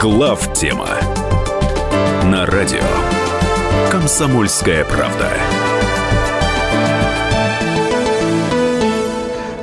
Глав 0.00 0.54
тема 0.54 0.88
на 2.24 2.46
радио 2.46 2.80
Комсомольская 3.90 4.82
правда. 4.86 5.28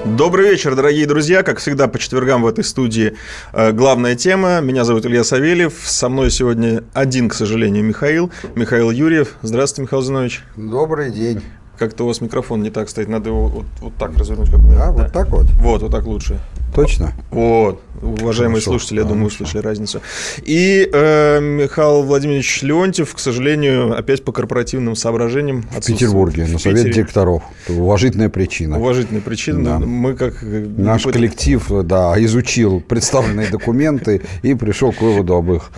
Добрый 0.05 0.51
вечер, 0.51 0.75
дорогие 0.75 1.07
друзья. 1.07 1.41
Как 1.41 1.57
всегда, 1.57 1.87
по 1.87 1.97
четвергам 1.97 2.43
в 2.43 2.47
этой 2.47 2.63
студии 2.63 3.15
э, 3.51 3.71
главная 3.71 4.15
тема. 4.15 4.61
Меня 4.61 4.83
зовут 4.83 5.07
Илья 5.07 5.23
Савельев. 5.23 5.73
Со 5.83 6.07
мной 6.07 6.29
сегодня 6.29 6.83
один, 6.93 7.29
к 7.29 7.33
сожалению, 7.33 7.83
Михаил. 7.83 8.29
Михаил 8.53 8.91
Юрьев. 8.91 9.37
Здравствуйте, 9.41 9.87
Михаил 9.87 10.03
Зинович. 10.03 10.43
Добрый 10.55 11.11
день. 11.11 11.41
Как-то 11.79 12.03
у 12.03 12.07
вас 12.07 12.21
микрофон 12.21 12.61
не 12.61 12.69
так 12.69 12.89
стоит. 12.89 13.07
Надо 13.07 13.29
его 13.29 13.47
вот, 13.47 13.65
вот 13.81 13.95
так 13.95 14.15
развернуть, 14.15 14.51
как 14.51 14.59
у 14.59 14.67
меня. 14.67 14.83
А, 14.83 14.91
да? 14.91 15.03
вот 15.03 15.11
так 15.13 15.29
вот? 15.29 15.47
Вот, 15.61 15.81
вот 15.81 15.91
так 15.91 16.05
лучше. 16.05 16.39
Точно? 16.73 17.13
Вот. 17.31 17.81
Уважаемые 18.01 18.61
Хорошо. 18.61 18.71
слушатели, 18.71 18.99
я 18.99 19.05
думаю, 19.05 19.27
услышали 19.27 19.61
разницу. 19.61 20.01
И 20.43 20.87
э, 20.91 21.39
Михаил 21.39 22.03
Владимирович 22.03 22.61
Леонтьев, 22.61 23.13
к 23.15 23.19
сожалению, 23.19 23.97
опять 23.97 24.23
по 24.23 24.31
корпоративным 24.31 24.95
соображениям. 24.95 25.63
В 25.63 25.83
Петербурге, 25.83 26.45
на 26.45 26.59
совет 26.59 26.91
директоров. 26.91 27.41
Это 27.65 27.73
уважительная 27.73 28.29
причина. 28.29 28.77
Уважительная 28.77 29.21
причина. 29.21 29.63
Да. 29.63 29.79
Мы 29.79 30.13
как... 30.13 30.43
Наш 30.43 31.05
не 31.05 31.11
коллектив, 31.11 31.63
да, 31.85 32.13
изучил 32.23 32.81
представленные 32.81 33.49
документы 33.49 34.21
и 34.43 34.53
пришел 34.53 34.91
к 34.91 35.01
выводу 35.01 35.35
об 35.35 35.51
их 35.51 35.71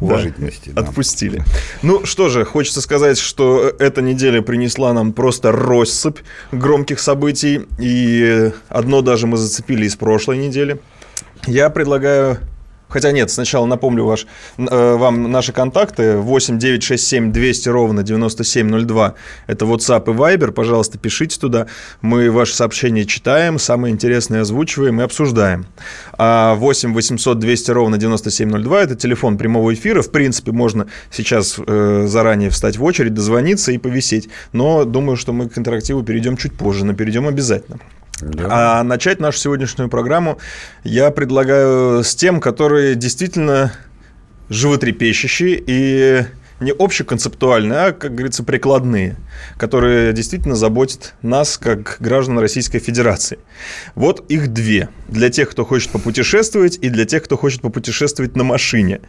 уважительности. 0.00 0.70
Да. 0.70 0.80
Отпустили. 0.80 1.42
Ну 1.82 2.06
что 2.06 2.30
же, 2.30 2.46
хочется 2.46 2.80
сказать, 2.80 3.18
что 3.18 3.70
эта 3.78 4.00
неделя 4.00 4.40
принесла 4.40 4.94
нам 4.94 5.12
просто 5.12 5.52
россыпь 5.52 6.20
громких 6.52 7.00
событий. 7.00 7.66
И 7.78 8.50
одно 8.70 9.02
даже 9.02 9.26
мы 9.26 9.36
зацепили 9.36 9.84
из 9.84 9.96
прошлой 9.96 10.35
недели. 10.36 10.80
Я 11.46 11.70
предлагаю 11.70 12.38
Хотя 12.88 13.10
нет, 13.10 13.30
сначала 13.30 13.66
напомню 13.66 14.04
ваш, 14.04 14.26
э, 14.58 14.96
вам 14.96 15.30
наши 15.30 15.52
контакты 15.52 16.16
8 16.16 16.58
9 16.58 16.82
6 16.82 17.04
7 17.04 17.32
200 17.32 17.68
ровно 17.68 18.02
9702. 18.02 19.14
Это 19.48 19.64
WhatsApp 19.64 20.04
и 20.04 20.16
Viber. 20.16 20.52
Пожалуйста, 20.52 20.96
пишите 20.96 21.38
туда. 21.38 21.66
Мы 22.00 22.30
ваши 22.30 22.54
сообщения 22.54 23.04
читаем, 23.04 23.58
самые 23.58 23.92
интересные 23.92 24.42
озвучиваем 24.42 25.00
и 25.00 25.04
обсуждаем. 25.04 25.66
А 26.16 26.54
8 26.54 26.94
800 26.94 27.38
200 27.38 27.70
ровно 27.72 27.98
9702– 27.98 28.82
это 28.82 28.94
телефон 28.94 29.36
прямого 29.36 29.74
эфира. 29.74 30.00
В 30.02 30.12
принципе, 30.12 30.52
можно 30.52 30.86
сейчас 31.10 31.58
э, 31.58 32.04
заранее 32.06 32.50
встать 32.50 32.76
в 32.76 32.84
очередь, 32.84 33.14
дозвониться 33.14 33.72
и 33.72 33.78
повисеть. 33.78 34.28
Но 34.52 34.84
думаю, 34.84 35.16
что 35.16 35.32
мы 35.32 35.48
к 35.48 35.58
интерактиву 35.58 36.04
перейдем 36.04 36.36
чуть 36.36 36.56
позже, 36.56 36.84
но 36.84 36.94
перейдем 36.94 37.26
обязательно. 37.26 37.80
Да. 38.20 38.78
А 38.80 38.82
начать 38.82 39.20
нашу 39.20 39.38
сегодняшнюю 39.38 39.90
программу 39.90 40.38
я 40.84 41.10
предлагаю 41.10 42.02
с 42.02 42.14
тем, 42.14 42.40
которые 42.40 42.94
действительно 42.94 43.72
животрепещущие 44.48 45.62
и 45.66 46.24
не 46.60 46.72
общеконцептуальные, 46.72 47.78
а, 47.78 47.92
как 47.92 48.14
говорится, 48.14 48.42
прикладные, 48.42 49.16
которые 49.58 50.12
действительно 50.14 50.54
заботят 50.54 51.14
нас, 51.20 51.58
как 51.58 51.98
граждан 52.00 52.38
Российской 52.38 52.78
Федерации. 52.78 53.38
Вот 53.94 54.24
их 54.30 54.48
две. 54.48 54.88
Для 55.08 55.28
тех, 55.28 55.50
кто 55.50 55.66
хочет 55.66 55.90
попутешествовать, 55.90 56.78
и 56.80 56.88
для 56.88 57.04
тех, 57.04 57.22
кто 57.24 57.36
хочет 57.36 57.60
попутешествовать 57.60 58.36
на 58.36 58.44
машине. 58.44 59.00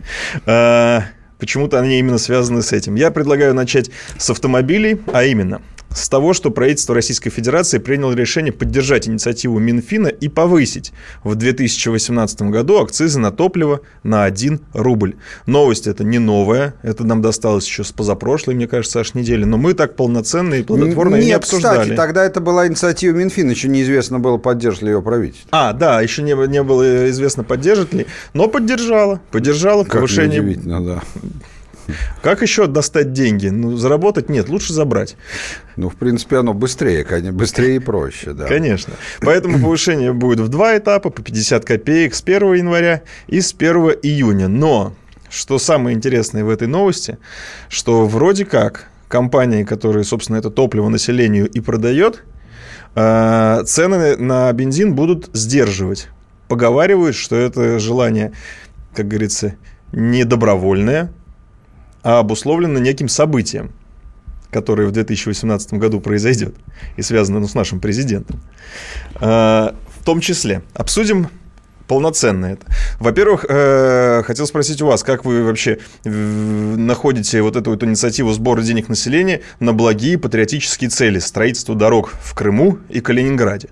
Почему-то 1.40 1.80
они 1.80 2.00
именно 2.00 2.18
связаны 2.18 2.62
с 2.62 2.74
этим. 2.74 2.96
Я 2.96 3.12
предлагаю 3.12 3.54
начать 3.54 3.92
с 4.18 4.30
автомобилей, 4.30 5.02
а 5.14 5.24
именно– 5.24 5.62
с 5.90 6.10
того, 6.10 6.34
что 6.34 6.52
правительство 6.52 6.96
Российской 6.96 7.30
Федерации 7.30 7.78
приняло 7.78 8.14
решение 8.14 8.52
поддержать 8.52 9.08
инициативу 9.08 9.60
Минфина 9.60 10.08
и 10.08 10.28
повысить 10.28 10.94
в 11.24 11.36
2018 11.36 12.42
году 12.44 12.80
акцизы 12.80 13.20
на 13.20 13.32
топливо 13.32 13.82
на 14.04 14.24
1 14.26 14.60
рубль. 14.74 15.16
Новость 15.46 15.88
это 15.88 16.04
не 16.04 16.20
новая, 16.20 16.76
это 16.84 17.04
нам 17.04 17.22
досталось 17.22 17.66
еще 17.66 17.84
с 17.84 17.92
позапрошлой, 17.92 18.56
мне 18.56 18.68
кажется, 18.68 19.00
аж 19.00 19.14
недели, 19.14 19.44
но 19.44 19.58
мы 19.58 19.74
так 19.74 19.96
полноценно 19.96 20.56
и 20.56 20.64
плодотворно 20.64 21.16
Нет, 21.16 21.26
не 21.26 21.32
обсуждали. 21.32 21.82
кстати, 21.82 21.96
тогда 21.96 22.26
это 22.26 22.42
была 22.42 22.68
инициатива 22.68 23.16
Минфина, 23.16 23.52
еще 23.52 23.68
неизвестно 23.68 24.20
было, 24.20 24.38
поддержит 24.38 24.84
ли 24.84 24.92
ее 24.92 25.02
правительство. 25.02 25.50
А, 25.52 25.74
да, 25.74 26.02
еще 26.02 26.22
не, 26.22 26.36
не 26.48 26.64
было 26.64 27.10
известно, 27.10 27.44
поддержит 27.44 27.94
ли, 27.94 28.08
но 28.34 28.48
поддержала, 28.48 29.22
поддержала 29.32 29.84
как 29.84 29.94
повышение... 29.94 30.42
да. 30.80 31.02
Как 32.22 32.42
еще 32.42 32.68
достать 32.68 33.14
деньги? 33.14 33.48
Ну, 33.48 33.78
заработать 33.78 34.30
нет, 34.30 34.50
лучше 34.50 34.74
забрать. 34.74 35.16
Ну, 35.76 35.90
в 35.90 35.96
принципе, 35.96 36.38
оно 36.38 36.54
быстрее, 36.54 37.04
конечно, 37.04 37.38
быстрее 37.38 37.76
и 37.76 37.80
проще, 37.80 38.34
да. 38.34 38.46
Конечно. 38.46 38.94
Поэтому 39.22 39.60
повышение 39.64 40.14
будет 40.14 40.40
в 40.40 40.50
два 40.50 40.78
этапа, 40.78 41.10
по 41.10 41.22
50 41.22 41.66
копеек 41.66 42.16
с 42.16 42.22
1 42.22 42.54
января 42.54 43.02
и 43.28 43.42
с 43.42 43.54
1 43.54 43.76
июня. 44.04 44.48
Но, 44.48 44.94
что 45.30 45.60
самое 45.60 45.96
интересное 45.96 46.44
в 46.44 46.50
этой 46.50 46.68
новости, 46.68 47.18
что 47.70 48.06
вроде 48.06 48.46
как 48.46 48.90
компании, 49.08 49.64
которые, 49.64 50.04
собственно, 50.04 50.38
это 50.38 50.50
топливо 50.50 50.90
населению 50.90 51.48
и 51.48 51.60
продает, 51.60 52.24
э, 52.96 53.64
цены 53.66 54.18
на 54.18 54.52
бензин 54.54 54.94
будут 54.96 55.30
сдерживать. 55.34 56.10
Поговаривают, 56.48 57.16
что 57.16 57.36
это 57.36 57.80
желание, 57.80 58.32
как 58.94 59.08
говорится, 59.08 59.56
не 59.92 60.24
добровольное, 60.24 61.12
а 62.08 62.20
обусловлено 62.20 62.80
неким 62.80 63.10
событием, 63.10 63.74
которое 64.50 64.88
в 64.88 64.94
2018 64.94 65.74
году 65.74 66.00
произойдет 66.00 66.56
и 66.96 67.02
связано 67.02 67.42
ну, 67.42 67.50
с 67.50 67.54
нашим 67.54 67.82
президентом. 67.82 68.40
А, 69.16 69.76
в 70.00 70.06
том 70.06 70.22
числе 70.22 70.62
обсудим 70.74 71.28
полноценно 71.86 72.46
это. 72.46 72.66
Во-первых, 73.02 73.46
э, 73.50 74.24
хотел 74.24 74.48
спросить 74.48 74.82
у 74.82 74.88
вас, 74.88 75.04
как 75.04 75.26
вы 75.26 75.44
вообще 75.44 75.80
находите 76.06 77.42
вот 77.42 77.58
эту 77.58 77.72
вот 77.72 77.84
инициативу 77.84 78.32
сбора 78.32 78.62
денег 78.62 78.88
населения 78.88 79.42
на 79.60 79.74
благие 79.74 80.18
патриотические 80.18 80.90
цели 80.90 81.20
строительства 81.20 81.76
дорог 81.76 82.14
в 82.24 82.34
Крыму 82.34 82.78
и 82.88 83.02
Калининграде? 83.02 83.68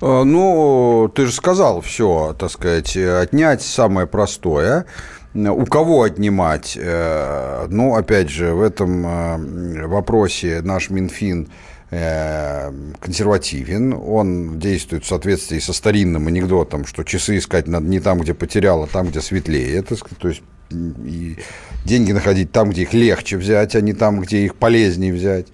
А, 0.00 0.24
ну, 0.24 1.12
ты 1.14 1.26
же 1.26 1.32
сказал 1.32 1.82
все, 1.82 2.34
так 2.38 2.50
сказать, 2.50 2.96
отнять 2.96 3.60
самое 3.60 4.06
простое– 4.06 4.86
у 5.34 5.66
кого 5.66 6.02
отнимать? 6.02 6.78
Э, 6.80 7.66
ну, 7.68 7.94
опять 7.94 8.30
же, 8.30 8.54
в 8.54 8.62
этом 8.62 9.06
э, 9.06 9.86
вопросе 9.86 10.60
наш 10.62 10.90
Минфин 10.90 11.48
э, 11.90 12.72
консервативен, 12.98 13.92
он 13.94 14.58
действует 14.58 15.04
в 15.04 15.08
соответствии 15.08 15.58
со 15.58 15.72
старинным 15.72 16.26
анекдотом, 16.26 16.86
что 16.86 17.04
часы 17.04 17.38
искать 17.38 17.68
надо 17.68 17.86
не 17.86 18.00
там, 18.00 18.20
где 18.20 18.34
потерял, 18.34 18.82
а 18.82 18.86
там, 18.86 19.08
где 19.08 19.20
светлее. 19.20 19.76
Это, 19.76 19.96
то 19.96 20.28
есть 20.28 20.42
и 20.70 21.36
деньги 21.84 22.12
находить 22.12 22.52
там, 22.52 22.70
где 22.70 22.82
их 22.82 22.92
легче 22.92 23.36
взять, 23.36 23.74
а 23.74 23.80
не 23.80 23.92
там, 23.92 24.20
где 24.20 24.44
их 24.44 24.54
полезнее 24.54 25.12
взять. 25.12 25.46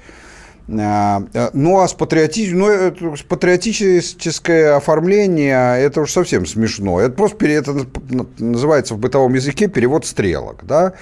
А, 0.68 1.22
э, 1.34 1.50
ну, 1.52 1.80
а 1.80 1.88
с, 1.88 1.92
патриотизм, 1.92 2.58
ну, 2.58 3.16
с 3.16 3.22
патриотическое 3.22 4.76
оформление, 4.76 5.78
это 5.80 6.00
уж 6.02 6.12
совсем 6.12 6.46
смешно. 6.46 7.00
Это 7.00 7.14
просто 7.14 7.46
это 7.46 7.86
называется 8.38 8.94
в 8.94 8.98
бытовом 8.98 9.34
языке 9.34 9.68
перевод 9.68 10.06
стрелок, 10.06 10.64
да? 10.64 10.94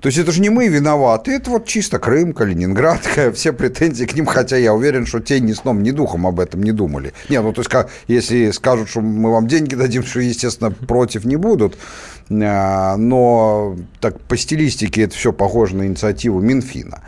То 0.00 0.08
есть 0.08 0.18
это 0.18 0.32
же 0.32 0.42
не 0.42 0.50
мы 0.50 0.68
виноваты, 0.68 1.32
это 1.32 1.48
вот 1.48 1.64
чисто 1.64 1.98
Крым, 1.98 2.34
Калининград, 2.34 3.00
все 3.34 3.54
претензии 3.54 4.04
к 4.04 4.14
ним, 4.14 4.26
хотя 4.26 4.58
я 4.58 4.74
уверен, 4.74 5.06
что 5.06 5.18
те 5.20 5.40
ни 5.40 5.54
сном, 5.54 5.82
ни 5.82 5.92
духом 5.92 6.26
об 6.26 6.40
этом 6.40 6.62
не 6.62 6.72
думали. 6.72 7.14
Не, 7.30 7.40
ну 7.40 7.54
то 7.54 7.62
есть 7.62 7.70
если 8.06 8.50
скажут, 8.50 8.90
что 8.90 9.00
мы 9.00 9.32
вам 9.32 9.46
деньги 9.46 9.74
дадим, 9.74 10.02
что, 10.04 10.20
естественно, 10.20 10.70
против 10.70 11.24
не 11.24 11.36
будут, 11.36 11.78
а, 12.30 12.96
но 12.98 13.76
так 14.00 14.20
по 14.20 14.36
стилистике 14.36 15.04
это 15.04 15.14
все 15.14 15.32
похоже 15.32 15.76
на 15.76 15.86
инициативу 15.86 16.38
Минфина. 16.40 17.00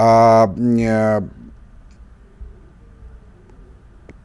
А, 0.00 0.54
э, 0.56 1.22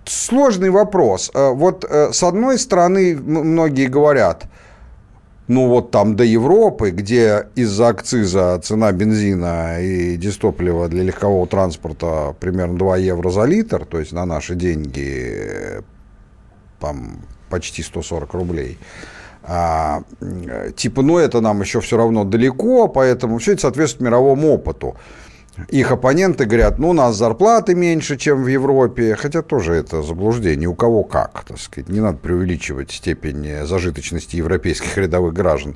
сложный 0.06 0.69
вопрос. 0.69 1.31
А, 1.33 1.50
вот 1.50 1.83
э, 1.83 2.13
с 2.13 2.21
одной 2.21 2.59
стороны, 2.59 3.15
многие 3.15 3.88
говорят, 3.88 4.45
ну 5.48 5.69
вот 5.69 5.89
там 5.89 6.15
до 6.15 6.24
Европы, 6.24 6.92
где 6.92 7.48
из-за 7.56 7.88
акциза 7.88 8.59
цена 8.63 8.92
бензина 8.92 9.81
и 9.81 10.15
дистоплива 10.15 10.89
для 10.89 11.01
легкового 11.01 11.48
транспорта 11.48 12.36
примерно 12.39 12.77
2 12.77 12.98
евро 12.98 13.31
за 13.31 13.45
литр, 13.45 13.83
то 13.86 14.00
есть 14.00 14.12
на 14.12 14.25
наши 14.25 14.53
деньги 14.53 15.81
там 16.80 17.18
почти 17.50 17.81
140 17.81 18.31
рублей, 18.36 18.77
а, 19.42 20.03
типа, 20.75 21.01
ну 21.01 21.18
это 21.18 21.42
нам 21.42 21.62
еще 21.62 21.81
все 21.81 21.98
равно 21.98 22.25
далеко, 22.25 22.88
поэтому 22.88 23.39
все 23.39 23.53
это 23.53 23.63
соответствует 23.63 24.06
мировому 24.06 24.53
опыту 24.53 24.95
их 25.69 25.91
оппоненты 25.91 26.45
говорят, 26.45 26.79
ну, 26.79 26.89
у 26.89 26.94
нас 26.94 27.15
зарплаты 27.15 27.75
меньше, 27.75 28.17
чем 28.17 28.44
в 28.44 28.47
Европе, 28.47 29.15
хотя 29.15 29.41
тоже 29.41 29.73
это 29.73 30.01
заблуждение, 30.01 30.67
у 30.67 30.75
кого 30.75 31.03
как, 31.03 31.44
так 31.47 31.59
сказать, 31.59 31.89
не 31.89 32.00
надо 32.00 32.17
преувеличивать 32.17 32.91
степень 32.91 33.65
зажиточности 33.65 34.35
европейских 34.35 34.97
рядовых 34.97 35.33
граждан. 35.33 35.75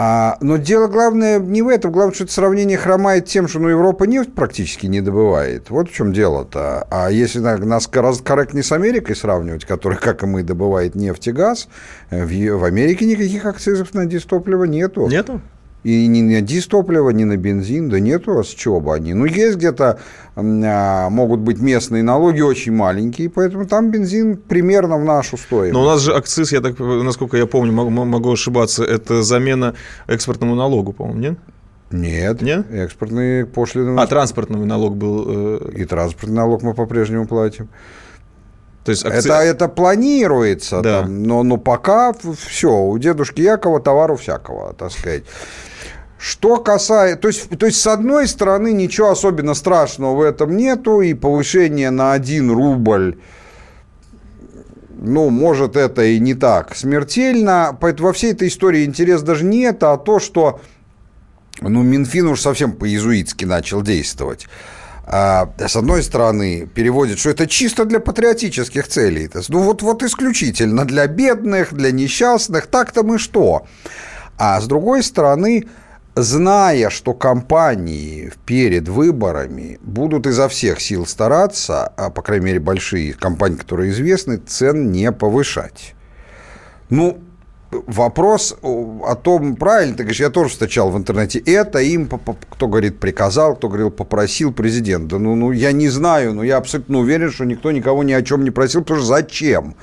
А, 0.00 0.38
но 0.40 0.58
дело 0.58 0.86
главное 0.86 1.40
не 1.40 1.60
в 1.60 1.66
этом. 1.66 1.90
Главное, 1.90 2.14
что 2.14 2.22
это 2.22 2.32
сравнение 2.32 2.78
хромает 2.78 3.26
тем, 3.26 3.48
что 3.48 3.58
ну, 3.58 3.68
Европа 3.68 4.04
нефть 4.04 4.32
практически 4.32 4.86
не 4.86 5.00
добывает. 5.00 5.70
Вот 5.70 5.90
в 5.90 5.92
чем 5.92 6.12
дело-то. 6.12 6.86
А 6.88 7.10
если 7.10 7.40
нас 7.40 7.88
корректнее 7.88 8.62
с 8.62 8.70
Америкой 8.70 9.16
сравнивать, 9.16 9.64
которая, 9.64 9.98
как 9.98 10.22
и 10.22 10.26
мы, 10.26 10.44
добывает 10.44 10.94
нефть 10.94 11.26
и 11.26 11.32
газ, 11.32 11.68
в, 12.12 12.28
в 12.28 12.64
Америке 12.64 13.06
никаких 13.06 13.44
акцизов 13.44 13.92
на 13.92 14.06
дистопливо 14.06 14.62
нету. 14.64 15.08
Нету? 15.08 15.40
И 15.88 16.06
ни 16.06 16.20
на 16.20 16.42
дистопливо, 16.42 17.08
ни 17.10 17.24
на 17.24 17.38
бензин, 17.38 17.88
да 17.88 17.98
нету, 17.98 18.38
а 18.38 18.44
с 18.44 18.48
чего 18.48 18.78
бы 18.78 18.94
они. 18.94 19.14
Ну, 19.14 19.24
есть 19.24 19.56
где-то, 19.56 19.98
а, 20.36 21.08
могут 21.08 21.40
быть 21.40 21.60
местные 21.60 22.02
налоги 22.02 22.42
очень 22.42 22.72
маленькие, 22.72 23.30
поэтому 23.30 23.66
там 23.66 23.90
бензин 23.90 24.36
примерно 24.36 24.98
в 24.98 25.04
нашу 25.04 25.38
стоимость. 25.38 25.72
Но 25.72 25.82
у 25.82 25.86
нас 25.86 26.02
же 26.02 26.14
акциз, 26.14 26.52
я 26.52 26.60
так, 26.60 26.78
насколько 26.78 27.38
я 27.38 27.46
помню, 27.46 27.72
могу, 27.72 27.88
могу 27.88 28.32
ошибаться, 28.32 28.84
это 28.84 29.22
замена 29.22 29.74
экспортному 30.08 30.54
налогу, 30.54 30.92
по-моему, 30.92 31.20
нет? 31.20 31.38
Нет, 31.90 32.42
Нет? 32.42 32.70
экспортные 32.70 33.46
пошлины. 33.46 33.98
А, 33.98 34.06
транспортный 34.06 34.62
налог 34.66 34.94
был. 34.94 35.24
Э... 35.26 35.70
И 35.74 35.86
транспортный 35.86 36.36
налог 36.36 36.62
мы 36.62 36.74
по-прежнему 36.74 37.26
платим. 37.26 37.70
То 38.88 38.92
есть 38.92 39.04
акци... 39.04 39.28
это, 39.28 39.34
это 39.42 39.68
планируется, 39.68 40.80
да. 40.80 41.02
там, 41.02 41.22
но, 41.22 41.42
но 41.42 41.58
пока 41.58 42.14
все, 42.46 42.72
у 42.72 42.96
дедушки 42.96 43.42
Якова 43.42 43.80
товару 43.80 44.16
всякого, 44.16 44.72
так 44.72 44.92
сказать. 44.92 45.24
Что 46.18 46.56
касается, 46.56 47.20
то 47.20 47.28
есть, 47.28 47.50
то 47.58 47.66
есть, 47.66 47.78
с 47.78 47.86
одной 47.86 48.26
стороны, 48.26 48.72
ничего 48.72 49.10
особенно 49.10 49.52
страшного 49.52 50.16
в 50.16 50.22
этом 50.22 50.56
нету, 50.56 51.02
и 51.02 51.12
повышение 51.12 51.90
на 51.90 52.14
1 52.14 52.50
рубль, 52.50 53.18
ну, 54.96 55.28
может, 55.28 55.76
это 55.76 56.02
и 56.04 56.18
не 56.18 56.32
так 56.32 56.74
смертельно. 56.74 57.76
Поэтому 57.78 58.08
во 58.08 58.14
всей 58.14 58.32
этой 58.32 58.48
истории 58.48 58.86
интерес 58.86 59.20
даже 59.20 59.44
не 59.44 59.64
это, 59.64 59.92
а 59.92 59.98
то, 59.98 60.18
что, 60.18 60.62
ну, 61.60 61.82
Минфин 61.82 62.28
уж 62.28 62.40
совсем 62.40 62.72
по-иезуитски 62.72 63.44
начал 63.44 63.82
действовать. 63.82 64.46
А, 65.10 65.48
с 65.56 65.74
одной 65.74 66.02
стороны, 66.02 66.66
переводит, 66.66 67.18
что 67.18 67.30
это 67.30 67.46
чисто 67.46 67.86
для 67.86 67.98
патриотических 67.98 68.86
целей. 68.88 69.30
Ну, 69.48 69.60
вот, 69.60 69.80
вот 69.80 70.02
исключительно 70.02 70.84
для 70.84 71.06
бедных, 71.06 71.72
для 71.72 71.92
несчастных, 71.92 72.66
так-то 72.66 73.02
мы 73.02 73.18
что? 73.18 73.66
А 74.36 74.60
с 74.60 74.66
другой 74.66 75.02
стороны, 75.02 75.66
зная, 76.14 76.90
что 76.90 77.14
компании 77.14 78.30
перед 78.44 78.88
выборами 78.88 79.78
будут 79.80 80.26
изо 80.26 80.46
всех 80.46 80.78
сил 80.82 81.06
стараться, 81.06 81.86
а, 81.96 82.10
по 82.10 82.20
крайней 82.20 82.44
мере, 82.44 82.60
большие 82.60 83.14
компании, 83.14 83.56
которые 83.56 83.92
известны, 83.92 84.36
цен 84.36 84.92
не 84.92 85.10
повышать. 85.10 85.94
Ну, 86.90 87.18
вопрос 87.70 88.56
о 88.62 89.14
том, 89.14 89.56
правильно 89.56 89.94
ты 89.96 90.02
говоришь, 90.02 90.20
я 90.20 90.30
тоже 90.30 90.50
встречал 90.50 90.90
в 90.90 90.96
интернете, 90.96 91.38
это 91.38 91.78
им, 91.80 92.08
кто 92.08 92.66
говорит, 92.66 92.98
приказал, 92.98 93.56
кто 93.56 93.68
говорил, 93.68 93.90
попросил 93.90 94.52
президент. 94.52 95.08
Да 95.08 95.18
ну, 95.18 95.34
ну 95.34 95.52
я 95.52 95.72
не 95.72 95.88
знаю, 95.88 96.34
но 96.34 96.42
я 96.42 96.56
абсолютно 96.56 96.98
уверен, 96.98 97.30
что 97.30 97.44
никто 97.44 97.70
никого 97.70 98.02
ни 98.02 98.12
о 98.12 98.22
чем 98.22 98.44
не 98.44 98.50
просил, 98.50 98.82
потому 98.82 99.00
что 99.00 99.08
зачем? 99.08 99.74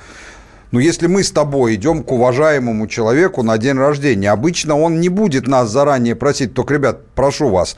Но 0.72 0.80
если 0.80 1.06
мы 1.06 1.22
с 1.22 1.30
тобой 1.30 1.76
идем 1.76 2.02
к 2.02 2.10
уважаемому 2.10 2.88
человеку 2.88 3.44
на 3.44 3.56
день 3.56 3.78
рождения, 3.78 4.30
обычно 4.30 4.76
он 4.76 5.00
не 5.00 5.08
будет 5.08 5.46
нас 5.46 5.70
заранее 5.70 6.16
просить, 6.16 6.54
только, 6.54 6.74
ребят, 6.74 7.06
прошу 7.14 7.48
вас, 7.50 7.76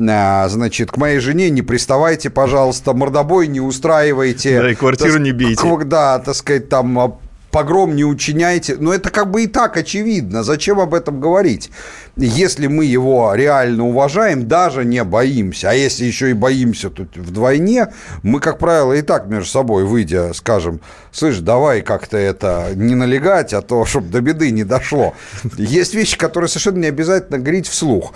а, 0.00 0.48
значит, 0.48 0.90
к 0.90 0.96
моей 0.96 1.20
жене 1.20 1.50
не 1.50 1.60
приставайте, 1.60 2.30
пожалуйста, 2.30 2.94
мордобой 2.94 3.46
не 3.46 3.60
устраивайте. 3.60 4.58
Да, 4.58 4.70
и 4.70 4.74
квартиру 4.74 5.12
так, 5.12 5.22
не 5.22 5.32
бейте. 5.32 5.62
Да, 5.84 6.18
так 6.18 6.34
сказать, 6.34 6.70
там 6.70 6.98
а, 6.98 7.18
погром 7.50 7.94
не 7.96 8.04
учиняйте. 8.04 8.76
Но 8.78 8.92
это 8.92 9.10
как 9.10 9.30
бы 9.30 9.44
и 9.44 9.46
так 9.46 9.76
очевидно. 9.76 10.42
Зачем 10.42 10.80
об 10.80 10.94
этом 10.94 11.20
говорить? 11.20 11.70
Если 12.16 12.66
мы 12.66 12.84
его 12.84 13.34
реально 13.34 13.86
уважаем, 13.86 14.48
даже 14.48 14.84
не 14.84 15.02
боимся, 15.04 15.70
а 15.70 15.74
если 15.74 16.04
еще 16.04 16.30
и 16.30 16.34
боимся 16.34 16.90
тут 16.90 17.16
вдвойне, 17.16 17.92
мы, 18.22 18.40
как 18.40 18.58
правило, 18.58 18.92
и 18.92 19.02
так 19.02 19.26
между 19.26 19.48
собой, 19.48 19.84
выйдя, 19.84 20.32
скажем, 20.34 20.80
слышь, 21.12 21.38
давай 21.38 21.82
как-то 21.82 22.16
это 22.16 22.70
не 22.74 22.94
налегать, 22.94 23.52
а 23.54 23.62
то, 23.62 23.84
чтобы 23.84 24.08
до 24.08 24.20
беды 24.20 24.50
не 24.50 24.64
дошло. 24.64 25.14
Есть 25.56 25.94
вещи, 25.94 26.18
которые 26.18 26.48
совершенно 26.48 26.78
не 26.78 26.88
обязательно 26.88 27.38
говорить 27.38 27.68
вслух. 27.68 28.12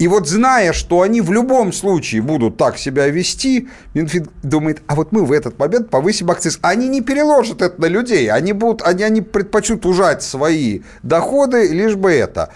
И 0.00 0.08
вот 0.08 0.26
зная, 0.26 0.72
что 0.72 1.02
они 1.02 1.20
в 1.20 1.30
любом 1.30 1.74
случае 1.74 2.22
будут 2.22 2.56
так 2.56 2.78
себя 2.78 3.06
вести, 3.08 3.68
Минфин 3.92 4.30
думает, 4.42 4.80
а 4.86 4.94
вот 4.94 5.12
мы 5.12 5.26
в 5.26 5.30
этот 5.30 5.58
момент 5.58 5.90
повысим 5.90 6.30
акциз. 6.30 6.58
Они 6.62 6.88
не 6.88 7.02
переложат 7.02 7.60
это 7.60 7.78
на 7.78 7.84
людей, 7.84 8.30
они, 8.30 8.54
будут, 8.54 8.80
они, 8.80 9.02
они 9.02 9.20
предпочтут 9.20 9.84
ужать 9.84 10.22
свои 10.22 10.80
доходы, 11.02 11.68
лишь 11.68 11.96
бы 11.96 12.12
это. 12.12 12.48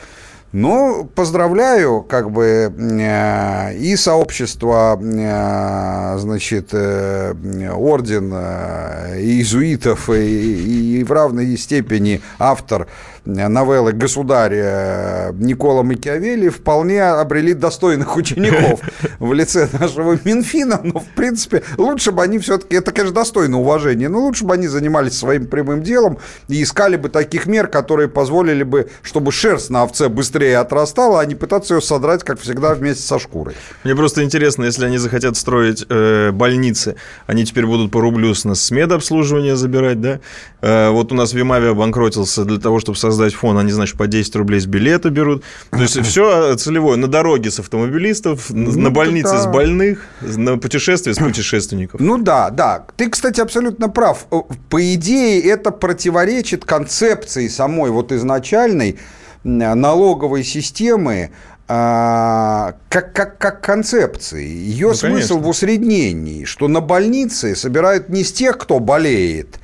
Ну, 0.52 1.04
поздравляю, 1.14 2.00
как 2.00 2.30
бы, 2.30 2.72
э, 2.72 3.74
и 3.74 3.96
сообщество, 3.96 4.98
э, 5.02 6.16
значит, 6.18 6.68
э, 6.72 7.34
орден 7.74 8.32
иезуитов, 8.32 10.08
и, 10.08 11.00
и 11.00 11.04
в 11.04 11.12
равной 11.12 11.58
степени 11.58 12.22
автор 12.38 12.86
новеллы 13.24 13.92
«Государь» 13.92 15.32
Никола 15.34 15.82
Макиавелли 15.82 16.48
вполне 16.48 17.02
обрели 17.02 17.54
достойных 17.54 18.16
учеников 18.16 18.80
в 19.18 19.32
лице 19.32 19.68
нашего 19.72 20.18
Минфина, 20.24 20.80
но, 20.82 21.00
в 21.00 21.06
принципе, 21.16 21.62
лучше 21.76 22.12
бы 22.12 22.22
они 22.22 22.38
все-таки, 22.38 22.76
это, 22.76 22.92
конечно, 22.92 23.14
достойно 23.14 23.60
уважения, 23.60 24.08
но 24.08 24.20
лучше 24.20 24.44
бы 24.44 24.54
они 24.54 24.68
занимались 24.68 25.18
своим 25.18 25.46
прямым 25.46 25.82
делом 25.82 26.18
и 26.48 26.62
искали 26.62 26.96
бы 26.96 27.08
таких 27.08 27.46
мер, 27.46 27.68
которые 27.68 28.08
позволили 28.08 28.62
бы, 28.62 28.90
чтобы 29.02 29.32
шерсть 29.32 29.70
на 29.70 29.82
овце 29.82 30.08
быстрее 30.08 30.58
отрастала, 30.58 31.20
а 31.20 31.24
не 31.24 31.34
пытаться 31.34 31.74
ее 31.74 31.80
содрать, 31.80 32.24
как 32.24 32.40
всегда, 32.40 32.74
вместе 32.74 33.02
со 33.02 33.18
шкурой. 33.18 33.54
Мне 33.84 33.94
просто 33.94 34.22
интересно, 34.22 34.64
если 34.64 34.84
они 34.84 34.98
захотят 34.98 35.36
строить 35.36 35.84
э, 35.88 36.30
больницы, 36.30 36.96
они 37.26 37.44
теперь 37.44 37.66
будут 37.66 37.90
по 37.90 38.00
рублю 38.00 38.34
с 38.34 38.44
нас 38.44 38.62
с 38.62 38.70
медобслуживания 38.70 39.56
забирать, 39.56 40.00
да? 40.00 40.20
Э, 40.60 40.90
вот 40.90 41.12
у 41.12 41.14
нас 41.14 41.32
Вимавия 41.32 41.70
обанкротился 41.70 42.44
для 42.44 42.58
того, 42.58 42.80
чтобы 42.80 42.98
создать 42.98 43.13
создать 43.14 43.34
фон, 43.34 43.56
они, 43.58 43.72
значит, 43.72 43.96
по 43.96 44.06
10 44.06 44.36
рублей 44.36 44.60
с 44.60 44.66
билета 44.66 45.10
берут. 45.10 45.44
То 45.70 45.82
есть 45.82 46.00
все 46.06 46.54
целевое. 46.56 46.96
На 46.96 47.06
дороге 47.06 47.50
с 47.50 47.60
автомобилистов, 47.60 48.50
ну, 48.50 48.72
на 48.72 48.90
больнице 48.90 49.32
да. 49.32 49.42
с 49.42 49.46
больных, 49.46 50.06
на 50.20 50.58
путешествие 50.58 51.14
с 51.14 51.18
путешественников. 51.24 52.00
Ну 52.00 52.18
да, 52.18 52.50
да. 52.50 52.84
Ты, 52.96 53.08
кстати, 53.08 53.40
абсолютно 53.40 53.88
прав. 53.88 54.26
По 54.68 54.94
идее, 54.94 55.40
это 55.42 55.70
противоречит 55.70 56.64
концепции 56.64 57.48
самой 57.48 57.90
вот 57.90 58.12
изначальной 58.12 58.98
налоговой 59.44 60.42
системы, 60.42 61.30
а, 61.66 62.74
как, 62.88 63.12
как, 63.12 63.38
как 63.38 63.60
концепции. 63.62 64.46
Ее 64.46 64.88
ну, 64.88 64.94
смысл 64.94 65.12
конечно. 65.12 65.36
в 65.36 65.48
усреднении, 65.48 66.44
что 66.44 66.68
на 66.68 66.80
больнице 66.80 67.54
собирают 67.54 68.08
не 68.08 68.24
с 68.24 68.32
тех, 68.32 68.58
кто 68.58 68.80
болеет, 68.80 69.58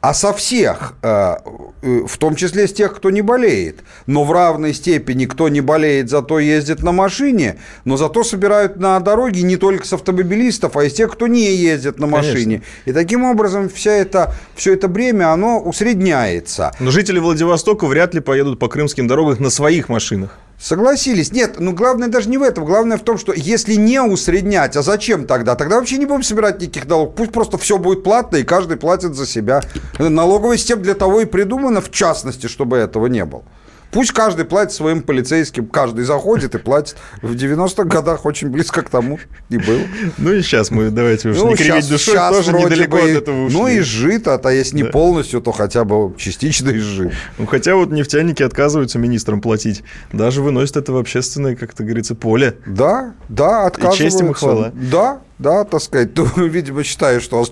а 0.00 0.14
со 0.14 0.32
всех, 0.32 0.94
э, 1.02 1.36
э, 1.82 2.00
в 2.06 2.18
том 2.18 2.36
числе 2.36 2.68
с 2.68 2.72
тех, 2.72 2.94
кто 2.94 3.10
не 3.10 3.22
болеет. 3.22 3.80
Но 4.06 4.24
в 4.24 4.32
равной 4.32 4.72
степени, 4.72 5.26
кто 5.26 5.48
не 5.48 5.60
болеет, 5.60 6.08
зато 6.08 6.38
ездит 6.38 6.82
на 6.82 6.92
машине, 6.92 7.58
но 7.84 7.96
зато 7.96 8.22
собирают 8.22 8.76
на 8.76 9.00
дороге 9.00 9.42
не 9.42 9.56
только 9.56 9.86
с 9.86 9.92
автомобилистов, 9.92 10.76
а 10.76 10.84
из 10.84 10.92
тех, 10.92 11.12
кто 11.12 11.26
не 11.26 11.52
ездит 11.54 11.98
на 11.98 12.06
машине. 12.06 12.62
Конечно. 12.62 12.64
И 12.84 12.92
таким 12.92 13.24
образом 13.24 13.68
вся 13.68 13.92
это, 13.92 14.34
все 14.54 14.74
это 14.74 14.86
бремя, 14.86 15.32
оно 15.32 15.60
усредняется. 15.60 16.72
Но 16.78 16.90
жители 16.90 17.18
Владивостока 17.18 17.86
вряд 17.86 18.14
ли 18.14 18.20
поедут 18.20 18.58
по 18.58 18.68
крымским 18.68 19.08
дорогам 19.08 19.42
на 19.42 19.50
своих 19.50 19.88
машинах. 19.88 20.38
Согласились. 20.58 21.30
Нет, 21.30 21.56
ну 21.60 21.72
главное 21.72 22.08
даже 22.08 22.28
не 22.28 22.36
в 22.36 22.42
этом. 22.42 22.64
Главное 22.64 22.98
в 22.98 23.02
том, 23.02 23.16
что 23.16 23.32
если 23.32 23.74
не 23.74 24.02
усреднять, 24.02 24.76
а 24.76 24.82
зачем 24.82 25.24
тогда? 25.24 25.54
Тогда 25.54 25.76
вообще 25.76 25.98
не 25.98 26.06
будем 26.06 26.24
собирать 26.24 26.60
никаких 26.60 26.86
налогов. 26.86 27.14
Пусть 27.14 27.30
просто 27.30 27.58
все 27.58 27.78
будет 27.78 28.02
платно, 28.02 28.38
и 28.38 28.42
каждый 28.42 28.76
платит 28.76 29.14
за 29.14 29.24
себя. 29.24 29.62
Налоговая 29.98 30.56
система 30.56 30.82
для 30.82 30.94
того 30.94 31.20
и 31.20 31.26
придумана, 31.26 31.80
в 31.80 31.92
частности, 31.92 32.48
чтобы 32.48 32.76
этого 32.76 33.06
не 33.06 33.24
было. 33.24 33.44
Пусть 33.90 34.12
каждый 34.12 34.44
платит 34.44 34.72
своим 34.72 35.02
полицейским, 35.02 35.66
каждый 35.66 36.04
заходит 36.04 36.54
и 36.54 36.58
платит. 36.58 36.96
В 37.22 37.34
90-х 37.34 37.84
годах 37.84 38.26
очень 38.26 38.48
близко 38.48 38.82
к 38.82 38.90
тому 38.90 39.18
и 39.48 39.56
был. 39.56 39.80
Ну 40.18 40.32
и 40.32 40.42
сейчас 40.42 40.70
мы, 40.70 40.90
давайте 40.90 41.30
уж 41.30 41.36
ну, 41.36 41.48
не 41.48 41.56
кривить 41.56 41.84
сейчас, 41.84 41.88
душой, 41.88 42.14
сейчас 42.14 42.36
тоже 42.36 42.52
недалеко 42.52 42.98
бы, 42.98 43.02
от 43.02 43.08
этого 43.08 43.44
ушли. 43.46 43.58
Ну 43.58 43.68
и 43.68 43.80
жито, 43.80 44.40
а 44.42 44.52
если 44.52 44.76
не 44.76 44.82
да. 44.82 44.90
полностью, 44.90 45.40
то 45.40 45.52
хотя 45.52 45.84
бы 45.84 46.14
частично 46.16 46.70
изжит. 46.70 47.12
Ну 47.38 47.46
хотя 47.46 47.76
вот 47.76 47.90
нефтяники 47.90 48.42
отказываются 48.42 48.98
министрам 48.98 49.40
платить. 49.40 49.82
Даже 50.12 50.42
выносят 50.42 50.76
это 50.76 50.92
в 50.92 50.96
общественное, 50.96 51.56
как 51.56 51.74
то 51.74 51.82
говорится, 51.82 52.14
поле. 52.14 52.56
Да, 52.66 53.14
да, 53.28 53.66
отказываются. 53.66 54.04
И 54.04 54.06
честь 54.06 54.20
им 54.20 54.30
и 54.30 54.34
хвала. 54.34 54.72
Да, 54.74 55.20
да, 55.38 55.64
так 55.64 55.80
сказать, 55.80 56.14
то, 56.14 56.24
видимо, 56.36 56.82
считаешь, 56.84 57.22
что 57.22 57.44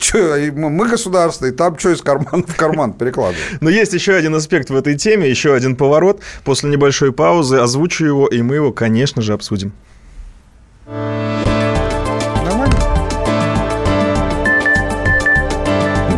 мы 0.52 0.88
государство, 0.88 1.46
и 1.46 1.50
там 1.50 1.78
что 1.78 1.90
из 1.92 2.02
кармана 2.02 2.44
в 2.46 2.56
карман 2.56 2.92
перекладываем. 2.92 3.58
Но 3.60 3.70
есть 3.70 3.92
еще 3.92 4.14
один 4.14 4.34
аспект 4.34 4.70
в 4.70 4.76
этой 4.76 4.96
теме, 4.96 5.28
еще 5.28 5.54
один 5.54 5.76
поворот. 5.76 6.20
После 6.44 6.70
небольшой 6.70 7.12
паузы 7.12 7.56
озвучу 7.58 8.04
его, 8.04 8.26
и 8.26 8.42
мы 8.42 8.56
его, 8.56 8.72
конечно 8.72 9.22
же, 9.22 9.32
обсудим. 9.32 9.72
Нормально. 12.44 12.76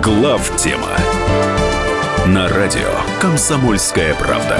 Глав 0.02 0.56
тема 0.56 0.96
на 2.26 2.48
радио 2.48 2.90
«Комсомольская 3.20 4.14
правда». 4.14 4.58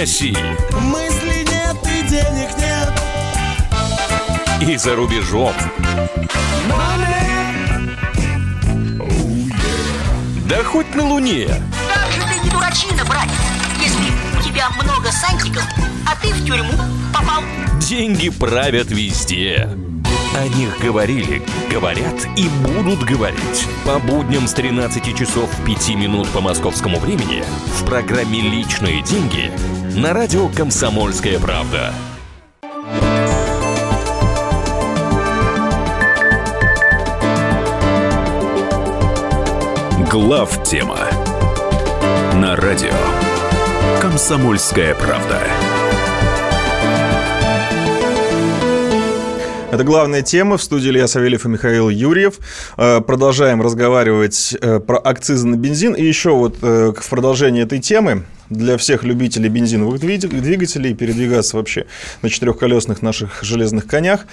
России. 0.00 0.36
Мысли 0.72 1.09
И 4.60 4.76
за 4.76 4.94
рубежом. 4.94 5.54
Да 10.48 10.62
хоть 10.64 10.94
на 10.94 11.04
Луне. 11.06 11.48
Как 11.48 12.12
же 12.12 12.20
ты 12.20 12.44
не 12.44 12.50
дурачина, 12.50 13.04
братец, 13.06 13.32
если 13.80 14.38
у 14.38 14.42
тебя 14.42 14.68
много 14.70 15.10
сантиков, 15.10 15.64
а 16.06 16.14
ты 16.20 16.32
в 16.32 16.44
тюрьму 16.44 16.72
попал. 17.14 17.42
Деньги 17.80 18.28
правят 18.28 18.90
везде. 18.90 19.68
О 20.36 20.46
них 20.48 20.78
говорили, 20.78 21.42
говорят 21.70 22.26
и 22.36 22.48
будут 22.62 23.02
говорить. 23.02 23.66
По 23.84 23.98
будням 23.98 24.46
с 24.46 24.52
13 24.52 25.16
часов 25.16 25.50
5 25.66 25.88
минут 25.96 26.28
по 26.28 26.40
московскому 26.40 26.98
времени 26.98 27.42
в 27.78 27.84
программе 27.86 28.40
«Личные 28.40 29.02
деньги» 29.02 29.50
на 29.96 30.12
радио 30.12 30.48
«Комсомольская 30.48 31.38
правда». 31.38 31.92
Глав 40.10 40.64
тема 40.64 40.98
на 42.34 42.56
радио 42.56 42.90
«Комсомольская 44.00 44.92
правда». 44.96 45.40
Это 49.70 49.84
главная 49.84 50.22
тема. 50.22 50.56
В 50.56 50.62
студии 50.64 50.90
Илья 50.90 51.06
Савельев 51.06 51.46
и 51.46 51.48
Михаил 51.48 51.90
Юрьев. 51.90 52.40
Э, 52.76 53.00
продолжаем 53.00 53.62
разговаривать 53.62 54.56
э, 54.60 54.80
про 54.80 54.98
акцизы 54.98 55.46
на 55.46 55.54
бензин. 55.54 55.94
И 55.94 56.02
еще 56.02 56.30
вот 56.30 56.56
э, 56.60 56.92
в 56.98 57.08
продолжении 57.08 57.62
этой 57.62 57.78
темы 57.78 58.24
для 58.48 58.76
всех 58.78 59.04
любителей 59.04 59.48
бензиновых 59.48 60.00
двигателей 60.00 60.92
передвигаться 60.92 61.56
вообще 61.56 61.86
на 62.22 62.30
четырехколесных 62.30 63.00
наших 63.00 63.44
железных 63.44 63.86
конях. 63.86 64.26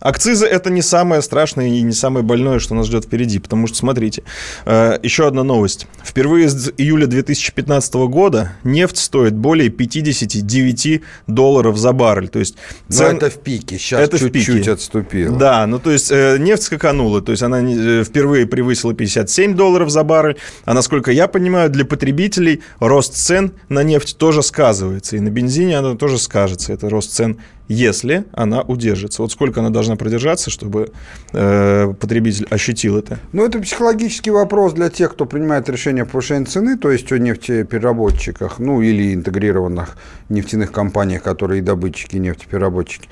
Акцизы– 0.00 0.46
это 0.46 0.70
не 0.70 0.82
самое 0.82 1.22
страшное 1.22 1.68
и 1.68 1.80
не 1.80 1.92
самое 1.92 2.24
больное, 2.24 2.58
что 2.58 2.74
нас 2.74 2.86
ждет 2.86 3.04
впереди. 3.06 3.38
Потому 3.38 3.66
что, 3.66 3.76
смотрите, 3.78 4.22
э, 4.66 4.98
еще 5.02 5.26
одна 5.26 5.42
новость. 5.42 5.86
Впервые 6.04 6.48
с 6.48 6.70
июля 6.76 7.06
2015 7.06 7.94
года 8.08 8.52
нефть 8.62 8.98
стоит 8.98 9.34
более 9.34 9.70
59 9.70 11.02
долларов 11.26 11.78
за 11.78 11.92
баррель. 11.92 12.28
То 12.28 12.38
есть 12.38 12.56
цен... 12.88 13.12
Но 13.12 13.16
это 13.16 13.30
в 13.30 13.38
пике, 13.40 13.78
сейчас 13.78 14.00
это 14.00 14.18
чуть-чуть 14.18 14.68
отступило. 14.68 15.36
Да, 15.36 15.66
ну 15.66 15.78
то 15.78 15.90
есть 15.90 16.10
э, 16.10 16.36
нефть 16.38 16.64
скаканула. 16.64 17.22
То 17.22 17.32
есть 17.32 17.42
она 17.42 17.62
э, 17.62 18.04
впервые 18.04 18.46
превысила 18.46 18.92
57 18.92 19.54
долларов 19.54 19.88
за 19.88 20.04
баррель. 20.04 20.36
А 20.66 20.74
насколько 20.74 21.10
я 21.10 21.26
понимаю, 21.26 21.70
для 21.70 21.86
потребителей 21.86 22.62
рост 22.80 23.14
цен 23.14 23.52
на 23.70 23.82
нефть 23.82 24.18
тоже 24.18 24.42
сказывается. 24.42 25.16
И 25.16 25.20
на 25.20 25.30
бензине 25.30 25.78
она 25.78 25.96
тоже 25.96 26.18
скажется. 26.18 26.72
Это 26.72 26.90
рост 26.90 27.12
цен 27.12 27.38
если 27.68 28.24
она 28.32 28.62
удержится. 28.62 29.22
Вот 29.22 29.32
сколько 29.32 29.60
она 29.60 29.70
должна 29.70 29.96
продержаться, 29.96 30.50
чтобы 30.50 30.92
э, 31.32 31.94
потребитель 31.98 32.46
ощутил 32.50 32.98
это? 32.98 33.18
Ну, 33.32 33.44
это 33.44 33.58
психологический 33.60 34.30
вопрос 34.30 34.72
для 34.72 34.90
тех, 34.90 35.12
кто 35.12 35.26
принимает 35.26 35.68
решение 35.68 36.02
о 36.02 36.06
повышении 36.06 36.44
цены, 36.44 36.76
то 36.78 36.90
есть 36.90 37.10
о 37.12 37.18
нефтепереработчиках, 37.18 38.58
ну, 38.58 38.82
или 38.82 39.14
интегрированных 39.14 39.96
нефтяных 40.28 40.72
компаниях, 40.72 41.22
которые 41.22 41.58
и 41.58 41.62
добытчики, 41.62 42.16
и 42.16 42.20
нефтепереработчики. 42.20 43.08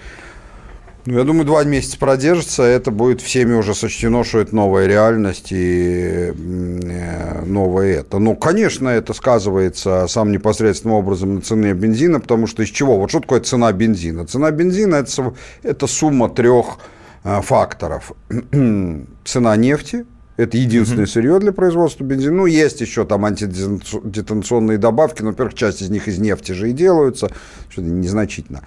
Ну, 1.06 1.18
я 1.18 1.24
думаю, 1.24 1.44
два 1.44 1.64
месяца 1.64 1.98
продержится, 1.98 2.62
это 2.62 2.90
будет 2.90 3.20
всеми 3.20 3.52
уже 3.52 3.74
сочтено, 3.74 4.24
что 4.24 4.40
это 4.40 4.56
новая 4.56 4.86
реальность 4.86 5.48
и 5.50 6.32
э, 6.34 7.44
новое 7.44 8.00
это. 8.00 8.18
Ну, 8.18 8.34
конечно, 8.36 8.88
это 8.88 9.12
сказывается 9.12 10.06
сам 10.08 10.32
непосредственным 10.32 10.96
образом 10.96 11.34
на 11.34 11.40
цене 11.42 11.74
бензина, 11.74 12.20
потому 12.20 12.46
что 12.46 12.62
из 12.62 12.70
чего? 12.70 12.98
Вот 12.98 13.10
что 13.10 13.20
такое 13.20 13.40
цена 13.40 13.70
бензина? 13.72 14.26
Цена 14.26 14.50
бензина 14.50 14.94
это,– 14.94 15.34
это 15.62 15.86
сумма 15.86 16.30
трех 16.30 16.78
э, 17.22 17.42
факторов. 17.42 18.12
цена 19.24 19.56
нефти, 19.56 20.06
это 20.38 20.56
единственное 20.56 21.06
сырье 21.06 21.38
для 21.38 21.52
производства 21.52 22.02
бензина. 22.02 22.34
Ну, 22.34 22.46
есть 22.46 22.80
еще 22.80 23.04
там 23.04 23.26
антидетонационные 23.26 24.78
добавки, 24.78 25.20
но, 25.20 25.30
во-первых, 25.30 25.54
часть 25.54 25.82
из 25.82 25.90
них 25.90 26.08
из 26.08 26.18
нефти 26.18 26.52
же 26.52 26.70
и 26.70 26.72
делаются, 26.72 27.30
что 27.68 27.82
то 27.82 27.88
незначительно. 27.88 28.62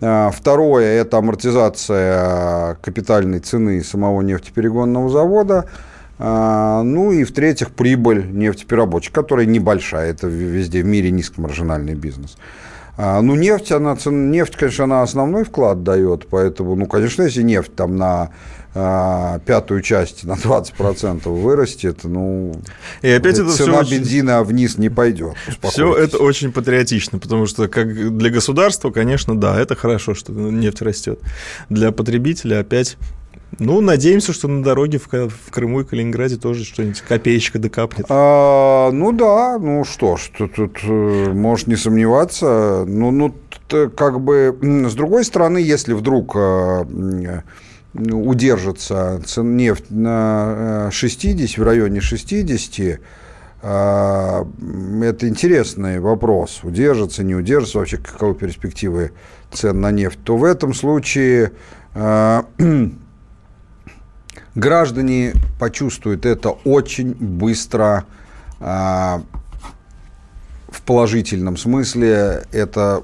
А, 0.00 0.30
второе– 0.30 1.00
это 1.00 1.18
амортизация 1.18 2.74
капитальной 2.82 3.40
цены 3.40 3.82
самого 3.82 4.20
нефтеперегонного 4.22 5.08
завода. 5.08 5.64
А, 6.18 6.82
ну 6.82 7.12
и 7.12 7.24
в-третьих, 7.24 7.70
прибыль 7.70 8.26
нефтепереработчика, 8.30 9.22
которая 9.22 9.46
небольшая. 9.46 10.10
Это 10.10 10.26
везде 10.26 10.82
в 10.82 10.86
мире 10.86 11.10
низкомаржинальный 11.10 11.94
бизнес. 11.94 12.36
А, 12.98 13.20
ну, 13.20 13.34
нефть, 13.34 13.72
она, 13.72 13.96
нефть, 14.06 14.56
конечно, 14.56 14.84
она 14.84 15.02
основной 15.02 15.44
вклад 15.44 15.82
дает, 15.82 16.28
поэтому, 16.28 16.74
ну, 16.76 16.86
конечно, 16.86 17.22
если 17.22 17.42
нефть 17.42 17.74
там 17.74 17.96
на 17.96 18.30
а, 18.78 19.38
пятую 19.46 19.80
часть 19.80 20.24
на 20.24 20.32
20% 20.32 21.28
вырастет, 21.28 22.00
ну, 22.04 22.54
и 23.00 23.08
опять 23.08 23.38
это 23.38 23.50
цена 23.50 23.82
все 23.82 23.96
бензина 23.98 24.40
очень... 24.42 24.50
вниз 24.50 24.76
не 24.76 24.90
пойдет. 24.90 25.34
Все 25.62 25.94
это 25.94 26.18
очень 26.18 26.52
патриотично, 26.52 27.18
потому 27.18 27.46
что 27.46 27.68
как 27.68 28.18
для 28.18 28.28
государства, 28.28 28.90
конечно, 28.90 29.34
да, 29.34 29.58
это 29.58 29.74
хорошо, 29.76 30.14
что 30.14 30.32
нефть 30.32 30.82
растет. 30.82 31.20
Для 31.70 31.90
потребителя 31.90 32.60
опять 32.60 32.98
ну, 33.58 33.80
надеемся, 33.80 34.34
что 34.34 34.48
на 34.48 34.62
дороге 34.62 34.98
в, 34.98 35.08
в 35.08 35.50
Крыму 35.50 35.80
и 35.80 35.84
Калининграде 35.84 36.36
тоже 36.36 36.64
что-нибудь 36.64 37.00
копеечка 37.00 37.58
докапнет. 37.58 38.04
А, 38.10 38.90
ну 38.90 39.12
да, 39.12 39.58
ну 39.58 39.84
что 39.84 40.16
ж, 40.18 40.30
тут, 40.36 40.54
тут 40.56 40.78
э, 40.82 41.32
можешь 41.32 41.66
не 41.66 41.76
сомневаться. 41.76 42.84
Ну, 42.86 43.10
ну, 43.10 43.34
как 43.96 44.20
бы, 44.20 44.54
с 44.60 44.94
другой 44.94 45.24
стороны, 45.24 45.58
если 45.58 45.94
вдруг 45.94 46.36
э, 46.36 47.42
удержится 48.12 49.20
нефть 49.36 49.90
на 49.90 50.88
60, 50.92 51.58
э, 51.58 51.60
в 51.60 51.64
районе 51.64 52.00
60, 52.00 53.00
это 53.62 55.28
интересный 55.28 55.98
вопрос. 55.98 56.60
Удержится, 56.62 57.24
не 57.24 57.34
удержится, 57.34 57.78
вообще 57.78 57.96
каковы 57.96 58.34
перспективы 58.34 59.12
цен 59.52 59.80
на 59.80 59.90
нефть, 59.90 60.18
то 60.22 60.36
в 60.36 60.44
этом 60.44 60.74
случае 60.74 61.52
граждане 64.54 65.32
почувствуют 65.58 66.26
это 66.26 66.50
очень 66.50 67.14
быстро 67.14 68.04
в 68.60 69.22
положительном 70.84 71.56
смысле. 71.56 72.44
Это 72.52 73.02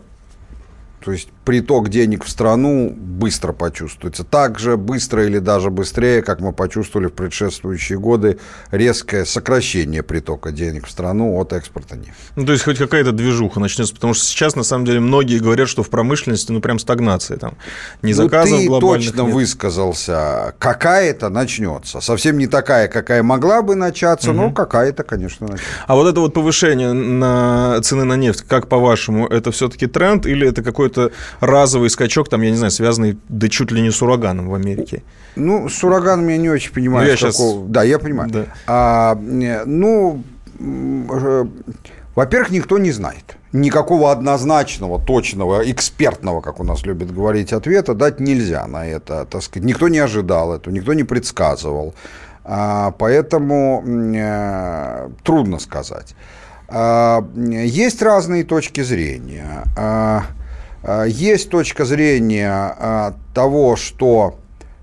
то 1.03 1.13
есть 1.13 1.29
приток 1.45 1.89
денег 1.89 2.25
в 2.25 2.29
страну 2.29 2.91
быстро 2.91 3.53
почувствуется. 3.53 4.25
Так 4.25 4.59
же 4.59 4.77
быстро 4.77 5.27
или 5.27 5.39
даже 5.39 5.71
быстрее, 5.71 6.23
как 6.23 6.41
мы 6.41 6.53
почувствовали 6.53 7.09
в 7.09 7.13
предшествующие 7.13 7.99
годы, 7.99 8.39
резкое 8.71 9.25
сокращение 9.25 10.03
притока 10.03 10.53
денег 10.53 10.87
в 10.87 10.91
страну 10.91 11.37
от 11.39 11.53
экспорта 11.53 11.97
нефти. 11.97 12.13
Ну, 12.37 12.47
то 12.47 12.53
есть 12.53 12.65
хоть 12.65 12.79
какая-то 12.79 13.13
движуха 13.13 13.61
начнется, 13.61 13.95
потому 13.95 14.15
что 14.15 14.25
сейчас, 14.25 14.55
на 14.57 14.63
самом 14.63 14.85
деле, 14.85 15.01
многие 15.01 15.39
говорят, 15.39 15.69
что 15.69 15.83
в 15.83 15.91
промышленности, 15.91 16.53
ну, 16.53 16.61
прям 16.61 16.79
стагнация 16.79 17.37
там. 17.37 17.57
Не 18.03 18.13
заказов 18.13 18.61
ну, 18.65 18.75
ты 18.75 18.81
точно 18.81 19.23
нет. 19.23 19.35
высказался. 19.35 20.55
Какая-то 20.59 21.29
начнется. 21.29 22.01
Совсем 22.01 22.39
не 22.39 22.47
такая, 22.47 22.89
какая 22.89 23.23
могла 23.23 23.63
бы 23.63 23.75
начаться, 23.75 24.31
угу. 24.31 24.41
но 24.41 24.51
какая-то, 24.53 25.03
конечно, 25.03 25.49
начнется. 25.49 25.73
А 25.87 25.95
вот 25.95 26.07
это 26.09 26.21
вот 26.21 26.35
повышение 26.35 26.93
на 26.93 27.81
цены 27.83 28.05
на 28.05 28.17
нефть, 28.17 28.45
как 28.47 28.69
по-вашему, 28.69 29.27
это 29.27 29.51
все-таки 29.51 29.87
тренд 29.87 30.27
или 30.27 30.49
это 30.49 30.63
какой-то 30.63 31.11
разовый 31.41 31.91
скачок, 31.91 32.29
там, 32.29 32.43
я 32.43 32.51
не 32.51 32.57
знаю, 32.57 32.71
связанный 32.71 33.19
да 33.29 33.49
чуть 33.49 33.71
ли 33.73 33.83
не 33.83 33.91
с 33.91 34.03
ураганом 34.03 34.49
в 34.49 34.55
Америке. 34.55 35.03
Ну, 35.37 35.69
с 35.69 35.83
ураганом 35.85 36.29
я 36.29 36.37
не 36.37 36.51
очень 36.51 36.73
понимаю. 36.73 37.05
Ну, 37.05 37.11
я 37.11 37.17
сейчас... 37.17 37.41
Да, 37.69 37.83
я 37.83 37.99
понимаю. 37.99 38.31
Да. 38.31 38.45
А, 38.67 39.15
ну, 39.15 40.23
э, 40.59 41.45
во-первых, 42.15 42.51
никто 42.51 42.79
не 42.79 42.93
знает. 42.93 43.37
Никакого 43.53 44.13
однозначного, 44.13 44.99
точного, 44.99 45.71
экспертного, 45.71 46.41
как 46.41 46.61
у 46.61 46.65
нас 46.65 46.85
любят 46.85 47.13
говорить, 47.13 47.53
ответа 47.53 47.95
дать 47.95 48.21
нельзя 48.21 48.67
на 48.67 48.87
это. 48.87 49.27
Так 49.27 49.43
сказать. 49.43 49.67
Никто 49.67 49.89
не 49.89 49.99
ожидал 49.99 50.55
этого, 50.55 50.73
никто 50.75 50.95
не 50.95 51.05
предсказывал. 51.05 51.95
А, 52.45 52.91
поэтому 52.93 53.85
э, 53.87 55.09
трудно 55.23 55.59
сказать. 55.59 56.15
А, 56.69 57.25
есть 57.37 58.03
разные 58.03 58.45
точки 58.45 58.83
зрения. 58.83 59.65
А, 60.83 61.05
есть 61.05 61.51
точка 61.51 61.85
зрения 61.85 62.51
а, 62.51 63.15
того, 63.35 63.77
что 63.77 64.37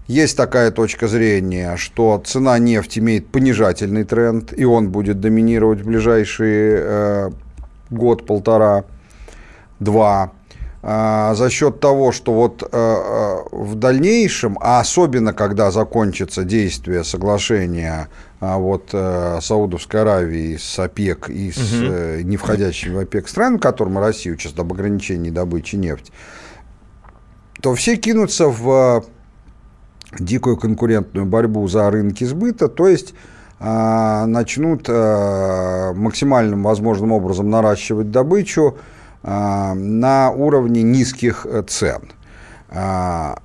есть 0.08 0.36
такая 0.36 0.72
точка 0.72 1.08
зрения, 1.08 1.76
что 1.78 2.22
цена 2.26 2.58
нефти 2.58 2.98
имеет 2.98 3.28
понижательный 3.28 4.04
тренд, 4.06 4.58
и 4.58 4.66
он 4.66 4.90
будет 4.90 5.20
доминировать 5.20 5.82
в 5.82 5.86
ближайшие 5.86 6.80
э, 6.82 7.30
год, 7.92 8.26
полтора, 8.26 8.86
два. 9.80 10.32
а, 10.82 11.36
за 11.36 11.52
счет 11.52 11.80
того, 11.80 12.12
что 12.12 12.34
вот 12.34 12.68
а, 12.72 13.44
в 13.52 13.76
дальнейшем, 13.76 14.58
а 14.62 14.80
особенно 14.80 15.32
когда 15.34 15.70
закончится 15.70 16.44
действие 16.44 17.04
соглашения 17.04 18.08
вот 18.40 18.90
Саудовской 18.92 20.02
Аравии 20.02 20.56
с 20.56 20.80
ОПЕК 20.80 21.30
и 21.30 21.52
с 21.52 21.74
угу. 21.74 22.24
не 22.24 22.38
входящими 22.38 22.96
в 22.96 23.00
ОПЕК 23.00 23.28
стран, 23.28 23.60
которым 23.60 23.98
Россия 24.00 24.34
участвует 24.34 24.66
об 24.66 24.74
ограничении 24.74 25.30
добычи 25.30 25.76
нефти, 25.76 26.14
то 27.62 27.76
все 27.76 27.98
кинутся 27.98 28.48
в 28.48 29.04
дикую 30.18 30.56
конкурентную 30.56 31.26
борьбу 31.26 31.68
за 31.68 31.90
рынки 31.90 32.24
сбыта, 32.24 32.70
то 32.70 32.88
есть 32.88 33.14
начнут 33.60 34.88
максимальным 34.88 36.64
возможным 36.64 37.12
образом 37.12 37.50
наращивать 37.50 38.10
добычу, 38.10 38.78
а, 39.22 39.74
на 39.74 40.32
уровне 40.32 40.82
низких 40.82 41.46
э, 41.46 41.64
цен. 41.68 42.02
А, 42.70 43.38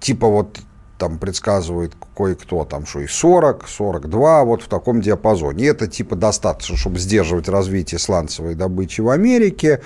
типа 0.00 0.28
вот 0.28 0.60
там 0.98 1.18
предсказывает 1.18 1.94
кое-кто, 2.16 2.64
там, 2.64 2.84
что 2.84 3.00
и 3.00 3.06
40, 3.06 3.68
42, 3.68 4.44
вот 4.44 4.62
в 4.62 4.68
таком 4.68 5.00
диапазоне. 5.00 5.68
Это 5.68 5.86
типа 5.86 6.16
достаточно, 6.16 6.76
чтобы 6.76 6.98
сдерживать 6.98 7.48
развитие 7.48 7.98
сланцевой 7.98 8.54
добычи 8.54 9.00
в 9.00 9.08
Америке. 9.08 9.80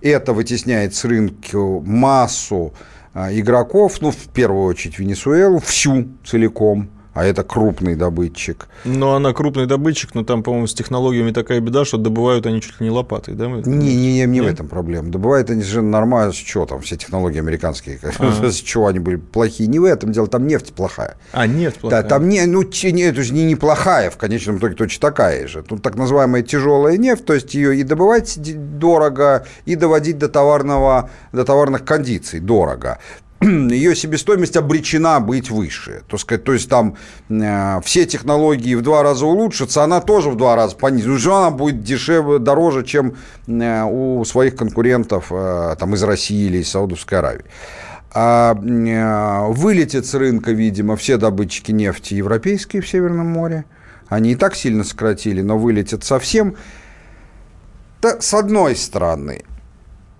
Это 0.00 0.32
вытесняет 0.32 0.94
с 0.94 1.04
рынка 1.04 1.58
массу 1.58 2.72
а, 3.12 3.32
игроков, 3.32 4.00
ну, 4.00 4.10
в 4.10 4.28
первую 4.32 4.64
очередь 4.64 4.98
Венесуэлу, 4.98 5.60
всю 5.60 6.08
целиком 6.24 6.90
а 7.14 7.24
это 7.24 7.44
крупный 7.44 7.94
добытчик. 7.94 8.68
Ну, 8.84 9.12
она 9.12 9.32
крупный 9.32 9.66
добытчик, 9.66 10.14
но 10.14 10.24
там, 10.24 10.42
по-моему, 10.42 10.66
с 10.66 10.74
технологиями 10.74 11.30
такая 11.30 11.60
беда, 11.60 11.84
что 11.84 11.96
добывают 11.96 12.46
они 12.46 12.60
чуть 12.60 12.80
ли 12.80 12.86
не 12.86 12.90
лопатой, 12.90 13.34
да? 13.34 13.46
Не, 13.46 13.94
не, 13.96 14.14
не, 14.14 14.26
не 14.26 14.40
в 14.40 14.46
этом 14.46 14.68
проблема. 14.68 15.10
Добывают 15.10 15.48
они 15.48 15.62
же 15.62 15.80
нормально, 15.80 16.32
с 16.32 16.36
чего 16.36 16.66
там, 16.66 16.80
все 16.80 16.96
технологии 16.96 17.38
американские, 17.38 18.00
а. 18.18 18.50
с 18.50 18.56
чего 18.56 18.88
они 18.88 18.98
были 18.98 19.16
плохие. 19.16 19.68
Не 19.68 19.78
в 19.78 19.84
этом 19.84 20.12
дело, 20.12 20.26
там 20.26 20.46
нефть 20.46 20.74
плохая. 20.74 21.16
А, 21.32 21.46
нефть 21.46 21.78
плохая. 21.78 22.02
Да, 22.02 22.08
там 22.08 22.28
не, 22.28 22.44
ну, 22.46 22.62
не, 22.62 23.02
это 23.02 23.22
же 23.22 23.32
не 23.32 23.44
неплохая, 23.44 24.10
в 24.10 24.16
конечном 24.16 24.58
итоге 24.58 24.74
точно 24.74 25.00
такая 25.00 25.46
же. 25.46 25.62
Тут 25.62 25.82
так 25.82 25.94
называемая 25.94 26.42
тяжелая 26.42 26.96
нефть, 26.96 27.24
то 27.24 27.32
есть 27.32 27.54
ее 27.54 27.76
и 27.76 27.84
добывать 27.84 28.38
дорого, 28.78 29.46
и 29.66 29.76
доводить 29.76 30.18
до, 30.18 30.28
товарного, 30.28 31.10
до 31.32 31.44
товарных 31.44 31.84
кондиций 31.84 32.40
дорого. 32.40 32.98
ее 33.70 33.94
себестоимость 33.94 34.56
обречена 34.56 35.20
быть 35.20 35.50
выше. 35.50 36.02
То, 36.08 36.16
сказать, 36.16 36.44
то 36.44 36.52
есть 36.52 36.68
там 36.68 36.96
э, 37.28 37.80
все 37.84 38.06
технологии 38.06 38.74
в 38.74 38.82
два 38.82 39.02
раза 39.02 39.26
улучшатся, 39.26 39.84
она 39.84 40.00
тоже 40.00 40.30
в 40.30 40.36
два 40.36 40.56
раза 40.56 40.76
понизится. 40.76 41.12
Уже 41.12 41.32
она 41.32 41.50
будет 41.50 41.82
дешевле, 41.82 42.38
дороже, 42.38 42.84
чем 42.84 43.16
э, 43.46 43.82
у 43.82 44.24
своих 44.24 44.56
конкурентов 44.56 45.26
э, 45.30 45.76
там, 45.78 45.94
из 45.94 46.02
России 46.02 46.46
или 46.46 46.58
из 46.58 46.70
Саудовской 46.70 47.18
Аравии. 47.18 47.44
А 48.12 48.54
э, 48.54 49.52
вылетят 49.52 50.06
с 50.06 50.14
рынка, 50.14 50.52
видимо, 50.52 50.96
все 50.96 51.18
добытчики 51.18 51.72
нефти 51.72 52.14
европейские 52.14 52.80
в 52.80 52.88
Северном 52.88 53.26
море. 53.26 53.64
Они 54.08 54.32
и 54.32 54.36
так 54.36 54.54
сильно 54.54 54.84
сократили, 54.84 55.42
но 55.42 55.58
вылетят 55.58 56.04
совсем. 56.04 56.56
Да, 58.00 58.20
с 58.20 58.32
одной 58.32 58.76
стороны, 58.76 59.44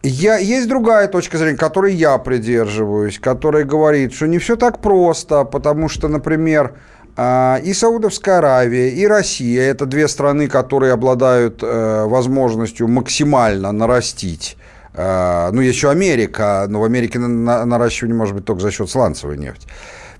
я, 0.08 0.36
есть 0.36 0.68
другая 0.68 1.08
точка 1.08 1.38
зрения, 1.38 1.56
которой 1.56 1.94
я 1.94 2.18
придерживаюсь, 2.18 3.18
которая 3.18 3.64
говорит, 3.64 4.12
что 4.12 4.26
не 4.26 4.38
все 4.38 4.56
так 4.56 4.80
просто, 4.80 5.44
потому 5.44 5.88
что, 5.88 6.08
например, 6.08 6.74
а, 7.16 7.58
и 7.64 7.72
Саудовская 7.72 8.38
Аравия, 8.38 8.90
и 8.90 9.06
Россия– 9.06 9.62
это 9.70 9.86
две 9.86 10.06
страны, 10.08 10.48
которые 10.48 10.92
обладают 10.92 11.62
э, 11.62 12.04
возможностью 12.06 12.86
максимально 12.88 13.72
нарастить 13.72 14.58
э, 14.92 15.50
ну, 15.52 15.60
еще 15.60 15.90
Америка, 15.90 16.66
но 16.68 16.80
в 16.80 16.84
Америке 16.84 17.18
наращивание 17.18 18.16
может 18.16 18.34
быть 18.34 18.44
только 18.44 18.60
за 18.62 18.72
счет 18.72 18.90
сланцевой 18.90 19.38
нефти. 19.38 19.66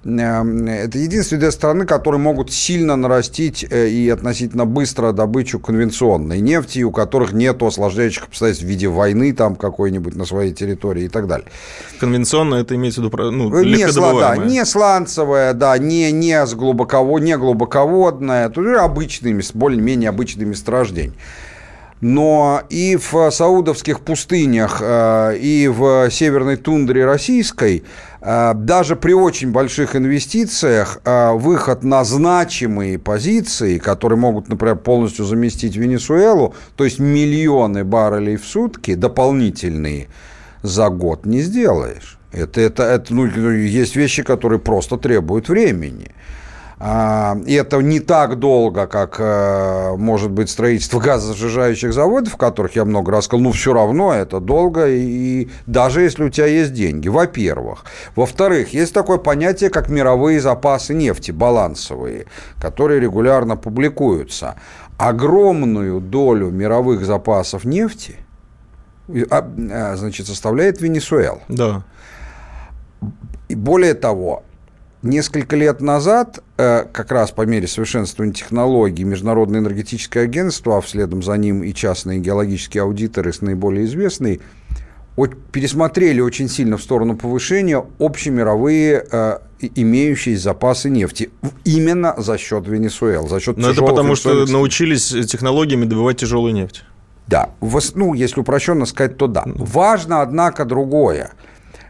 Эм, 0.04 0.66
это 0.66 0.98
единственные 0.98 1.40
две 1.40 1.50
страны, 1.50 1.86
которые 1.86 2.20
могут 2.20 2.52
сильно 2.52 2.94
нарастить 2.96 3.64
э, 3.68 3.88
и 3.88 4.08
относительно 4.10 4.66
быстро 4.66 5.12
добычу 5.12 5.58
конвенционной 5.58 6.40
нефти, 6.40 6.82
у 6.82 6.90
которых 6.90 7.32
нет 7.32 7.62
осложняющих 7.62 8.24
обстоятельств 8.24 8.64
в 8.64 8.68
виде 8.68 8.86
войны 8.86 9.32
там 9.32 9.56
какой-нибудь 9.56 10.14
на 10.14 10.26
своей 10.26 10.52
территории 10.52 11.04
и 11.04 11.08
так 11.08 11.26
далее. 11.26 11.46
Конвенционная 12.00 12.60
это 12.60 12.74
имеется 12.74 13.00
в 13.00 13.04
виду 13.04 13.16
ну, 13.30 13.62
не, 13.62 13.86
да, 14.20 14.36
не 14.36 14.64
сланцевая, 14.66 15.54
да, 15.54 15.78
не, 15.78 16.12
не, 16.12 16.44
с 16.44 16.54
глубоково, 16.54 17.18
не 17.18 17.38
глубоководная, 17.38 18.50
то 18.50 18.62
есть 18.62 18.78
обычными, 18.78 19.42
более-менее 19.54 20.10
обычными 20.10 20.50
месторождениями. 20.50 21.14
Но 22.06 22.62
и 22.68 22.96
в 22.96 23.30
саудовских 23.30 24.00
пустынях, 24.00 24.78
э, 24.82 25.36
и 25.38 25.68
в 25.68 26.10
северной 26.10 26.56
тундре 26.56 27.04
российской– 27.04 27.84
Э, 28.24 28.54
даже 28.54 28.96
при 28.96 29.12
очень 29.12 29.52
больших 29.52 29.94
инвестициях 29.94 30.98
э, 31.04 31.32
выход 31.32 31.84
на 31.84 32.04
значимые 32.04 32.98
позиции, 32.98 33.78
которые 33.78 34.18
могут, 34.18 34.48
например, 34.48 34.76
полностью 34.76 35.26
заместить 35.26 35.76
Венесуэлу, 35.76 36.54
то 36.74 36.84
есть 36.84 36.98
миллионы 36.98 37.84
баррелей 37.84 38.36
в 38.36 38.46
сутки 38.46 38.94
дополнительные, 38.94 40.08
за 40.62 40.88
год 40.88 41.26
не 41.26 41.42
сделаешь. 41.42 42.18
Это, 42.32 42.62
это, 42.62 42.84
это 42.84 43.14
ну, 43.14 43.26
есть 43.26 43.94
вещи, 43.94 44.22
которые 44.22 44.58
просто 44.58 44.96
требуют 44.96 45.50
времени. 45.50 46.10
А, 46.86 47.38
и 47.46 47.54
это 47.54 47.78
не 47.78 47.98
так 47.98 48.38
долго, 48.38 48.86
как 48.86 49.16
э, 49.18 49.96
может 49.96 50.30
быть 50.30 50.50
строительство 50.50 51.00
газосжижающих 51.00 51.94
заводов, 51.94 52.34
о 52.34 52.36
которых 52.36 52.76
я 52.76 52.84
много 52.84 53.10
раз 53.10 53.24
сказал, 53.24 53.42
но 53.42 53.52
все 53.52 53.72
равно 53.72 54.12
это 54.12 54.38
долго, 54.38 54.86
и 54.90 55.48
даже 55.64 56.02
если 56.02 56.24
у 56.24 56.28
тебя 56.28 56.44
есть 56.44 56.74
деньги, 56.74 57.08
во-первых. 57.08 57.86
Во-вторых, 58.14 58.74
есть 58.74 58.92
такое 58.92 59.16
понятие, 59.16 59.70
как 59.70 59.88
мировые 59.88 60.42
запасы 60.42 60.92
нефти, 60.92 61.30
балансовые, 61.30 62.26
которые 62.60 63.00
регулярно 63.00 63.56
публикуются. 63.56 64.56
Огромную 64.98 66.02
долю 66.02 66.50
мировых 66.50 67.06
запасов 67.06 67.64
нефти 67.64 68.16
а, 69.30 69.38
а, 69.72 69.96
значит, 69.96 70.26
составляет 70.26 70.82
Венесуэла. 70.82 71.40
Да. 71.48 71.82
И 73.48 73.54
более 73.54 73.94
того, 73.94 74.42
Несколько 75.04 75.54
лет 75.54 75.82
назад, 75.82 76.42
э, 76.56 76.86
как 76.90 77.12
раз 77.12 77.30
по 77.30 77.42
мере 77.42 77.68
совершенствования 77.68 78.32
технологий, 78.32 79.04
Международное 79.04 79.60
энергетическое 79.60 80.24
агентство, 80.24 80.78
а 80.78 80.80
вследом 80.80 81.22
за 81.22 81.34
ним 81.34 81.62
и 81.62 81.74
частные 81.74 82.20
геологические 82.20 82.84
аудиторы 82.84 83.34
с 83.34 83.42
наиболее 83.42 83.84
известной, 83.84 84.40
пересмотрели 85.52 86.22
очень 86.22 86.48
сильно 86.48 86.78
в 86.78 86.82
сторону 86.82 87.18
повышения 87.18 87.84
общемировые 87.98 89.04
э, 89.12 89.38
имеющие 89.74 90.38
запасы 90.38 90.88
нефти. 90.88 91.30
Именно 91.64 92.14
за 92.16 92.38
счет 92.38 92.66
Венесуэлы, 92.66 93.28
за 93.28 93.40
счет 93.40 93.58
Но 93.58 93.68
это 93.68 93.82
потому, 93.82 94.16
что 94.16 94.46
научились 94.46 95.10
технологиями 95.30 95.84
добывать 95.84 96.16
тяжелую 96.16 96.54
нефть. 96.54 96.82
Да, 97.26 97.50
ну, 97.94 98.14
если 98.14 98.40
упрощенно 98.40 98.86
сказать, 98.86 99.18
то 99.18 99.26
да. 99.26 99.44
Важно, 99.44 100.22
однако, 100.22 100.64
другое– 100.64 101.32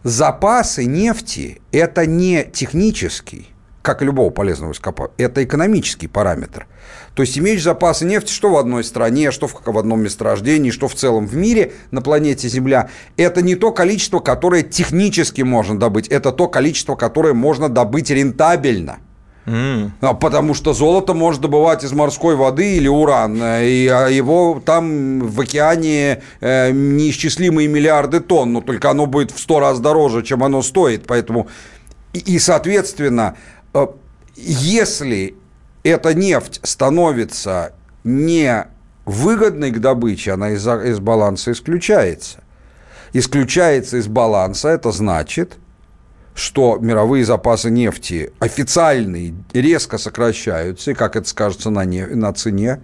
Запасы 0.05 0.85
нефти– 0.85 1.63
это 1.73 2.05
не 2.05 2.45
технический, 2.45 3.49
как 3.81 4.03
и 4.03 4.05
любого 4.05 4.29
полезного 4.29 4.73
ископаемого, 4.73 5.15
это 5.17 5.43
экономический 5.43 6.09
параметр. 6.09 6.67
То 7.15 7.23
есть 7.23 7.39
имеешь 7.39 7.63
запасы 7.63 8.05
нефти, 8.05 8.31
что 8.31 8.51
в 8.51 8.59
одной 8.59 8.85
стране, 8.85 9.31
что 9.31 9.49
в, 9.49 9.63
в 9.65 9.79
одном 9.79 10.03
месторождении, 10.03 10.71
что 10.71 10.89
в 10.89 10.95
целом 10.95 11.27
в 11.27 11.35
мире 11.35 11.73
на 11.91 12.03
планете 12.03 12.49
Земля, 12.49 12.91
это 13.17 13.41
не 13.41 13.55
то 13.55 13.73
количество, 13.73 14.19
которое 14.19 14.61
технически 14.61 15.41
можно 15.41 15.79
добыть, 15.79 16.09
это 16.09 16.33
то 16.33 16.49
количество, 16.49 16.97
которое 16.97 17.33
можно 17.33 17.71
добыть 17.71 18.11
рентабельно. 18.11 18.99
Mm. 19.47 19.91
Потому 20.21 20.55
что 20.55 20.73
золото 20.73 21.13
можно 21.13 21.43
добывать 21.43 21.85
из 21.85 21.93
морской 21.93 22.35
воды 22.35 22.77
или 22.77 22.89
уран, 22.89 23.37
и 23.37 23.87
а, 23.89 24.09
его 24.09 24.63
там 24.65 25.21
в 25.21 25.39
океане 25.39 26.23
э, 26.41 26.71
неисчислимые 26.71 27.69
миллиарды 27.69 28.21
тонн, 28.21 28.55
но 28.55 28.61
только 28.63 28.91
оно 28.91 29.07
будет 29.07 29.33
в 29.33 29.39
сто 29.39 29.61
раз 29.61 29.81
дороже, 29.81 30.23
чем 30.23 30.43
оно 30.43 30.63
стоит. 30.63 31.07
Поэтому 31.07 31.49
и, 32.15 32.21
и 32.21 32.39
соответственно, 32.39 33.37
э, 33.75 33.87
если 34.37 35.35
эта 35.83 36.15
нефть 36.15 36.61
становится 36.63 37.75
не 38.03 38.67
выгодной 39.05 39.73
к 39.73 39.79
добыче, 39.79 40.33
она 40.33 40.53
из, 40.53 40.67
из 40.67 41.01
баланса 41.01 41.53
исключается. 41.53 42.39
Исключается 43.13 43.99
из 43.99 44.07
баланса, 44.07 44.71
это 44.71 44.91
значит– 44.91 45.59
что 46.35 46.79
мировые 46.81 47.25
запасы 47.25 47.71
нефти 47.71 48.33
официальные 48.41 49.35
резко 49.53 49.99
сокращаются, 49.99 50.91
и 50.91 50.95
как 50.95 51.17
это 51.17 51.29
скажется 51.29 51.71
на, 51.71 51.85
не, 51.85 52.05
на 52.07 52.33
цене, 52.33 52.81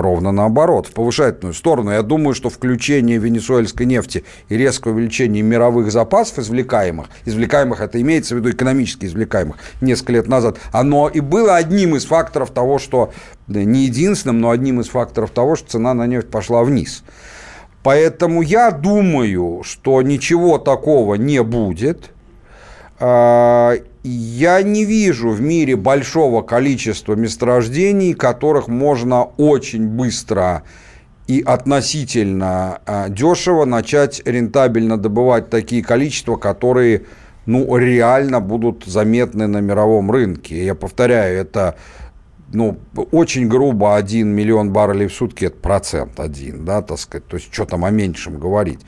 ровно 0.00 0.32
наоборот, 0.32 0.88
в 0.88 0.92
повышательную 0.92 1.54
сторону. 1.54 1.92
Я 1.92 2.02
думаю, 2.02 2.34
что 2.34 2.50
включение 2.50 3.18
венесуэльской 3.18 3.86
нефти 3.86 4.24
и 4.48 4.56
резкое 4.56 4.92
увеличение 4.92 5.42
мировых 5.42 5.90
запасов 5.92 6.40
извлекаемых, 6.40 7.06
извлекаемых, 7.24 7.80
это 7.80 8.00
имеется 8.00 8.34
в 8.34 8.38
виду 8.38 8.50
экономически 8.50 9.06
извлекаемых, 9.06 9.56
несколько 9.80 10.12
лет 10.12 10.28
назад, 10.28 10.58
оно 10.72 11.08
и 11.08 11.20
было 11.20 11.56
одним 11.56 11.96
из 11.96 12.04
факторов 12.04 12.50
того, 12.50 12.78
что, 12.78 13.12
не 13.46 13.84
единственным, 13.84 14.40
но 14.40 14.50
одним 14.50 14.80
из 14.80 14.88
факторов 14.88 15.30
того, 15.30 15.56
что 15.56 15.70
цена 15.70 15.94
на 15.94 16.06
нефть 16.06 16.28
пошла 16.28 16.64
вниз. 16.64 17.04
Поэтому 17.84 18.40
я 18.40 18.70
думаю, 18.70 19.62
что 19.62 20.00
ничего 20.02 20.58
такого 20.58 21.14
не 21.16 21.42
будет. 21.42 22.13
А, 23.06 23.74
Я 24.02 24.62
не 24.62 24.86
вижу 24.86 25.28
в 25.28 25.40
мире 25.42 25.76
большого 25.76 26.40
количества 26.40 27.14
месторождений, 27.14 28.14
которых 28.14 28.66
можно 28.66 29.24
очень 29.24 29.86
быстро 29.86 30.62
и 31.26 31.42
относительно 31.42 32.80
а, 32.86 33.10
дешево 33.10 33.66
начать 33.66 34.22
рентабельно 34.24 34.96
добывать 34.96 35.50
такие 35.50 35.82
количества, 35.82 36.36
которые 36.36 37.02
ну, 37.44 37.76
реально 37.76 38.40
будут 38.40 38.84
заметны 38.86 39.48
на 39.48 39.58
мировом 39.58 40.10
рынке. 40.10 40.64
Я 40.64 40.74
повторяю, 40.74 41.38
это 41.38 41.76
ну, 42.54 42.78
очень 43.12 43.48
грубо 43.48 43.96
1 43.96 44.26
миллион 44.26 44.72
баррелей 44.72 45.08
в 45.08 45.12
сутки, 45.12 45.44
это 45.44 45.56
процент 45.56 46.20
один, 46.20 46.64
да, 46.64 46.80
так 46.80 46.98
сказать, 46.98 47.26
то 47.26 47.36
есть 47.36 47.52
что 47.52 47.66
там 47.66 47.84
о 47.84 47.90
меньшем 47.90 48.38
говорить. 48.38 48.80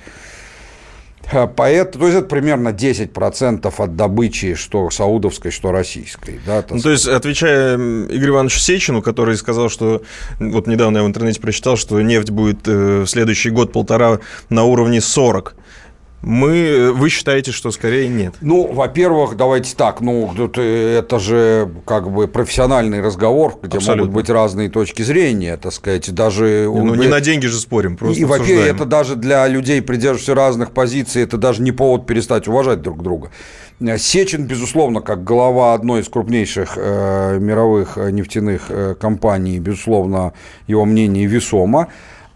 А, 1.33 1.47
Поэтому, 1.47 2.03
то 2.03 2.07
есть 2.07 2.19
это 2.19 2.29
примерно 2.29 2.69
10% 2.69 3.73
от 3.77 3.97
добычи 3.97 4.55
что 4.55 4.91
саудовской, 4.91 5.51
что 5.51 5.73
российской. 5.73 6.41
Да, 6.47 6.65
Ну, 6.71 6.81
то 6.81 6.91
есть, 6.91 7.07
отвечая 7.07 7.77
Игорю 7.77 8.35
Ивановичу 8.35 8.61
Сечину, 8.61 9.03
который 9.03 9.37
сказал, 9.37 9.69
что 9.69 10.03
вот 10.39 10.67
недавно 10.67 10.99
я 10.99 11.05
в 11.05 11.07
интернете 11.07 11.41
прочитал, 11.41 11.77
что 11.77 12.01
нефть 12.01 12.31
будет 12.31 12.67
э, 12.69 13.03
в 13.03 13.07
следующий 13.07 13.51
год-полтора 13.51 14.21
на 14.51 14.65
уровне 14.65 15.01
40. 15.01 15.57
Мы, 16.27 16.57
э, 16.57 16.91
вы 16.91 17.09
считаете, 17.09 17.53
что 17.53 17.71
скорее 17.71 18.09
нет? 18.09 18.35
Ну, 18.41 18.73
во-первых, 18.73 19.37
давайте 19.37 19.77
так, 19.77 20.01
ну, 20.01 20.35
э, 20.57 20.99
это 20.99 21.21
же 21.21 21.71
как 21.85 22.11
бы 22.11 22.27
профессиональный 22.27 23.01
разговор, 23.01 23.57
где 23.63 23.77
Абсолютно. 23.77 24.07
могут 24.07 24.15
быть 24.15 24.29
разные 24.29 24.69
точки 24.69 25.03
зрения, 25.03 25.57
так 25.57 25.73
сказать, 25.73 26.13
даже... 26.13 26.65
Ну, 26.67 26.97
не 26.97 27.07
на 27.07 27.21
деньги 27.21 27.47
же 27.47 27.61
спорим, 27.61 27.97
просто 27.97 28.21
И, 28.21 28.25
во-первых, 28.25 28.49
обсуждаем. 28.49 28.75
это 28.75 28.85
даже 28.87 29.15
для 29.15 29.47
людей, 29.47 29.81
придерживающихся 29.81 30.35
разных 30.35 30.73
позиций, 30.73 31.23
это 31.23 31.37
даже 31.37 31.63
не 31.63 31.71
повод 31.71 32.07
перестать 32.07 32.49
уважать 32.49 32.83
друг 32.83 33.05
друга. 33.05 33.31
Сечин, 33.99 34.47
безусловно, 34.47 35.03
как 35.03 35.23
глава 35.23 35.75
одной 35.75 36.01
из 36.01 36.09
крупнейших 36.09 36.73
э, 36.77 37.39
мировых 37.39 37.99
э, 37.99 38.11
нефтяных 38.11 38.63
э, 38.71 38.97
компаний, 38.99 39.61
безусловно, 39.61 40.33
его 40.67 40.87
мнение 40.87 41.27
весомо. 41.27 41.87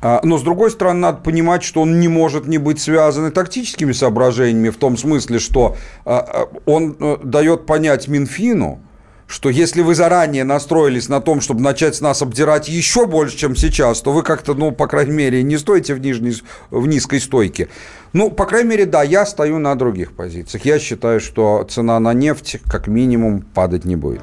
А, 0.03 0.21
Но, 0.23 0.39
с 0.39 0.43
другой 0.43 0.71
стороны, 0.71 1.01
надо 1.01 1.19
понимать, 1.19 1.63
что 1.63 1.83
он 1.83 2.01
не 2.01 2.09
может 2.09 2.47
не 2.47 2.59
быть 2.59 2.81
связан 2.81 3.27
и 3.27 3.31
тактическими 3.31 3.93
соображениями, 3.93 4.71
в 4.71 4.77
том 4.77 4.97
смысле, 4.97 5.39
что 5.39 5.77
а, 6.05 6.19
а, 6.19 6.49
он 6.65 6.97
э, 6.99 7.19
дает 7.23 7.67
понять 7.67 8.09
Минфину, 8.09 8.81
что 9.27 9.49
если 9.49 9.83
вы 9.83 9.95
заранее 9.95 10.45
настроились 10.45 11.09
на 11.09 11.21
том, 11.21 11.41
чтобы 11.41 11.61
начать 11.61 12.01
нас 12.01 12.21
обдирать 12.21 12.69
еще 12.69 13.07
больше, 13.07 13.37
чем 13.37 13.55
сейчас, 13.55 14.01
то 14.01 14.13
вы 14.13 14.23
как-то, 14.23 14.55
ну, 14.55 14.73
по 14.73 14.89
крайней 14.89 15.13
мере, 15.13 15.43
не 15.43 15.57
стоите 15.57 15.95
в, 15.95 16.01
нижней, 16.01 16.43
в 16.71 16.87
низкой 16.89 17.21
стойке. 17.21 17.69
Ну, 18.13 18.31
по 18.31 18.45
крайней 18.45 18.71
мере, 18.71 18.87
да, 18.87 19.05
я 19.05 19.25
стою 19.25 19.59
на 19.59 19.77
других 19.77 20.13
позициях. 20.13 20.65
Я 20.65 20.81
считаю, 20.81 21.21
что 21.21 21.65
цена 21.71 22.01
на 22.01 22.13
нефть 22.13 22.59
как 22.69 22.89
минимум 22.89 23.43
падать 23.43 23.85
не 23.85 23.95
будет. 23.95 24.23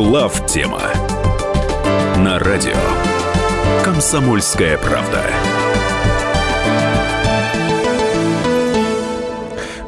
Глав 0.00 0.46
тема 0.46 0.80
на 2.16 2.38
радио 2.38 2.72
Комсомольская 3.84 4.78
правда. 4.78 5.22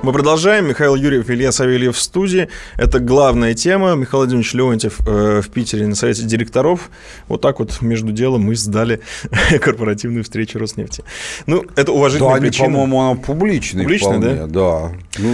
Мы 0.03 0.13
продолжаем. 0.13 0.69
Михаил 0.69 0.97
Юрьев, 0.97 1.31
Илья 1.31 1.51
Савельев 1.51 1.97
в 1.97 1.99
студии. 1.99 2.51
Это 2.77 2.99
главная 2.99 3.55
тема. 3.55 3.95
Михаил 3.95 4.19
Владимирович 4.19 4.53
Леонтьев 4.53 5.01
э, 5.09 5.41
в 5.41 5.49
Питере 5.49 5.87
на 5.87 5.95
совете 5.95 6.25
директоров. 6.25 6.91
Вот 7.29 7.41
так 7.41 7.59
вот 7.61 7.81
между 7.81 8.13
делом 8.13 8.43
мы 8.43 8.55
сдали 8.55 9.01
корпоративную 9.63 10.25
встречу 10.25 10.59
Роснефти. 10.59 11.05
Ну, 11.47 11.65
это 11.75 11.87
Да, 11.87 11.93
уважительная 11.93 12.35
они, 12.35 12.49
причина. 12.49 12.67
по-моему, 12.67 13.01
она 13.01 13.19
публичный 13.19 13.85
Публичный, 13.85 14.19
вполне, 14.19 14.47
да? 14.47 14.93
Ну, 15.17 15.31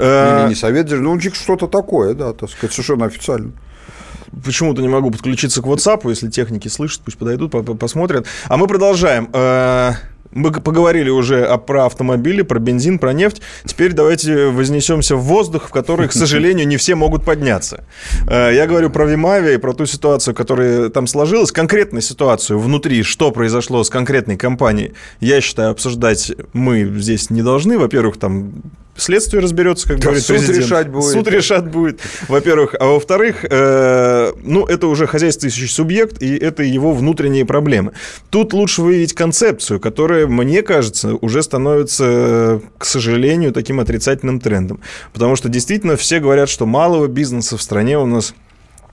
или 0.00 0.48
не 0.48 0.56
совет, 0.56 0.90
ну, 0.90 1.20
что-то 1.20 1.68
такое, 1.68 2.14
да, 2.14 2.32
так 2.32 2.50
сказать, 2.50 2.72
совершенно 2.72 3.06
официально. 3.06 3.52
Почему-то 4.44 4.80
не 4.82 4.88
могу 4.88 5.10
подключиться 5.10 5.60
к 5.62 5.64
WhatsApp, 5.66 6.08
если 6.08 6.28
техники 6.30 6.68
слышат, 6.68 7.02
пусть 7.04 7.18
подойдут, 7.18 7.50
по- 7.50 7.62
по- 7.62 7.74
посмотрят. 7.74 8.26
А 8.48 8.56
мы 8.56 8.66
продолжаем. 8.66 9.28
Мы 10.32 10.52
поговорили 10.52 11.10
уже 11.10 11.44
о- 11.44 11.58
про 11.58 11.86
автомобили, 11.86 12.42
про 12.42 12.60
бензин, 12.60 12.98
про 13.00 13.12
нефть. 13.12 13.42
Теперь 13.64 13.92
давайте 13.92 14.46
вознесемся 14.46 15.16
в 15.16 15.22
воздух, 15.22 15.68
в 15.68 15.72
который, 15.72 16.06
к 16.08 16.12
сожалению, 16.12 16.68
не 16.68 16.76
все 16.76 16.94
могут 16.94 17.24
подняться. 17.24 17.84
Э, 18.28 18.50
Я 18.54 18.66
говорю 18.66 18.90
про 18.90 19.06
Вимавия 19.06 19.54
и 19.54 19.58
про 19.58 19.72
ту 19.72 19.86
ситуацию, 19.86 20.34
которая 20.34 20.88
там 20.88 21.06
сложилась, 21.08 21.50
конкретную 21.50 22.02
ситуацию 22.02 22.58
внутри, 22.60 23.02
что 23.02 23.32
произошло 23.32 23.82
с 23.82 23.90
конкретной 23.90 24.36
компанией. 24.36 24.92
Я 25.20 25.40
считаю, 25.40 25.70
обсуждать 25.70 26.32
мы 26.52 26.84
здесь 26.98 27.30
не 27.30 27.42
должны. 27.42 27.76
Во-первых, 27.78 28.16
там 28.18 28.52
следствие 28.96 29.40
разберется, 29.42 29.88
как 29.88 29.96
Да, 29.98 30.02
говорит 30.04 30.22
суд 30.24 30.36
президент. 30.36 30.58
решать 30.64 30.88
будет. 30.90 31.12
Суд 31.12 31.28
решать 31.28 31.64
будет, 31.70 32.00
во-первых. 32.28 32.74
А 32.78 32.84
во-вторых, 32.84 33.46
э, 33.48 34.32
ну, 34.42 34.66
это 34.66 34.88
уже 34.88 35.06
хозяйствующий 35.06 35.68
субъект, 35.68 36.20
и 36.22 36.36
это 36.36 36.62
его 36.62 36.92
внутренние 36.92 37.46
проблемы. 37.46 37.92
Тут 38.28 38.52
лучше 38.52 38.82
выявить 38.82 39.14
концепцию, 39.14 39.80
которая, 39.80 40.09
мне 40.26 40.62
кажется, 40.62 41.14
уже 41.14 41.42
становится, 41.42 42.60
к 42.78 42.84
сожалению, 42.84 43.52
таким 43.52 43.80
отрицательным 43.80 44.40
трендом. 44.40 44.80
Потому 45.12 45.36
что 45.36 45.48
действительно 45.48 45.96
все 45.96 46.20
говорят, 46.20 46.48
что 46.48 46.66
малого 46.66 47.06
бизнеса 47.06 47.56
в 47.56 47.62
стране 47.62 47.98
у 47.98 48.06
нас 48.06 48.34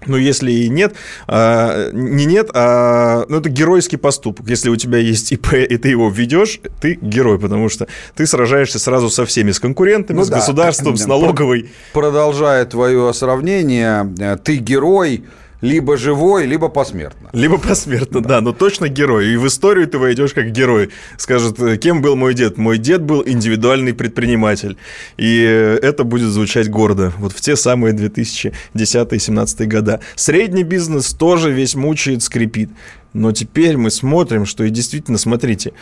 ну, 0.06 0.18
если 0.18 0.52
и 0.52 0.70
нет, 0.70 0.94
а, 1.28 1.90
не 1.92 2.26
нет, 2.26 2.50
а 2.54 3.26
ну, 3.30 3.40
это 3.40 3.50
геройский 3.50 3.98
поступок. 3.98 4.48
Если 4.48 4.70
у 4.70 4.76
тебя 4.76 5.00
есть 5.00 5.32
ИП, 5.32 5.54
и 5.54 5.78
ты 5.78 5.90
его 5.90 6.10
ведешь, 6.10 6.60
ты 6.80 6.98
герой, 7.02 7.40
потому 7.40 7.70
что 7.70 7.88
ты 8.16 8.26
сражаешься 8.28 8.80
сразу 8.80 9.10
со 9.10 9.26
всеми, 9.26 9.52
с 9.52 9.60
конкурентами, 9.60 10.18
Ну 10.18 10.24
с 10.24 10.30
да. 10.30 10.38
государством, 10.38 10.98
с 10.98 11.06
налоговой. 11.08 11.72
Продолжая 11.94 12.66
твое 12.66 13.14
сравнение, 13.14 14.14
э, 14.20 14.38
ты 14.38 14.58
герой 14.58 15.24
либо 15.62 15.98
живой, 15.98 16.46
либо 16.46 16.70
посмертно. 16.70 17.30
Либо 17.34 17.58
посмертно, 17.58 18.22
да. 18.22 18.42
но 18.42 18.54
точно 18.54 18.90
герой. 18.90 19.34
И 19.34 19.38
в 19.38 19.48
историю 19.48 19.88
ты 19.88 19.98
войдешь 19.98 20.34
как 20.34 20.52
герой. 20.52 20.90
Скажет, 21.18 21.60
э, 21.60 21.78
кем 21.78 22.02
был 22.02 22.16
мой 22.16 22.34
дед? 22.34 22.58
Мой 22.58 22.78
дед 22.78 23.02
был 23.02 23.24
индивидуальный 23.26 23.94
предприниматель. 23.94 24.78
И 25.18 25.44
э, 25.44 25.80
это 25.82 26.04
будет 26.04 26.30
звучать 26.30 26.70
гордо. 26.70 27.12
Вот 27.18 27.34
в 27.34 27.42
те 27.42 27.56
самые 27.56 27.96
2010-2017 27.96 29.66
года. 29.66 30.00
Средний 30.16 30.64
бизнес 30.64 31.14
тоже 31.14 31.52
весь 31.52 31.76
мучает, 31.76 32.22
скрипит. 32.22 32.70
Но 33.14 33.32
теперь 33.32 33.78
мы 33.78 33.90
смотрим, 33.90 34.46
что 34.46 34.64
и 34.64 34.70
действительно, 34.70 35.18
смотрите, 35.18 35.74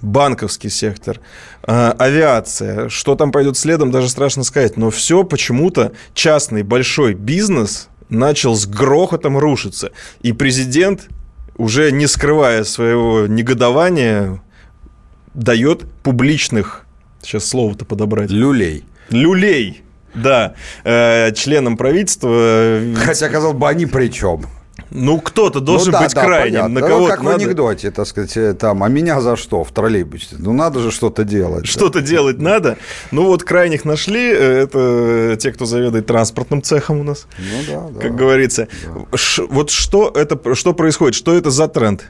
банковский 0.00 0.68
сектор, 0.68 1.18
э, 1.66 1.92
авиация, 1.98 2.88
что 2.88 3.16
там 3.16 3.32
пойдет 3.32 3.56
следом, 3.56 3.90
даже 3.90 4.08
страшно 4.08 4.44
сказать. 4.44 4.76
Но 4.76 4.90
все 4.90 5.24
почему-то 5.24 5.92
частный 6.14 6.62
большой 6.62 7.14
бизнес 7.14 7.88
начал 8.08 8.54
с 8.54 8.66
грохотом 8.66 9.38
рушиться. 9.38 9.90
И 10.22 10.32
президент, 10.32 11.08
уже 11.56 11.90
не 11.92 12.06
скрывая 12.06 12.64
своего 12.64 13.26
негодования, 13.26 14.42
дает 15.34 15.84
публичных, 16.02 16.86
сейчас 17.22 17.46
слово-то 17.48 17.84
подобрать, 17.84 18.30
Люлей. 18.30 18.84
люлей, 19.10 19.82
да, 20.14 20.54
э, 20.84 21.32
членам 21.34 21.76
правительства. 21.76 22.28
э, 22.32 22.94
Хотя, 22.96 23.28
казалось 23.28 23.56
бы, 23.56 23.68
они 23.68 23.86
при 23.86 24.08
чем? 24.08 24.46
Ну, 24.96 25.20
кто-то 25.20 25.58
должен 25.58 25.88
Ну 25.88 25.92
да, 25.98 26.04
быть 26.04 26.14
да, 26.14 26.24
крайним. 26.24 26.60
понятно. 26.60 26.80
На 26.80 26.80
Ну, 26.80 26.86
кого 26.86 27.06
как 27.08 27.24
в 27.24 27.28
анекдоте, 27.28 27.90
так 27.90 28.06
сказать, 28.06 28.36
э, 28.36 28.54
там, 28.54 28.84
а 28.84 28.88
меня 28.88 29.20
за 29.20 29.34
что 29.34 29.64
в 29.64 29.72
троллейбусе? 29.72 30.36
Ну, 30.38 30.52
надо 30.52 30.78
же 30.78 30.92
что-то 30.92 31.24
делать. 31.24 31.66
Что-то 31.66 32.00
делать 32.00 32.38
надо. 32.38 32.76
Ну, 33.10 33.24
вот 33.26 33.42
крайних 33.42 33.84
нашли. 33.84 34.30
э, 34.32 34.62
Это 34.62 35.36
те, 35.40 35.50
кто 35.52 35.66
заведует 35.66 36.06
транспортным 36.06 36.62
цехом 36.62 37.00
у 37.00 37.02
нас, 37.02 37.26
Ну, 37.38 37.44
да, 37.74 37.88
да. 37.92 38.00
как 38.00 38.14
говорится. 38.14 38.68
Ш- 39.14 39.42
вот 39.50 39.70
что, 39.70 40.12
это, 40.14 40.54
что 40.54 40.72
происходит? 40.74 41.16
Что 41.16 41.34
это 41.34 41.50
за 41.50 41.66
тренд? 41.66 42.04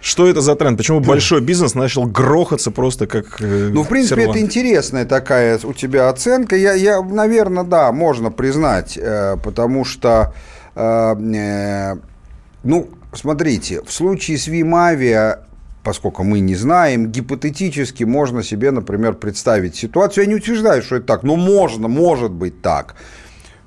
Что 0.00 0.26
это 0.26 0.40
за 0.40 0.56
тренд? 0.56 0.78
Почему 0.78 0.98
большой 1.00 1.40
бизнес 1.40 1.74
начал 1.74 2.06
грохаться 2.06 2.72
просто 2.72 3.06
как 3.06 3.40
э, 3.40 3.70
Ну, 3.72 3.84
в 3.84 3.88
принципе, 3.88 4.22
сервант? 4.22 4.36
это 4.36 4.44
интересная 4.44 5.04
такая 5.04 5.60
у 5.62 5.72
тебя 5.72 6.08
оценка. 6.08 6.56
Я, 6.56 6.72
я 6.72 7.00
наверное, 7.02 7.62
да, 7.62 7.92
можно 7.92 8.32
признать, 8.32 8.98
потому 9.44 9.84
что 9.84 10.34
э, 10.74 11.94
ну, 12.66 12.88
смотрите, 13.12 13.82
в 13.82 13.92
случае 13.92 14.38
с 14.38 14.46
Вимавиа 14.46 15.46
поскольку 15.86 16.24
мы 16.24 16.40
не 16.40 16.56
знаем, 16.56 17.12
гипотетически 17.12 18.02
можно 18.02 18.42
себе, 18.42 18.72
например, 18.72 19.14
представить 19.14 19.76
ситуацию, 19.76 20.24
я 20.24 20.28
не 20.28 20.34
утверждаю, 20.34 20.82
что 20.82 20.96
это 20.96 21.06
так, 21.06 21.22
но 21.22 21.36
можно, 21.36 21.86
может 21.86 22.32
быть 22.32 22.60
так, 22.60 22.96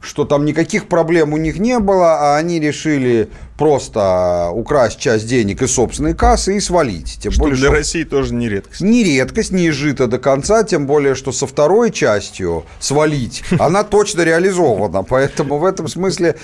что 0.01 0.25
там 0.25 0.45
никаких 0.45 0.87
проблем 0.87 1.33
у 1.33 1.37
них 1.37 1.59
не 1.59 1.79
было, 1.79 2.33
а 2.33 2.37
они 2.37 2.59
решили 2.59 3.29
просто 3.57 4.49
украсть 4.53 4.99
часть 4.99 5.27
денег 5.27 5.61
из 5.61 5.73
собственной 5.73 6.13
кассы 6.13 6.55
и 6.55 6.59
свалить. 6.59 7.19
Тем 7.21 7.31
что 7.31 7.41
более, 7.41 7.57
для 7.57 7.67
что 7.67 7.75
России 7.75 8.03
тоже 8.03 8.33
не 8.33 8.47
редкость. 8.47 8.81
Не 8.81 9.03
редкость, 9.03 9.51
не 9.51 9.67
изжита 9.69 10.07
до 10.07 10.17
конца, 10.17 10.63
тем 10.63 10.87
более, 10.87 11.15
что 11.15 11.31
со 11.31 11.45
второй 11.45 11.91
частью 11.91 12.63
свалить, 12.79 13.43
она 13.59 13.83
точно 13.83 14.21
реализована. 14.21 15.03
Поэтому 15.03 15.57
в 15.57 15.65
этом 15.65 15.87
смысле, 15.87 16.37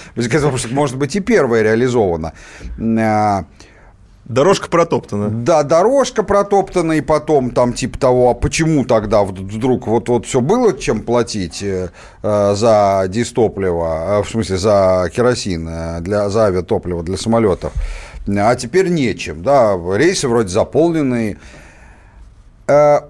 может 0.72 0.98
быть, 0.98 1.16
и 1.16 1.22
первая 1.22 1.64
реализована. 1.64 2.34
Дорожка 4.26 4.70
протоптана. 4.70 5.30
Да, 5.30 5.62
дорожка 5.62 6.24
протоптана, 6.24 6.94
и 6.94 7.02
потом 7.02 7.52
там 7.52 7.74
типа 7.74 8.00
того, 8.00 8.32
а 8.32 8.34
почему 8.34 8.84
тогда 8.84 9.24
вдруг 9.24 9.86
вот, 9.86 10.10
вот 10.10 10.26
все 10.26 10.42
было 10.42 10.74
чем 10.74 11.04
платить 11.04 11.62
э, 11.62 11.90
за 12.24 13.06
дистопливо, 13.08 14.20
э, 14.20 14.24
в 14.24 14.30
смысле 14.30 14.58
за 14.58 15.12
керосин, 15.16 15.68
э, 15.70 16.00
для, 16.02 16.30
за 16.30 16.46
авиатопливо 16.48 17.04
для 17.04 17.18
самолетов, 17.18 17.72
а 18.28 18.56
теперь 18.56 18.90
нечем, 18.90 19.44
да, 19.44 19.78
рейсы 19.96 20.28
вроде 20.28 20.50
заполненные. 20.50 21.38
Э, 22.68 23.02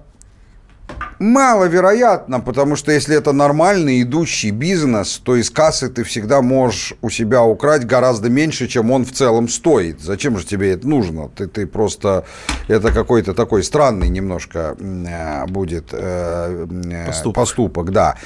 Маловероятно, 1.18 2.40
потому 2.40 2.76
что 2.76 2.92
если 2.92 3.16
это 3.16 3.32
нормальный 3.32 4.02
идущий 4.02 4.50
бизнес, 4.50 5.18
то 5.24 5.34
из 5.36 5.48
кассы 5.48 5.88
ты 5.88 6.04
всегда 6.04 6.42
можешь 6.42 6.92
у 7.00 7.08
себя 7.08 7.42
украть 7.42 7.86
гораздо 7.86 8.28
меньше, 8.28 8.68
чем 8.68 8.90
он 8.90 9.06
в 9.06 9.12
целом 9.12 9.48
стоит. 9.48 10.00
Зачем 10.00 10.36
же 10.38 10.44
тебе 10.44 10.72
это 10.72 10.86
нужно? 10.86 11.30
Ты, 11.30 11.46
ты 11.46 11.66
просто... 11.66 12.24
Это 12.68 12.92
какой-то 12.92 13.32
такой 13.32 13.62
странный 13.62 14.10
немножко 14.10 14.76
э, 14.78 15.46
будет 15.46 15.88
э, 15.92 16.66
э, 16.84 17.06
поступок. 17.06 17.34
поступок, 17.34 17.92
да. 17.92 18.16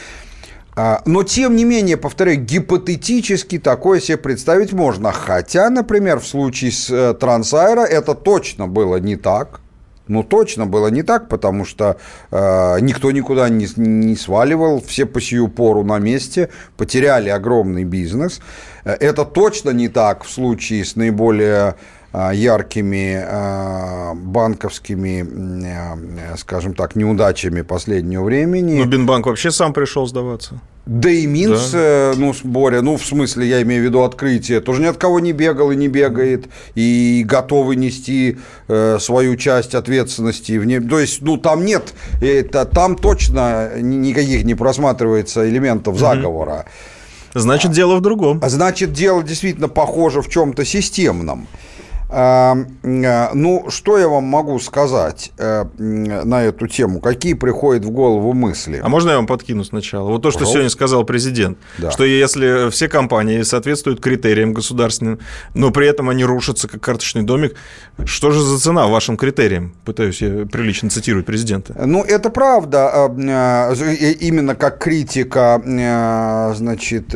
А, 0.75 1.03
но, 1.07 1.23
тем 1.23 1.55
не 1.55 1.65
менее, 1.65 1.97
повторяю, 1.97 2.43
гипотетически 2.43 3.61
такое 3.61 4.01
себе 4.01 4.19
представить 4.19 4.73
можно. 4.73 5.13
Хотя, 5.13 5.71
например, 5.71 6.19
в 6.19 6.27
случае 6.27 6.73
с 6.73 7.15
Трансайра 7.15 7.83
это 7.83 8.15
точно 8.15 8.67
было 8.67 8.97
не 8.97 9.15
так. 9.15 9.61
Ну, 10.11 10.25
точно 10.25 10.67
было 10.67 10.89
не 10.89 11.03
так, 11.05 11.29
потому 11.29 11.65
что 11.65 11.97
э, 12.33 12.81
никто 12.81 13.13
никуда 13.13 13.49
не, 13.49 13.69
не 13.77 14.17
сваливал, 14.17 14.83
все 14.85 15.07
по 15.07 15.21
сию 15.21 15.47
пору 15.47 15.85
на 15.85 16.01
месте, 16.01 16.49
потеряли 16.77 17.29
огромный 17.29 17.85
бизнес. 17.85 18.41
Э, 18.85 18.95
это 18.95 19.25
точно 19.25 19.71
не 19.71 19.89
так 19.89 20.25
в 20.25 20.31
случае 20.31 20.85
с 20.85 20.97
наиболее 20.97 21.77
э, 22.13 22.31
яркими 22.35 23.25
э, 23.25 24.15
банковскими, 24.15 25.25
скажем 26.37 26.75
так, 26.75 26.97
неудачами 26.97 27.63
последнего 27.63 28.25
времени. 28.25 28.79
Ну, 28.79 28.87
Бинбанк 28.87 29.27
вообще 29.27 29.53
сам 29.53 29.73
пришел 29.73 30.09
сдаваться. 30.09 30.61
Да 30.87 31.11
и 31.11 31.27
Минс, 31.27 31.71
да. 31.71 31.79
Э, 31.79 32.15
ну, 32.17 32.35
Боря, 32.43 32.81
ну, 32.81 32.97
в 32.97 33.05
смысле, 33.05 33.47
я 33.47 33.63
имею 33.63 33.83
в 33.83 33.85
виду 33.85 34.03
открытие, 34.03 34.61
тоже 34.61 34.83
ни 34.83 34.87
от 34.87 34.97
кого 34.97 35.21
не 35.21 35.33
бегал 35.33 35.71
и 35.71 35.77
не 35.77 35.89
бегает, 35.89 36.49
и 36.75 37.23
готовы 37.27 37.77
нести 37.77 38.39
э, 38.67 38.99
свою 38.99 39.37
часть 39.37 39.75
ответственности. 39.75 40.53
Вне, 40.53 40.81
то 40.81 40.99
есть, 40.99 41.21
ну, 41.23 41.37
там 41.37 41.65
нет, 41.65 41.95
это, 42.21 42.65
там 42.65 42.97
точно 42.97 43.79
никаких 43.79 44.45
не 44.45 44.55
просматривается 44.55 45.49
элементов 45.49 45.99
заговора. 45.99 46.65
Значит, 47.35 47.73
дело 47.73 47.97
в 47.97 48.01
другом. 48.01 48.41
Значит, 48.45 48.93
дело 48.93 49.23
действительно 49.23 49.69
похоже 49.69 50.23
в 50.23 50.29
чем-то 50.29 50.65
системном. 50.65 51.47
Э, 52.13 52.55
ну, 52.83 53.67
что 53.69 53.99
я 53.99 54.09
вам 54.09 54.25
могу 54.25 54.59
сказать 54.59 55.33
э, 55.39 55.65
на 55.79 56.43
эту 56.43 56.67
тему? 56.67 57.01
Какие 57.01 57.35
приходят 57.35 57.85
в 57.85 57.91
голову 57.91 58.33
мысли? 58.33 58.81
А 58.83 58.89
можно 58.89 59.11
я 59.11 59.17
вам 59.17 59.27
подкину 59.27 59.65
сначала? 59.65 60.09
Вот 60.11 60.23
то, 60.23 60.31
что 60.31 60.41
Пожалуйста. 60.41 60.53
сегодня 60.55 60.71
сказал 60.71 61.05
президент, 61.05 61.59
да. 61.79 61.91
что 61.91 62.05
если 62.05 62.71
все 62.71 62.89
компании 62.89 63.43
соответствуют 63.43 64.01
критериям 64.01 64.53
государственным, 64.55 65.21
но 65.55 65.71
при 65.71 65.87
этом 65.87 66.09
они 66.09 66.25
рушатся 66.25 66.69
как 66.69 66.81
карточный 66.81 67.23
домик, 67.23 67.55
что 68.05 68.33
же 68.33 68.43
за 68.43 68.59
цена 68.59 68.89
вашим 68.89 69.17
критериям? 69.17 69.75
Пытаюсь 69.85 70.21
я 70.21 70.47
прилично 70.47 70.91
цитировать 70.91 71.27
президента. 71.27 71.75
Ну, 71.87 72.03
это 72.03 72.31
правда. 72.31 73.09
Э, 73.09 73.73
именно 74.21 74.57
как 74.57 74.79
критика, 74.79 75.63
значит, 76.57 77.09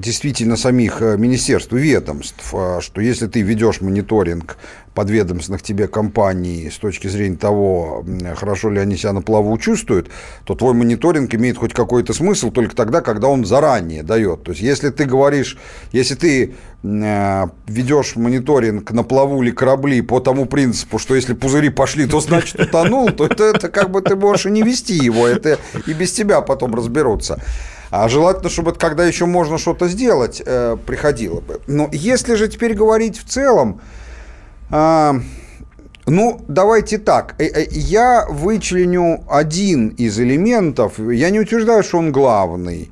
действительно 0.00 0.56
самих 0.56 1.00
министерств 1.00 1.72
и 1.72 1.78
ведомств, 1.78 2.54
что 2.80 3.00
если 3.00 3.26
ты 3.26 3.42
ведешь 3.48 3.80
мониторинг 3.80 4.56
подведомственных 4.94 5.62
тебе 5.62 5.88
компаний 5.88 6.70
с 6.70 6.78
точки 6.78 7.08
зрения 7.08 7.36
того, 7.36 8.04
хорошо 8.36 8.70
ли 8.70 8.80
они 8.80 8.96
себя 8.96 9.12
на 9.12 9.22
плаву 9.22 9.56
чувствуют, 9.58 10.08
то 10.44 10.54
твой 10.54 10.74
мониторинг 10.74 11.34
имеет 11.34 11.56
хоть 11.56 11.72
какой-то 11.72 12.12
смысл 12.12 12.50
только 12.50 12.74
тогда, 12.74 13.00
когда 13.00 13.28
он 13.28 13.44
заранее 13.44 14.02
дает. 14.02 14.42
То 14.44 14.50
есть, 14.50 14.62
если 14.62 14.90
ты 14.90 15.04
говоришь, 15.04 15.56
если 15.92 16.14
ты 16.14 16.54
э, 16.82 17.46
ведешь 17.66 18.16
мониторинг 18.16 18.90
на 18.90 19.02
плаву 19.02 19.40
ли 19.40 19.52
корабли 19.52 20.02
по 20.02 20.20
тому 20.20 20.46
принципу, 20.46 20.98
что 20.98 21.14
если 21.14 21.34
пузыри 21.34 21.70
пошли, 21.70 22.06
то 22.06 22.20
значит 22.20 22.60
утонул, 22.60 23.10
то 23.10 23.26
это, 23.26 23.44
это 23.44 23.68
как 23.68 23.90
бы 23.90 24.02
ты 24.02 24.16
можешь 24.16 24.46
и 24.46 24.50
не 24.50 24.62
вести 24.62 24.94
его, 24.94 25.26
это 25.26 25.58
и 25.86 25.92
без 25.92 26.12
тебя 26.12 26.40
потом 26.40 26.74
разберутся. 26.74 27.40
А 27.90 28.08
желательно, 28.08 28.50
чтобы 28.50 28.74
когда 28.74 29.06
еще 29.06 29.26
можно 29.26 29.58
что-то 29.58 29.88
сделать, 29.88 30.42
э, 30.44 30.76
приходило 30.86 31.40
бы. 31.40 31.60
Но 31.66 31.88
если 31.90 32.34
же 32.34 32.48
теперь 32.48 32.74
говорить 32.74 33.18
в 33.18 33.24
целом, 33.24 33.80
э, 34.70 35.12
ну, 36.06 36.40
давайте 36.48 36.98
так. 36.98 37.34
Э, 37.38 37.44
э, 37.44 37.66
я 37.70 38.26
вычленю 38.28 39.24
один 39.28 39.88
из 39.88 40.18
элементов. 40.18 40.98
Я 40.98 41.30
не 41.30 41.40
утверждаю, 41.40 41.82
что 41.82 41.98
он 41.98 42.12
главный. 42.12 42.90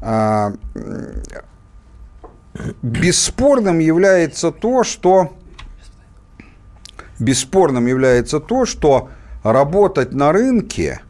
Э, 0.00 0.52
бесспорным 2.82 3.78
является 3.80 4.50
то, 4.50 4.82
что 4.82 5.34
бесспорным 7.18 7.86
является 7.86 8.40
то, 8.40 8.64
что 8.64 9.10
работать 9.42 10.12
на 10.12 10.32
рынке– 10.32 11.00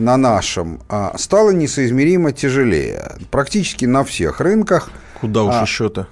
на 0.00 0.16
нашем 0.16 0.80
а, 0.88 1.16
стало 1.16 1.50
несоизмеримо 1.50 2.32
тяжелее. 2.32 3.12
Практически 3.30 3.84
на 3.84 4.04
всех 4.04 4.40
рынках. 4.40 4.90
Куда 5.20 5.44
уж 5.44 5.54
а, 5.54 5.62
еще-то? 5.62 6.08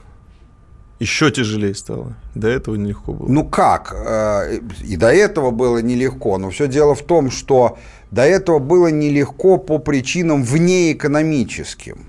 Еще 0.98 1.30
тяжелее 1.30 1.74
стало. 1.74 2.14
До 2.34 2.48
этого 2.48 2.76
нелегко 2.76 3.12
было. 3.12 3.28
Ну 3.28 3.44
как? 3.44 3.92
А, 3.94 4.48
и 4.48 4.96
до 4.96 5.12
этого 5.12 5.50
было 5.50 5.78
нелегко. 5.78 6.38
Но 6.38 6.50
все 6.50 6.68
дело 6.68 6.94
в 6.94 7.02
том, 7.02 7.30
что 7.30 7.78
до 8.10 8.22
этого 8.22 8.58
было 8.58 8.88
нелегко 8.88 9.58
по 9.58 9.78
причинам 9.78 10.44
внеэкономическим. 10.44 12.06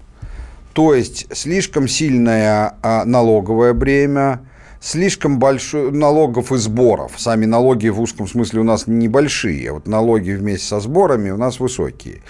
То 0.73 0.95
есть 0.95 1.27
слишком 1.35 1.87
сильное 1.87 2.75
налоговое 3.05 3.73
бремя, 3.73 4.41
слишком 4.83 5.39
большой 5.39 5.91
налогов 5.91 6.51
и 6.51 6.57
сборов. 6.57 7.13
Сами 7.17 7.45
налоги 7.45 7.87
в 7.87 8.01
узком 8.01 8.27
смысле 8.27 8.59
у 8.61 8.63
нас 8.63 8.85
небольшие, 8.85 9.71
вот 9.71 9.87
налоги 9.87 10.31
вместе 10.31 10.67
со 10.67 10.79
сборами 10.81 11.29
у 11.29 11.37
нас 11.37 11.59
высокие. 11.59 12.21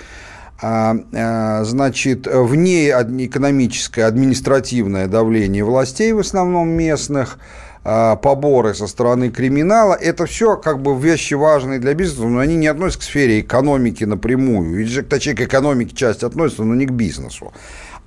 А, 0.62 0.96
а, 1.14 1.64
значит, 1.64 2.28
вне 2.28 2.90
экономическое, 2.90 4.06
административное 4.06 5.08
давление 5.08 5.66
властей, 5.66 6.14
в 6.14 6.20
основном 6.20 6.70
местных, 6.70 7.40
а, 7.86 8.16
поборы 8.16 8.74
со 8.74 8.88
стороны 8.88 9.30
криминала, 9.30 9.96
это 9.96 10.26
все 10.26 10.56
как 10.56 10.82
бы 10.82 10.98
вещи 10.98 11.34
важные 11.34 11.80
для 11.80 11.94
бизнеса, 11.94 12.28
но 12.28 12.40
они 12.40 12.56
не 12.56 12.68
относятся 12.68 13.00
к 13.00 13.04
сфере 13.04 13.42
экономики 13.42 14.06
напрямую. 14.06 14.80
Или, 14.80 15.02
точнее, 15.02 15.34
к 15.34 15.42
экономике 15.42 15.94
часть 15.96 16.24
относится, 16.24 16.64
но 16.64 16.76
не 16.76 16.86
к 16.86 16.92
бизнесу. 16.92 17.52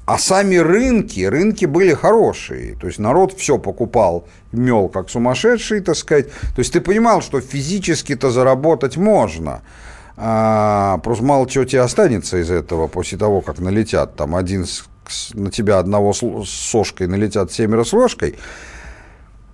А 0.07 0.19
сами 0.19 0.55
рынки, 0.55 1.25
рынки 1.25 1.65
были 1.65 1.93
хорошие. 1.93 2.77
То 2.77 2.87
есть 2.87 3.01
народ 3.01 3.33
все 3.37 3.59
покупал, 3.59 4.25
мел 4.53 4.89
как 4.89 5.11
сумасшедший, 5.11 5.81
так 5.81 5.97
сказать. 5.97 6.31
То 6.31 6.59
есть 6.61 6.73
ты 6.73 6.81
понимал, 6.81 7.23
что 7.23 7.41
физически-то 7.41 8.31
заработать 8.31 8.97
можно. 8.97 9.63
А, 10.17 10.99
просто 10.99 11.25
мало 11.25 11.49
чего 11.49 11.65
тебе 11.65 11.81
останется 11.81 12.41
из 12.41 12.53
этого 12.53 12.87
после 12.87 13.19
того, 13.19 13.41
как 13.41 13.59
налетят. 13.59 14.15
Там 14.15 14.37
один 14.37 14.65
с, 14.65 14.85
на 15.35 15.51
тебя 15.51 15.81
одного 15.81 16.13
с 16.13 16.49
сошкой 16.49 17.09
налетят 17.09 17.51
семеро 17.51 17.83
с 17.83 17.93
ложкой. 17.93 18.37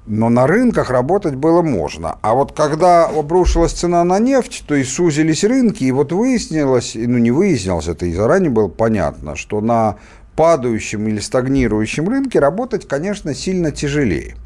Но 0.04 0.28
на 0.28 0.46
рынках 0.46 0.90
работать 0.90 1.36
было 1.36 1.62
можно. 1.62 2.18
А 2.22 2.34
вот 2.34 2.52
когда 2.52 3.06
обрушилась 3.06 3.72
цена 3.72 4.02
на 4.04 4.18
нефть, 4.18 4.64
то 4.66 4.74
и 4.74 4.84
сузились 4.84 5.44
рынки, 5.44 5.84
и 5.84 5.92
вот 5.92 6.12
выяснилось, 6.12 6.94
ну 6.96 7.18
не 7.18 7.30
выяснилось, 7.30 7.86
это 7.86 8.04
и 8.06 8.12
заранее 8.12 8.50
было 8.50 8.66
понятно, 8.66 9.36
что 9.36 9.60
на 9.60 9.96
падающем 10.36 11.08
или 11.08 11.18
стагнирующем 11.18 12.08
рынке 12.08 12.38
работать, 12.38 12.86
конечно, 12.88 13.34
сильно 13.34 13.70
тяжелее. 13.70 14.36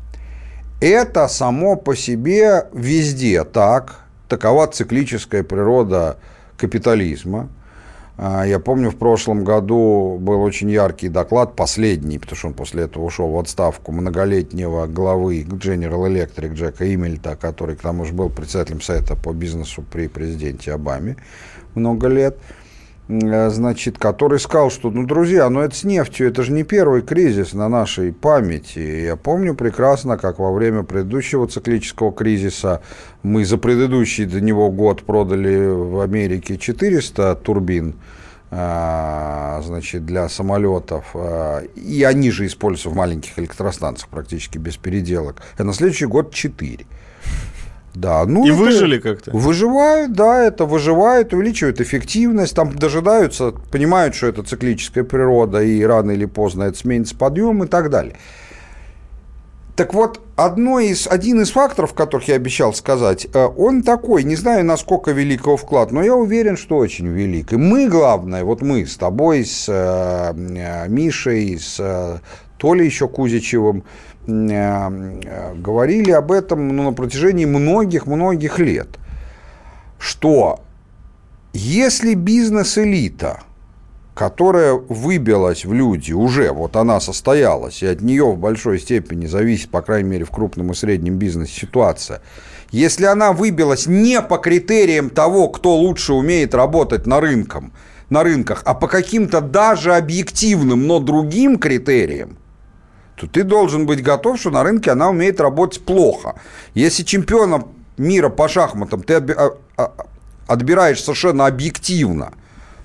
Это 0.80 1.28
само 1.28 1.76
по 1.76 1.96
себе 1.96 2.66
везде 2.72 3.44
так, 3.44 4.00
такова 4.28 4.66
циклическая 4.66 5.42
природа 5.42 6.18
капитализма. 6.58 7.48
А, 8.18 8.44
Я 8.44 8.58
помню, 8.58 8.90
в 8.90 8.96
прошлом 8.96 9.44
году 9.44 10.18
был 10.20 10.42
очень 10.42 10.70
яркий 10.70 11.08
доклад, 11.08 11.54
последний, 11.54 12.18
потому 12.18 12.36
что 12.36 12.48
он 12.48 12.54
после 12.54 12.84
этого 12.84 13.04
ушел 13.04 13.28
в 13.28 13.38
отставку, 13.38 13.92
многолетнего 13.92 14.86
главы 14.86 15.42
General 15.42 16.06
Electric 16.08 16.54
Джека 16.54 16.92
Имельта, 16.94 17.36
который 17.36 17.76
к 17.76 17.80
тому 17.80 18.04
же 18.04 18.12
был 18.12 18.30
председателем 18.30 18.80
совета 18.80 19.16
по 19.16 19.32
бизнесу 19.32 19.82
при 19.82 20.08
президенте 20.08 20.72
Обаме 20.72 21.16
много 21.74 22.08
лет, 22.08 22.38
значит, 23.08 23.98
который 23.98 24.40
сказал, 24.40 24.70
что, 24.70 24.90
ну, 24.90 25.06
друзья, 25.06 25.48
ну, 25.48 25.60
это 25.60 25.76
с 25.76 25.84
нефтью, 25.84 26.28
это 26.28 26.42
же 26.42 26.52
не 26.52 26.64
первый 26.64 27.02
кризис 27.02 27.52
на 27.52 27.68
нашей 27.68 28.12
памяти. 28.12 28.78
Я 28.78 29.16
помню 29.16 29.54
прекрасно, 29.54 30.18
как 30.18 30.38
во 30.38 30.52
время 30.52 30.82
предыдущего 30.82 31.46
циклического 31.46 32.12
кризиса 32.12 32.82
мы 33.22 33.44
за 33.44 33.58
предыдущий 33.58 34.24
до 34.24 34.40
него 34.40 34.70
год 34.70 35.04
продали 35.04 35.68
в 35.68 36.00
Америке 36.00 36.58
400 36.58 37.36
турбин, 37.36 37.94
а, 38.50 39.60
значит, 39.64 40.04
для 40.04 40.28
самолетов, 40.28 41.04
а, 41.14 41.60
и 41.76 42.02
они 42.02 42.30
же 42.32 42.46
используются 42.46 42.90
в 42.90 42.96
маленьких 42.96 43.38
электростанциях 43.38 44.08
практически 44.08 44.58
без 44.58 44.76
переделок, 44.76 45.42
а 45.58 45.64
на 45.64 45.72
следующий 45.72 46.06
год 46.06 46.34
4. 46.34 46.86
Да, 47.96 48.26
ну 48.26 48.44
И 48.44 48.50
выжили 48.50 48.98
как-то? 48.98 49.30
Выживают, 49.30 50.12
да, 50.12 50.44
это 50.44 50.66
выживает, 50.66 51.32
увеличивает 51.32 51.80
эффективность, 51.80 52.54
там 52.54 52.76
дожидаются, 52.76 53.52
понимают, 53.72 54.14
что 54.14 54.26
это 54.26 54.42
циклическая 54.42 55.02
природа, 55.02 55.62
и 55.62 55.82
рано 55.82 56.10
или 56.10 56.26
поздно 56.26 56.64
это 56.64 56.76
сменится 56.76 57.16
подъем 57.16 57.64
и 57.64 57.66
так 57.66 57.88
далее. 57.88 58.16
Так 59.76 59.94
вот, 59.94 60.20
одно 60.36 60.78
из, 60.78 61.06
один 61.06 61.40
из 61.40 61.50
факторов, 61.50 61.94
которых 61.94 62.28
я 62.28 62.34
обещал 62.34 62.74
сказать, 62.74 63.26
э, 63.32 63.46
он 63.56 63.82
такой, 63.82 64.24
не 64.24 64.36
знаю, 64.36 64.64
насколько 64.64 65.12
велик 65.12 65.46
его 65.46 65.56
вклад, 65.56 65.90
но 65.90 66.02
я 66.02 66.14
уверен, 66.14 66.58
что 66.58 66.76
очень 66.76 67.06
велик. 67.06 67.54
И 67.54 67.56
мы, 67.56 67.88
главное, 67.88 68.44
вот 68.44 68.60
мы 68.60 68.86
с 68.86 68.96
тобой, 68.96 69.46
с 69.46 69.66
э, 69.68 70.34
э, 70.34 70.88
Мишей, 70.88 71.58
с 71.58 71.76
э, 71.78 72.18
Толей 72.58 72.86
еще 72.86 73.08
Кузичевым, 73.08 73.84
э, 74.26 74.30
э, 74.30 75.54
говорили 75.54 76.10
об 76.10 76.32
этом 76.32 76.68
ну, 76.68 76.84
на 76.84 76.92
протяжении 76.92 77.44
многих-многих 77.44 78.58
лет, 78.58 78.88
что 79.98 80.60
если 81.52 82.14
бизнес-элита, 82.14 83.40
которая 84.14 84.74
выбилась 84.74 85.64
в 85.64 85.72
люди 85.72 86.12
уже, 86.12 86.50
вот 86.50 86.76
она 86.76 87.00
состоялась, 87.00 87.82
и 87.82 87.86
от 87.86 88.00
нее 88.00 88.24
в 88.24 88.38
большой 88.38 88.78
степени 88.78 89.26
зависит, 89.26 89.70
по 89.70 89.82
крайней 89.82 90.08
мере, 90.08 90.24
в 90.24 90.30
крупном 90.30 90.72
и 90.72 90.74
среднем 90.74 91.16
бизнесе 91.16 91.60
ситуация, 91.60 92.22
если 92.70 93.04
она 93.04 93.32
выбилась 93.32 93.86
не 93.86 94.20
по 94.22 94.38
критериям 94.38 95.10
того, 95.10 95.48
кто 95.48 95.76
лучше 95.76 96.14
умеет 96.14 96.54
работать 96.54 97.06
на, 97.06 97.20
рынком, 97.20 97.72
на 98.10 98.22
рынках, 98.22 98.62
а 98.64 98.74
по 98.74 98.88
каким-то 98.88 99.40
даже 99.40 99.94
объективным, 99.94 100.86
но 100.86 100.98
другим 100.98 101.58
критериям, 101.58 102.36
то 103.16 103.26
ты 103.26 103.42
должен 103.42 103.86
быть 103.86 104.02
готов, 104.02 104.38
что 104.38 104.50
на 104.50 104.62
рынке 104.62 104.90
она 104.90 105.08
умеет 105.08 105.40
работать 105.40 105.84
плохо. 105.84 106.34
Если 106.74 107.02
чемпиона 107.02 107.64
мира 107.96 108.28
по 108.28 108.48
шахматам 108.48 109.02
ты 109.02 109.14
а- 109.14 109.56
а- 109.76 109.92
отбираешь 110.46 111.02
совершенно 111.02 111.46
объективно, 111.46 112.32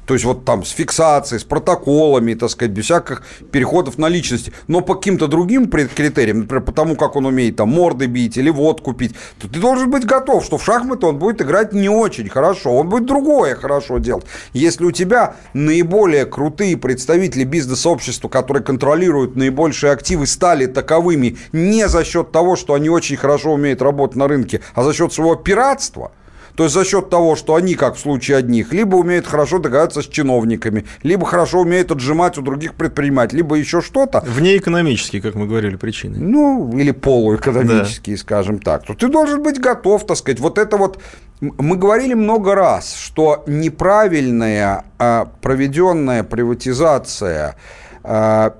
то 0.05 0.13
есть 0.13 0.25
вот 0.25 0.45
там 0.45 0.65
с 0.65 0.71
фиксацией, 0.71 1.39
с 1.39 1.43
протоколами, 1.43 2.33
так 2.33 2.49
сказать, 2.49 2.71
без 2.71 2.85
всяких 2.85 3.23
переходов 3.51 3.97
на 3.97 4.07
личности, 4.07 4.51
но 4.67 4.81
по 4.81 4.95
каким-то 4.95 5.27
другим 5.27 5.69
критериям, 5.69 6.39
например, 6.39 6.63
по 6.63 6.71
тому, 6.71 6.95
как 6.95 7.15
он 7.15 7.25
умеет 7.25 7.55
там 7.55 7.69
морды 7.69 8.07
бить 8.07 8.37
или 8.37 8.49
водку 8.49 8.93
пить, 8.93 9.15
то 9.39 9.47
ты 9.47 9.59
должен 9.59 9.89
быть 9.89 10.05
готов, 10.05 10.43
что 10.43 10.57
в 10.57 10.63
шахматы 10.65 11.05
он 11.05 11.17
будет 11.17 11.41
играть 11.41 11.73
не 11.73 11.89
очень 11.89 12.29
хорошо, 12.29 12.75
он 12.75 12.89
будет 12.89 13.05
другое 13.05 13.55
хорошо 13.55 13.99
делать. 13.99 14.25
Если 14.53 14.83
у 14.83 14.91
тебя 14.91 15.35
наиболее 15.53 16.25
крутые 16.25 16.77
представители 16.77 17.43
бизнес-общества, 17.43 18.27
которые 18.27 18.63
контролируют 18.63 19.35
наибольшие 19.35 19.91
активы, 19.91 20.27
стали 20.27 20.65
таковыми 20.65 21.37
не 21.51 21.87
за 21.87 22.03
счет 22.03 22.31
того, 22.31 22.55
что 22.55 22.73
они 22.73 22.89
очень 22.89 23.17
хорошо 23.17 23.53
умеют 23.53 23.81
работать 23.81 24.15
на 24.15 24.27
рынке, 24.27 24.61
а 24.73 24.83
за 24.83 24.93
счет 24.93 25.13
своего 25.13 25.35
пиратства– 25.35 26.11
то 26.55 26.63
есть 26.63 26.75
за 26.75 26.85
счет 26.85 27.09
того, 27.09 27.35
что 27.35 27.55
они, 27.55 27.75
как 27.75 27.95
в 27.95 27.99
случае 27.99 28.37
одних, 28.37 28.73
либо 28.73 28.95
умеют 28.95 29.27
хорошо 29.27 29.59
договариваться 29.59 30.01
с 30.01 30.07
чиновниками, 30.07 30.85
либо 31.03 31.25
хорошо 31.25 31.61
умеют 31.61 31.91
отжимать 31.91 32.37
у 32.37 32.41
других 32.41 32.75
предпринимателей, 32.75 33.37
либо 33.37 33.55
еще 33.55 33.81
что-то, 33.81 34.23
Вне 34.25 34.57
экономические, 34.57 35.21
как 35.21 35.35
мы 35.35 35.47
говорили, 35.47 35.75
причины. 35.75 36.17
ну, 36.17 36.71
или 36.77 36.91
полуэкономические, 36.91 38.17
скажем 38.17 38.59
так, 38.59 38.85
то 38.85 38.93
ты 38.93 39.07
должен 39.07 39.41
быть 39.43 39.59
готов, 39.59 40.05
так 40.05 40.17
сказать. 40.17 40.39
Вот 40.39 40.57
это 40.57 40.77
вот... 40.77 40.99
Мы 41.39 41.75
говорили 41.75 42.13
много 42.13 42.53
раз, 42.53 42.93
что 42.93 43.43
неправильная 43.47 44.85
а, 44.99 45.27
проведенная 45.41 46.23
приватизация 46.23 47.55
а, 48.03 48.53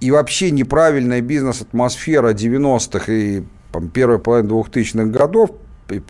и 0.00 0.10
вообще 0.10 0.50
неправильная 0.50 1.22
бизнес-атмосфера 1.22 2.34
90-х 2.34 3.10
и 3.10 3.44
там, 3.72 3.88
первой 3.88 4.18
половины 4.18 4.50
2000-х 4.50 5.04
годов, 5.06 5.52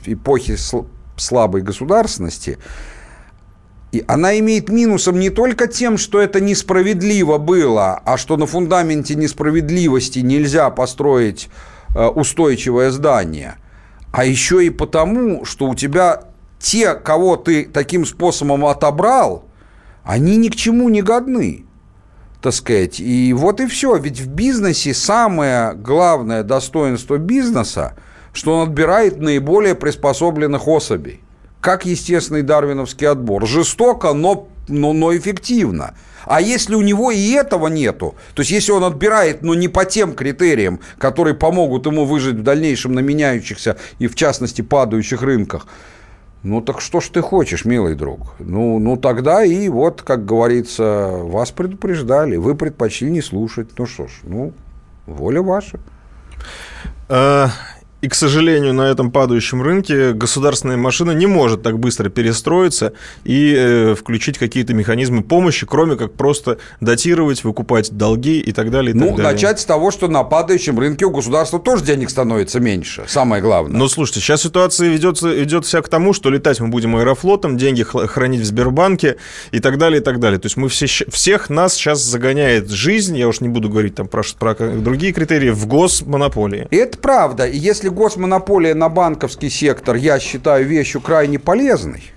эпохи 0.06 0.56
слабой 1.22 1.62
государственности, 1.62 2.58
и 3.92 4.04
она 4.06 4.38
имеет 4.38 4.68
минусом 4.68 5.18
не 5.18 5.30
только 5.30 5.66
тем, 5.66 5.98
что 5.98 6.20
это 6.20 6.40
несправедливо 6.40 7.38
было, 7.38 8.00
а 8.04 8.16
что 8.16 8.36
на 8.36 8.46
фундаменте 8.46 9.14
несправедливости 9.14 10.20
нельзя 10.20 10.70
построить 10.70 11.48
э, 11.94 12.06
устойчивое 12.06 12.90
здание, 12.90 13.56
а 14.12 14.24
еще 14.24 14.64
и 14.64 14.70
потому, 14.70 15.44
что 15.44 15.68
у 15.68 15.74
тебя 15.74 16.24
те, 16.58 16.94
кого 16.94 17.36
ты 17.36 17.64
таким 17.64 18.06
способом 18.06 18.64
отобрал, 18.64 19.44
они 20.04 20.36
ни 20.36 20.48
к 20.48 20.56
чему 20.56 20.88
не 20.88 21.02
годны 21.02 21.66
так 22.42 22.52
сказать. 22.52 23.00
И 23.00 23.32
вот 23.32 23.60
и 23.60 23.66
все. 23.66 23.96
Ведь 23.96 24.20
в 24.20 24.28
бизнесе 24.28 24.92
самое 24.92 25.74
главное 25.74 26.42
достоинство 26.42 27.16
бизнеса, 27.16 27.94
что 28.32 28.56
он 28.56 28.68
отбирает 28.68 29.20
наиболее 29.20 29.74
приспособленных 29.74 30.66
особей. 30.68 31.20
Как 31.60 31.84
естественный 31.84 32.42
дарвиновский 32.42 33.06
отбор. 33.06 33.46
Жестоко, 33.46 34.12
но, 34.14 34.48
но, 34.68 34.92
но 34.92 35.16
эффективно. 35.16 35.94
А 36.24 36.40
если 36.40 36.74
у 36.74 36.82
него 36.82 37.10
и 37.10 37.32
этого 37.32 37.68
нету, 37.68 38.14
то 38.34 38.42
есть 38.42 38.50
если 38.50 38.72
он 38.72 38.84
отбирает, 38.84 39.42
но 39.42 39.54
не 39.54 39.68
по 39.68 39.84
тем 39.84 40.14
критериям, 40.14 40.80
которые 40.98 41.34
помогут 41.34 41.86
ему 41.86 42.04
выжить 42.04 42.36
в 42.36 42.42
дальнейшем 42.42 42.94
на 42.94 43.00
меняющихся 43.00 43.76
и, 43.98 44.06
в 44.06 44.14
частности, 44.14 44.62
падающих 44.62 45.22
рынках, 45.22 45.66
ну 46.42 46.60
так 46.60 46.80
что 46.80 47.00
ж 47.00 47.08
ты 47.08 47.22
хочешь, 47.22 47.64
милый 47.64 47.94
друг? 47.94 48.34
Ну, 48.38 48.78
ну 48.78 48.96
тогда 48.96 49.44
и 49.44 49.68
вот, 49.68 50.02
как 50.02 50.24
говорится, 50.24 51.10
вас 51.12 51.50
предупреждали, 51.50 52.36
вы 52.36 52.54
предпочли 52.54 53.10
не 53.10 53.22
слушать. 53.22 53.68
Ну 53.78 53.86
что 53.86 54.08
ж, 54.08 54.10
ну, 54.24 54.52
воля 55.06 55.42
ваша. 55.42 55.78
И, 58.02 58.08
к 58.08 58.16
сожалению, 58.16 58.74
на 58.74 58.82
этом 58.90 59.12
падающем 59.12 59.62
рынке 59.62 60.12
государственная 60.12 60.76
машина 60.76 61.12
не 61.12 61.26
может 61.26 61.62
так 61.62 61.78
быстро 61.78 62.08
перестроиться 62.08 62.94
и 63.22 63.54
э, 63.56 63.94
включить 63.94 64.38
какие-то 64.38 64.74
механизмы 64.74 65.22
помощи, 65.22 65.66
кроме 65.66 65.94
как 65.94 66.12
просто 66.14 66.58
датировать, 66.80 67.44
выкупать 67.44 67.92
долги 67.92 68.40
и 68.40 68.50
так 68.50 68.72
далее. 68.72 68.90
И 68.92 68.98
Ну, 68.98 69.06
так 69.06 69.16
далее. 69.18 69.32
начать 69.32 69.60
с 69.60 69.64
того, 69.64 69.92
что 69.92 70.08
на 70.08 70.24
падающем 70.24 70.80
рынке 70.80 71.04
у 71.04 71.10
государства 71.10 71.60
тоже 71.60 71.84
денег 71.84 72.10
становится 72.10 72.58
меньше. 72.58 73.04
Самое 73.06 73.40
главное. 73.40 73.78
Но 73.78 73.86
слушайте, 73.86 74.18
сейчас 74.18 74.42
ситуация 74.42 74.88
ведется, 74.88 75.40
идет 75.44 75.64
вся 75.64 75.80
к 75.80 75.88
тому, 75.88 76.12
что 76.12 76.28
летать 76.28 76.58
мы 76.58 76.68
будем 76.68 76.96
аэрофлотом, 76.96 77.56
деньги 77.56 77.84
хранить 77.84 78.40
в 78.40 78.46
Сбербанке 78.46 79.16
и 79.52 79.60
так 79.60 79.78
далее, 79.78 80.00
и 80.00 80.04
так 80.04 80.18
далее. 80.18 80.40
То 80.40 80.46
есть 80.46 80.56
мы 80.56 80.68
все, 80.68 80.86
всех 80.86 81.50
нас 81.50 81.74
сейчас 81.74 82.02
загоняет 82.02 82.68
жизнь, 82.68 83.16
я 83.16 83.28
уж 83.28 83.40
не 83.40 83.48
буду 83.48 83.68
говорить 83.68 83.94
там 83.94 84.08
про, 84.08 84.24
про 84.40 84.56
другие 84.56 85.12
критерии, 85.12 85.50
в 85.50 85.66
госмонополии. 85.66 86.66
И 86.72 86.76
это 86.76 86.98
правда. 86.98 87.46
И 87.46 87.56
если 87.56 87.91
госмонополия 87.92 88.74
на 88.74 88.88
банковский 88.88 89.50
сектор, 89.50 89.96
я 89.96 90.18
считаю 90.18 90.66
вещью 90.66 91.00
крайне 91.00 91.38
полезной, 91.38 92.12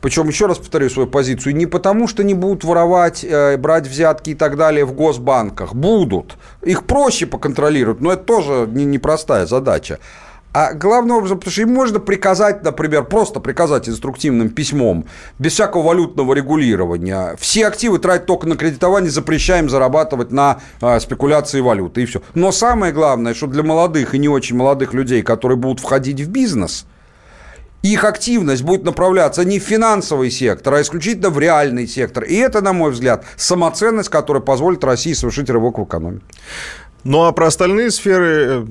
причем, 0.00 0.28
еще 0.28 0.46
раз 0.46 0.58
повторю 0.58 0.88
свою 0.88 1.08
позицию, 1.08 1.54
не 1.54 1.66
потому, 1.66 2.08
что 2.08 2.24
не 2.24 2.32
будут 2.32 2.64
воровать, 2.64 3.22
э, 3.22 3.56
брать 3.58 3.86
взятки 3.86 4.30
и 4.30 4.34
так 4.34 4.56
далее 4.56 4.86
в 4.86 4.92
госбанках. 4.94 5.74
Будут. 5.74 6.36
Их 6.62 6.84
проще 6.84 7.26
поконтролировать, 7.26 8.00
но 8.00 8.12
это 8.12 8.24
тоже 8.24 8.66
не- 8.72 8.86
непростая 8.86 9.44
задача. 9.44 9.98
А 10.52 10.74
главным 10.74 11.18
образом, 11.18 11.38
потому 11.38 11.52
что 11.52 11.62
им 11.62 11.72
можно 11.72 12.00
приказать, 12.00 12.64
например, 12.64 13.04
просто 13.04 13.38
приказать 13.38 13.88
инструктивным 13.88 14.48
письмом, 14.48 15.06
без 15.38 15.52
всякого 15.52 15.82
валютного 15.82 16.34
регулирования. 16.34 17.36
Все 17.38 17.68
активы 17.68 18.00
тратить 18.00 18.26
только 18.26 18.48
на 18.48 18.56
кредитование, 18.56 19.10
запрещаем 19.10 19.70
зарабатывать 19.70 20.32
на 20.32 20.60
э, 20.80 20.98
спекуляции 20.98 21.60
валюты 21.60 22.02
и 22.02 22.06
все. 22.06 22.20
Но 22.34 22.50
самое 22.50 22.92
главное, 22.92 23.32
что 23.34 23.46
для 23.46 23.62
молодых 23.62 24.14
и 24.14 24.18
не 24.18 24.28
очень 24.28 24.56
молодых 24.56 24.92
людей, 24.92 25.22
которые 25.22 25.56
будут 25.56 25.78
входить 25.78 26.20
в 26.20 26.28
бизнес, 26.28 26.84
их 27.82 28.04
активность 28.04 28.62
будет 28.62 28.84
направляться 28.84 29.44
не 29.44 29.58
в 29.58 29.62
финансовый 29.62 30.30
сектор, 30.30 30.74
а 30.74 30.82
исключительно 30.82 31.30
в 31.30 31.38
реальный 31.38 31.86
сектор. 31.86 32.24
И 32.24 32.34
это, 32.34 32.60
на 32.60 32.72
мой 32.72 32.90
взгляд, 32.90 33.24
самоценность, 33.36 34.10
которая 34.10 34.42
позволит 34.42 34.84
России 34.84 35.12
совершить 35.12 35.48
рывок 35.48 35.78
в 35.78 35.84
экономике. 35.84 36.24
Ну 37.04 37.24
а 37.24 37.32
про 37.32 37.46
остальные 37.46 37.90
сферы, 37.90 38.46
э, 38.48 38.66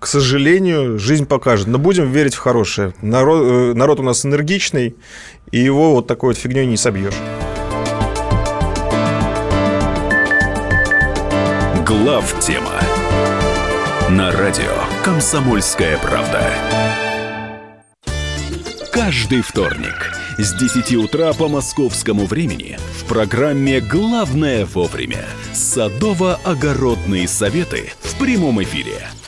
к 0.00 0.06
сожалению, 0.06 0.98
жизнь 0.98 1.26
покажет. 1.26 1.66
Но 1.66 1.78
будем 1.78 2.10
верить 2.10 2.34
в 2.34 2.38
хорошее. 2.38 2.94
Народ, 3.02 3.42
э, 3.42 3.74
народ 3.74 4.00
у 4.00 4.02
нас 4.02 4.24
энергичный, 4.24 4.96
и 5.50 5.58
его 5.58 5.94
вот 5.94 6.06
такой 6.06 6.30
вот 6.30 6.38
фигней 6.38 6.66
не 6.66 6.76
собьешь. 6.76 7.14
Глав 11.86 12.40
тема 12.40 12.80
на 14.10 14.32
радио 14.32 14.72
Комсомольская 15.04 15.98
правда. 15.98 16.50
Каждый 18.90 19.42
вторник 19.42 20.12
с 20.38 20.54
10 20.54 20.96
утра 20.96 21.32
по 21.32 21.48
московскому 21.48 22.26
времени 22.26 22.78
в 22.98 23.04
программе 23.04 23.80
«Главное 23.80 24.66
вовремя» 24.66 25.24
садово-огородные 25.52 27.28
советы 27.28 27.92
в 28.00 28.18
прямом 28.18 28.62
эфире– 28.62 29.08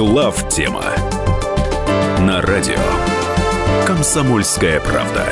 Глав 0.00 0.48
тема 0.48 0.82
на 2.20 2.40
радио 2.40 2.78
«Комсомольская 3.86 4.80
правда». 4.80 5.26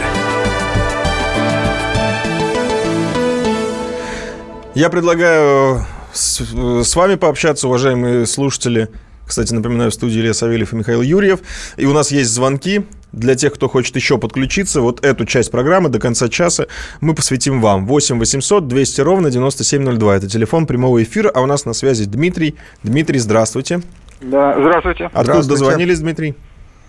Я 4.74 4.90
предлагаю 4.90 5.86
с, 6.12 6.42
с 6.84 6.96
вами 6.96 7.14
пообщаться, 7.14 7.66
уважаемые 7.66 8.26
слушатели. 8.26 8.90
Кстати, 9.26 9.54
напоминаю, 9.54 9.90
в 9.90 9.94
студии 9.94 10.20
Илья 10.20 10.34
Савельев 10.34 10.74
и 10.74 10.76
Михаил 10.76 11.00
Юрьев. 11.00 11.40
И 11.78 11.86
у 11.86 11.94
нас 11.94 12.10
есть 12.10 12.30
звонки. 12.30 12.84
Для 13.12 13.36
тех, 13.36 13.54
кто 13.54 13.70
хочет 13.70 13.96
еще 13.96 14.18
подключиться, 14.18 14.82
вот 14.82 15.02
эту 15.02 15.24
часть 15.24 15.50
программы 15.50 15.88
до 15.88 15.98
конца 15.98 16.28
часа 16.28 16.66
мы 17.00 17.14
посвятим 17.14 17.62
вам. 17.62 17.86
8 17.86 18.18
800 18.18 18.68
200 18.68 19.00
ровно 19.00 19.30
9702. 19.30 20.16
Это 20.16 20.28
телефон 20.28 20.66
прямого 20.66 21.02
эфира, 21.02 21.30
а 21.30 21.40
у 21.40 21.46
нас 21.46 21.64
на 21.64 21.72
связи 21.72 22.04
Дмитрий. 22.04 22.56
Дмитрий, 22.82 23.18
здравствуйте. 23.18 23.80
Да, 24.20 24.54
здравствуйте. 24.58 25.04
Откуда 25.06 25.24
Здравствуйте. 25.42 25.64
дозвонились, 25.64 26.00
Дмитрий? 26.00 26.34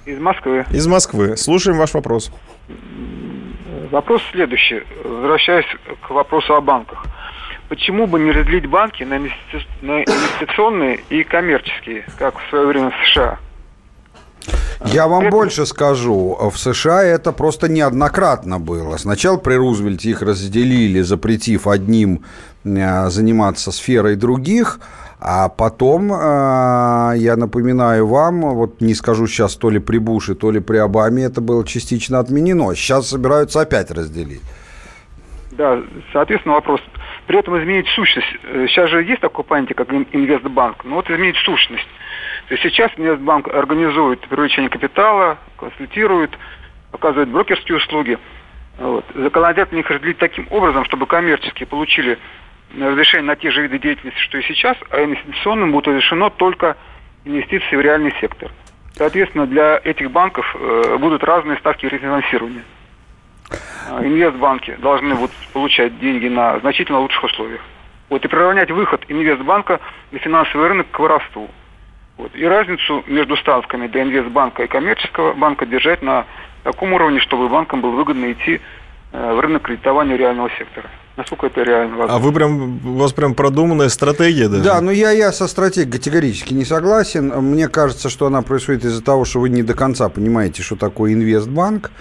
Из 0.05 0.19
Москвы. 0.19 0.65
Из 0.71 0.87
Москвы. 0.87 1.37
Слушаем 1.37 1.77
ваш 1.77 1.93
вопрос. 1.93 2.31
Вопрос 3.91 4.21
следующий. 4.31 4.81
Возвращаясь 5.03 5.65
к 6.05 6.09
вопросу 6.09 6.55
о 6.55 6.61
банках. 6.61 7.05
Почему 7.67 8.07
бы 8.07 8.19
не 8.19 8.31
разделить 8.31 8.65
банки 8.67 9.03
на, 9.03 9.15
инвести- 9.15 9.67
на 9.81 10.01
инвестиционные 10.03 11.01
и 11.09 11.23
коммерческие, 11.23 12.05
как 12.17 12.39
в 12.39 12.49
свое 12.49 12.65
время 12.65 12.89
в 12.89 13.07
США? 13.07 13.37
Я 14.85 15.07
вам 15.07 15.25
Это- 15.27 15.31
больше 15.31 15.65
скажу. 15.67 16.35
В 16.51 16.57
США 16.57 17.03
это 17.03 17.31
просто 17.31 17.67
неоднократно 17.69 18.59
было. 18.59 18.97
Сначала 18.97 19.37
при 19.37 19.53
Рузвельте 19.55 20.09
их 20.09 20.21
разделили, 20.23 21.01
запретив 21.01 21.67
одним 21.67 22.23
э, 22.63 23.09
заниматься 23.09 23.71
сферой 23.71 24.15
других, 24.15 24.79
а 25.21 25.49
потом, 25.49 26.13
э, 26.13 27.17
я 27.17 27.35
напоминаю 27.35 28.07
вам, 28.07 28.41
вот 28.41 28.79
не 28.79 28.93
скажу 28.93 29.27
сейчас 29.27 29.55
то 29.55 29.69
ли 29.69 29.79
при 29.79 29.97
Буше, 29.97 30.33
то 30.33 30.49
ли 30.49 30.61
при 30.61 30.77
Обаме, 30.77 31.23
это 31.23 31.41
было 31.41 31.65
частично 31.65 32.19
отменено. 32.19 32.73
Сейчас 32.73 33.09
собираются 33.09 33.59
опять 33.59 33.91
разделить. 33.91 34.41
Да, 35.51 35.81
соответственно, 36.13 36.55
вопрос. 36.55 36.79
При 37.27 37.37
этом 37.37 37.59
изменить 37.61 37.85
сущность. 37.89 38.27
Э, 38.45 38.65
Сейчас 38.69 38.89
же 38.89 39.03
есть 39.03 39.19
такое 39.19 39.43
понятие, 39.43 39.75
как 39.75 39.91
ин- 39.91 40.07
инвестбанк. 40.13 40.85
Но 40.85 40.95
вот 40.95 41.09
изменить 41.09 41.35
сущность. 41.43 41.87
То 42.47 42.53
есть 42.55 42.63
сейчас 42.63 42.89
инвестбанк 42.95 43.49
организует 43.49 44.21
привлечение 44.21 44.69
капитала, 44.69 45.37
консультирует, 45.57 46.31
оказывает 46.93 47.27
брокерские 47.27 47.77
услуги. 47.77 48.17
Вот. 48.79 49.03
Законодательно 49.13 49.79
их 49.79 49.89
разделить 49.89 50.17
таким 50.17 50.47
образом, 50.49 50.85
чтобы 50.85 51.05
коммерческие 51.07 51.67
получили 51.67 52.17
разрешение 52.77 53.27
на 53.27 53.35
те 53.35 53.51
же 53.51 53.61
виды 53.63 53.79
деятельности, 53.79 54.19
что 54.19 54.37
и 54.37 54.43
сейчас, 54.43 54.77
а 54.89 55.03
инвестиционным 55.03 55.71
будет 55.71 55.87
разрешено 55.87 56.29
только 56.29 56.77
инвестиции 57.25 57.75
в 57.75 57.81
реальный 57.81 58.13
сектор. 58.19 58.51
Соответственно, 58.93 59.47
для 59.47 59.79
этих 59.83 60.11
банков 60.11 60.55
э, 60.59 60.97
будут 60.99 61.23
разные 61.23 61.57
ставки 61.57 61.85
рефинансирования. 61.85 62.63
А, 63.89 64.03
Инвестбанки 64.03 64.75
должны 64.81 65.15
будут 65.15 65.31
получать 65.53 65.99
деньги 65.99 66.27
на 66.27 66.59
значительно 66.59 66.99
лучших 66.99 67.23
условиях. 67.23 67.61
Вот, 68.09 68.25
и 68.25 68.27
приравнять 68.27 68.71
выход 68.71 69.05
инвестбанка 69.07 69.79
на 70.11 70.19
финансовый 70.19 70.67
рынок 70.67 70.87
к 70.91 70.99
воровству. 70.99 71.49
Вот, 72.17 72.35
и 72.35 72.45
разницу 72.45 73.03
между 73.07 73.37
ставками 73.37 73.87
для 73.87 74.03
инвестбанка 74.03 74.63
и 74.63 74.67
коммерческого 74.67 75.33
банка 75.33 75.65
держать 75.65 76.01
на 76.01 76.25
таком 76.63 76.93
уровне, 76.93 77.19
чтобы 77.19 77.49
банкам 77.49 77.81
было 77.81 77.91
выгодно 77.91 78.31
идти 78.31 78.59
э, 79.11 79.33
в 79.33 79.39
рынок 79.39 79.63
кредитования 79.63 80.17
реального 80.17 80.49
сектора. 80.57 80.89
Насколько 81.19 81.47
это 81.47 81.63
реально 81.63 81.97
возможно? 81.97 82.15
А 82.15 82.19
вы 82.19 82.31
прям, 82.31 82.79
у 82.87 82.93
вас 82.97 83.11
прям 83.11 83.35
продуманная 83.35 83.89
стратегия 83.89 84.47
даже. 84.47 84.63
Да, 84.63 84.79
но 84.79 84.89
я, 84.89 85.11
я 85.11 85.33
со 85.33 85.47
стратегией 85.49 85.91
категорически 85.91 86.53
не 86.53 86.63
согласен. 86.63 87.27
Мне 87.27 87.67
кажется, 87.67 88.07
что 88.07 88.27
она 88.27 88.41
происходит 88.41 88.85
из-за 88.85 89.03
того, 89.03 89.25
что 89.25 89.41
вы 89.41 89.49
не 89.49 89.61
до 89.61 89.73
конца 89.73 90.07
понимаете, 90.07 90.63
что 90.63 90.77
такое 90.77 91.11
инвестбанк. 91.11 91.91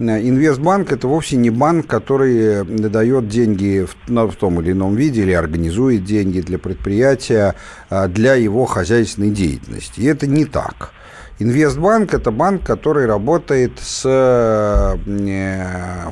Э, 0.00 0.18
Инвестбанк– 0.20 0.90
это 0.92 1.06
вовсе 1.06 1.36
не 1.36 1.50
банк, 1.50 1.86
который 1.86 2.36
э, 2.36 2.64
дает 2.64 3.28
деньги 3.28 3.86
в, 3.86 4.10
на- 4.10 4.26
в 4.26 4.34
том 4.34 4.60
или 4.60 4.72
ином 4.72 4.96
виде 4.96 5.22
или 5.22 5.30
организует 5.30 6.02
деньги 6.02 6.40
для 6.40 6.58
предприятия 6.58 7.54
э, 7.90 8.08
для 8.08 8.34
его 8.34 8.64
хозяйственной 8.64 9.30
деятельности. 9.30 10.00
И 10.00 10.06
это 10.06 10.26
не 10.26 10.46
так. 10.46 10.90
Инвестбанк– 11.38 12.12
это 12.14 12.32
банк, 12.32 12.64
который 12.66 13.06
работает 13.06 13.78
с 13.80 14.02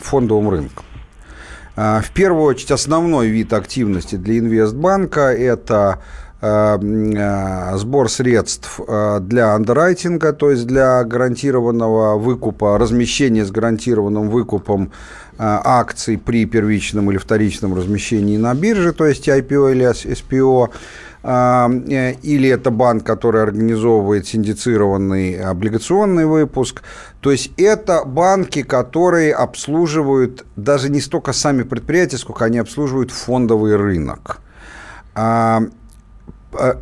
фондовым 0.00 0.48
рынком. 0.48 0.84
А, 1.76 2.00
В 2.00 2.10
первую 2.10 2.44
очередь 2.44 2.70
основной 2.70 3.28
вид 3.28 3.52
активности 3.52 4.16
для 4.16 4.38
инвестбанка– 4.38 5.20
это 5.32 6.00
м, 6.44 7.12
э, 7.14 7.76
сбор 7.76 8.10
средств 8.10 8.80
для 9.20 9.54
андеррайтинга, 9.54 10.32
то 10.32 10.50
есть 10.50 10.66
для 10.66 11.04
гарантированного 11.04 12.18
выкупа, 12.18 12.78
размещения 12.78 13.44
с 13.44 13.52
гарантированным 13.52 14.28
выкупом 14.28 14.90
акций 15.38 16.18
при 16.18 16.44
первичном 16.44 17.10
или 17.10 17.18
вторичном 17.18 17.74
размещении 17.74 18.36
на 18.36 18.54
бирже, 18.54 18.92
то 18.92 19.06
есть 19.06 19.28
IPO 19.28 19.72
или 19.72 19.88
SPO, 19.88 20.64
а, 20.64 20.70
или 21.24 22.48
это 22.48 22.70
банк, 22.70 23.04
который 23.04 23.42
организовывает 23.42 24.26
синдицированный 24.26 25.38
облигационный 25.38 26.26
выпуск. 26.26 26.82
То 27.20 27.30
есть 27.30 27.52
это 27.56 28.04
банки, 28.04 28.62
которые 28.62 29.32
обслуживают 29.32 30.44
даже 30.56 30.88
не 30.88 31.00
столько 31.00 31.32
сами 31.32 31.62
предприятия, 31.62 32.18
сколько 32.18 32.44
они 32.44 32.58
обслуживают 32.58 33.12
фондовый 33.12 33.76
рынок. 33.76 34.40
А, 35.14 35.62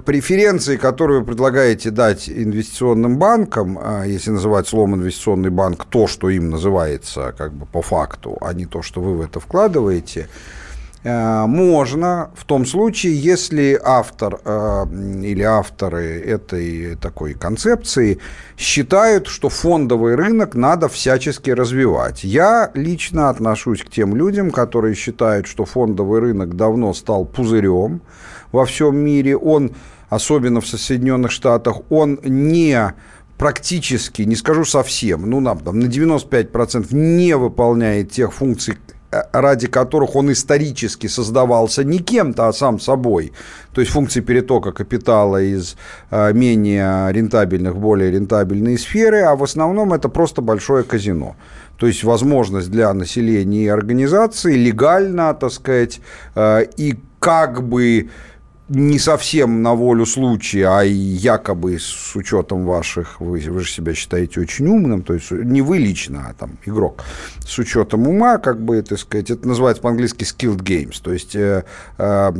Преференции, 0.04 0.76
которые 0.76 1.20
вы 1.20 1.26
предлагаете 1.26 1.90
дать 1.90 2.28
инвестиционным 2.28 3.18
банкам, 3.18 3.78
а, 3.80 4.02
если 4.04 4.32
называть 4.32 4.66
словом 4.66 4.96
инвестиционный 4.96 5.50
банк 5.50 5.84
то, 5.84 6.08
что 6.08 6.28
им 6.28 6.50
называется 6.50 7.32
как 7.38 7.52
бы 7.52 7.66
по 7.66 7.80
факту, 7.80 8.36
а 8.40 8.52
не 8.52 8.66
то, 8.66 8.82
что 8.82 9.00
вы 9.00 9.16
в 9.16 9.20
это 9.20 9.38
вкладываете, 9.38 10.22
э, 10.22 10.59
можно 11.02 12.30
в 12.34 12.44
том 12.44 12.66
случае, 12.66 13.18
если 13.18 13.80
автор 13.82 14.38
э, 14.44 14.84
или 15.22 15.42
авторы 15.42 16.20
этой 16.20 16.96
такой 16.96 17.32
концепции 17.32 18.18
считают, 18.58 19.26
что 19.26 19.48
фондовый 19.48 20.14
рынок 20.14 20.54
надо 20.54 20.88
всячески 20.88 21.48
развивать. 21.50 22.22
Я 22.22 22.70
лично 22.74 23.30
отношусь 23.30 23.82
к 23.82 23.88
тем 23.88 24.14
людям, 24.14 24.50
которые 24.50 24.94
считают, 24.94 25.46
что 25.46 25.64
фондовый 25.64 26.20
рынок 26.20 26.54
давно 26.54 26.92
стал 26.92 27.24
пузырем 27.24 28.02
во 28.52 28.66
всем 28.66 28.96
мире. 28.96 29.38
Он, 29.38 29.72
особенно 30.10 30.60
в 30.60 30.66
Соединенных 30.66 31.30
Штатах, 31.30 31.78
он 31.88 32.20
не 32.24 32.92
практически, 33.38 34.20
не 34.22 34.36
скажу 34.36 34.66
совсем, 34.66 35.30
ну, 35.30 35.40
на, 35.40 35.54
на 35.54 35.86
95% 35.86 36.94
не 36.94 37.34
выполняет 37.38 38.10
тех 38.10 38.34
функций, 38.34 38.74
э, 38.74 38.99
ради 39.32 39.66
которых 39.66 40.16
он 40.16 40.30
исторически 40.32 41.08
создавался 41.08 41.84
не 41.84 41.98
кем-то, 41.98 42.48
а 42.48 42.52
сам 42.52 42.78
собой. 42.78 43.32
То 43.72 43.80
есть 43.80 43.92
функции 43.92 44.20
перетока 44.20 44.72
капитала 44.72 45.42
из 45.42 45.76
э, 46.10 46.32
менее 46.32 47.12
рентабельных 47.12 47.74
в 47.74 47.78
более 47.78 48.10
рентабельные 48.10 48.78
сферы, 48.78 49.22
а 49.22 49.34
в 49.36 49.42
основном 49.42 49.92
это 49.92 50.08
просто 50.08 50.42
большое 50.42 50.84
казино. 50.84 51.36
То 51.76 51.86
есть 51.86 52.04
возможность 52.04 52.70
для 52.70 52.92
населения 52.94 53.64
и 53.64 53.68
организации 53.68 54.54
легально, 54.54 55.34
так 55.34 55.52
сказать, 55.52 56.00
э, 56.34 56.66
и 56.76 56.96
как 57.18 57.62
бы 57.62 58.10
не 58.70 59.00
совсем 59.00 59.62
на 59.62 59.74
волю 59.74 60.06
случая, 60.06 60.68
а 60.68 60.82
якобы 60.82 61.76
с 61.78 62.14
учетом 62.14 62.64
ваших, 62.64 63.20
вы, 63.20 63.40
вы 63.40 63.60
же 63.60 63.70
себя 63.70 63.94
считаете 63.94 64.40
очень 64.40 64.68
умным, 64.68 65.02
то 65.02 65.12
есть 65.12 65.32
не 65.32 65.60
вы 65.60 65.78
лично, 65.78 66.28
а 66.28 66.34
там 66.34 66.52
игрок, 66.64 67.02
с 67.40 67.58
учетом 67.58 68.06
ума, 68.06 68.38
как 68.38 68.62
бы, 68.62 68.80
так 68.82 68.98
сказать, 69.00 69.30
это 69.30 69.48
называется 69.48 69.82
по-английски 69.82 70.22
skilled 70.22 70.62
games, 70.62 71.02
то 71.02 71.12
есть 71.12 71.34
э, 71.34 71.64
э, 71.98 72.32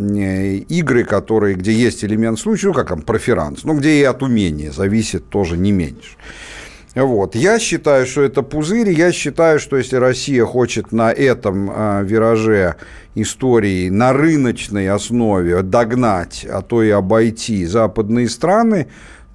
игры, 0.69 1.03
которые, 1.03 1.57
где 1.57 1.73
есть 1.73 2.05
элемент 2.05 2.39
случая, 2.39 2.69
ну, 2.69 2.75
как 2.75 2.89
там, 2.89 3.03
проферанс, 3.03 3.65
ну, 3.65 3.77
где 3.77 4.01
и 4.01 4.05
от 4.05 4.23
умения 4.23 4.71
зависит 4.71 5.29
тоже 5.31 5.57
не 5.57 5.73
меньше. 5.73 6.17
Вот. 6.95 7.35
Я 7.35 7.59
считаю, 7.59 8.07
что 8.07 8.23
это 8.23 8.43
пузырь. 8.43 8.91
Я 8.91 9.13
считаю, 9.13 9.61
что 9.61 9.77
если 9.77 9.97
Россия 9.97 10.45
хочет 10.45 10.93
на 10.93 11.13
этом 11.13 11.71
э, 11.71 12.05
вираже 12.05 12.77
истории 13.15 13.89
на 13.89 14.13
рыночной 14.13 14.89
основе 14.89 15.63
догнать, 15.63 16.47
а 16.51 16.63
то 16.63 16.83
и 16.83 16.91
обойти 16.91 17.65
западные 17.65 18.29
страны, 18.29 18.89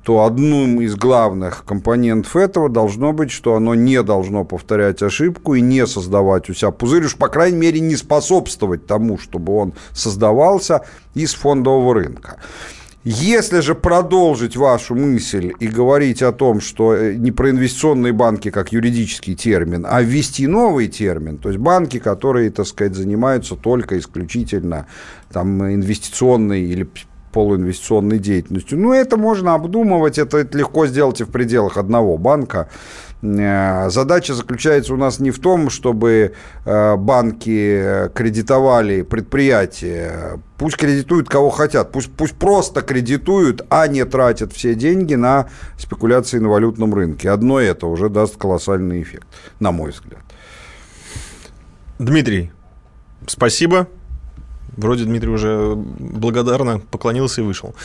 то 0.04 0.24
одним 0.24 0.82
из 0.82 0.96
главных 0.96 1.66
компонентов 1.66 2.36
этого 2.36 2.70
должно 2.70 3.12
быть, 3.12 3.32
что 3.32 3.56
оно 3.56 3.74
не 3.74 4.04
должно 4.04 4.44
повторять 4.44 5.02
ошибку 5.02 5.56
и 5.56 5.62
не 5.62 5.88
создавать 5.88 6.48
у 6.48 6.54
себя 6.54 6.70
пузырь, 6.70 7.06
уж 7.06 7.16
по 7.16 7.28
крайней 7.28 7.58
мере 7.58 7.80
не 7.80 7.96
способствовать 7.96 8.86
тому, 8.86 9.18
чтобы 9.18 9.58
он 9.58 9.74
создавался 9.94 10.82
из 11.16 11.34
фондового 11.34 11.96
рынка. 11.96 12.38
Если 13.08 13.60
же 13.60 13.76
продолжить 13.76 14.58
вашу 14.58 14.96
мысль 14.96 15.54
и 15.60 15.68
говорить 15.68 16.24
о 16.24 16.32
том, 16.32 16.60
что 16.60 16.96
э, 16.96 17.14
не 17.14 17.32
про 17.32 17.52
инвестиционные 17.52 18.14
банки 18.14 18.50
как 18.50 18.72
юридический 18.72 19.36
термин, 19.36 19.86
а 19.88 20.02
ввести 20.02 20.48
новый 20.48 20.88
термин, 20.88 21.38
то 21.38 21.50
есть 21.50 21.62
банки, 21.62 22.00
которые, 22.00 22.50
так 22.50 22.66
сказать, 22.66 22.96
занимаются 22.96 23.56
только 23.56 24.00
исключительно 24.00 24.88
там, 25.32 25.72
инвестиционной 25.72 26.64
или 26.64 26.90
полуинвестиционной 27.32 28.18
деятельностью. 28.18 28.80
Ну, 28.80 28.92
это 28.92 29.18
можно 29.18 29.54
обдумывать, 29.54 30.18
это 30.18 30.48
легко 30.54 30.88
сделать 30.88 31.22
и 31.22 31.26
в 31.26 31.30
пределах 31.30 31.78
одного 31.78 32.18
банка. 32.18 32.70
Э, 33.22 33.90
задача 33.90 34.34
заключается 34.34 34.94
у 34.94 34.98
нас 34.98 35.20
не 35.20 35.32
в 35.32 35.40
том, 35.40 35.70
чтобы 35.70 36.34
э, 36.66 36.96
банки 36.96 38.10
кредитовали 38.14 39.02
предприятия. 39.02 40.40
Пусть 40.58 40.78
кредитуют 40.78 41.30
кого 41.30 41.50
хотят, 41.50 41.92
пусть, 41.92 42.12
пусть 42.12 42.36
просто 42.36 42.82
кредитуют, 42.82 43.66
а 43.70 43.88
не 43.88 44.06
тратят 44.06 44.54
все 44.54 44.76
деньги 44.76 45.16
на 45.16 45.48
спекуляции 45.78 46.40
на 46.40 46.50
валютном 46.50 46.94
рынке. 46.94 47.30
Одно 47.30 47.60
это 47.60 47.88
уже 47.88 48.10
даст 48.10 48.38
колоссальный 48.38 49.02
эффект, 49.02 49.28
на 49.60 49.72
мой 49.72 49.92
взгляд. 49.92 50.22
Дмитрий, 52.00 52.52
спасибо. 53.28 53.88
Вроде 54.78 55.06
Дмитрий 55.06 55.30
уже 55.30 55.74
благодарно 55.76 56.80
поклонился 56.80 57.40
и 57.40 57.44
вышел. 57.46 57.76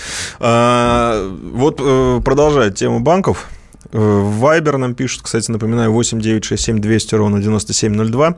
А, 0.40 1.30
вот 1.52 1.80
э, 1.80 2.20
продолжая 2.24 2.70
тему 2.70 2.98
банков. 2.98 3.48
В 3.93 4.45
Viber 4.45 4.76
нам 4.76 4.95
пишут, 4.95 5.22
кстати, 5.22 5.51
напоминаю, 5.51 5.93
8 5.93 6.20
9 6.20 6.45
6 6.45 6.64
7 6.64 6.80
200 6.80 7.14
ровно 7.16 7.41
9702. 7.41 8.34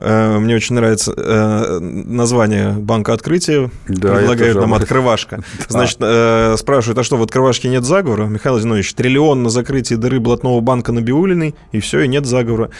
Э, 0.00 0.38
мне 0.38 0.56
очень 0.56 0.74
нравится 0.74 1.12
э, 1.16 1.78
название 1.80 2.72
банка 2.72 3.12
открытия. 3.12 3.70
Да, 3.88 4.16
Предлагают 4.16 4.58
нам 4.58 4.74
открывашка. 4.74 5.42
Значит, 5.68 5.98
э, 6.00 6.56
спрашивают, 6.58 6.98
а 6.98 7.04
что, 7.04 7.16
в 7.16 7.22
открывашке 7.22 7.68
нет 7.68 7.84
заговора? 7.84 8.26
Михаил 8.26 8.58
Зинович, 8.58 8.94
триллион 8.94 9.42
на 9.42 9.50
закрытии 9.50 9.94
дыры 9.94 10.20
блатного 10.20 10.60
банка 10.60 10.92
на 10.92 11.00
Биулиной, 11.00 11.54
и 11.72 11.80
все, 11.80 12.00
и 12.00 12.08
нет 12.08 12.26
заговора. 12.26 12.70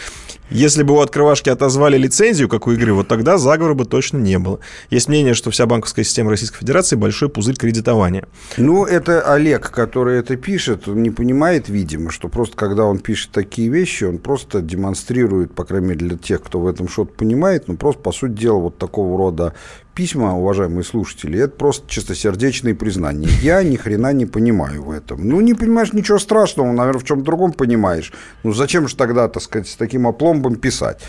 Если 0.49 0.81
бы 0.81 0.95
у 0.95 0.99
открывашки 0.99 1.49
отозвали 1.49 1.97
лицензию, 1.97 2.49
как 2.49 2.65
у 2.65 2.71
игры, 2.71 2.93
вот 2.93 3.07
тогда 3.07 3.37
заговора 3.37 3.75
бы 3.75 3.85
точно 3.85 4.17
не 4.17 4.39
было. 4.39 4.59
Есть 4.89 5.07
мнение, 5.07 5.35
что 5.35 5.51
вся 5.51 5.67
банковская 5.67 6.03
система 6.03 6.31
Российской 6.31 6.59
Федерации 6.59 6.95
большой 6.95 7.29
пузырь 7.29 7.55
кредитования. 7.55 8.25
Ну, 8.57 8.85
это 8.85 9.21
Олег, 9.21 9.69
который 9.69 10.17
это 10.17 10.37
пишет, 10.37 10.87
он 10.87 11.03
не 11.03 11.11
понимает, 11.11 11.69
видимо, 11.69 12.09
что 12.09 12.29
просто 12.29 12.57
когда 12.57 12.85
он 12.85 12.97
пишет 12.97 13.31
такие 13.31 13.69
вещи, 13.69 14.05
он 14.05 14.17
просто 14.17 14.61
демонстрирует, 14.61 15.53
по 15.53 15.65
крайней 15.65 15.89
мере, 15.89 15.99
для 15.99 16.17
тех, 16.17 16.41
кто 16.41 16.59
в 16.59 16.67
этом 16.67 16.87
что-то 17.09 17.17
понимает, 17.17 17.67
ну, 17.67 17.75
просто, 17.75 18.01
по 18.01 18.11
сути 18.11 18.33
дела, 18.33 18.59
вот 18.59 18.77
такого 18.77 19.17
рода 19.17 19.53
письма, 19.95 20.37
уважаемые 20.37 20.83
слушатели, 20.85 21.39
это 21.39 21.57
просто 21.57 21.89
чистосердечные 21.89 22.73
признания. 22.73 23.27
Я 23.41 23.61
ни 23.63 23.75
хрена 23.75 24.13
не 24.13 24.25
понимаю 24.25 24.83
в 24.83 24.91
этом. 24.91 25.27
Ну, 25.27 25.41
не 25.41 25.53
понимаешь 25.53 25.91
ничего 25.91 26.19
страшного, 26.19 26.71
наверное, 26.71 27.01
в 27.01 27.03
чем 27.03 27.23
другом 27.23 27.51
понимаешь. 27.51 28.13
Ну, 28.43 28.53
зачем 28.53 28.87
же 28.87 28.95
тогда, 28.95 29.27
так 29.27 29.43
сказать, 29.43 29.67
с 29.67 29.75
таким 29.75 30.07
опломбом 30.07 30.55
писать? 30.55 31.01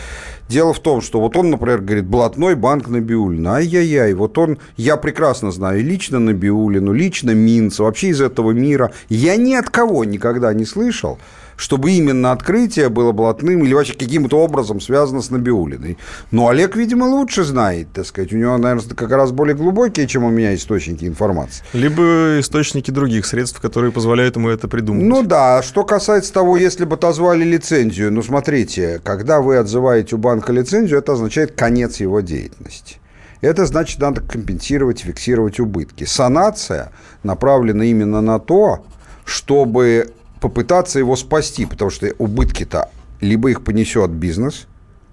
Дело 0.49 0.73
в 0.73 0.81
том, 0.81 1.03
что 1.03 1.21
вот 1.21 1.37
он, 1.37 1.51
например, 1.51 1.81
говорит, 1.81 2.07
блатной 2.07 2.57
банк 2.57 2.89
Набиулина. 2.89 3.57
Ай-яй-яй, 3.57 4.13
вот 4.15 4.37
он, 4.39 4.59
я 4.77 4.97
прекрасно 4.97 5.53
знаю 5.53 5.85
лично 5.85 6.19
Набиулину, 6.19 6.93
лично 6.93 7.31
Минца, 7.31 7.85
вообще 7.85 8.09
из 8.09 8.21
этого 8.21 8.51
мира. 8.51 8.91
Я 9.09 9.37
ни 9.37 9.55
от 9.55 9.71
кого 9.71 10.05
никогда 10.05 10.53
не 10.53 10.65
слышал, 10.65 11.21
чтобы 11.61 11.93
именно 11.93 12.33
открытие 12.33 12.89
было 12.89 13.13
блатным 13.13 13.63
или 13.63 13.75
вообще 13.75 13.93
каким-то 13.93 14.39
образом 14.39 14.81
связано 14.81 15.21
с 15.21 15.31
Набиулиной. 15.31 15.99
Но 16.31 16.49
Олег, 16.49 16.75
видимо, 16.75 17.05
лучше 17.05 17.45
знает, 17.45 17.89
так 17.93 18.07
сказать. 18.07 18.33
У 18.33 18.37
него, 18.37 18.57
наверное, 18.57 18.95
как 18.95 19.11
раз 19.11 19.31
более 19.31 19.55
глубокие, 19.55 20.07
чем 20.07 20.25
у 20.25 20.31
меня 20.31 20.55
источники 20.55 21.05
информации. 21.05 21.63
Либо 21.75 22.41
источники 22.41 22.91
других 22.91 23.27
средств, 23.27 23.61
которые 23.61 23.93
позволяют 23.93 24.37
ему 24.37 24.49
это 24.49 24.69
придумать. 24.69 25.05
Ну 25.05 25.23
да, 25.23 25.63
что 25.63 25.85
касается 25.85 26.33
того, 26.33 26.57
если 26.57 26.87
бы 26.87 26.95
отозвали 26.95 27.45
лицензию, 27.45 28.11
ну 28.11 28.23
смотрите, 28.23 28.99
когда 29.05 29.43
вы 29.43 29.59
отзываете 29.59 30.15
у 30.15 30.19
банка 30.19 30.55
лицензию, 30.55 30.99
это 30.99 31.13
означает 31.13 31.53
конец 31.53 32.01
его 32.01 32.21
деятельности. 32.21 32.97
Это 33.43 33.67
значит, 33.67 34.01
надо 34.01 34.23
компенсировать, 34.23 35.01
фиксировать 35.01 35.61
убытки. 35.61 36.05
Санация 36.05 36.91
направлена 37.23 37.85
именно 37.85 38.23
на 38.23 38.39
то, 38.39 38.83
чтобы 39.25 40.13
попытаться 40.41 40.99
его 40.99 41.17
спасти, 41.17 41.67
потому 41.67 41.91
что 41.91 42.13
убытки-то 42.19 42.91
либо 43.21 43.51
их 43.51 43.63
понесет 43.63 44.11
бизнес, 44.11 44.67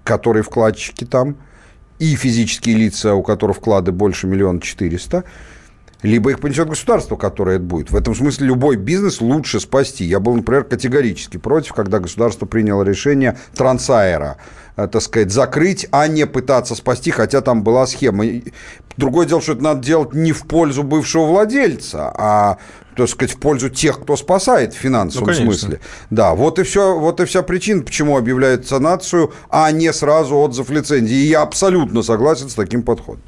который 0.04 0.42
вкладчики 0.42 1.04
там, 1.04 1.36
и 1.98 2.14
физические 2.14 2.76
лица, 2.76 3.14
у 3.14 3.22
которых 3.22 3.58
вклады 3.58 3.92
больше 3.92 4.26
миллиона 4.26 4.60
четыреста, 4.60 5.24
либо 6.02 6.30
их 6.30 6.38
понесет 6.38 6.68
государство, 6.68 7.16
которое 7.16 7.56
это 7.56 7.64
будет. 7.64 7.90
В 7.90 7.96
этом 7.96 8.14
смысле 8.14 8.46
любой 8.46 8.76
бизнес 8.76 9.20
лучше 9.20 9.58
спасти. 9.58 10.04
Я 10.04 10.20
был, 10.20 10.36
например, 10.36 10.64
категорически 10.64 11.38
против, 11.38 11.72
когда 11.72 11.98
государство 11.98 12.46
приняло 12.46 12.84
решение 12.84 13.36
Трансаэра, 13.56 14.36
э, 14.76 14.86
так 14.86 15.02
сказать, 15.02 15.32
закрыть, 15.32 15.88
а 15.90 16.06
не 16.06 16.24
пытаться 16.26 16.76
спасти, 16.76 17.10
хотя 17.10 17.40
там 17.40 17.64
была 17.64 17.86
схема. 17.86 18.24
Другое 18.96 19.26
дело, 19.26 19.40
что 19.40 19.54
это 19.54 19.62
надо 19.62 19.80
делать 19.84 20.14
не 20.14 20.30
в 20.30 20.46
пользу 20.46 20.84
бывшего 20.84 21.26
владельца, 21.26 22.12
а 22.16 22.58
так 22.98 23.08
сказать, 23.08 23.34
в 23.34 23.38
пользу 23.38 23.70
тех, 23.70 24.00
кто 24.00 24.16
спасает 24.16 24.74
в 24.74 24.76
финансовом 24.76 25.28
ну, 25.28 25.34
смысле. 25.34 25.80
Да, 26.10 26.34
вот 26.34 26.58
и 26.58 26.64
все, 26.64 26.98
вот 26.98 27.20
и 27.20 27.24
вся 27.24 27.42
причина, 27.42 27.82
почему 27.82 28.16
объявляют 28.16 28.66
санацию, 28.66 29.32
а 29.48 29.70
не 29.70 29.92
сразу 29.92 30.36
отзыв 30.36 30.70
лицензии. 30.70 31.16
И 31.16 31.28
я 31.28 31.42
абсолютно 31.42 32.02
согласен 32.02 32.48
с 32.48 32.54
таким 32.54 32.82
подходом. 32.82 33.22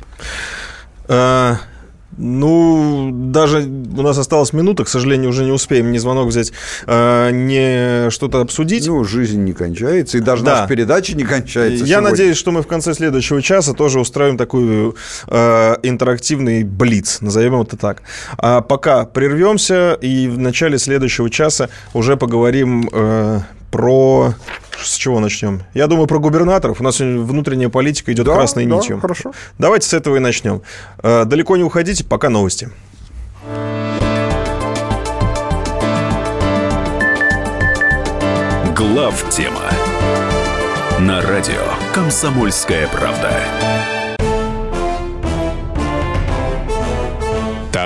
Ну, 2.23 3.11
даже 3.13 3.61
у 3.61 4.03
нас 4.03 4.19
осталась 4.19 4.53
минута, 4.53 4.85
к 4.85 4.89
сожалению, 4.89 5.31
уже 5.31 5.43
не 5.43 5.53
успеем 5.53 5.91
ни 5.91 5.97
звонок 5.97 6.29
взять, 6.29 6.53
э, 6.87 7.31
не 7.33 8.11
что-то 8.11 8.43
обсудить. 8.43 8.87
Ну, 8.87 9.05
жизнь 9.05 9.43
не 9.43 9.55
кончается, 9.55 10.19
и 10.19 10.21
даже 10.21 10.45
да. 10.45 10.57
наша 10.57 10.69
передача 10.69 11.17
не 11.17 11.25
кончается. 11.25 11.85
Я 11.85 11.97
сегодня. 11.97 12.11
надеюсь, 12.11 12.37
что 12.37 12.51
мы 12.51 12.63
в 12.63 12.67
конце 12.67 12.93
следующего 12.93 13.41
часа 13.41 13.73
тоже 13.73 14.01
устроим 14.01 14.37
такой 14.37 14.95
э, 15.29 15.77
интерактивный 15.83 16.63
блиц, 16.63 17.23
назовем 17.23 17.63
это 17.63 17.79
так. 17.79 18.03
А 18.37 18.61
пока 18.61 19.07
прервемся, 19.07 19.95
и 19.95 20.29
в 20.29 20.39
начале 20.39 20.79
следующего 20.79 21.31
часа 21.31 21.71
уже 21.95 22.19
поговорим 22.19 22.89
э, 22.93 23.41
про... 23.71 24.35
С 24.79 24.97
чего 24.97 25.21
начнем? 25.21 25.63
Я 25.75 25.87
думаю, 25.87 26.07
про 26.07 26.19
губернаторов. 26.19 26.81
У 26.81 26.85
нас 26.85 27.01
внутренняя 27.01 27.69
политика 27.69 28.13
идет 28.13 28.27
да, 28.27 28.35
красной 28.35 28.67
да, 28.67 28.77
нитью. 28.77 29.01
хорошо. 29.01 29.33
Давайте 29.59 29.89
с 29.89 29.95
этого 29.95 30.17
и 30.17 30.19
начнем. 30.19 30.63
Э, 31.03 31.25
далеко 31.25 31.57
не 31.57 31.65
уходите, 31.65 32.05
пока 32.05 32.29
новости. 32.29 32.71
Глав 38.77 39.29
тема 39.31 39.71
на 41.01 41.21
радио 41.23 41.63
Комсомольская 41.95 42.89
правда. 42.89 44.00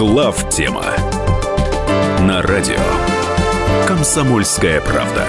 Глав 0.00 0.48
тема 0.48 0.86
на 2.20 2.40
радио 2.40 2.80
Комсомольская 3.86 4.80
правда. 4.80 5.26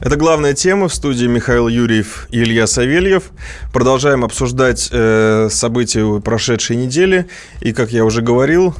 Это 0.00 0.16
главная 0.16 0.52
тема 0.52 0.88
в 0.88 0.94
студии 0.94 1.24
Михаил 1.24 1.68
Юрьев 1.68 2.28
и 2.30 2.42
Илья 2.42 2.66
Савельев. 2.66 3.30
Продолжаем 3.72 4.22
обсуждать 4.22 4.90
э, 4.92 5.48
события 5.50 6.20
прошедшей 6.20 6.76
недели. 6.76 7.26
И, 7.62 7.72
как 7.72 7.90
я 7.90 8.04
уже 8.04 8.20
говорил, 8.20 8.74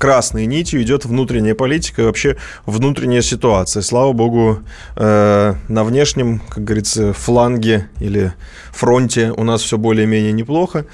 красной 0.00 0.46
нитью 0.46 0.82
идет 0.82 1.04
внутренняя 1.04 1.54
политика 1.54 2.02
и 2.02 2.04
вообще 2.06 2.38
внутренняя 2.64 3.20
ситуация. 3.20 3.82
Слава 3.82 4.12
богу, 4.12 4.60
э, 4.96 5.54
на 5.68 5.84
внешнем, 5.84 6.40
как 6.48 6.64
говорится, 6.64 7.12
фланге 7.12 7.88
или 8.00 8.32
фронте 8.72 9.30
у 9.36 9.44
нас 9.44 9.60
все 9.60 9.76
более-менее 9.76 10.32
неплохо. 10.32 10.86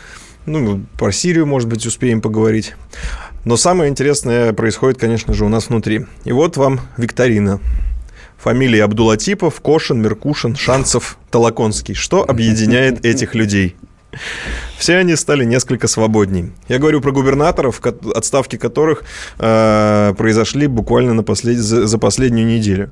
Ну, 0.45 0.85
про 0.99 1.13
Сирию, 1.13 1.47
может 1.47 1.69
быть, 1.69 1.87
успеем 1.87 2.21
поговорить. 2.21 2.75
Но 3.45 3.57
самое 3.57 3.91
интересное 3.91 4.53
происходит, 4.53 4.99
конечно 4.99 5.35
же, 5.35 5.45
у 5.45 5.49
нас 5.49 5.69
внутри. 5.69 6.05
И 6.25 6.33
вот 6.33 6.57
вам 6.57 6.81
викторина. 6.97 7.61
Фамилии 8.39 8.81
Абдулатипов, 8.81 9.61
Кошин, 9.61 10.03
Меркушин, 10.03 10.57
Шанцев, 10.57 11.17
Толоконский. 11.31 11.95
Что 11.95 12.29
объединяет 12.29 13.05
этих 13.05 13.37
людей? 13.37 13.77
Все 14.79 14.97
они 14.97 15.17
стали 15.17 15.45
несколько 15.45 15.89
свободней. 15.89 16.53
Я 16.69 16.79
говорю 16.79 17.01
про 17.01 17.13
губернаторов, 17.13 17.81
отставки 18.15 18.57
которых 18.57 19.05
э, 19.39 20.15
произошли 20.17 20.67
буквально 20.67 21.15
на 21.15 21.23
послед... 21.23 21.59
за, 21.59 21.99
последнюю 21.99 22.47
неделю. 22.47 22.91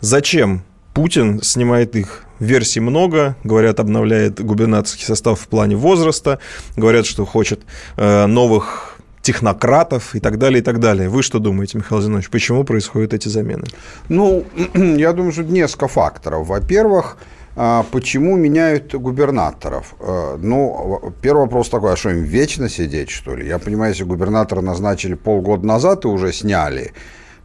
Зачем 0.00 0.62
Путин 0.92 1.42
снимает 1.42 1.96
их? 1.96 2.20
Версий 2.40 2.80
много. 2.80 3.36
Говорят, 3.44 3.80
обновляет 3.80 4.44
губернаторский 4.44 5.04
состав 5.04 5.40
в 5.40 5.46
плане 5.46 5.76
возраста. 5.76 6.40
Говорят, 6.76 7.06
что 7.06 7.24
хочет 7.24 7.60
э, 7.96 8.26
новых 8.26 8.94
технократов 9.22 10.14
и 10.14 10.20
так 10.20 10.38
далее, 10.38 10.60
и 10.60 10.62
так 10.62 10.80
далее. 10.80 11.08
Вы 11.08 11.22
что 11.22 11.38
думаете, 11.38 11.78
Михаил 11.78 12.02
Зинович, 12.02 12.28
почему 12.28 12.64
происходят 12.64 13.14
эти 13.14 13.28
замены? 13.28 13.64
Ну, 14.08 14.44
я 14.74 15.12
думаю, 15.12 15.32
что 15.32 15.42
несколько 15.42 15.88
факторов. 15.88 16.46
Во-первых, 16.46 17.16
Почему 17.54 18.36
меняют 18.36 18.94
губернаторов? 18.94 19.94
Э, 20.00 20.36
ну, 20.40 21.14
первый 21.22 21.42
вопрос 21.42 21.68
такой, 21.68 21.92
а 21.92 21.96
что 21.96 22.10
им 22.10 22.24
вечно 22.24 22.68
сидеть, 22.68 23.10
что 23.10 23.36
ли? 23.36 23.46
Я 23.46 23.58
понимаю, 23.60 23.92
если 23.92 24.02
губернатора 24.02 24.60
назначили 24.60 25.14
полгода 25.14 25.64
назад 25.64 26.04
и 26.04 26.08
уже 26.08 26.32
сняли, 26.32 26.92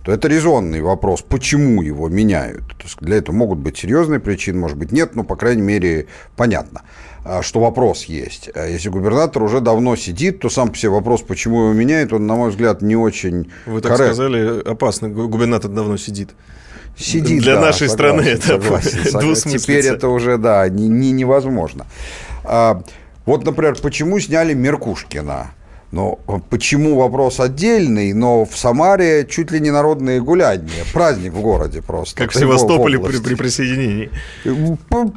то 0.04 0.12
это 0.12 0.28
резонный 0.28 0.82
вопрос, 0.82 1.22
почему 1.22 1.84
его 1.84 2.10
меняют. 2.10 2.68
То 2.70 2.84
есть 2.84 2.98
для 3.00 3.18
этого 3.18 3.36
могут 3.36 3.60
быть 3.60 3.78
серьезные 3.78 4.20
причины, 4.20 4.58
может 4.58 4.78
быть 4.78 4.92
нет, 4.92 5.16
но, 5.16 5.24
по 5.24 5.36
крайней 5.36 5.62
мере, 5.62 6.08
понятно. 6.36 6.82
А, 7.26 7.44
что 7.44 7.60
вопрос 7.60 8.06
есть. 8.06 8.50
А 8.56 8.66
если 8.66 8.90
губернатор 8.90 9.44
уже 9.44 9.60
давно 9.60 9.96
сидит, 9.96 10.40
то 10.40 10.50
сам 10.50 10.70
по 10.70 10.78
себе 10.78 10.90
вопрос, 10.90 11.22
почему 11.22 11.66
его 11.66 11.74
меняют, 11.74 12.14
он, 12.14 12.26
на 12.26 12.36
мой 12.36 12.50
взгляд, 12.50 12.82
не 12.82 12.96
очень 12.96 13.52
Вы 13.66 13.82
так 13.82 13.92
коррект. 13.92 14.16
сказали, 14.16 14.62
опасно, 14.62 15.10
губернатор 15.10 15.70
давно 15.70 15.98
сидит. 15.98 16.32
Сидит, 16.98 17.44
Для 17.44 17.56
да, 17.56 17.62
нашей 17.62 17.88
страны 17.90 18.22
это 18.22 18.60
согласен. 18.60 19.50
Теперь 19.58 19.86
это 19.86 20.10
уже, 20.10 20.38
да, 20.38 20.68
не, 20.68 20.88
не, 20.88 21.12
невозможно. 21.12 21.86
А, 22.44 22.82
вот, 23.26 23.46
например, 23.46 23.78
почему 23.82 24.20
сняли 24.20 24.54
Меркушкина? 24.54 25.52
Но 25.92 26.20
почему 26.50 26.98
вопрос 27.00 27.40
отдельный, 27.40 28.14
но 28.14 28.46
в 28.46 28.56
Самаре 28.56 29.26
чуть 29.28 29.50
ли 29.50 29.60
не 29.60 29.72
народные 29.72 30.22
гуляния, 30.22 30.84
праздник 30.94 31.34
в 31.34 31.42
городе 31.42 31.82
просто. 31.82 32.16
Как 32.16 32.32
в 32.32 32.36
Севастополе 32.36 33.00
при, 33.00 33.18
при 33.18 33.34
присоединении. 33.34 34.12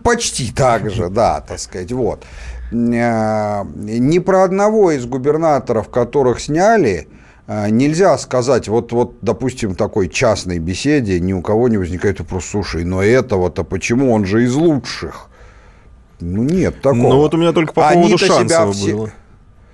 Почти 0.03 0.51
так 0.51 0.91
же, 0.91 1.11
да, 1.11 1.41
так 1.41 1.59
сказать, 1.59 1.93
вот. 1.93 2.25
Ни 2.70 4.18
про 4.18 4.45
одного 4.45 4.93
из 4.93 5.05
губернаторов, 5.05 5.91
которых 5.91 6.41
сняли, 6.41 7.07
нельзя 7.49 8.16
сказать, 8.18 8.68
вот, 8.68 8.93
вот, 8.93 9.16
допустим, 9.22 9.74
такой 9.74 10.09
частной 10.09 10.59
беседе 10.59 11.18
ни 11.20 11.32
у 11.32 11.43
кого 11.43 11.68
не 11.68 11.76
возникает 11.76 12.20
вопрос, 12.20 12.47
слушай, 12.47 12.84
но 12.84 13.03
этого-то 13.03 13.64
почему, 13.64 14.12
он 14.12 14.24
же 14.24 14.45
из 14.45 14.55
лучших. 14.55 15.28
Ну, 16.20 16.45
нет 16.45 16.80
такого. 16.80 17.09
Ну, 17.09 17.16
вот 17.16 17.34
у 17.34 17.36
меня 17.36 17.53
только 17.53 17.72
по 17.72 17.90
поводу 17.93 18.16
Шансова 18.16 18.72
все... 18.72 18.97
было. 18.97 19.11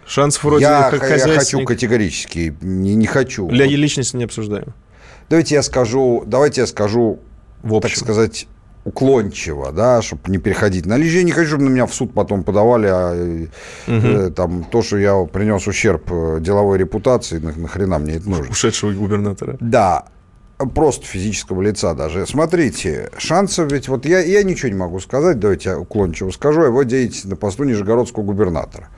Шанс 0.07 0.43
вроде 0.43 0.65
я, 0.65 0.91
как 0.91 1.01
хозяйственник. 1.01 1.35
Я 1.35 1.41
хочу 1.41 1.65
категорически, 1.65 2.57
не, 2.63 2.95
не 2.95 3.07
хочу. 3.07 3.47
Для 3.49 3.67
личности 3.67 4.17
не 4.17 4.25
обсуждаем. 4.25 4.73
Давайте 5.29 5.57
я 5.57 5.63
скажу, 5.63 6.25
давайте 6.27 6.63
я 6.63 6.67
скажу, 6.67 7.21
в 7.63 7.75
общем. 7.75 7.91
так 7.91 7.99
сказать, 7.99 8.47
уклончиво, 8.89 9.73
да, 9.73 10.03
чтобы 10.03 10.23
не 10.27 10.39
переходить 10.39 10.87
на 10.87 10.97
личность. 10.97 11.17
Я 11.17 11.23
не 11.25 11.33
хочу, 11.33 11.49
чтобы 11.49 11.65
на 11.65 11.69
меня 11.69 11.87
в 11.87 11.95
суд 11.95 12.13
потом 12.15 12.43
подавали, 12.43 12.87
а 12.87 13.49
угу. 13.87 14.07
э, 14.07 14.31
там 14.31 14.65
то, 14.65 14.83
что 14.83 14.97
я 14.97 15.25
принес 15.25 15.67
ущерб 15.67 16.11
э, 16.11 16.39
деловой 16.41 16.79
репутации, 16.79 17.39
на, 17.39 17.53
нахрена 17.53 17.99
мне 17.99 18.15
это 18.15 18.29
нужно. 18.29 18.51
Ушедшего 18.51 18.93
губернатора. 18.93 19.57
Да, 19.61 20.07
просто 20.75 21.07
физического 21.07 21.63
лица 21.63 21.95
даже. 21.95 22.27
Смотрите, 22.27 23.11
шансов 23.19 23.71
ведь, 23.71 23.89
вот 23.89 24.07
я, 24.07 24.21
я 24.21 24.43
ничего 24.43 24.69
не 24.69 24.79
могу 24.79 25.01
сказать, 25.01 25.39
давайте 25.39 25.71
я 25.71 25.79
уклончиво 25.79 26.31
скажу, 26.31 26.63
его 26.63 26.83
деятельность 26.83 27.27
на 27.27 27.37
посту 27.37 27.65
нижегородского 27.65 28.23
губернатора. 28.25 28.89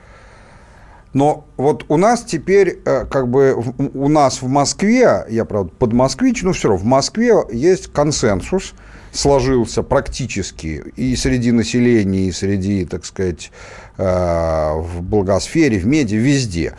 Но 1.13 1.45
вот 1.57 1.85
у 1.89 1.97
нас 1.97 2.23
теперь, 2.23 2.79
э, 2.85 3.05
как 3.05 3.27
бы 3.27 3.55
у 3.77 4.07
нас 4.07 4.41
в 4.41 4.47
Москве, 4.47 5.25
я, 5.29 5.45
правда, 5.45 5.71
под 5.77 5.91
москвич, 5.91 6.41
но 6.41 6.53
все 6.53 6.69
равно 6.69 6.83
в 6.83 6.87
Москве 6.87 7.35
есть 7.51 7.91
консенсус, 7.91 8.73
сложился 9.11 9.83
практически 9.83 10.81
и 10.95 11.15
среди 11.17 11.51
населения, 11.51 12.27
и 12.27 12.31
среди, 12.31 12.85
так 12.85 13.03
сказать, 13.05 13.51
э, 13.97 14.73
в 14.73 15.01
благосфере, 15.01 15.79
в 15.79 15.85
меди, 15.85 16.15
везде, 16.15 16.75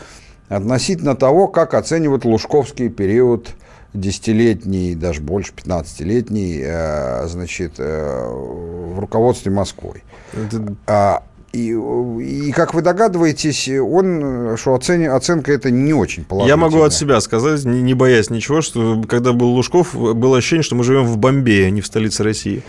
относительно 0.49 1.15
того, 1.15 1.49
как 1.49 1.75
оценивать 1.75 2.25
лужковский 2.25 2.89
период 2.89 3.51
десятилетний, 3.93 4.95
даже 4.95 5.21
больше 5.21 5.53
15-летний, 5.53 6.63
э, 6.65 7.27
значит, 7.27 7.75
в 7.77 8.99
руководстве 8.99 9.53
Москвой. 9.53 10.03
Это... 10.33 11.23
И, 11.53 11.69
и 11.69 12.51
как 12.53 12.73
вы 12.73 12.81
догадываетесь, 12.81 13.69
он, 13.69 14.57
что 14.57 14.75
оцен, 14.75 15.11
оценка 15.11 15.53
это 15.53 15.71
не 15.71 15.93
очень 15.93 16.25
положительная. 16.25 16.57
Я 16.57 16.57
могу 16.57 16.83
от 16.83 16.95
себя 16.95 17.21
сказать, 17.21 17.65
не, 17.65 17.83
не 17.83 17.93
боясь 17.93 18.31
ничего, 18.31 18.63
что 18.63 19.03
когда 19.07 19.33
был 19.33 19.49
Лужков, 19.49 19.95
было 19.95 20.39
ощущение, 20.39 20.63
что 20.63 20.77
мы 20.77 20.85
живем 20.85 21.05
в 21.05 21.19
Бомбее, 21.19 21.67
а 21.67 21.71
не 21.71 21.83
в 21.83 21.87
столице 21.87 22.23
России. 22.25 22.63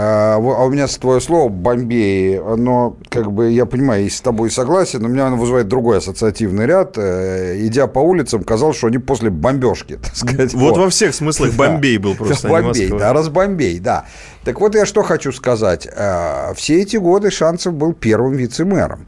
А, 0.00 0.36
а 0.36 0.64
у 0.64 0.70
меня 0.70 0.86
твое 0.86 1.20
слово 1.20 1.48
«Бомбей», 1.48 2.38
оно, 2.38 2.96
как 3.08 3.32
бы, 3.32 3.50
я 3.50 3.66
понимаю, 3.66 4.06
и 4.06 4.08
с 4.08 4.20
тобой 4.20 4.48
согласен, 4.48 5.02
но 5.02 5.08
у 5.08 5.10
меня 5.10 5.26
оно 5.26 5.36
вызывает 5.36 5.66
другой 5.66 5.98
ассоциативный 5.98 6.66
ряд. 6.66 6.96
Э, 6.96 7.56
идя 7.66 7.88
по 7.88 7.98
улицам, 7.98 8.44
казалось, 8.44 8.76
что 8.76 8.86
они 8.86 8.98
после 8.98 9.30
бомбежки, 9.30 9.96
так 10.02 10.14
сказать. 10.14 10.54
Вот, 10.54 10.76
вот. 10.76 10.78
во 10.78 10.90
всех 10.90 11.16
смыслах 11.16 11.54
Бомбей 11.54 11.98
был 11.98 12.14
просто, 12.14 12.46
а 12.46 12.62
Бомбей, 12.62 12.90
да, 12.90 13.12
разбомбей, 13.12 13.80
да. 13.80 14.04
Так 14.44 14.60
вот 14.60 14.76
я 14.76 14.86
что 14.86 15.02
хочу 15.02 15.32
сказать. 15.32 15.88
Э, 15.92 16.54
все 16.54 16.80
эти 16.80 16.96
годы 16.96 17.32
Шанцев 17.32 17.74
был 17.74 17.92
первым 17.92 18.34
вице-мэром. 18.34 19.04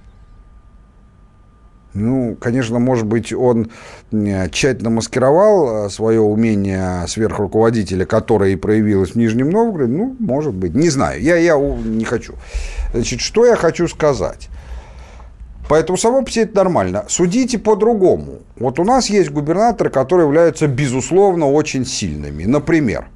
Ну, 1.93 2.36
конечно, 2.41 2.78
может 2.78 3.07
быть, 3.07 3.32
он 3.32 3.70
тщательно 4.12 4.91
маскировал 4.91 5.86
э, 5.86 5.91
свое 5.91 6.20
умение 6.20 7.05
сверхруководителя, 7.09 8.07
которое 8.07 8.53
и 8.53 8.57
проявилось 8.57 9.12
в 9.12 9.16
Нижнем 9.16 9.51
Новгороде. 9.51 9.93
Ну, 9.93 10.16
может 10.20 10.55
быть, 10.55 10.74
не 10.74 10.88
знаю. 10.88 11.20
Я, 11.20 11.36
я 11.36 11.59
не 11.59 12.05
хочу. 12.05 12.34
Значит, 12.95 13.20
что 13.20 13.45
я 13.45 13.57
хочу 13.57 13.88
сказать? 13.88 14.49
Поэтому 15.68 15.99
само 15.99 16.22
по 16.22 16.30
себе 16.30 16.45
это 16.45 16.57
нормально. 16.57 17.05
Судите 17.09 17.59
по-другому. 17.59 18.41
Вот 18.57 18.78
у 18.78 18.84
нас 18.84 19.11
есть 19.11 19.30
губернаторы, 19.30 19.91
которые 19.91 20.26
являются, 20.26 20.68
безусловно, 20.68 21.51
очень 21.51 21.84
сильными. 21.84 22.45
Например, 22.45 23.09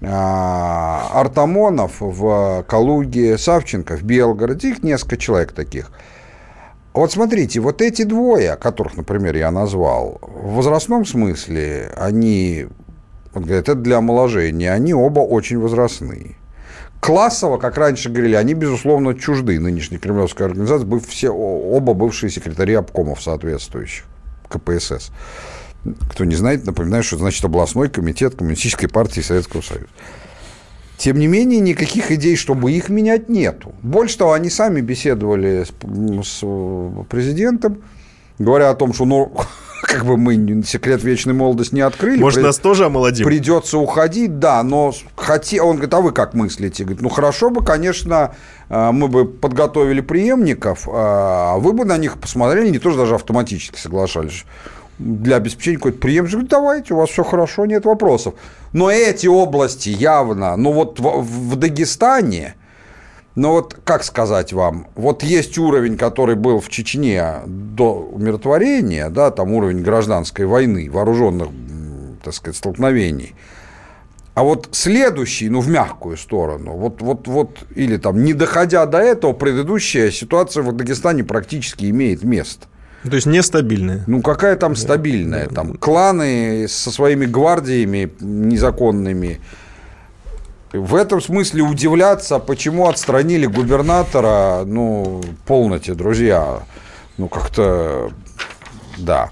э, 0.00 0.06
Артамонов 0.08 1.94
в 1.98 2.64
Калуге, 2.68 3.36
Савченко 3.36 3.96
в 3.96 4.04
Белгороде. 4.04 4.68
Их 4.68 4.84
несколько 4.84 5.16
человек 5.16 5.50
таких– 5.50 5.90
вот 6.94 7.12
смотрите, 7.12 7.60
вот 7.60 7.80
эти 7.80 8.02
двое, 8.02 8.56
которых, 8.56 8.96
например, 8.96 9.36
я 9.36 9.50
назвал, 9.50 10.18
в 10.20 10.54
возрастном 10.54 11.06
смысле 11.06 11.90
они, 11.96 12.66
вот 13.32 13.44
говорят, 13.44 13.68
это 13.68 13.74
для 13.74 13.98
омоложения, 13.98 14.72
они 14.72 14.92
оба 14.92 15.20
очень 15.20 15.58
возрастные. 15.58 16.36
Классово, 17.00 17.58
как 17.58 17.78
раньше 17.78 18.10
говорили, 18.10 18.34
они, 18.34 18.54
безусловно, 18.54 19.14
чужды 19.14 19.58
нынешней 19.58 19.98
кремлевской 19.98 20.46
организации, 20.46 20.84
быв 20.84 21.06
все, 21.06 21.30
оба 21.30 21.94
бывшие 21.94 22.30
секретари 22.30 22.74
обкомов 22.74 23.22
соответствующих 23.22 24.04
КПСС. 24.48 25.10
Кто 26.10 26.24
не 26.24 26.36
знает, 26.36 26.64
напоминаю, 26.64 27.02
что 27.02 27.16
значит 27.16 27.44
областной 27.44 27.88
комитет 27.88 28.36
Коммунистической 28.36 28.88
партии 28.88 29.20
Советского 29.20 29.62
Союза. 29.62 29.88
Тем 30.98 31.18
не 31.18 31.26
менее, 31.26 31.60
никаких 31.60 32.12
идей, 32.12 32.36
чтобы 32.36 32.72
их 32.72 32.88
менять, 32.88 33.28
нету. 33.28 33.72
Больше 33.82 34.18
того, 34.18 34.32
они 34.32 34.50
сами 34.50 34.80
беседовали 34.80 35.64
с, 35.64 36.28
с 36.28 37.04
президентом 37.08 37.82
говоря 38.42 38.70
о 38.70 38.74
том, 38.74 38.92
что, 38.92 39.04
ну, 39.04 39.32
как 39.82 40.04
бы 40.04 40.16
мы 40.16 40.62
секрет 40.64 41.02
вечной 41.02 41.34
молодости 41.34 41.74
не 41.74 41.80
открыли. 41.80 42.20
Может, 42.20 42.40
при... 42.40 42.46
нас 42.46 42.58
тоже 42.58 42.86
омолодим? 42.86 43.24
Придется 43.24 43.78
уходить, 43.78 44.38
да, 44.38 44.62
но 44.62 44.92
хоте... 45.16 45.62
он 45.62 45.76
говорит, 45.76 45.94
а 45.94 46.00
вы 46.00 46.12
как 46.12 46.34
мыслите? 46.34 46.84
Говорит, 46.84 47.02
ну, 47.02 47.08
хорошо 47.08 47.50
бы, 47.50 47.64
конечно, 47.64 48.34
э, 48.68 48.90
мы 48.92 49.08
бы 49.08 49.24
подготовили 49.26 50.00
преемников, 50.00 50.88
а 50.90 51.56
вы 51.58 51.72
бы 51.72 51.84
на 51.84 51.96
них 51.98 52.18
посмотрели, 52.18 52.70
не 52.70 52.78
тоже 52.78 52.98
даже 52.98 53.14
автоматически 53.14 53.78
соглашались 53.78 54.44
для 54.98 55.36
обеспечения 55.36 55.78
какой-то 55.78 55.98
преемственности. 55.98 56.50
Давайте, 56.50 56.94
у 56.94 56.98
вас 56.98 57.10
все 57.10 57.24
хорошо, 57.24 57.66
нет 57.66 57.84
вопросов. 57.84 58.34
Но 58.72 58.90
эти 58.90 59.26
области 59.26 59.88
явно, 59.88 60.56
ну 60.56 60.72
вот 60.72 61.00
в, 61.00 61.22
в 61.22 61.56
Дагестане, 61.56 62.54
ну 63.34 63.52
вот 63.52 63.78
как 63.84 64.04
сказать 64.04 64.52
вам, 64.52 64.86
вот 64.94 65.22
есть 65.22 65.58
уровень, 65.58 65.96
который 65.96 66.36
был 66.36 66.60
в 66.60 66.68
Чечне 66.68 67.40
до 67.46 67.94
умиротворения, 67.94 69.08
да, 69.08 69.30
там 69.30 69.52
уровень 69.52 69.82
гражданской 69.82 70.46
войны, 70.46 70.90
вооруженных, 70.90 71.48
так 72.22 72.34
сказать, 72.34 72.56
столкновений. 72.56 73.34
А 74.34 74.44
вот 74.44 74.68
следующий, 74.72 75.50
ну, 75.50 75.60
в 75.60 75.68
мягкую 75.68 76.16
сторону, 76.16 76.72
вот, 76.72 77.02
вот, 77.02 77.28
вот, 77.28 77.58
или 77.74 77.98
там, 77.98 78.24
не 78.24 78.32
доходя 78.32 78.86
до 78.86 78.98
этого, 78.98 79.34
предыдущая 79.34 80.10
ситуация 80.10 80.62
в 80.62 80.72
Дагестане 80.72 81.22
практически 81.22 81.90
имеет 81.90 82.22
место. 82.22 82.66
То 83.02 83.16
есть 83.16 83.26
нестабильная. 83.26 84.04
Ну, 84.06 84.22
какая 84.22 84.56
там 84.56 84.76
стабильная? 84.76 85.48
Там 85.48 85.74
кланы 85.74 86.66
со 86.68 86.90
своими 86.90 87.26
гвардиями 87.26 88.12
незаконными. 88.20 89.40
В 90.72 90.94
этом 90.94 91.20
смысле 91.20 91.62
удивляться, 91.62 92.38
почему 92.38 92.88
отстранили 92.88 93.46
губернатора, 93.46 94.62
ну, 94.64 95.22
полноте, 95.46 95.94
друзья. 95.94 96.60
Ну, 97.18 97.28
как-то, 97.28 98.10
да. 98.96 99.30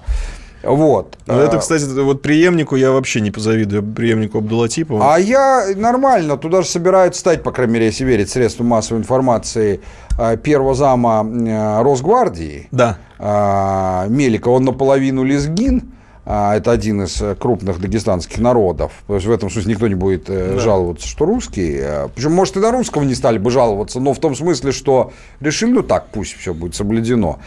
Вот. 0.63 1.17
Ну, 1.25 1.39
это, 1.39 1.57
кстати, 1.57 1.83
вот 1.85 2.21
преемнику 2.21 2.75
я 2.75 2.91
вообще 2.91 3.21
не 3.21 3.31
позавидую, 3.31 3.83
преемнику 3.83 4.37
Абдулатипова. 4.37 5.15
А 5.15 5.19
я 5.19 5.65
нормально, 5.75 6.37
туда 6.37 6.61
же 6.61 6.67
собирают 6.67 7.15
стать, 7.15 7.41
по 7.41 7.51
крайней 7.51 7.73
мере, 7.73 7.85
если 7.87 8.03
верить 8.03 8.29
средствам 8.29 8.67
массовой 8.67 8.99
информации, 8.99 9.81
э, 10.19 10.37
первого 10.37 10.75
зама 10.75 11.25
э, 11.25 11.81
Росгвардии. 11.81 12.67
Да. 12.71 12.99
Э, 13.21 14.07
Мелика, 14.09 14.49
он 14.49 14.65
наполовину 14.65 15.23
лезгин. 15.23 15.93
Это 16.23 16.71
один 16.71 17.01
из 17.01 17.21
крупных 17.39 17.81
дагестанских 17.81 18.37
народов. 18.37 18.91
То 19.07 19.15
есть 19.15 19.25
в 19.25 19.31
этом 19.31 19.49
смысле 19.49 19.73
никто 19.73 19.87
не 19.87 19.95
будет 19.95 20.25
да. 20.25 20.59
жаловаться, 20.59 21.07
что 21.07 21.25
русский. 21.25 21.81
Причем, 22.13 22.33
может, 22.33 22.57
и 22.57 22.59
на 22.59 22.71
русского 22.71 23.01
не 23.03 23.15
стали 23.15 23.39
бы 23.39 23.49
жаловаться, 23.49 23.99
но 23.99 24.13
в 24.13 24.19
том 24.19 24.35
смысле, 24.35 24.71
что 24.71 25.13
решили, 25.39 25.71
ну 25.71 25.81
так, 25.81 26.09
пусть 26.13 26.37
все 26.37 26.53
будет 26.53 26.75
соблюдено. 26.75 27.39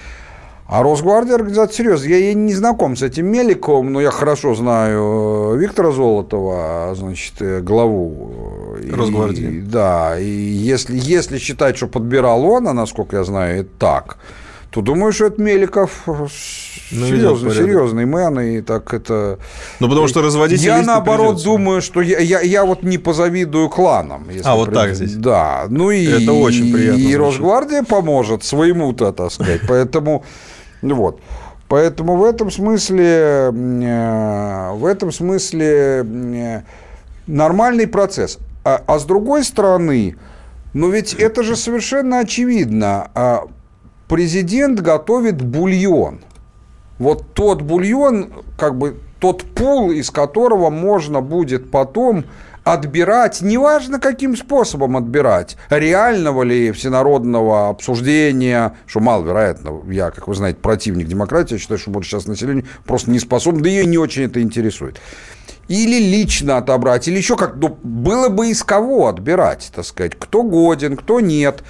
А 0.66 0.82
Росгвардия 0.82 1.34
организация 1.34 1.76
серьезная. 1.76 2.08
Я, 2.08 2.28
я 2.28 2.34
не 2.34 2.54
знаком 2.54 2.96
с 2.96 3.02
этим 3.02 3.26
Меликом, 3.26 3.92
но 3.92 4.00
я 4.00 4.10
хорошо 4.10 4.54
знаю 4.54 5.52
э, 5.54 5.58
Виктора 5.58 5.90
Золотова, 5.90 6.94
значит, 6.94 7.34
э, 7.40 7.60
главу. 7.60 8.76
Э, 8.78 8.90
Росгвардии. 8.90 9.58
И, 9.58 9.60
да, 9.60 10.18
и 10.18 10.26
если, 10.26 10.96
если 10.96 11.36
считать, 11.36 11.76
что 11.76 11.86
подбирал 11.86 12.44
он, 12.46 12.66
а 12.66 12.72
насколько 12.72 13.16
я 13.16 13.24
знаю, 13.24 13.60
это 13.60 13.70
так, 13.78 14.16
то 14.74 14.80
думаю, 14.80 15.12
что 15.12 15.26
это 15.26 15.40
Меликов 15.40 16.02
ну, 16.04 16.26
серьезный, 17.06 17.54
серьезный 17.54 18.06
мэн, 18.06 18.40
и 18.40 18.60
так 18.60 18.92
это... 18.92 19.38
Ну, 19.78 19.88
потому 19.88 20.08
что 20.08 20.20
разводить 20.20 20.60
Я, 20.62 20.82
наоборот, 20.82 21.40
думаю, 21.44 21.80
что 21.80 22.00
я, 22.00 22.18
я, 22.18 22.40
я 22.40 22.64
вот 22.64 22.82
не 22.82 22.98
позавидую 22.98 23.68
кланам. 23.68 24.28
Если 24.30 24.48
а, 24.48 24.56
вот 24.56 24.70
пред... 24.70 24.74
так 24.74 24.94
здесь? 24.96 25.14
Да. 25.14 25.66
Ну, 25.68 25.92
и, 25.92 26.04
это 26.04 26.32
очень 26.32 26.72
приятно. 26.72 26.98
И 26.98 27.14
Росгвардия 27.14 27.84
поможет 27.84 28.42
своему-то, 28.42 29.12
так 29.12 29.30
сказать. 29.30 29.60
Поэтому... 29.68 30.24
Вот. 30.82 31.20
Поэтому 31.68 32.16
в 32.16 32.24
этом 32.24 32.50
смысле, 32.50 33.52
э, 33.52 34.72
в 34.72 34.86
этом 34.86 35.12
смысле 35.12 36.04
э, 36.04 36.62
нормальный 37.28 37.86
процесс. 37.86 38.38
А, 38.64 38.82
а 38.88 38.98
с 38.98 39.04
другой 39.04 39.44
стороны, 39.44 40.16
ну 40.72 40.90
ведь 40.90 41.14
это 41.14 41.44
же 41.44 41.54
совершенно 41.54 42.18
очевидно. 42.18 43.08
Президент 44.14 44.78
готовит 44.78 45.42
бульон. 45.42 46.20
Вот 47.00 47.34
тот 47.34 47.62
бульон, 47.62 48.44
как 48.56 48.78
бы 48.78 49.00
тот 49.18 49.42
пул, 49.42 49.90
из 49.90 50.10
которого 50.12 50.70
можно 50.70 51.20
будет 51.20 51.72
потом 51.72 52.24
отбирать, 52.62 53.40
неважно 53.40 53.98
каким 53.98 54.36
способом 54.36 54.96
отбирать, 54.96 55.56
реального 55.68 56.44
ли 56.44 56.70
всенародного 56.70 57.70
обсуждения, 57.70 58.76
что 58.86 59.00
маловероятно, 59.00 59.82
я, 59.90 60.12
как 60.12 60.28
вы 60.28 60.36
знаете, 60.36 60.60
противник 60.62 61.08
демократии, 61.08 61.54
я 61.54 61.58
считаю, 61.58 61.80
что 61.80 61.90
больше 61.90 62.10
сейчас 62.10 62.26
население 62.26 62.66
просто 62.84 63.10
не 63.10 63.18
способно, 63.18 63.64
да 63.64 63.68
ее 63.68 63.84
не 63.84 63.98
очень 63.98 64.22
это 64.22 64.40
интересует. 64.40 65.00
Или 65.66 65.98
лично 65.98 66.58
отобрать, 66.58 67.08
или 67.08 67.16
еще 67.16 67.36
как, 67.36 67.56
ну, 67.56 67.76
было 67.82 68.28
бы 68.28 68.50
из 68.50 68.62
кого 68.62 69.08
отбирать, 69.08 69.72
так 69.74 69.84
сказать, 69.84 70.12
кто 70.16 70.44
годен, 70.44 70.96
кто 70.96 71.18
нет. 71.18 71.64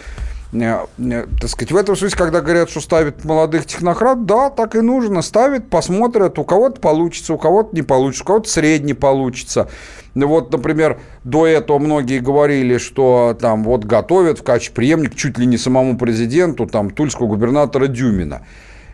Так 0.54 1.50
сказать, 1.50 1.72
в 1.72 1.76
этом 1.76 1.96
смысле, 1.96 2.16
когда 2.16 2.40
говорят, 2.40 2.70
что 2.70 2.80
ставят 2.80 3.24
молодых 3.24 3.66
технократ, 3.66 4.24
да, 4.24 4.50
так 4.50 4.76
и 4.76 4.80
нужно, 4.80 5.20
ставят, 5.20 5.68
посмотрят, 5.68 6.38
у 6.38 6.44
кого-то 6.44 6.80
получится, 6.80 7.34
у 7.34 7.38
кого-то 7.38 7.74
не 7.74 7.82
получится, 7.82 8.22
у 8.22 8.26
кого-то 8.26 8.48
средний 8.48 8.94
получится. 8.94 9.68
Ну 10.14 10.28
вот, 10.28 10.52
например, 10.52 11.00
до 11.24 11.48
этого 11.48 11.80
многие 11.80 12.20
говорили, 12.20 12.78
что 12.78 13.36
там 13.40 13.64
вот 13.64 13.84
готовят 13.84 14.38
в 14.38 14.42
качестве 14.44 14.76
преемника 14.76 15.16
чуть 15.16 15.38
ли 15.38 15.46
не 15.46 15.58
самому 15.58 15.98
президенту, 15.98 16.66
там, 16.66 16.90
тульского 16.90 17.26
губернатора 17.26 17.88
Дюмина. 17.88 18.46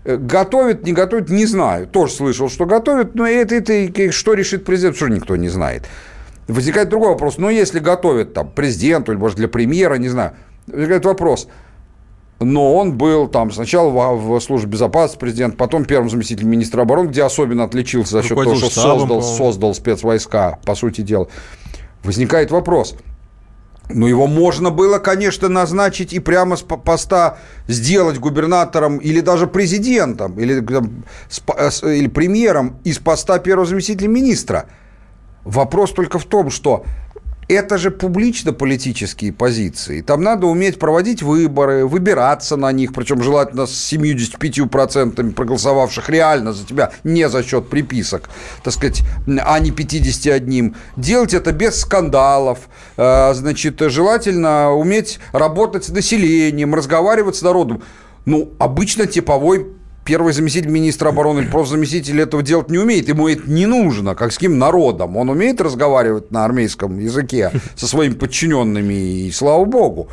Э, 0.04 0.16
готовят, 0.16 0.86
не 0.86 0.94
готовят, 0.94 1.28
не 1.28 1.44
знаю. 1.44 1.86
Тоже 1.86 2.14
слышал, 2.14 2.48
что 2.48 2.64
готовят, 2.64 3.14
но 3.14 3.28
это, 3.28 3.56
это 3.56 4.12
что 4.12 4.32
решит 4.32 4.64
президент, 4.64 4.96
что 4.96 5.08
никто 5.08 5.36
не 5.36 5.50
знает. 5.50 5.82
Возникает 6.48 6.88
другой 6.88 7.10
вопрос. 7.10 7.36
Ну, 7.36 7.50
если 7.50 7.80
готовят 7.80 8.32
там 8.32 8.50
президенту, 8.50 9.12
или, 9.12 9.18
может, 9.18 9.36
для 9.36 9.46
премьера, 9.46 9.96
не 9.96 10.08
знаю, 10.08 10.32
возникает 10.70 11.04
вопрос. 11.04 11.48
Но 12.40 12.74
он 12.74 12.96
был 12.96 13.28
там 13.28 13.50
сначала 13.50 13.90
в, 13.90 14.38
в 14.38 14.40
службе 14.40 14.70
безопасности 14.70 15.18
президент, 15.18 15.58
потом 15.58 15.84
первым 15.84 16.08
заместителем 16.08 16.48
министра 16.48 16.82
обороны, 16.82 17.08
где 17.08 17.22
особенно 17.22 17.64
отличился 17.64 18.12
за 18.12 18.22
счет 18.22 18.36
того, 18.36 18.54
что 18.54 18.70
создал, 18.70 19.22
создал 19.22 19.74
спецвойска, 19.74 20.58
по 20.64 20.74
сути 20.74 21.02
дела. 21.02 21.28
Возникает 22.02 22.50
вопрос. 22.50 22.96
Ну, 23.92 24.06
его 24.06 24.26
можно 24.26 24.70
было, 24.70 24.98
конечно, 24.98 25.48
назначить 25.48 26.12
и 26.12 26.18
прямо 26.20 26.56
с 26.56 26.62
поста 26.62 27.38
сделать 27.66 28.18
губернатором 28.18 28.98
или 28.98 29.20
даже 29.20 29.46
президентом, 29.46 30.38
или, 30.38 30.60
там, 30.60 31.04
или 31.82 32.06
премьером 32.08 32.76
из 32.84 32.98
поста 32.98 33.38
первого 33.38 33.66
заместителя 33.66 34.08
министра. 34.08 34.66
Вопрос 35.44 35.92
только 35.92 36.18
в 36.18 36.24
том, 36.24 36.50
что 36.50 36.84
это 37.52 37.78
же 37.78 37.90
публично-политические 37.90 39.32
позиции. 39.32 40.00
Там 40.02 40.22
надо 40.22 40.46
уметь 40.46 40.78
проводить 40.78 41.22
выборы, 41.22 41.86
выбираться 41.86 42.56
на 42.56 42.72
них, 42.72 42.92
причем 42.92 43.22
желательно 43.22 43.66
с 43.66 43.92
75% 43.92 45.32
проголосовавших 45.32 46.08
реально 46.08 46.52
за 46.52 46.66
тебя, 46.66 46.92
не 47.04 47.28
за 47.28 47.42
счет 47.42 47.68
приписок, 47.68 48.30
так 48.62 48.72
сказать, 48.72 49.02
а 49.44 49.58
не 49.58 49.70
51. 49.70 50.76
Делать 50.96 51.34
это 51.34 51.52
без 51.52 51.80
скандалов. 51.80 52.68
Э, 52.96 53.34
значит, 53.34 53.80
желательно 53.80 54.72
уметь 54.72 55.18
работать 55.32 55.84
с 55.84 55.88
населением, 55.88 56.74
разговаривать 56.74 57.36
с 57.36 57.42
народом. 57.42 57.82
Ну, 58.26 58.52
обычно 58.58 59.06
типовой 59.06 59.66
первый 60.04 60.32
заместитель 60.32 60.70
министра 60.70 61.10
обороны 61.10 61.40
или 61.40 61.46
просто 61.46 61.74
заместитель 61.74 62.20
этого 62.20 62.42
делать 62.42 62.70
не 62.70 62.78
умеет, 62.78 63.08
ему 63.08 63.28
это 63.28 63.42
не 63.50 63.66
нужно, 63.66 64.14
как 64.14 64.32
с 64.32 64.36
каким 64.36 64.58
народом. 64.58 65.16
Он 65.16 65.30
умеет 65.30 65.60
разговаривать 65.60 66.30
на 66.30 66.44
армейском 66.44 66.98
языке 66.98 67.50
со 67.76 67.86
своими 67.86 68.14
подчиненными, 68.14 68.94
и 68.94 69.30
слава 69.30 69.64
богу. 69.64 70.08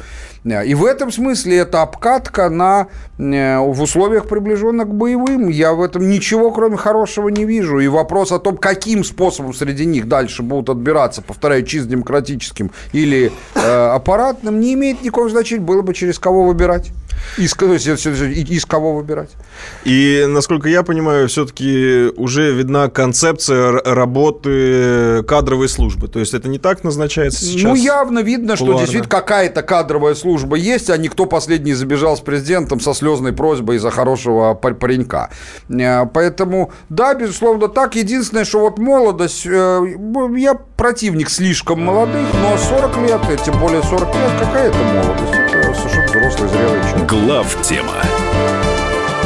И 0.47 0.73
в 0.73 0.85
этом 0.85 1.11
смысле 1.11 1.57
это 1.57 1.81
обкатка 1.81 2.49
на, 2.49 2.87
э, 3.17 3.59
в 3.59 3.81
условиях, 3.81 4.27
приближенных 4.27 4.87
к 4.87 4.91
боевым. 4.91 5.49
Я 5.49 5.73
в 5.73 5.81
этом 5.81 6.09
ничего, 6.09 6.51
кроме 6.51 6.77
хорошего, 6.77 7.29
не 7.29 7.45
вижу. 7.45 7.79
И 7.79 7.87
вопрос 7.87 8.31
о 8.31 8.39
том, 8.39 8.57
каким 8.57 9.03
способом 9.03 9.53
среди 9.53 9.85
них 9.85 10.07
дальше 10.07 10.43
будут 10.43 10.69
отбираться, 10.69 11.21
повторяю, 11.21 11.65
чисто 11.65 11.89
демократическим 11.89 12.71
или 12.93 13.31
э, 13.55 13.59
аппаратным, 13.59 14.59
не 14.59 14.73
имеет 14.75 15.01
никакого 15.01 15.29
значения. 15.29 15.63
Было 15.63 15.81
бы 15.81 15.93
через 15.93 16.17
кого 16.19 16.45
выбирать. 16.45 16.91
Из, 17.37 17.53
из 17.55 18.65
кого 18.65 18.95
выбирать? 18.95 19.31
И, 19.83 20.25
насколько 20.27 20.69
я 20.69 20.83
понимаю, 20.83 21.27
все-таки 21.27 22.11
уже 22.15 22.53
видна 22.53 22.89
концепция 22.89 23.71
работы 23.83 25.23
кадровой 25.23 25.67
службы. 25.67 26.07
То 26.07 26.19
есть 26.19 26.33
это 26.33 26.47
не 26.47 26.59
так 26.59 26.83
назначается 26.83 27.43
сейчас? 27.43 27.63
Ну, 27.63 27.75
явно 27.75 28.19
видно, 28.19 28.55
кулуарно. 28.55 28.77
что 28.77 28.85
действительно 28.85 29.09
какая-то 29.09 29.63
кадровая 29.63 30.15
служба 30.15 30.36
есть, 30.55 30.89
а 30.89 30.97
никто 30.97 31.25
последний 31.25 31.73
забежал 31.73 32.17
с 32.17 32.19
президентом 32.19 32.79
со 32.79 32.93
слезной 32.93 33.33
просьбой 33.33 33.77
за 33.77 33.91
хорошего 33.91 34.53
паренька. 34.53 35.29
Э, 35.69 36.05
поэтому, 36.05 36.71
да, 36.89 37.13
безусловно, 37.13 37.67
так. 37.67 37.95
Единственное, 37.95 38.45
что 38.45 38.59
вот 38.59 38.77
молодость, 38.77 39.45
э, 39.45 39.81
я 40.35 40.53
противник 40.53 41.29
слишком 41.29 41.81
молодых, 41.83 42.27
но 42.41 42.57
40 42.57 42.97
лет, 43.07 43.21
тем 43.43 43.59
более 43.59 43.81
40 43.83 44.15
лет, 44.15 44.31
какая 44.39 44.69
это 44.69 44.77
молодость? 44.77 45.33
Это 45.33 45.73
совершенно 45.73 46.07
взрослый, 46.07 46.49
зрелый 46.49 46.81
человек. 46.81 47.09
Глав 47.09 47.61
тема 47.61 47.93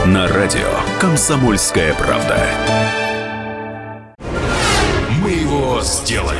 На 0.06 0.28
радио 0.28 0.68
«Комсомольская 1.00 1.94
правда». 1.96 2.38
Мы 5.22 5.30
его 5.32 5.82
сделали. 5.82 6.40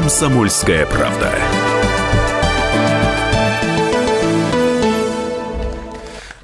Комсомольская 0.00 0.86
правда. 0.86 1.30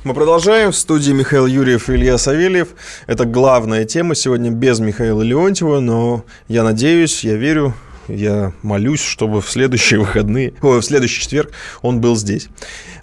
Мы 0.05 0.13
продолжаем. 0.13 0.73
В 0.73 0.77
студии 0.77 1.13
Михаил 1.13 1.47
Юрьев 1.47 1.89
и 1.89 1.95
Илья 1.95 2.19
Савельев. 2.19 2.69
Это 3.07 3.25
главная 3.25 3.87
тема 3.87 4.15
сегодня 4.15 4.51
без 4.51 4.79
Михаила 4.81 5.23
Леонтьева, 5.23 5.81
но 5.81 6.27
я 6.49 6.65
надеюсь, 6.65 7.25
я 7.25 7.37
верю, 7.37 7.73
я 8.09 8.53
молюсь, 8.61 9.01
чтобы 9.01 9.41
в 9.41 9.51
следующие 9.51 10.01
выходные, 10.01 10.53
ой, 10.61 10.83
в 10.83 10.85
следующий 10.85 11.23
четверг 11.23 11.53
он 11.81 12.03
был 12.03 12.15
здесь. 12.15 12.49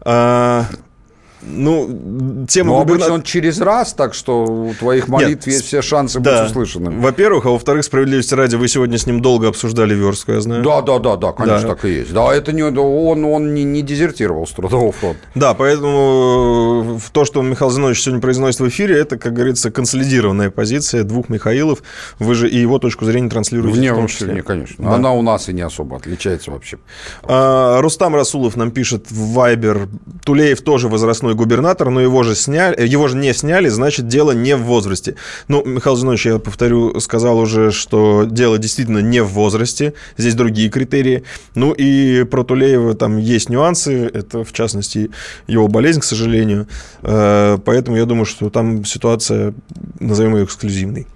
А, 0.01 0.67
ну, 1.45 2.45
тема 2.47 2.71
Но 2.71 2.81
губерна- 2.83 2.93
обычно 2.95 3.13
он 3.13 3.21
через 3.23 3.59
раз, 3.61 3.93
так 3.93 4.13
что 4.13 4.43
у 4.45 4.73
твоих 4.73 5.07
молитв 5.07 5.45
Нет, 5.45 5.55
есть 5.55 5.65
все 5.65 5.81
шансы 5.81 6.19
Да. 6.19 6.41
быть 6.43 6.51
услышанным. 6.51 7.01
Во-первых, 7.01 7.45
а 7.45 7.49
во-вторых, 7.49 7.83
справедливости 7.85 8.33
ради, 8.33 8.55
вы 8.55 8.67
сегодня 8.67 8.97
с 8.97 9.05
ним 9.05 9.21
долго 9.21 9.47
обсуждали 9.47 9.93
верстку, 9.93 10.31
я 10.33 10.41
знаю. 10.41 10.63
Да, 10.63 10.81
да, 10.81 10.99
да, 10.99 11.15
да, 11.15 11.31
конечно, 11.31 11.69
Да. 11.69 11.75
так 11.75 11.85
и 11.85 11.89
есть. 11.89 12.13
Да, 12.13 12.33
это 12.33 12.51
не 12.53 12.63
он, 12.63 12.77
он 13.25 13.53
не, 13.53 13.63
не 13.63 13.81
дезертировал 13.81 14.47
с 14.47 14.51
трудового 14.51 14.91
фронта. 14.91 15.19
Да, 15.35 15.53
поэтому 15.53 16.97
э, 16.97 16.99
то, 17.11 17.25
что 17.25 17.41
Михаил 17.41 17.71
Зинович 17.71 18.01
сегодня 18.01 18.21
произносит 18.21 18.59
в 18.61 18.67
эфире, 18.67 18.97
это, 18.99 19.17
как 19.17 19.33
говорится, 19.33 19.71
консолидированная 19.71 20.49
позиция 20.49 21.03
двух 21.03 21.29
Михаилов. 21.29 21.83
Вы 22.19 22.35
же 22.35 22.49
и 22.49 22.57
его 22.57 22.79
точку 22.79 23.05
зрения 23.05 23.29
транслируете 23.29 23.77
Вне 23.77 23.91
в 23.93 23.95
том 23.95 24.07
числе. 24.07 24.33
не, 24.33 24.41
конечно. 24.41 24.83
Да. 24.83 24.95
Она 24.95 25.11
у 25.13 25.21
нас 25.21 25.49
и 25.49 25.53
не 25.53 25.61
особо 25.61 25.97
отличается 25.97 26.51
вообще. 26.51 26.77
А, 27.23 27.81
Рустам 27.81 28.15
Расулов 28.15 28.55
нам 28.55 28.71
пишет 28.71 29.07
в 29.09 29.33
Вайбер, 29.33 29.87
Тулеев 30.25 30.61
тоже 30.61 30.87
возрастной 30.87 31.32
губернатор, 31.33 31.89
но 31.89 32.01
его 32.01 32.23
же 32.23 32.35
сняли, 32.35 32.75
э, 32.77 32.85
его 32.85 33.07
же 33.07 33.17
не 33.17 33.33
сняли, 33.33 33.69
значит, 33.69 34.07
дело 34.07 34.31
не 34.31 34.55
в 34.55 34.63
возрасте. 34.63 35.15
Ну, 35.47 35.63
Михаил 35.65 35.95
Зинович, 35.95 36.25
я 36.25 36.39
повторю, 36.39 36.99
сказал 36.99 37.37
уже, 37.39 37.71
что 37.71 38.25
дело 38.25 38.57
действительно 38.57 38.99
не 38.99 39.21
в 39.21 39.29
возрасте, 39.29 39.93
здесь 40.17 40.35
другие 40.35 40.69
критерии. 40.69 41.23
Ну 41.55 41.71
и 41.71 42.23
про 42.23 42.43
Тулеева 42.43 42.93
там 42.93 43.17
есть 43.17 43.49
нюансы, 43.49 44.05
это 44.13 44.43
в 44.43 44.51
частности 44.53 45.11
его 45.47 45.67
болезнь, 45.67 45.99
к 45.99 46.03
сожалению. 46.03 46.67
Э, 47.01 47.57
Поэтому 47.65 47.97
я 47.97 48.05
думаю, 48.05 48.25
что 48.25 48.49
там 48.49 48.85
ситуация, 48.85 49.53
назовем 49.99 50.35
ее 50.35 50.45
эксклюзивной. 50.45 51.07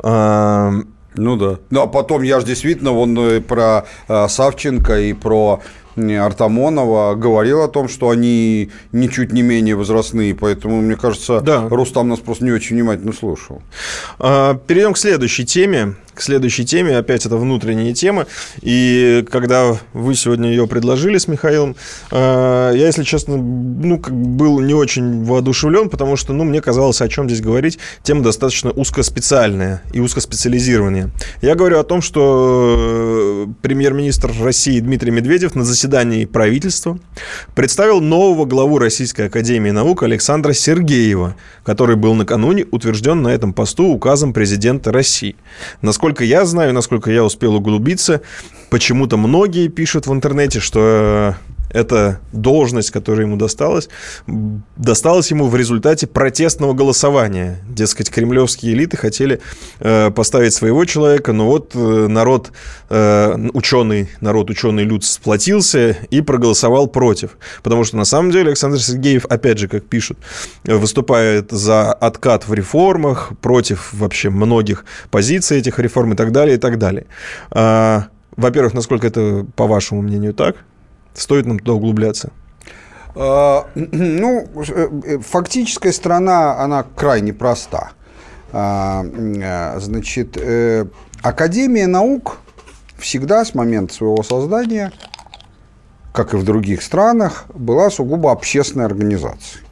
А, 0.00 0.72
Ну 1.14 1.36
да. 1.36 1.58
Ну, 1.70 1.80
а 1.82 1.86
потом 1.86 2.22
я 2.22 2.40
же 2.40 2.46
действительно 2.46 2.92
вон 2.92 3.18
э, 3.18 3.40
про 3.40 3.86
э, 4.08 4.28
Савченко 4.28 5.00
и 5.00 5.12
про 5.14 5.62
э, 5.62 5.85
Артамонова 5.96 7.14
говорил 7.14 7.62
о 7.62 7.68
том, 7.68 7.88
что 7.88 8.10
они 8.10 8.70
ничуть 8.92 9.32
не 9.32 9.42
менее 9.42 9.76
возрастные, 9.76 10.34
поэтому, 10.34 10.80
мне 10.80 10.96
кажется, 10.96 11.40
Да. 11.40 11.68
Рустам 11.68 12.08
нас 12.08 12.20
просто 12.20 12.44
не 12.44 12.52
очень 12.52 12.76
внимательно 12.76 13.12
слушал. 13.12 13.62
А, 14.18 14.54
Перейдем 14.54 14.92
к 14.92 14.98
следующей 14.98 15.44
теме. 15.44 15.94
К 16.16 16.22
следующей 16.22 16.64
теме, 16.64 16.96
опять 16.96 17.26
это 17.26 17.36
внутренняя 17.36 17.92
тема. 17.92 18.26
И 18.62 19.22
когда 19.30 19.76
вы 19.92 20.14
сегодня 20.14 20.48
ее 20.48 20.66
предложили 20.66 21.18
с 21.18 21.28
Михаилом, 21.28 21.76
а, 22.10 22.72
я, 22.72 22.86
если 22.86 23.02
честно, 23.02 23.36
ну, 23.36 23.98
был 23.98 24.60
не 24.60 24.72
очень 24.72 25.24
воодушевлен, 25.24 25.90
потому 25.90 26.16
что, 26.16 26.32
ну, 26.32 26.44
мне 26.44 26.62
казалось, 26.62 27.02
о 27.02 27.08
чем 27.08 27.28
здесь 27.28 27.42
говорить. 27.42 27.78
Тема 28.02 28.22
достаточно 28.22 28.70
узкоспециальная 28.70 29.82
и 29.92 30.00
узкоспециализированная. 30.00 31.10
Я 31.42 31.54
говорю 31.54 31.78
о 31.78 31.84
том, 31.84 32.00
что 32.00 33.46
э, 33.46 33.52
премьер-министр 33.60 34.32
России 34.40 34.80
Дмитрий 34.80 35.10
Медведев 35.10 35.54
на 35.54 35.64
заседании 35.64 36.24
правительства 36.24 36.98
представил 37.54 38.00
нового 38.00 38.46
главу 38.46 38.78
Российской 38.78 39.26
Академии 39.26 39.70
Наук 39.70 40.02
Александра 40.02 40.54
Сергеева, 40.54 41.36
который 41.62 41.96
был 41.96 42.14
накануне 42.14 42.64
утвержден 42.70 43.20
на 43.20 43.28
этом 43.28 43.52
посту 43.52 43.88
указом 43.88 44.32
президента 44.32 44.92
России. 44.92 45.36
Насколько 45.82 46.05
я 46.24 46.44
знаю, 46.44 46.72
насколько 46.72 47.10
я 47.10 47.24
успел 47.24 47.56
углубиться, 47.56 48.22
почему-то 48.70 49.16
многие 49.16 49.68
пишут 49.68 50.06
в 50.06 50.12
интернете, 50.12 50.60
что 50.60 51.36
эта 51.76 52.20
должность, 52.32 52.90
которая 52.90 53.26
ему 53.26 53.36
досталась, 53.36 53.88
досталась 54.76 55.30
ему 55.30 55.46
в 55.46 55.56
результате 55.56 56.06
протестного 56.06 56.72
голосования. 56.72 57.58
Дескать, 57.68 58.10
кремлевские 58.10 58.72
элиты 58.72 58.96
хотели 58.96 59.40
э, 59.80 60.10
поставить 60.10 60.54
своего 60.54 60.84
человека, 60.86 61.32
но 61.32 61.46
вот 61.46 61.72
э, 61.74 62.06
народ, 62.08 62.52
э, 62.88 63.48
ученый, 63.52 64.08
народ, 64.20 64.50
ученый 64.50 64.84
люд 64.84 65.04
сплотился 65.04 65.98
и 66.10 66.22
проголосовал 66.22 66.86
против. 66.86 67.36
Потому 67.62 67.84
что 67.84 67.96
на 67.96 68.04
самом 68.04 68.30
деле 68.30 68.48
Александр 68.48 68.78
Сергеев, 68.78 69.26
опять 69.26 69.58
же, 69.58 69.68
как 69.68 69.84
пишут, 69.84 70.18
выступает 70.64 71.50
за 71.50 71.92
откат 71.92 72.48
в 72.48 72.54
реформах, 72.54 73.32
против 73.42 73.92
вообще 73.92 74.30
многих 74.30 74.84
позиций 75.10 75.58
этих 75.58 75.78
реформ 75.78 76.14
и 76.14 76.16
так 76.16 76.32
далее, 76.32 76.56
и 76.56 76.58
так 76.58 76.78
далее. 76.78 77.06
А, 77.50 78.06
Во-первых, 78.36 78.74
насколько 78.74 79.06
это, 79.06 79.46
по 79.56 79.66
вашему 79.66 80.02
мнению, 80.02 80.32
так? 80.32 80.56
Стоит 81.16 81.46
нам 81.46 81.58
туда 81.58 81.72
углубляться? 81.72 82.30
А, 83.14 83.66
Ну, 83.74 84.46
э, 84.68 85.18
фактическая 85.18 85.92
сторона, 85.92 86.58
она 86.60 86.84
крайне 86.94 87.32
проста. 87.32 87.90
А, 88.52 89.04
э, 89.04 89.80
Значит, 89.80 90.36
э, 90.36 90.86
Академия 91.22 91.86
наук 91.86 92.38
всегда 92.98 93.44
с 93.44 93.54
момента 93.54 93.94
своего 93.94 94.22
создания, 94.22 94.92
как 96.12 96.34
и 96.34 96.36
в 96.36 96.44
других 96.44 96.82
странах, 96.82 97.46
была 97.52 97.90
сугубо 97.90 98.30
общественной 98.32 98.84
организацией. 98.84 99.64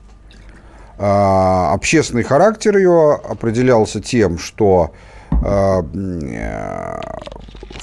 А, 0.98 1.72
Общественный 1.74 2.22
характер 2.22 2.76
ее 2.76 3.14
определялся 3.14 4.00
тем, 4.00 4.38
что 4.38 4.92
э, 4.92 5.13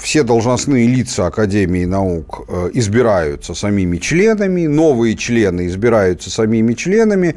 все 0.02 0.24
должностные 0.24 0.86
лица 0.86 1.26
Академии 1.26 1.84
наук 1.84 2.44
э, 2.48 2.70
избираются 2.74 3.54
самими 3.54 3.98
членами, 3.98 4.66
новые 4.66 5.16
члены 5.16 5.66
избираются 5.66 6.28
самими 6.28 6.74
членами. 6.74 7.36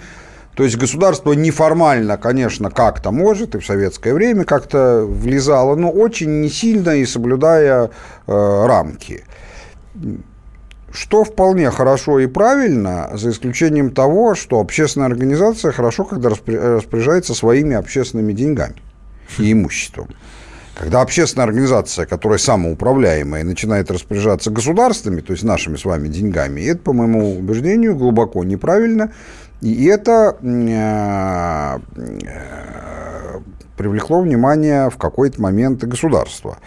То 0.55 0.63
есть 0.63 0.77
государство 0.77 1.33
неформально, 1.33 2.17
конечно, 2.17 2.71
как-то 2.71 3.11
может, 3.11 3.55
и 3.55 3.59
в 3.59 3.65
советское 3.65 4.13
время 4.13 4.45
как-то 4.45 5.05
влезало, 5.07 5.75
но 5.75 5.91
очень 5.91 6.41
не 6.41 6.49
сильно 6.49 6.91
и 6.91 7.05
соблюдая 7.05 7.91
э, 8.27 8.65
рамки. 8.65 9.23
Что 10.91 11.23
вполне 11.23 11.69
хорошо 11.71 12.19
и 12.19 12.25
правильно, 12.25 13.11
за 13.13 13.29
исключением 13.29 13.91
того, 13.91 14.33
что 14.33 14.59
общественная 14.59 15.07
организация 15.07 15.71
хорошо, 15.71 16.05
когда 16.05 16.29
распоря- 16.29 16.77
распоряжается 16.77 17.33
своими 17.33 17.75
общественными 17.75 18.33
деньгами 18.33 18.84
и 19.37 19.51
имуществом. 19.51 20.09
Когда 20.75 21.01
общественная 21.01 21.45
организация, 21.45 22.05
которая 22.05 22.37
самоуправляемая, 22.37 23.45
начинает 23.45 23.89
распоряжаться 23.89 24.51
государствами, 24.51 25.21
то 25.21 25.31
есть 25.31 25.43
нашими 25.43 25.77
с 25.77 25.85
вами 25.85 26.09
деньгами, 26.09 26.61
это, 26.61 26.81
по 26.81 26.91
моему 26.91 27.37
убеждению, 27.37 27.95
глубоко 27.95 28.43
неправильно. 28.43 29.13
И 29.61 29.85
это 29.85 30.35
э, 30.41 31.79
э, 32.25 33.39
привлекло 33.77 34.19
внимание 34.19 34.89
в 34.89 34.97
какой-то 34.97 35.41
момент 35.41 35.81
и 35.83 35.87
государства. 35.87 36.57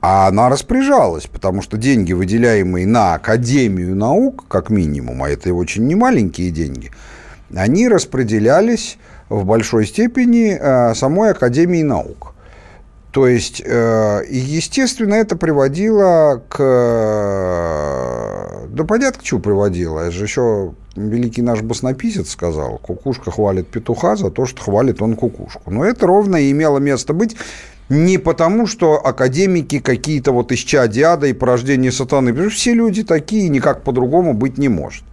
А 0.00 0.26
она 0.26 0.48
распоряжалась, 0.48 1.26
потому 1.28 1.62
что 1.62 1.78
деньги, 1.78 2.12
выделяемые 2.12 2.86
на 2.86 3.14
Академию 3.14 3.94
наук, 3.94 4.46
как 4.48 4.68
минимум, 4.68 5.22
а 5.22 5.30
это 5.30 5.54
очень 5.54 5.86
немаленькие 5.86 6.50
деньги, 6.50 6.90
они 7.54 7.88
распределялись 7.88 8.98
в 9.28 9.44
большой 9.44 9.86
степени 9.86 10.56
э, 10.58 10.94
самой 10.94 11.30
Академией 11.30 11.82
наук. 11.82 12.34
То 13.10 13.28
есть, 13.28 13.62
э, 13.64 14.22
естественно, 14.28 15.14
это 15.14 15.36
приводило 15.36 16.42
к... 16.48 16.60
э, 16.60 18.66
Да 18.70 18.84
понятно, 18.84 19.20
к 19.20 19.22
чему 19.22 19.40
приводило. 19.40 20.00
Это 20.00 20.10
же 20.10 20.24
еще 20.24 20.72
великий 20.96 21.42
наш 21.42 21.62
баснописец 21.62 22.30
сказал, 22.30 22.78
кукушка 22.78 23.30
хвалит 23.30 23.68
петуха 23.68 24.16
за 24.16 24.30
то, 24.30 24.46
что 24.46 24.62
хвалит 24.62 25.00
он 25.00 25.14
кукушку. 25.14 25.70
Но 25.70 25.84
это 25.84 26.06
ровно 26.06 26.36
и 26.36 26.50
имело 26.50 26.78
место 26.78 27.12
быть 27.12 27.36
не 27.88 28.18
потому, 28.18 28.66
что 28.66 29.06
академики 29.06 29.78
какие-то 29.78 30.32
вот 30.32 30.52
из 30.52 30.74
ада 30.74 31.26
и 31.26 31.32
порождения 31.32 31.92
сатаны. 31.92 32.48
Все 32.48 32.74
люди 32.74 33.04
такие, 33.04 33.48
никак 33.48 33.82
по-другому 33.82 34.34
быть 34.34 34.58
не 34.58 34.68
может. 34.68 35.04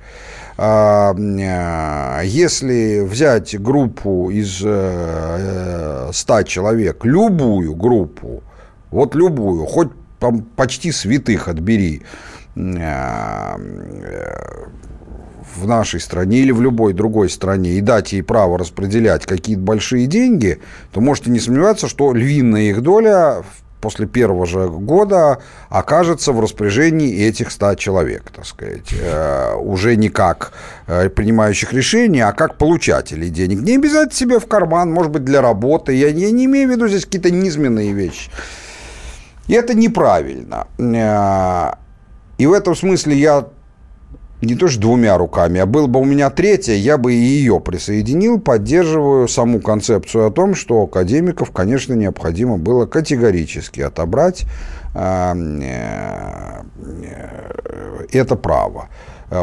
А, 0.64 1.16
э, 1.16 2.22
если 2.24 3.00
взять 3.00 3.60
группу 3.60 4.30
из 4.30 4.58
100 4.58 6.44
человек, 6.44 7.04
любую 7.04 7.74
группу, 7.74 8.44
вот 8.92 9.16
любую, 9.16 9.66
хоть 9.66 9.90
почти 10.56 10.92
святых 10.92 11.48
отбери, 11.48 12.04
в 15.56 15.68
нашей 15.68 16.00
стране 16.00 16.40
или 16.40 16.52
в 16.52 16.62
любой 16.62 16.94
другой 16.94 17.30
стране 17.30 17.72
и 17.72 17.82
дать 17.82 18.14
ей 18.14 18.22
право 18.22 18.60
распределять 18.60 19.26
какие-то 19.26 19.62
большие 19.62 20.06
деньги, 20.06 20.60
то 20.92 21.02
можете 21.02 21.32
не 21.32 21.40
сомневаться, 21.40 21.88
что 21.88 22.14
львиная 22.14 22.64
их 22.64 22.82
доля 22.82 23.44
после 23.82 24.06
первого 24.06 24.46
же 24.46 24.68
года 24.70 25.40
окажется 25.70 26.32
в 26.32 26.40
распоряжении 26.40 27.28
этих 27.28 27.52
100 27.52 27.76
человек, 27.76 28.32
так 28.34 28.46
сказать, 28.46 28.94
э, 28.94 29.56
уже 29.56 29.96
не 29.96 30.10
как 30.10 30.54
э, 30.88 31.10
принимающих 31.10 31.74
решения, 31.74 32.26
а 32.26 32.32
как 32.32 32.58
получателей 32.58 33.30
денег. 33.30 33.62
Не 33.62 33.76
обязательно 33.76 34.14
себе 34.14 34.40
в 34.40 34.48
карман, 34.48 34.92
может 34.92 35.12
быть, 35.12 35.26
для 35.26 35.42
работы. 35.42 35.94
Я, 35.94 36.08
я 36.08 36.32
не 36.32 36.46
имею 36.46 36.70
в 36.70 36.72
виду 36.72 36.88
здесь 36.88 37.06
какие-то 37.06 37.32
низменные 37.32 37.92
вещи. 37.92 38.30
И 39.48 39.54
это 39.54 39.74
неправильно. 39.74 40.68
Э, 40.78 41.74
и 42.38 42.46
в 42.46 42.54
этом 42.54 42.76
смысле 42.76 43.16
я 43.16 43.46
не 44.42 44.56
то 44.56 44.68
что 44.68 44.82
двумя 44.82 45.18
руками, 45.18 45.60
а 45.60 45.66
был 45.66 45.88
бы 45.88 46.00
у 46.00 46.06
меня 46.06 46.30
третья, 46.30 46.74
я 46.74 46.98
бы 46.98 47.14
и 47.14 47.18
ее 47.18 47.60
присоединил, 47.60 48.40
поддерживаю 48.40 49.28
саму 49.28 49.62
концепцию 49.62 50.28
о 50.28 50.32
том, 50.32 50.56
что 50.56 50.82
академиков, 50.82 51.52
конечно, 51.52 51.94
необходимо 51.94 52.58
было 52.58 52.86
категорически 52.86 53.82
отобрать 53.82 54.46
а, 54.94 55.36
э, 55.36 56.64
это 58.12 58.36
право. 58.36 58.90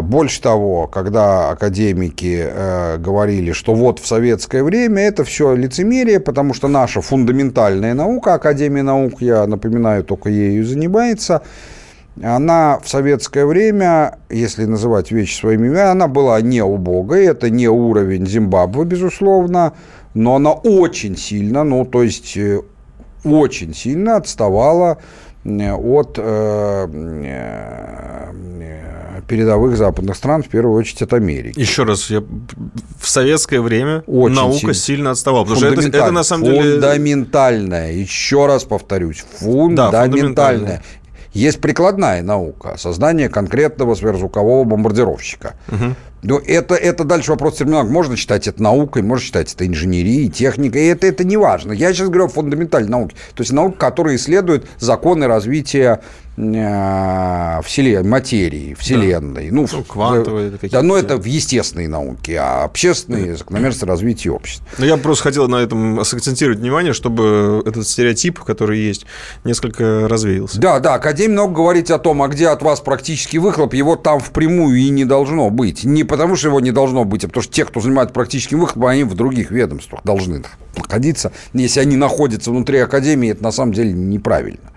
Больше 0.03 0.43
того, 0.43 0.87
когда 0.87 1.49
академики 1.49 2.45
э, 2.47 2.99
говорили, 2.99 3.53
что 3.53 3.75
вот 3.75 4.01
в 4.01 4.07
советское 4.07 4.63
время 4.63 5.05
это 5.05 5.25
все 5.25 5.55
лицемерие, 5.55 6.21
потому 6.21 6.53
что 6.53 6.69
наша 6.69 7.01
фундаментальная 7.01 7.95
наука, 7.95 8.35
Академия 8.35 8.83
наук, 8.83 9.23
я 9.23 9.47
напоминаю, 9.47 10.05
только 10.05 10.29
ею 10.29 10.67
занимается, 10.67 11.41
она 12.23 12.79
в 12.83 12.89
советское 12.89 13.47
время, 13.47 14.19
если 14.31 14.65
называть 14.65 15.11
вещи 15.11 15.39
своими 15.39 15.69
именами, 15.69 15.91
она 15.91 16.09
была 16.09 16.41
не 16.41 16.63
убогой, 16.63 17.27
это 17.27 17.51
не 17.51 17.69
уровень 17.69 18.27
Зимбабве, 18.27 18.85
безусловно, 18.85 19.75
но 20.15 20.37
она 20.37 20.53
очень 20.53 21.17
сильно, 21.17 21.65
ну, 21.65 21.85
то 21.85 22.03
есть 22.03 22.37
э, 22.37 22.61
очень 23.25 23.75
сильно 23.75 24.17
отставала 24.17 24.99
э, 25.45 25.73
от 25.73 26.19
э, 26.19 26.87
передовых 29.29 29.77
западных 29.77 30.17
стран, 30.17 30.43
в 30.43 30.49
первую 30.49 30.79
очередь 30.79 31.03
от 31.03 31.13
Америки. 31.13 31.59
Еще 31.61 31.85
раз, 31.85 32.11
я... 32.11 32.23
в 32.99 33.09
советское 33.09 33.61
время 33.61 34.03
очень 34.07 34.35
наука 34.35 34.59
сильно, 34.59 34.75
сильно 34.75 35.11
отставала, 35.11 35.45
потому 35.45 35.61
что 35.61 35.69
это, 35.69 35.87
это 35.87 36.11
на 36.11 36.25
самом 36.25 36.45
деле... 36.45 36.73
Фундаментальная, 36.73 37.93
еще 37.93 38.47
раз 38.47 38.65
повторюсь, 38.65 39.25
фундаментальная. 39.39 39.91
Да, 39.91 40.03
фундаментальная. 40.03 40.83
Есть 41.39 41.61
прикладная 41.61 42.21
наука, 42.21 42.77
создание 42.79 43.29
конкретного 43.29 43.95
сверхзвукового 43.95 44.65
бомбардировщика. 44.65 45.55
Угу. 45.69 45.95
Но 46.23 46.39
это, 46.39 46.75
это 46.75 47.05
дальше 47.05 47.31
вопрос 47.31 47.57
терминологии. 47.57 47.91
Можно 47.91 48.17
считать 48.17 48.49
это 48.49 48.63
наукой, 48.63 49.03
можно 49.03 49.25
считать 49.25 49.55
это 49.55 49.67
инженерией, 49.67 50.29
техникой. 50.29 50.83
И 50.83 50.87
это, 50.87 51.07
это 51.07 51.25
не 51.25 51.37
важно. 51.37 51.73
Я 51.73 51.93
сейчас 51.93 52.09
говорю 52.09 52.27
о 52.27 52.29
фундаментальной 52.29 52.91
науке. 52.91 53.17
То 53.35 53.43
есть 53.43 53.53
наука, 53.53 53.79
которая 53.79 54.17
исследует 54.17 54.67
законы 54.79 55.27
развития 55.27 56.01
Э, 56.41 57.61
вселенной, 57.65 58.09
материи, 58.09 58.77
Вселенной. 58.79 59.51
Да. 59.51 59.57
Ну, 59.57 59.67
ну, 59.73 59.83
квантовые. 59.83 60.53
Да, 60.71 60.83
но 60.83 60.97
это 60.97 61.17
в 61.17 61.25
естественной 61.25 61.89
науке, 61.89 62.37
а 62.39 62.63
общественные 62.63 63.37
закономерности 63.37 63.85
развития 63.85 64.31
общества. 64.31 64.65
Ну, 64.79 64.85
я 64.85 64.97
просто 64.99 65.25
хотел 65.25 65.49
на 65.49 65.57
этом 65.57 66.05
сакцентировать 66.05 66.61
внимание, 66.61 66.93
чтобы 66.93 67.61
этот 67.67 67.89
стереотип, 67.89 68.39
который 68.41 68.79
есть, 68.79 69.05
несколько 69.43 70.07
развеялся. 70.07 70.61
Да, 70.61 70.79
да, 70.79 70.95
Академия 70.95 71.33
много 71.33 71.55
говорить 71.55 71.91
о 71.91 71.99
том, 71.99 72.23
а 72.23 72.29
где 72.29 72.49
от 72.49 72.63
вас 72.63 72.81
практический 72.81 73.39
выхлоп, 73.39 73.75
его 73.75 73.97
там 73.97 74.21
впрямую 74.21 74.79
и 74.79 74.91
не 74.91 75.05
должно 75.05 75.51
быть. 75.51 75.83
Не 75.83 76.05
потому, 76.09 76.37
что 76.37 76.49
его 76.49 76.61
не 76.61 76.73
должно 76.73 77.05
быть, 77.05 77.25
а 77.25 77.29
потому 77.29 77.43
что 77.43 77.53
те, 77.53 77.65
кто 77.65 77.81
занимается 77.81 78.13
практическим 78.13 78.61
выхлопом, 78.61 78.87
они 78.89 79.05
в 79.05 79.15
других 79.15 79.51
ведомствах 79.51 80.03
должны 80.05 80.43
находиться. 80.77 81.33
Если 81.53 81.81
они 81.81 81.97
находятся 81.97 82.51
внутри 82.51 82.79
Академии, 82.79 83.31
это 83.31 83.43
на 83.43 83.53
самом 83.53 83.73
деле 83.73 83.93
неправильно. 83.93 84.73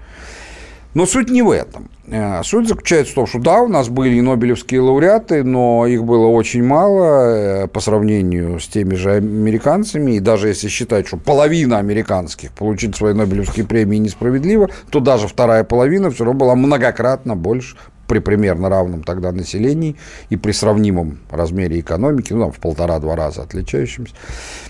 Но 0.93 1.05
суть 1.05 1.29
не 1.29 1.41
в 1.41 1.49
этом. 1.49 1.89
Э, 2.07 2.43
суть 2.43 2.67
заключается 2.67 3.13
в 3.13 3.15
том, 3.15 3.27
что 3.27 3.39
да, 3.39 3.61
у 3.61 3.69
нас 3.69 3.87
были 3.87 4.19
нобелевские 4.19 4.81
лауреаты, 4.81 5.43
но 5.43 5.87
их 5.87 6.03
было 6.03 6.27
очень 6.27 6.63
мало 6.63 7.63
э, 7.63 7.67
по 7.67 7.79
сравнению 7.79 8.59
с 8.59 8.67
теми 8.67 8.95
же 8.95 9.13
американцами. 9.13 10.13
И 10.13 10.19
даже 10.19 10.49
если 10.49 10.67
считать, 10.67 11.07
что 11.07 11.15
половина 11.15 11.77
американских 11.77 12.51
получить 12.51 12.97
свои 12.97 13.13
нобелевские 13.13 13.65
премии 13.65 13.97
несправедливо, 13.97 14.69
то 14.89 14.99
даже 14.99 15.29
вторая 15.29 15.63
половина 15.63 16.11
все 16.11 16.25
равно 16.25 16.37
была 16.37 16.55
многократно 16.55 17.37
больше 17.37 17.77
при 18.11 18.19
примерно 18.19 18.67
равном 18.67 19.03
тогда 19.03 19.31
населении 19.31 19.95
и 20.29 20.35
при 20.35 20.51
сравнимом 20.51 21.19
размере 21.29 21.79
экономики, 21.79 22.33
ну, 22.33 22.41
там, 22.41 22.51
в 22.51 22.59
полтора-два 22.59 23.15
раза 23.15 23.43
отличающемся 23.43 24.13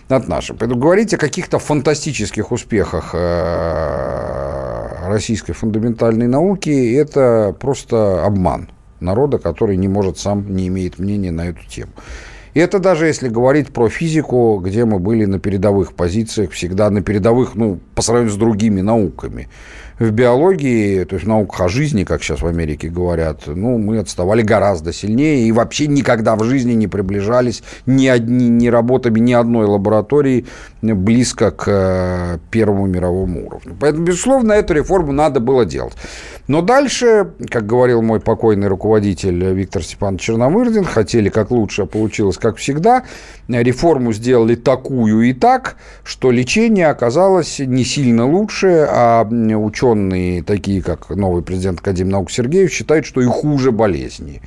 от 0.09 0.27
нашего. 0.27 0.57
Поэтому 0.57 0.79
говорить 0.79 1.15
о 1.15 1.17
каких-то 1.17 1.57
фантастических 1.57 2.51
успехах 2.51 3.15
э, 3.15 5.07
российской 5.07 5.53
фундаментальной 5.53 6.27
науки– 6.27 6.93
это 6.95 7.55
просто 7.59 8.23
обман 8.23 8.69
народа, 8.99 9.39
который 9.39 9.75
не 9.75 9.87
может 9.87 10.19
сам, 10.19 10.55
не 10.55 10.67
имеет 10.67 10.99
мнения 10.99 11.31
на 11.31 11.47
эту 11.47 11.65
тему. 11.67 11.93
И 12.53 12.59
это 12.59 12.77
даже 12.77 13.07
если 13.07 13.27
говорить 13.27 13.73
про 13.73 13.89
физику, 13.89 14.61
где 14.63 14.85
мы 14.85 14.99
были 14.99 15.25
на 15.25 15.39
передовых 15.39 15.93
позициях, 15.93 16.51
всегда 16.51 16.91
на 16.91 17.01
передовых, 17.01 17.55
ну, 17.55 17.79
по 17.95 18.03
сравнению 18.03 18.33
с 18.35 18.37
другими 18.37 18.81
науками 18.81 19.47
в 20.01 20.11
биологии, 20.11 21.03
то 21.03 21.13
есть 21.13 21.25
в 21.25 21.29
науках 21.29 21.61
о 21.61 21.69
жизни, 21.69 22.03
как 22.03 22.23
сейчас 22.23 22.41
в 22.41 22.47
Америке 22.47 22.89
говорят, 22.89 23.43
ну, 23.45 23.77
мы 23.77 23.99
отставали 23.99 24.41
гораздо 24.41 24.93
сильнее 24.93 25.47
и 25.47 25.51
вообще 25.51 25.85
никогда 25.85 26.35
в 26.35 26.43
жизни 26.43 26.73
не 26.73 26.87
приближались 26.87 27.61
ни, 27.85 28.07
одни, 28.07 28.49
ни 28.49 28.67
работами 28.67 29.19
ни 29.19 29.33
одной 29.33 29.67
лаборатории 29.67 30.47
близко 30.81 31.51
к 31.51 31.65
э, 31.67 32.37
Первому 32.49 32.87
мировому 32.87 33.45
уровню. 33.45 33.77
Поэтому, 33.79 34.05
безусловно, 34.05 34.53
эту 34.53 34.73
реформу 34.73 35.11
надо 35.11 35.39
было 35.39 35.65
делать. 35.65 35.93
Но 36.47 36.61
дальше, 36.61 37.31
как 37.49 37.67
говорил 37.67 38.01
мой 38.01 38.19
покойный 38.19 38.67
руководитель 38.67 39.53
Виктор 39.53 39.83
Степанович 39.83 40.21
Черномырдин, 40.21 40.83
хотели 40.83 41.29
как 41.29 41.51
лучше, 41.51 41.83
а 41.83 41.85
получилось 41.85 42.37
как 42.37 42.57
всегда. 42.57 43.03
Реформу 43.47 44.13
сделали 44.13 44.55
такую 44.55 45.21
и 45.21 45.33
так, 45.33 45.77
что 46.03 46.31
лечение 46.31 46.87
оказалось 46.87 47.59
не 47.59 47.85
сильно 47.85 48.25
лучше, 48.25 48.87
а 48.89 49.23
ученые, 49.23 49.90
такие 50.45 50.81
как 50.81 51.09
новый 51.09 51.41
президент 51.43 51.79
Академии 51.79 52.11
наук 52.11 52.31
Сергеев, 52.31 52.71
считают, 52.71 53.05
что 53.05 53.21
и 53.21 53.25
хуже 53.25 53.71
болезни. 53.71 54.41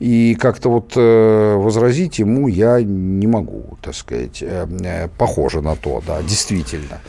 И 0.00 0.36
как-то 0.36 0.70
вот 0.70 0.92
э, 0.96 1.54
возразить 1.56 2.20
ему 2.20 2.46
я 2.46 2.80
не 2.80 3.26
могу, 3.26 3.78
так 3.82 3.94
сказать. 3.94 4.42
Э, 4.42 4.66
э, 4.84 5.08
похоже 5.18 5.60
на 5.60 5.74
то, 5.74 6.02
да, 6.06 6.22
действительно. 6.22 7.00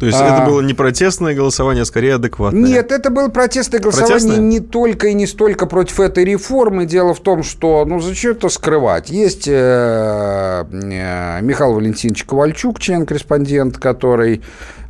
То 0.00 0.06
есть 0.06 0.18
а... 0.18 0.24
это 0.24 0.46
было 0.46 0.62
не 0.62 0.72
протестное 0.72 1.34
голосование, 1.34 1.82
а 1.82 1.84
скорее 1.84 2.14
адекватное? 2.14 2.62
Нет, 2.62 2.90
это 2.90 3.10
было 3.10 3.28
протестное 3.28 3.80
голосование 3.80 4.14
протестное? 4.14 4.38
не 4.38 4.60
только 4.60 5.08
и 5.08 5.14
не 5.14 5.26
столько 5.26 5.66
против 5.66 6.00
этой 6.00 6.24
реформы. 6.24 6.86
Дело 6.86 7.12
в 7.12 7.20
том, 7.20 7.42
что, 7.42 7.84
ну, 7.84 8.00
зачем 8.00 8.32
это 8.32 8.48
скрывать? 8.48 9.10
Есть 9.10 9.46
э, 9.46 10.64
э, 10.72 11.42
Михаил 11.42 11.74
Валентинович 11.74 12.24
Ковальчук, 12.24 12.80
член-корреспондент, 12.80 13.76
который 13.76 14.40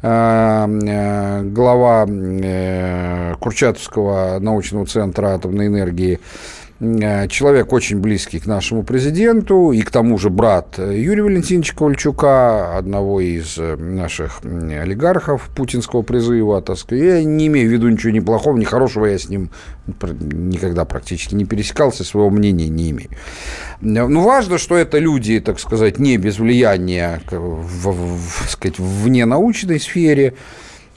э, 0.00 0.78
э, 0.86 1.42
глава 1.42 2.06
э, 2.08 3.34
Курчатовского 3.40 4.38
научного 4.38 4.86
центра 4.86 5.34
атомной 5.34 5.66
энергии, 5.66 6.20
человек 6.80 7.74
очень 7.74 8.00
близкий 8.00 8.40
к 8.40 8.46
нашему 8.46 8.84
президенту, 8.84 9.70
и 9.72 9.82
к 9.82 9.90
тому 9.90 10.16
же 10.16 10.30
брат 10.30 10.78
Юрия 10.78 11.22
Валентиновича 11.22 11.76
Ковальчука, 11.76 12.78
одного 12.78 13.20
из 13.20 13.58
э, 13.58 13.76
наших 13.76 14.40
олигархов 14.42 15.50
путинского 15.54 16.00
призыва. 16.00 16.62
Так 16.62 16.78
сказать. 16.78 17.04
Я 17.04 17.22
не 17.22 17.48
имею 17.48 17.68
в 17.68 17.72
виду 17.72 17.88
ничего 17.90 18.12
ни 18.12 18.20
плохого, 18.20 18.56
ни 18.56 18.64
хорошего, 18.64 19.04
я 19.04 19.18
с 19.18 19.28
ним 19.28 19.50
никогда 19.86 20.86
практически 20.86 21.34
не 21.34 21.44
пересекался, 21.44 22.02
своего 22.02 22.30
мнения 22.30 22.68
не 22.68 22.92
имею. 22.92 23.10
Но 23.82 24.08
ну, 24.08 24.22
важно, 24.22 24.56
что 24.56 24.74
это 24.76 24.98
люди, 24.98 25.38
так 25.40 25.60
сказать, 25.60 25.98
не 25.98 26.16
без 26.16 26.38
влияния 26.38 27.20
в, 27.30 27.36
в, 27.36 28.18
в, 28.18 28.50
сказать, 28.50 28.78
вне 28.78 29.26
научной 29.26 29.80
сфере, 29.80 30.34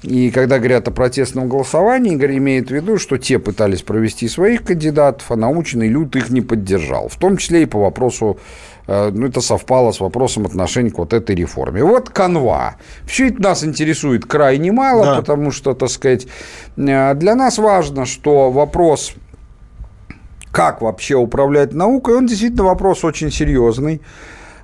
и 0.04 0.32
когда 0.32 0.60
говорят 0.60 0.88
о 0.90 0.92
протестном 0.92 1.48
голосовании, 1.48 2.16
имеют 2.16 2.68
в 2.68 2.72
виду, 2.72 2.98
что 2.98 3.18
те 3.18 3.40
пытались 3.40 3.82
провести 3.82 4.28
своих 4.28 4.64
кандидатов, 4.64 5.32
а 5.32 5.38
научный 5.38 5.88
люд 5.88 6.16
их 6.18 6.30
не 6.30 6.42
поддержал. 6.42 7.08
В 7.08 7.16
том 7.16 7.38
числе 7.38 7.64
и 7.64 7.66
по 7.66 7.80
вопросу, 7.80 8.38
э, 8.86 9.12
ну, 9.14 9.28
это 9.28 9.40
совпало 9.40 9.94
с 9.94 10.02
вопросом 10.02 10.46
отношений 10.46 10.90
к 10.90 10.98
вот 10.98 11.14
этой 11.14 11.36
реформе. 11.36 11.84
Вот 11.86 12.10
канва. 12.10 12.76
Все 13.06 13.30
это 13.30 13.42
нас 13.42 13.64
интересует 13.64 14.26
крайне 14.26 14.74
мало, 14.74 15.06
да. 15.06 15.16
потому 15.16 15.52
что, 15.52 15.74
так 15.74 15.90
сказать, 15.90 16.28
э, 16.76 17.14
для 17.14 17.36
нас 17.36 17.58
важно, 17.58 18.06
что 18.06 18.52
вопрос 18.52 19.14
как 20.52 20.82
вообще 20.82 21.16
управлять 21.16 21.74
наукой, 21.74 22.16
он 22.16 22.28
действительно 22.28 22.66
вопрос 22.66 23.04
очень 23.04 23.32
серьезный. 23.32 24.02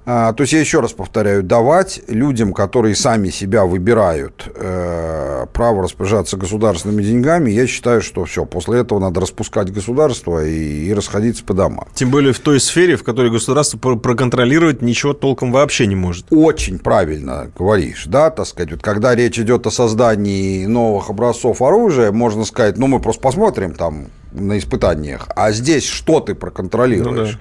А, 0.06 0.34
то 0.34 0.42
есть 0.42 0.54
я 0.54 0.60
еще 0.60 0.80
раз 0.80 0.94
повторяю, 0.94 1.44
давать 1.44 2.02
людям, 2.08 2.54
которые 2.54 2.96
сами 2.96 3.30
себя 3.30 3.66
выбирают, 3.66 4.50
э, 4.56 5.46
право 5.54 5.84
распоряжаться 5.84 6.38
государственными 6.38 7.04
деньгами, 7.04 7.52
я 7.52 7.68
считаю, 7.68 8.02
что 8.02 8.26
все, 8.26 8.46
после 8.46 8.80
этого 8.80 9.00
надо 9.00 9.22
распускать 9.22 9.72
государство 9.72 10.46
и, 10.46 10.86
и 10.88 10.94
расходиться 10.94 11.44
по 11.44 11.54
домам. 11.54 11.88
Тем 11.94 12.12
более 12.12 12.34
в 12.34 12.40
той 12.40 12.60
сфере, 12.60 12.96
в 12.96 13.04
которой 13.04 13.32
государство 13.32 13.78
проконтролировать 13.78 14.82
ничего 14.82 15.14
толком 15.14 15.52
вообще 15.52 15.86
не 15.86 15.96
может. 15.96 16.26
Очень 16.32 16.80
правильно 16.80 17.52
говоришь, 17.58 18.06
да, 18.06 18.30
так 18.30 18.48
сказать, 18.48 18.72
вот 18.72 18.82
когда 18.82 19.16
речь 19.16 19.40
идет 19.40 19.68
о 19.68 19.72
создании 19.72 20.66
новых 20.66 21.10
образцов 21.10 21.62
оружия, 21.62 22.12
можно 22.12 22.46
сказать, 22.46 22.78
ну 22.78 22.88
мы 22.88 23.00
просто 23.00 23.22
посмотрим 23.22 23.74
там 23.74 24.08
на 24.32 24.58
испытаниях, 24.58 25.28
а 25.36 25.52
здесь 25.52 25.86
что 25.86 26.20
ты 26.20 26.36
проконтролируешь? 26.36 27.34
Ну, 27.34 27.34
да. 27.34 27.40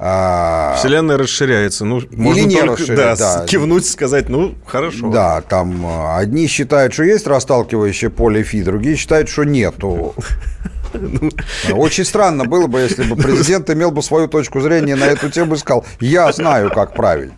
А... 0.00 0.76
Вселенная 0.78 1.16
расширяется. 1.16 1.84
Ну, 1.84 1.98
Или 1.98 2.16
можно 2.16 2.40
не 2.42 2.56
только 2.56 2.86
да, 2.94 3.16
да. 3.16 3.46
кивнуть, 3.46 3.86
сказать, 3.86 4.28
ну, 4.28 4.54
хорошо. 4.64 5.10
Да, 5.10 5.40
там 5.40 5.84
а, 5.84 6.18
одни 6.18 6.46
считают, 6.46 6.92
что 6.92 7.02
есть 7.02 7.26
расталкивающее 7.26 8.10
поле 8.10 8.44
фи, 8.44 8.62
другие 8.62 8.96
считают, 8.96 9.28
что 9.28 9.44
нету. 9.44 10.14
Ну. 10.92 11.30
Очень 11.74 12.04
странно 12.04 12.44
было 12.44 12.66
бы, 12.66 12.80
если 12.80 13.02
бы 13.02 13.16
президент 13.16 13.70
имел 13.70 13.90
бы 13.90 14.02
свою 14.02 14.28
точку 14.28 14.60
зрения 14.60 14.96
на 14.96 15.04
эту 15.04 15.30
тему 15.30 15.54
и 15.54 15.58
сказал, 15.58 15.84
я 16.00 16.30
знаю, 16.32 16.70
как 16.70 16.94
правильно. 16.94 17.34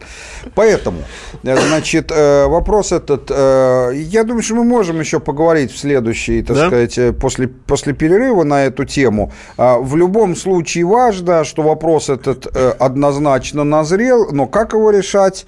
Поэтому, 0.55 0.99
э, 1.43 1.57
значит, 1.69 2.11
э, 2.11 2.47
вопрос 2.47 2.93
этот, 2.93 3.31
э, 3.31 3.93
я 3.95 4.25
думаю, 4.25 4.43
что 4.43 4.55
мы 4.55 4.65
можем 4.65 5.01
еще 5.01 5.21
поговорить 5.21 5.73
в 5.73 5.79
следующей, 5.79 6.43
так 6.43 6.57
да? 6.57 6.67
сказать, 6.67 7.17
после, 7.19 7.49
после 7.49 7.93
перерыва 7.93 8.45
на 8.45 8.65
эту 8.65 8.85
тему. 8.85 9.33
А, 9.57 9.79
в 9.79 9.97
любом 9.97 10.37
случае 10.37 10.85
важно, 10.85 11.45
что 11.45 11.63
вопрос 11.63 12.09
этот 12.09 12.47
однозначно 12.81 13.65
назрел, 13.65 14.33
но 14.33 14.47
как 14.47 14.73
его 14.73 14.91
решать, 14.91 15.47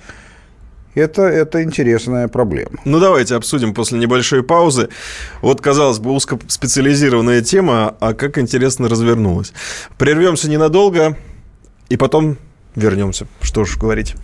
это, 0.95 1.22
это 1.22 1.62
интересная 1.62 2.28
проблема. 2.28 2.78
Ну, 2.84 3.01
давайте 3.01 3.34
обсудим 3.34 3.74
после 3.74 3.99
небольшой 3.99 4.43
паузы. 4.43 4.88
Вот, 5.40 5.61
казалось 5.61 5.99
бы, 5.99 6.12
узкоспециализированная 6.12 7.43
тема, 7.43 7.97
а 8.01 8.14
как 8.14 8.38
интересно 8.38 8.88
развернулась. 8.88 9.53
Прервемся 9.99 10.51
ненадолго, 10.51 11.16
и 11.88 11.97
потом 11.97 12.38
вернемся. 12.74 13.26
Что 13.40 13.64
ж 13.64 13.76
говорить. 13.76 14.14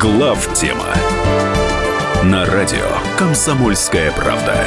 Глав 0.00 0.52
тема 0.54 0.94
на 2.24 2.44
радио 2.46 2.86
Комсомольская 3.16 4.12
правда. 4.12 4.66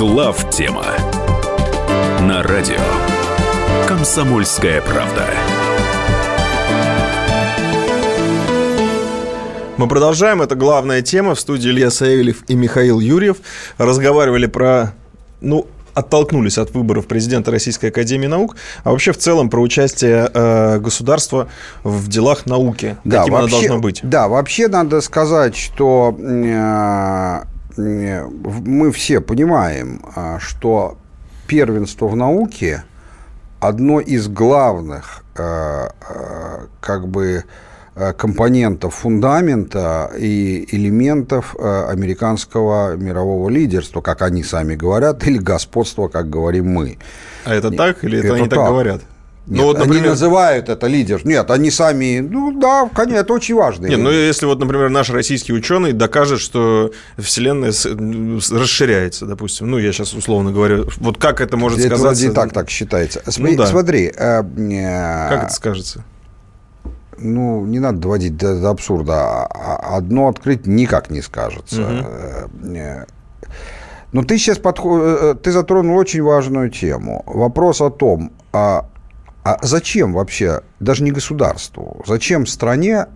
Глав 0.00 0.48
тема 0.48 0.86
на 2.22 2.42
радио 2.42 2.80
Комсомольская 3.86 4.80
правда. 4.80 5.26
Мы 9.76 9.86
продолжаем. 9.88 10.40
Это 10.40 10.54
главная 10.54 11.02
тема. 11.02 11.34
В 11.34 11.40
студии 11.40 11.68
Илья 11.68 11.90
Савельев 11.90 12.44
и 12.48 12.54
Михаил 12.54 12.98
Юрьев. 12.98 13.36
Разговаривали 13.76 14.46
про, 14.46 14.94
ну, 15.42 15.66
оттолкнулись 15.92 16.56
от 16.56 16.70
выборов 16.70 17.06
президента 17.06 17.50
Российской 17.50 17.90
Академии 17.90 18.26
Наук, 18.26 18.56
а 18.84 18.92
вообще 18.92 19.12
в 19.12 19.18
целом 19.18 19.50
про 19.50 19.60
участие 19.60 20.30
э, 20.32 20.78
государства 20.78 21.48
в 21.84 22.08
делах 22.08 22.46
науки. 22.46 22.96
Да, 23.04 23.18
Каким 23.18 23.34
вообще, 23.34 23.56
оно 23.56 23.60
должно 23.60 23.78
быть? 23.80 24.00
Да, 24.02 24.28
вообще 24.28 24.68
надо 24.68 25.02
сказать, 25.02 25.56
что 25.56 26.16
э, 26.18 27.49
мы 27.76 28.92
все 28.92 29.20
понимаем, 29.20 30.02
а, 30.14 30.38
что 30.38 30.98
первенство 31.46 32.06
в 32.06 32.16
науке 32.16 32.84
одно 33.60 34.00
из 34.00 34.28
главных 34.28 35.24
а, 35.36 35.92
а, 36.00 36.66
как 36.80 37.08
бы 37.08 37.44
компонентов 38.16 38.94
фундамента 38.94 40.10
и 40.16 40.66
элементов 40.70 41.54
американского 41.58 42.96
мирового 42.96 43.50
лидерства, 43.50 44.00
как 44.00 44.22
они 44.22 44.42
сами 44.42 44.76
говорят, 44.76 45.26
или 45.26 45.36
господства, 45.36 46.08
как 46.08 46.30
говорим 46.30 46.68
мы. 46.68 46.98
А 47.44 47.52
это 47.52 47.70
так 47.70 48.02
или 48.04 48.18
это, 48.18 48.28
это 48.28 48.36
они 48.36 48.48
так 48.48 48.58
говорят? 48.60 49.02
Нет, 49.46 49.58
ну, 49.58 49.64
вот, 49.64 49.78
например... 49.78 50.02
Они 50.02 50.10
называют 50.10 50.68
это 50.68 50.86
лидер. 50.86 51.26
Нет, 51.26 51.50
они 51.50 51.70
сами, 51.70 52.20
ну 52.20 52.52
да, 52.52 52.88
конечно, 52.94 53.20
это 53.20 53.32
очень 53.32 53.54
важно. 53.54 53.86
Нет, 53.86 53.98
ну 53.98 54.10
если 54.10 54.46
вот, 54.46 54.60
например, 54.60 54.90
наш 54.90 55.10
российский 55.10 55.52
ученый 55.52 55.92
докажет, 55.92 56.40
что 56.40 56.92
Вселенная 57.16 57.72
расширяется, 57.72 59.26
допустим, 59.26 59.70
ну 59.70 59.78
я 59.78 59.92
сейчас 59.92 60.12
условно 60.12 60.52
говорю, 60.52 60.88
вот 60.98 61.18
как 61.18 61.40
это 61.40 61.56
может 61.56 61.78
это 61.80 61.96
сказаться? 61.96 62.26
Это 62.26 62.34
так 62.34 62.52
так 62.52 62.70
считается. 62.70 63.22
Смотри, 63.26 63.56
ну, 63.56 63.62
да. 63.62 63.66
смотри 63.66 64.12
э, 64.14 64.42
э, 64.42 65.28
как 65.28 65.44
это 65.44 65.52
скажется? 65.52 66.04
Ну, 67.18 67.66
не 67.66 67.80
надо 67.80 67.98
доводить 67.98 68.36
до, 68.36 68.60
до 68.60 68.70
абсурда. 68.70 69.46
А, 69.46 69.96
одно 69.96 70.28
открыть 70.28 70.66
никак 70.66 71.10
не 71.10 71.22
скажется. 71.22 71.82
Угу. 71.82 72.78
Но 74.12 74.22
ты 74.22 74.38
сейчас 74.38 74.58
подход... 74.58 75.42
ты 75.42 75.52
затронул 75.52 75.96
очень 75.96 76.22
важную 76.22 76.70
тему. 76.70 77.22
Вопрос 77.26 77.80
о 77.80 77.90
том, 77.90 78.32
а 78.52 78.86
а 79.44 79.58
зачем 79.62 80.12
вообще, 80.12 80.60
даже 80.80 81.02
не 81.02 81.12
государству, 81.12 82.02
зачем 82.06 82.46
стране 82.46 83.06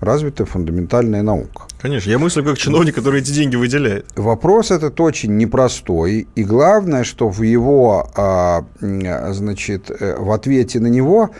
развитая 0.00 0.46
фундаментальная 0.46 1.22
наука? 1.22 1.64
Конечно, 1.80 2.10
я 2.10 2.18
мыслю 2.18 2.44
как 2.44 2.58
чиновник, 2.58 2.94
который 2.94 3.20
эти 3.20 3.32
деньги 3.32 3.56
выделяет. 3.56 4.06
Вопрос 4.16 4.70
этот 4.70 5.00
очень 5.00 5.36
непростой, 5.36 6.28
и 6.34 6.44
главное, 6.44 7.04
что 7.04 7.28
в 7.28 7.42
его, 7.42 8.08
а, 8.14 8.64
значит, 8.80 9.90
э, 9.90 10.16
в 10.18 10.30
ответе 10.30 10.78
на 10.78 10.86
него 10.86 11.30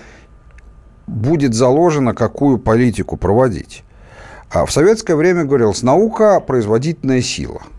будет 1.07 1.55
заложено, 1.55 2.15
какую 2.15 2.59
политику 2.59 3.17
проводить. 3.17 3.85
А 4.51 4.67
в 4.67 4.73
советское 4.73 5.15
время 5.15 5.45
говорилось, 5.45 5.83
наука– 5.83 6.41
производительная 6.47 7.23
сила– 7.23 7.63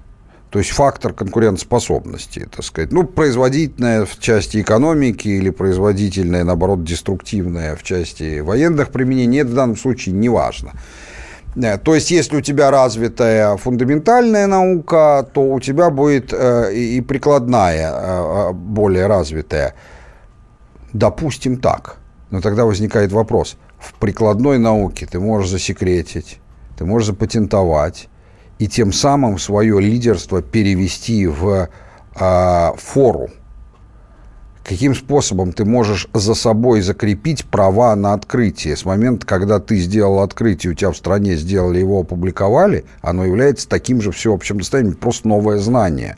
то 0.54 0.60
есть 0.60 0.70
фактор 0.70 1.14
конкурентоспособности, 1.14 2.48
так 2.56 2.64
сказать. 2.64 2.92
Ну, 2.92 3.06
производительная 3.06 4.06
в 4.06 4.20
части 4.20 4.62
экономики 4.62 5.28
или 5.28 5.50
производительная, 5.50 6.44
наоборот, 6.44 6.84
деструктивная 6.84 7.76
в 7.76 7.82
части 7.82 8.40
военных 8.40 8.92
применений, 8.92 9.42
это 9.42 9.50
в 9.50 9.56
данном 9.56 9.76
случае 9.76 10.14
не 10.14 10.30
важно. 10.30 10.74
Э, 11.56 11.80
то 11.80 11.96
есть, 11.96 12.12
если 12.12 12.38
у 12.38 12.42
тебя 12.42 12.70
развитая 12.70 13.58
фундаментальная 13.58 14.46
наука, 14.46 15.28
то 15.34 15.42
у 15.42 15.60
тебя 15.60 15.90
будет 15.90 16.32
э, 16.32 16.72
и 16.76 17.02
прикладная 17.02 17.92
э, 17.92 18.54
более 18.54 19.08
развитая. 19.08 19.74
Допустим 20.94 21.58
так. 21.58 21.98
Но 22.30 22.42
тогда 22.42 22.66
возникает 22.66 23.12
вопрос. 23.12 23.58
В 23.80 23.96
прикладной 23.96 24.60
науке 24.60 25.08
ты 25.08 25.20
можешь 25.20 25.50
засекретить, 25.50 26.40
ты 26.78 26.86
можешь 26.86 27.08
запатентовать, 27.08 28.08
и 28.64 28.68
тем 28.70 28.94
самым 28.94 29.40
свое 29.40 29.82
лидерство 29.82 30.42
перевести 30.42 31.28
в 31.28 31.68
э, 32.16 32.70
фору. 32.78 33.30
Каким 34.64 34.96
способом 34.96 35.52
ты 35.52 35.66
можешь 35.66 36.08
за 36.14 36.34
собой 36.34 36.80
закрепить 36.80 37.44
права 37.44 37.94
на 37.98 38.14
открытие? 38.14 38.78
С 38.78 38.86
момента, 38.86 39.28
когда 39.28 39.60
ты 39.60 39.76
сделал 39.80 40.22
открытие, 40.22 40.72
у 40.72 40.76
тебя 40.76 40.92
в 40.92 40.96
стране 40.96 41.36
сделали 41.36 41.80
его, 41.80 42.00
опубликовали, 42.00 42.86
оно 43.02 43.26
является 43.26 43.68
таким 43.68 44.02
же 44.02 44.14
всеобщим 44.14 44.60
достоянием, 44.60 44.96
просто 44.96 45.28
новое 45.28 45.58
знание 45.58 46.16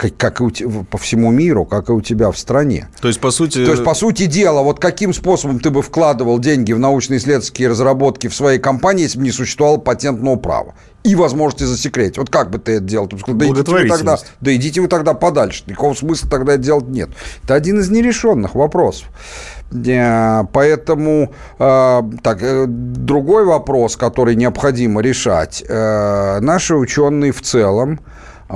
как, 0.00 0.16
как 0.16 0.40
и 0.40 0.44
у 0.64 0.84
по 0.84 0.96
всему 0.96 1.30
миру, 1.30 1.66
как 1.66 1.90
и 1.90 1.92
у 1.92 2.00
тебя 2.00 2.30
в 2.30 2.38
стране. 2.38 2.88
То 3.00 3.08
есть, 3.08 3.20
по 3.20 3.30
сути... 3.30 3.64
То 3.64 3.72
есть, 3.72 3.84
по 3.84 3.94
сути 3.94 4.26
дела, 4.26 4.62
вот 4.62 4.80
каким 4.80 5.12
способом 5.12 5.60
ты 5.60 5.70
бы 5.70 5.82
вкладывал 5.82 6.38
деньги 6.38 6.72
в 6.72 6.78
научно-исследовательские 6.78 7.68
разработки 7.68 8.28
в 8.28 8.34
своей 8.34 8.58
компании, 8.58 9.02
если 9.02 9.18
бы 9.18 9.24
не 9.24 9.30
существовало 9.30 9.76
патентного 9.76 10.36
права? 10.36 10.74
И 11.02 11.14
возможности 11.14 11.64
засекретить. 11.64 12.18
Вот 12.18 12.30
как 12.30 12.50
бы 12.50 12.58
ты 12.58 12.72
это 12.72 12.84
делал? 12.84 13.08
Ты 13.08 13.16
бы 13.16 13.20
сказал, 13.22 13.38
да 13.38 13.46
идите 13.46 13.72
вы 13.72 13.88
тогда, 13.88 14.18
да 14.40 14.54
идите 14.54 14.80
вы 14.80 14.88
тогда 14.88 15.14
подальше. 15.14 15.64
Никакого 15.66 15.94
смысла 15.94 16.28
тогда 16.30 16.54
это 16.54 16.62
делать 16.62 16.88
нет. 16.88 17.10
Это 17.44 17.54
один 17.54 17.80
из 17.80 17.90
нерешенных 17.90 18.54
вопросов. 18.54 19.08
Э, 19.72 20.44
Поэтому 20.52 21.32
э, 21.58 22.02
так, 22.22 22.42
э, 22.42 22.66
другой 22.66 23.44
вопрос, 23.44 23.96
который 23.96 24.34
необходимо 24.34 25.00
решать. 25.00 25.64
Наши 25.68 26.74
ученые 26.74 27.32
в 27.32 27.42
целом 27.42 28.00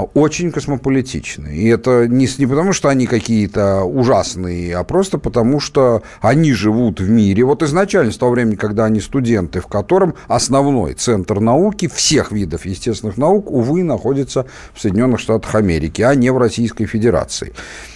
очень 0.02 0.50
космополитичны. 0.50 1.48
И 1.54 1.68
это 1.68 2.08
не, 2.08 2.28
не 2.38 2.46
потому, 2.46 2.72
что 2.72 2.88
они 2.88 3.06
какие-то 3.06 3.84
ужасные, 3.84 4.76
а 4.76 4.84
просто 4.84 5.18
потому, 5.18 5.60
что 5.60 6.02
они 6.20 6.52
живут 6.52 7.00
в 7.00 7.08
мире. 7.08 7.44
Вот 7.44 7.62
изначально, 7.62 8.12
с 8.12 8.18
того 8.18 8.32
времени, 8.32 8.56
когда 8.56 8.86
они 8.86 9.00
студенты, 9.00 9.60
в 9.60 9.66
котором 9.66 10.14
основной 10.26 10.94
центр 10.94 11.40
науки 11.40 11.88
всех 11.88 12.32
видов 12.32 12.66
естественных 12.66 13.16
наук, 13.16 13.50
увы, 13.50 13.84
находится 13.84 14.46
в 14.74 14.80
Соединенных 14.80 15.20
Штатах 15.20 15.54
Америки, 15.54 16.02
а 16.02 16.14
не 16.14 16.30
в 16.30 16.38
Российской 16.38 16.86
Федерации. 16.86 17.52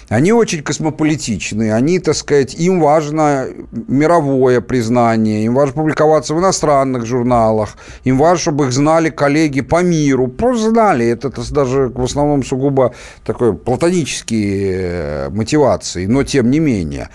Они 0.09 0.33
очень 0.33 0.63
космополитичны, 0.63 1.71
они, 1.71 1.99
так 1.99 2.15
сказать, 2.15 2.55
им 2.55 2.81
важно 2.81 3.45
мировое 3.87 4.59
признание, 4.59 5.45
им 5.45 5.53
важно 5.53 5.75
публиковаться 5.75 6.33
в 6.33 6.39
иностранных 6.39 7.05
журналах, 7.05 7.77
им 8.05 8.17
важно, 8.17 8.39
чтобы 8.39 8.65
их 8.65 8.71
знали 8.71 9.11
коллеги 9.11 9.61
по 9.61 9.83
миру, 9.83 10.27
просто 10.27 10.71
знали, 10.71 11.05
это, 11.05 11.27
это 11.27 11.53
даже 11.53 11.89
в 11.89 12.03
основном 12.03 12.43
сугубо 12.43 12.95
такой 13.23 13.53
платонические 13.53 14.77
э, 14.81 15.29
мотивации, 15.29 16.07
но 16.07 16.23
тем 16.23 16.49
не 16.49 16.59
менее. 16.59 17.09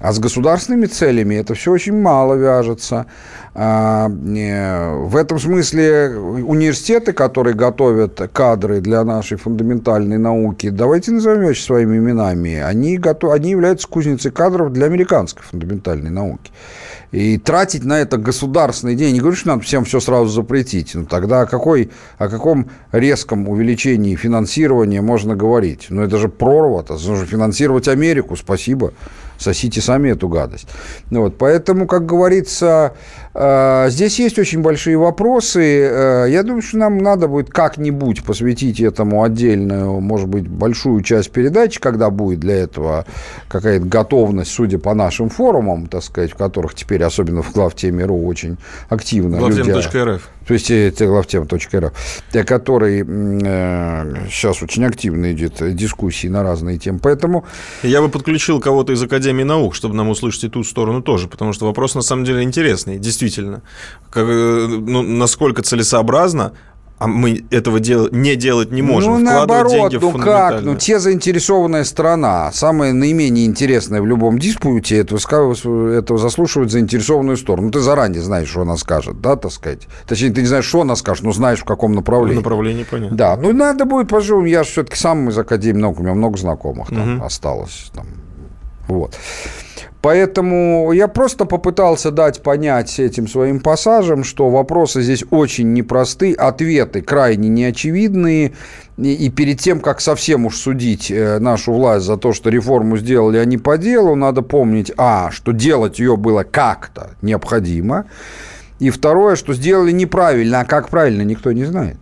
А 0.00 0.12
с 0.12 0.18
государственными 0.20 0.86
целями 0.86 1.34
это 1.34 1.54
все 1.54 1.72
очень 1.72 2.00
мало 2.00 2.34
вяжется. 2.34 3.06
А, 3.54 4.08
В 4.08 5.16
этом 5.16 5.40
смысле 5.40 6.16
университеты, 6.16 7.12
которые 7.12 7.54
готовят 7.54 8.20
кадры 8.32 8.80
для 8.80 9.02
нашей 9.02 9.36
фундаментальной 9.38 10.18
науки, 10.18 10.68
давайте 10.68 11.10
назовем 11.10 11.40
вещи 11.48 11.62
своими 11.62 11.96
именами, 11.96 12.60
они, 12.60 12.96
готов, 12.98 13.32
они 13.32 13.50
являются 13.50 13.88
кузницей 13.88 14.30
кадров 14.30 14.72
для 14.72 14.86
американской 14.86 15.42
фундаментальной 15.42 16.10
науки. 16.10 16.52
И 17.10 17.38
тратить 17.38 17.84
на 17.84 18.00
это 18.00 18.18
государственные 18.18 18.94
деньги, 18.94 19.14
не 19.14 19.20
говорю, 19.20 19.36
что 19.36 19.48
надо 19.48 19.62
всем 19.62 19.84
все 19.84 19.98
сразу 19.98 20.28
запретить, 20.28 20.94
но 20.94 21.06
тогда 21.06 21.40
о, 21.40 21.46
какой, 21.46 21.90
о 22.18 22.28
каком 22.28 22.68
резком 22.92 23.48
увеличении 23.48 24.14
финансирования 24.14 25.00
можно 25.00 25.34
говорить? 25.34 25.86
Ну, 25.88 26.02
это 26.02 26.18
же 26.18 26.28
прорва-то, 26.28 26.94
нужно 26.94 27.24
финансировать 27.24 27.88
Америку, 27.88 28.36
спасибо, 28.36 28.92
сосите 29.38 29.80
сами 29.80 30.10
эту 30.10 30.28
гадость. 30.28 30.68
Ну, 31.10 31.22
вот, 31.22 31.38
поэтому, 31.38 31.86
как 31.86 32.04
говорится, 32.06 32.94
э, 33.34 33.86
здесь 33.88 34.18
есть 34.18 34.38
очень 34.38 34.60
большие 34.62 34.96
вопросы. 34.98 35.62
Э, 35.62 36.26
Я 36.28 36.42
думаю, 36.42 36.62
что 36.62 36.78
нам 36.78 36.98
надо 36.98 37.28
будет 37.28 37.50
как-нибудь 37.50 38.24
посвятить 38.24 38.80
этому 38.80 39.22
отдельную, 39.22 40.00
может 40.00 40.28
быть, 40.28 40.46
большую 40.48 41.02
часть 41.02 41.30
передачи, 41.30 41.80
когда 41.80 42.10
будет 42.10 42.40
для 42.40 42.56
этого 42.56 43.06
какая-то 43.48 43.86
готовность, 43.86 44.50
судя 44.50 44.78
по 44.78 44.94
нашим 44.94 45.28
форумам, 45.30 45.86
так 45.86 46.02
сказать, 46.02 46.32
в 46.32 46.36
которых 46.36 46.74
теперь, 46.74 47.02
особенно 47.04 47.42
в 47.42 47.52
главтеме 47.52 48.04
РУ, 48.04 48.26
очень 48.26 48.56
активно 48.88 49.36
люди... 49.38 49.62
Главтем.рф. 49.62 50.28
То 50.46 50.54
есть 50.54 50.70
э, 50.70 50.90
те- 50.96 51.06
главтем.рф, 51.06 51.92
который 52.46 53.04
сейчас 54.30 54.62
очень 54.62 54.84
активно 54.84 55.32
идет 55.32 55.74
дискуссии 55.76 56.28
на 56.28 56.42
разные 56.42 56.78
темы. 56.78 56.98
Поэтому 57.02 57.44
Я 57.82 58.00
бы 58.00 58.08
подключил 58.08 58.60
кого-то 58.60 58.92
из 58.92 59.02
Академии 59.02 59.27
наук, 59.32 59.74
чтобы 59.74 59.94
нам 59.94 60.08
услышать 60.08 60.44
и 60.44 60.48
ту 60.48 60.64
сторону 60.64 61.02
тоже, 61.02 61.28
потому 61.28 61.52
что 61.52 61.66
вопрос 61.66 61.94
на 61.94 62.02
самом 62.02 62.24
деле 62.24 62.42
интересный, 62.42 62.98
действительно. 62.98 63.62
Как, 64.10 64.24
э, 64.28 64.66
ну, 64.68 65.02
насколько 65.02 65.62
целесообразно, 65.62 66.52
а 67.00 67.06
мы 67.06 67.44
этого 67.52 67.78
дел- 67.78 68.08
не 68.10 68.34
делать 68.34 68.72
не 68.72 68.82
можем, 68.82 69.12
Ну, 69.12 69.18
наоборот, 69.20 69.70
деньги 69.70 69.96
в 69.98 70.02
ну 70.02 70.18
как? 70.18 70.62
Ну, 70.64 70.74
те 70.74 70.98
заинтересованная 70.98 71.84
сторона, 71.84 72.50
самое 72.52 72.92
наименее 72.92 73.46
интересное 73.46 74.02
в 74.02 74.06
любом 74.06 74.40
диспуте, 74.40 74.96
это, 74.98 75.14
ска- 75.14 75.92
это 75.96 76.16
заслушивать 76.16 76.72
заинтересованную 76.72 77.36
сторону. 77.36 77.66
Ну, 77.66 77.70
ты 77.70 77.78
заранее 77.78 78.20
знаешь, 78.20 78.48
что 78.48 78.62
она 78.62 78.76
скажет, 78.76 79.20
да, 79.20 79.36
так 79.36 79.52
сказать. 79.52 79.86
Точнее, 80.08 80.30
ты 80.30 80.40
не 80.40 80.48
знаешь, 80.48 80.64
что 80.64 80.80
она 80.80 80.96
скажет, 80.96 81.22
но 81.22 81.30
знаешь, 81.30 81.60
в 81.60 81.64
каком 81.64 81.92
направлении. 81.92 82.38
Направление 82.38 82.84
понятно. 82.84 83.16
Да, 83.16 83.36
ну 83.36 83.52
надо 83.52 83.84
будет, 83.84 84.08
пожалуй, 84.08 84.50
я 84.50 84.64
же 84.64 84.70
все-таки 84.70 84.96
сам 84.96 85.28
из 85.28 85.38
Академии 85.38 85.80
наук, 85.80 86.00
у 86.00 86.02
меня 86.02 86.14
много 86.14 86.36
знакомых 86.36 86.88
там 86.88 87.14
Мгм. 87.14 87.22
осталось. 87.22 87.92
Там, 87.94 88.06
вот. 88.88 89.14
Поэтому 90.00 90.92
я 90.92 91.08
просто 91.08 91.44
попытался 91.44 92.12
дать 92.12 92.40
понять 92.42 93.00
этим 93.00 93.26
своим 93.26 93.58
пассажем, 93.58 94.22
что 94.22 94.48
вопросы 94.48 95.02
здесь 95.02 95.24
очень 95.30 95.72
непросты, 95.72 96.34
ответы 96.34 97.02
крайне 97.02 97.48
неочевидные. 97.48 98.52
И, 98.96 99.12
и 99.12 99.28
перед 99.28 99.60
тем, 99.60 99.80
как 99.80 100.00
совсем 100.00 100.46
уж 100.46 100.56
судить 100.56 101.10
э, 101.10 101.38
нашу 101.40 101.72
власть 101.72 102.06
за 102.06 102.16
то, 102.16 102.32
что 102.32 102.48
реформу 102.48 102.96
сделали 102.96 103.38
они 103.38 103.58
по 103.58 103.76
делу, 103.76 104.14
надо 104.14 104.42
помнить, 104.42 104.92
а, 104.96 105.30
что 105.32 105.52
делать 105.52 105.98
ее 105.98 106.16
было 106.16 106.44
как-то 106.44 107.10
необходимо, 107.20 108.06
и 108.78 108.90
второе, 108.90 109.36
что 109.36 109.52
сделали 109.52 109.92
неправильно, 109.92 110.60
а 110.60 110.64
как 110.64 110.88
правильно, 110.88 111.22
никто 111.22 111.52
не 111.52 111.64
знает. 111.64 111.96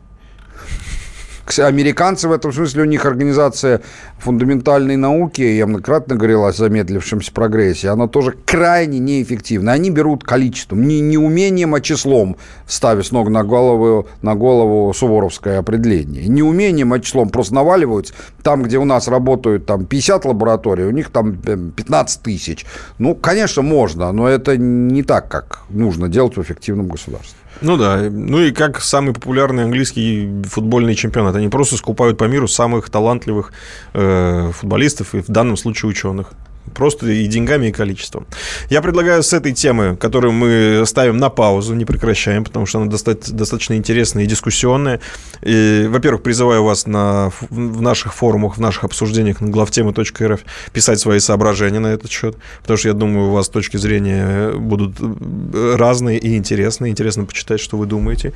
Американцы 1.58 2.28
в 2.28 2.32
этом 2.32 2.52
смысле, 2.52 2.82
у 2.82 2.86
них 2.86 3.06
организация 3.06 3.80
фундаментальной 4.18 4.96
науки, 4.96 5.42
я 5.42 5.66
многократно 5.66 6.16
говорил 6.16 6.44
о 6.44 6.52
замедлившемся 6.52 7.32
прогрессе, 7.32 7.88
она 7.88 8.08
тоже 8.08 8.34
крайне 8.44 8.98
неэффективна. 8.98 9.72
Они 9.72 9.90
берут 9.90 10.24
количеством, 10.24 10.86
не, 10.86 11.00
не 11.00 11.18
умением, 11.18 11.74
а 11.74 11.80
числом, 11.80 12.36
ставя 12.66 13.02
с 13.02 13.12
ног 13.12 13.28
на 13.28 13.44
голову, 13.44 14.08
на 14.22 14.34
голову 14.34 14.92
суворовское 14.92 15.58
определение. 15.58 16.26
Не 16.26 16.42
умением, 16.42 16.92
а 16.92 17.00
числом 17.00 17.30
просто 17.30 17.54
наваливаются. 17.54 18.14
Там, 18.42 18.62
где 18.62 18.78
у 18.78 18.84
нас 18.84 19.08
работают 19.08 19.66
там, 19.66 19.86
50 19.86 20.24
лабораторий, 20.24 20.84
у 20.84 20.90
них 20.90 21.10
там 21.10 21.40
э, 21.44 21.56
15 21.76 22.22
тысяч. 22.22 22.66
Ну, 22.98 23.14
конечно, 23.14 23.62
можно, 23.62 24.10
но 24.12 24.28
это 24.28 24.56
не 24.56 25.02
так, 25.02 25.28
как 25.28 25.60
нужно 25.70 26.08
делать 26.08 26.36
в 26.36 26.42
эффективном 26.42 26.88
государстве. 26.88 27.38
Ну 27.62 27.76
да, 27.76 28.08
ну 28.10 28.40
и 28.40 28.52
как 28.52 28.80
самый 28.80 29.14
популярный 29.14 29.64
английский 29.64 30.42
футбольный 30.44 30.94
чемпионат. 30.94 31.36
Они 31.36 31.48
просто 31.48 31.76
скупают 31.76 32.18
по 32.18 32.24
миру 32.24 32.48
самых 32.48 32.90
талантливых 32.90 33.52
э, 33.94 34.50
футболистов 34.52 35.14
и 35.14 35.22
в 35.22 35.28
данном 35.28 35.56
случае 35.56 35.90
ученых. 35.90 36.32
Просто 36.74 37.06
и 37.08 37.26
деньгами, 37.26 37.68
и 37.68 37.72
количеством. 37.72 38.26
Я 38.70 38.82
предлагаю 38.82 39.22
с 39.22 39.32
этой 39.32 39.52
темы, 39.52 39.96
которую 39.96 40.32
мы 40.32 40.84
ставим 40.86 41.16
на 41.16 41.30
паузу, 41.30 41.74
не 41.74 41.84
прекращаем, 41.84 42.44
потому 42.44 42.66
что 42.66 42.80
она 42.80 42.90
доста- 42.90 43.16
достаточно 43.32 43.74
интересная 43.74 44.24
и 44.24 44.26
дискуссионная. 44.26 45.00
И, 45.42 45.86
во-первых, 45.88 46.22
призываю 46.22 46.64
вас 46.64 46.86
на, 46.86 47.30
в 47.50 47.80
наших 47.82 48.14
форумах, 48.14 48.56
в 48.56 48.60
наших 48.60 48.84
обсуждениях 48.84 49.40
на 49.40 49.48
главтемы.рф 49.48 50.40
писать 50.72 51.00
свои 51.00 51.18
соображения 51.18 51.80
на 51.80 51.88
этот 51.88 52.10
счет, 52.10 52.36
потому 52.62 52.76
что 52.76 52.88
я 52.88 52.94
думаю, 52.94 53.28
у 53.28 53.32
вас 53.32 53.48
точки 53.48 53.76
зрения 53.76 54.52
будут 54.52 54.96
э, 55.00 55.76
разные 55.76 56.18
и 56.18 56.36
интересные. 56.36 56.90
Интересно 56.92 57.24
почитать, 57.24 57.60
что 57.60 57.76
вы 57.76 57.86
думаете. 57.86 58.32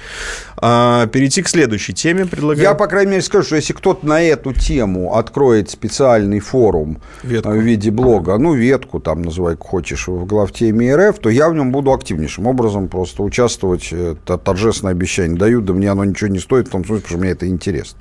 А, 0.56 1.06
перейти 1.08 1.42
к 1.42 1.48
следующей 1.48 1.92
теме 1.92 2.26
предлагаю. 2.26 2.62
Я, 2.62 2.74
по 2.74 2.86
крайней 2.86 3.10
мере, 3.12 3.22
скажу, 3.22 3.44
что 3.44 3.56
если 3.56 3.72
кто-то 3.72 4.06
на 4.06 4.22
эту 4.22 4.52
тему 4.52 5.14
откроет 5.14 5.70
специальный 5.70 6.40
форум 6.40 7.00
Ветку. 7.22 7.50
э, 7.50 7.58
в 7.58 7.60
виде 7.60 7.90
блога, 7.90 8.19
ну, 8.26 8.54
ветку 8.54 9.00
там 9.00 9.22
называй, 9.22 9.56
как 9.56 9.66
хочешь, 9.66 10.08
в 10.08 10.24
главтеме 10.26 10.94
РФ, 10.94 11.18
то 11.18 11.30
я 11.30 11.48
в 11.48 11.54
нем 11.54 11.72
буду 11.72 11.92
активнейшим 11.92 12.46
образом 12.46 12.88
просто 12.88 13.22
участвовать. 13.22 13.92
Это 13.92 14.38
торжественное 14.38 14.92
обещание 14.92 15.38
даю, 15.38 15.60
да 15.60 15.72
мне 15.72 15.90
оно 15.90 16.04
ничего 16.04 16.28
не 16.28 16.38
стоит, 16.38 16.68
в 16.68 16.70
том 16.70 16.84
смысле, 16.84 17.02
потому 17.02 17.18
что 17.18 17.22
мне 17.22 17.30
это 17.30 17.48
интересно. 17.48 17.98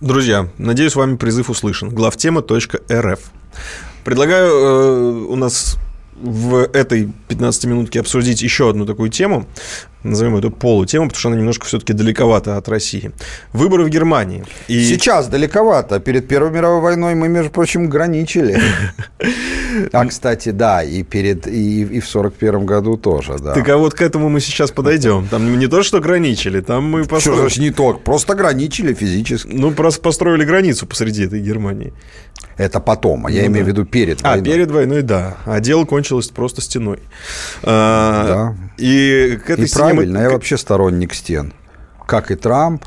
Друзья, 0.00 0.48
надеюсь, 0.58 0.96
вами 0.96 1.16
призыв 1.16 1.48
услышан. 1.48 1.88
Главтема.рф. 1.90 3.20
Предлагаю 4.04 4.50
э, 4.50 5.26
у 5.28 5.36
нас 5.36 5.78
в 6.20 6.68
этой 6.72 7.12
15 7.28 7.64
минутке 7.66 8.00
обсудить 8.00 8.42
еще 8.42 8.70
одну 8.70 8.86
такую 8.86 9.10
тему. 9.10 9.46
Назовем 10.04 10.36
эту 10.36 10.50
полутему, 10.50 11.06
потому 11.06 11.18
что 11.20 11.28
она 11.28 11.38
немножко 11.38 11.66
все-таки 11.66 11.92
далековато 11.92 12.56
от 12.56 12.68
России. 12.68 13.12
Выборы 13.52 13.84
в 13.84 13.88
Германии. 13.88 14.44
И... 14.68 14.84
Сейчас 14.84 15.28
далековато. 15.28 16.00
Перед 16.00 16.26
Первой 16.28 16.50
мировой 16.50 16.80
войной 16.80 17.14
мы, 17.14 17.28
между 17.28 17.50
прочим, 17.50 17.88
граничили. 17.88 18.60
А, 19.92 20.04
кстати, 20.04 20.50
да, 20.50 20.82
и 20.82 21.02
перед 21.02 21.46
и, 21.46 21.82
и 21.82 22.00
в 22.00 22.06
сорок 22.06 22.34
первом 22.34 22.66
году 22.66 22.98
тоже, 22.98 23.38
да. 23.38 23.54
Так 23.54 23.66
а 23.70 23.78
вот 23.78 23.94
к 23.94 24.02
этому 24.02 24.28
мы 24.28 24.40
сейчас 24.40 24.70
подойдем. 24.70 25.26
Там 25.28 25.58
не 25.58 25.66
то, 25.66 25.82
что 25.82 25.98
граничили, 26.00 26.60
там 26.60 26.84
мы 26.84 27.04
Что 27.04 27.14
построили... 27.14 27.40
значит 27.40 27.58
не 27.58 27.70
то? 27.70 27.94
Просто 27.94 28.34
граничили 28.34 28.92
физически. 28.92 29.48
Ну, 29.50 29.70
просто 29.70 30.02
построили 30.02 30.44
границу 30.44 30.86
посреди 30.86 31.24
этой 31.24 31.40
Германии. 31.40 31.94
Это 32.58 32.80
потом, 32.80 33.26
а 33.26 33.30
я 33.30 33.42
Ну 33.42 33.46
имею 33.48 33.64
в 33.64 33.68
да. 33.68 33.72
виду 33.72 33.84
перед 33.86 34.20
А, 34.22 34.30
войной. 34.32 34.44
перед 34.44 34.70
войной, 34.70 35.02
да. 35.02 35.38
А 35.46 35.60
дело 35.60 35.86
кончилось 35.86 36.28
просто 36.28 36.60
стеной. 36.60 36.98
А, 37.62 38.26
Да. 38.26 38.56
И 38.76 39.38
к 39.44 39.50
этой 39.50 39.64
И 39.64 39.68
стене 39.68 39.91
мы- 39.92 40.02
правильно, 40.02 40.18
я 40.18 40.30
вообще 40.30 40.56
сторонник 40.56 41.14
стен. 41.14 41.52
Как 42.06 42.30
и 42.30 42.34
Трамп, 42.34 42.84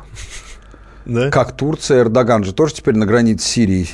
Да? 1.06 1.30
Как 1.30 1.56
Турция, 1.56 2.00
Эрдоган 2.00 2.42
же 2.44 2.52
тоже 2.52 2.74
теперь 2.74 2.96
на 2.96 3.06
границе 3.06 3.46
Сирии. 3.46 3.86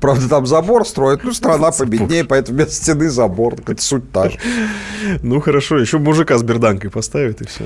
Правда, 0.00 0.28
там 0.28 0.46
забор 0.46 0.84
строят, 0.86 1.22
ну, 1.22 1.32
страна 1.32 1.70
победнее, 1.70 2.24
поэтому 2.24 2.58
вместо 2.58 2.74
стены 2.74 3.08
забор. 3.08 3.54
Это 3.66 3.80
суть 3.80 4.10
та 4.10 4.30
же. 4.30 4.38
Ну 5.22 5.40
хорошо, 5.40 5.78
еще 5.78 5.98
мужика 5.98 6.36
с 6.36 6.42
берданкой 6.42 6.90
поставят 6.90 7.40
и 7.40 7.46
все. 7.46 7.64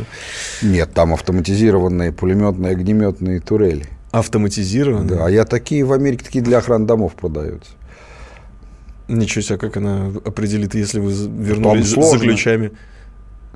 Нет, 0.61 0.93
там 0.93 1.15
автоматизированные 1.15 2.13
пулеметные, 2.13 2.73
огнеметные 2.73 3.41
турели. 3.41 3.87
Автоматизированно? 4.11 5.09
Да, 5.09 5.27
а 5.27 5.31
я 5.31 5.45
такие 5.45 5.85
в 5.85 5.93
Америке, 5.93 6.25
такие 6.25 6.45
для 6.45 6.59
охраны 6.59 6.87
домов 6.87 7.15
продаются. 7.15 7.71
Ничего 9.09 9.43
себе, 9.43 9.59
как 9.59 9.77
она 9.77 10.13
определит, 10.25 10.75
если 10.75 11.01
вы 11.01 11.13
вернулись 11.13 11.87
за 11.87 12.19
ключами? 12.19 12.73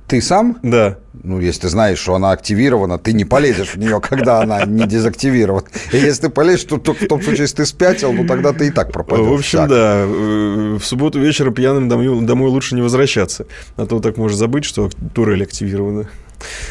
Ты 0.07 0.21
сам? 0.21 0.59
Да. 0.63 0.99
Ну, 1.23 1.41
если 1.41 1.63
ты 1.63 1.69
знаешь, 1.71 1.99
что 1.99 2.15
она 2.15 2.33
активирована, 2.33 2.99
ты 2.99 3.15
не 3.15 3.25
полезешь 3.25 3.75
в 3.75 3.77
нее, 3.77 4.01
когда 4.01 4.41
она 4.41 4.65
не 4.67 4.87
дезактивирована. 4.87 5.67
И 5.93 5.97
если 5.97 6.23
ты 6.23 6.29
полезешь, 6.29 6.65
то, 6.65 6.77
то 6.77 6.93
в 6.93 7.07
том 7.07 7.23
случае, 7.23 7.43
если 7.43 7.57
ты 7.57 7.67
спятил, 7.67 8.13
ну 8.13 8.27
тогда 8.27 8.53
ты 8.53 8.67
и 8.67 8.71
так 8.71 8.93
пропадешь. 8.93 9.27
В 9.27 9.33
общем, 9.33 9.59
всяк. 9.61 9.69
да, 9.69 10.05
в 10.07 10.81
субботу 10.83 11.19
вечером 11.19 11.55
пьяным 11.55 11.89
домой, 11.89 12.21
домой 12.27 12.51
лучше 12.51 12.75
не 12.75 12.83
возвращаться. 12.83 13.47
А 13.77 13.87
то 13.87 14.01
так 14.01 14.19
можешь 14.19 14.37
забыть, 14.37 14.67
что 14.67 14.91
турель 15.15 15.43
активирована. 15.43 16.09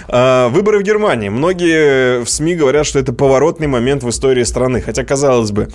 А, 0.07 0.49
выборы 0.49 0.79
в 0.79 0.83
Германии. 0.83 1.29
Многие 1.29 2.23
в 2.23 2.29
СМИ 2.29 2.55
говорят, 2.55 2.85
что 2.85 2.99
это 2.99 3.13
поворотный 3.13 3.67
момент 3.67 4.03
в 4.03 4.09
истории 4.09 4.43
страны. 4.43 4.81
Хотя, 4.81 5.03
казалось 5.03 5.51
бы, 5.51 5.69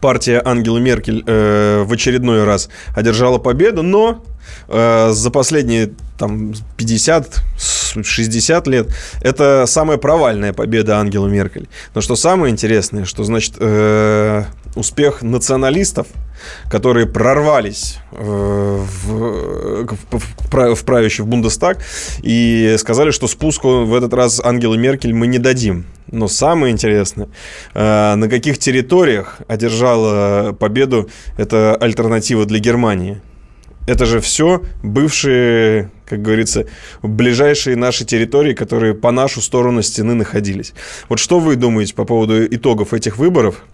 партия 0.00 0.40
Ангелы 0.44 0.80
Меркель 0.80 1.22
э, 1.26 1.82
в 1.84 1.92
очередной 1.92 2.44
раз 2.44 2.70
одержала 2.94 3.38
победу, 3.38 3.82
но 3.82 4.24
э, 4.68 5.10
за 5.12 5.30
последние 5.30 5.92
там 6.18 6.52
50-60 6.76 8.68
лет 8.68 8.88
это 9.22 9.64
самая 9.66 9.96
провальная 9.98 10.52
победа 10.52 10.98
Ангелы 10.98 11.30
Меркель. 11.30 11.68
Но 11.94 12.00
что 12.00 12.14
самое 12.14 12.52
интересное, 12.52 13.04
что 13.06 13.24
значит 13.24 13.54
э, 13.58 14.44
успех 14.74 15.22
националистов, 15.22 16.06
которые 16.70 17.06
прорвались 17.06 17.98
э, 18.12 18.16
в, 18.22 19.86
в, 19.86 20.74
в 20.74 20.84
правящий 20.84 21.24
в 21.24 21.26
Бундестаг 21.26 21.78
и 22.22 22.76
сказали, 22.78 23.10
что 23.10 23.26
спуску 23.26 23.84
в 23.84 23.94
этот 23.94 24.14
раз 24.14 24.40
Ангелы 24.40 24.76
Меркель 24.78 25.14
мы 25.14 25.26
не 25.26 25.38
дадим. 25.38 25.86
Но 26.10 26.28
самое 26.28 26.72
интересное, 26.72 27.28
э, 27.74 28.14
на 28.14 28.28
каких 28.28 28.58
территориях 28.58 29.38
одержала 29.48 30.52
победу 30.52 31.08
эта 31.36 31.74
альтернатива 31.76 32.44
для 32.46 32.58
Германии. 32.58 33.20
Это 33.86 34.06
же 34.06 34.20
все 34.20 34.62
бывшие, 34.82 35.90
как 36.06 36.22
говорится, 36.22 36.66
ближайшие 37.02 37.76
наши 37.76 38.04
территории, 38.04 38.54
которые 38.54 38.94
по 38.94 39.10
нашу 39.10 39.40
сторону 39.40 39.82
стены 39.82 40.14
находились. 40.14 40.74
Вот 41.08 41.18
что 41.18 41.40
вы 41.40 41.56
думаете 41.56 41.94
по 41.94 42.04
поводу 42.04 42.44
итогов 42.46 42.94
этих 42.94 43.18
выборов? 43.18 43.64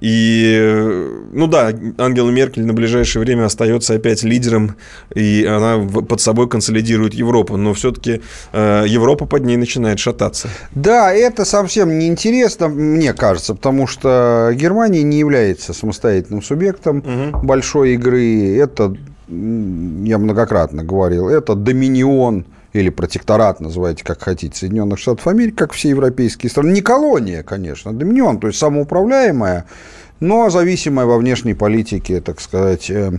И, 0.00 1.06
ну 1.32 1.46
да, 1.46 1.72
Ангела 1.98 2.30
Меркель 2.30 2.64
на 2.64 2.72
ближайшее 2.72 3.22
время 3.22 3.44
остается 3.44 3.94
опять 3.94 4.22
лидером, 4.22 4.76
и 5.14 5.44
она 5.44 5.78
под 5.78 6.20
собой 6.20 6.48
консолидирует 6.48 7.12
Европу, 7.12 7.56
но 7.56 7.74
все-таки 7.74 8.22
э, 8.52 8.84
Европа 8.88 9.26
под 9.26 9.44
ней 9.44 9.56
начинает 9.58 9.98
шататься. 9.98 10.48
Да, 10.74 11.12
это 11.12 11.44
совсем 11.44 11.98
неинтересно, 11.98 12.68
мне 12.68 13.12
кажется, 13.12 13.54
потому 13.54 13.86
что 13.86 14.50
Германия 14.54 15.02
не 15.02 15.18
является 15.18 15.74
самостоятельным 15.74 16.42
субъектом 16.42 17.04
большой 17.42 17.94
игры. 17.94 18.56
Это, 18.56 18.94
я 19.30 20.18
многократно 20.18 20.82
говорил, 20.82 21.28
это 21.28 21.54
доминион 21.54 22.46
или 22.72 22.90
протекторат, 22.90 23.60
называйте 23.60 24.04
как 24.04 24.22
хотите, 24.22 24.56
Соединенных 24.56 24.98
Штатов 24.98 25.26
Америки, 25.26 25.54
как 25.54 25.72
все 25.72 25.90
европейские 25.90 26.50
страны. 26.50 26.72
Не 26.72 26.82
колония, 26.82 27.42
конечно, 27.42 27.90
а 27.90 27.94
доминион, 27.94 28.40
то 28.40 28.48
есть 28.48 28.58
самоуправляемая, 28.58 29.66
но 30.20 30.50
зависимая 30.50 31.06
во 31.06 31.16
внешней 31.16 31.54
политике, 31.54 32.20
так 32.20 32.40
сказать, 32.40 32.90
э, 32.90 33.12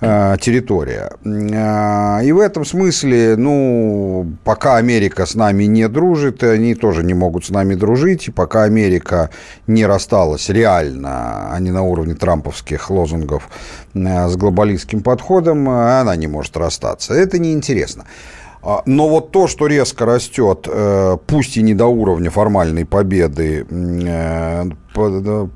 э, 0.00 0.36
территория. 0.40 1.10
Э, 1.24 2.24
И 2.24 2.32
в 2.32 2.38
этом 2.38 2.64
смысле, 2.64 3.36
ну, 3.36 4.26
пока 4.44 4.76
Америка 4.76 5.24
с 5.26 5.34
нами 5.34 5.64
не 5.64 5.88
дружит, 5.88 6.42
они 6.42 6.74
тоже 6.74 7.02
не 7.04 7.14
могут 7.14 7.44
с 7.46 7.50
нами 7.50 7.74
дружить, 7.74 8.28
и 8.28 8.30
пока 8.30 8.64
Америка 8.64 9.30
не 9.66 9.86
рассталась 9.86 10.48
реально, 10.50 11.52
а 11.54 11.58
не 11.60 11.70
на 11.70 11.82
уровне 11.82 12.14
трамповских 12.14 12.90
лозунгов 12.90 13.48
с 13.94 14.36
глобалистским 14.36 15.02
подходом, 15.02 15.68
она 15.68 16.14
не 16.16 16.26
может 16.28 16.56
расстаться. 16.56 17.14
Это 17.14 17.38
неинтересно. 17.38 18.04
А, 18.62 18.82
Но 18.86 19.08
вот 19.08 19.32
то, 19.32 19.48
что 19.48 19.66
резко 19.66 20.04
растет, 20.06 20.68
пусть 21.26 21.56
и 21.56 21.62
не 21.62 21.74
до 21.74 21.86
уровня 21.86 22.30
формальной 22.30 22.84
победы, 22.84 23.64
по- 24.94 25.48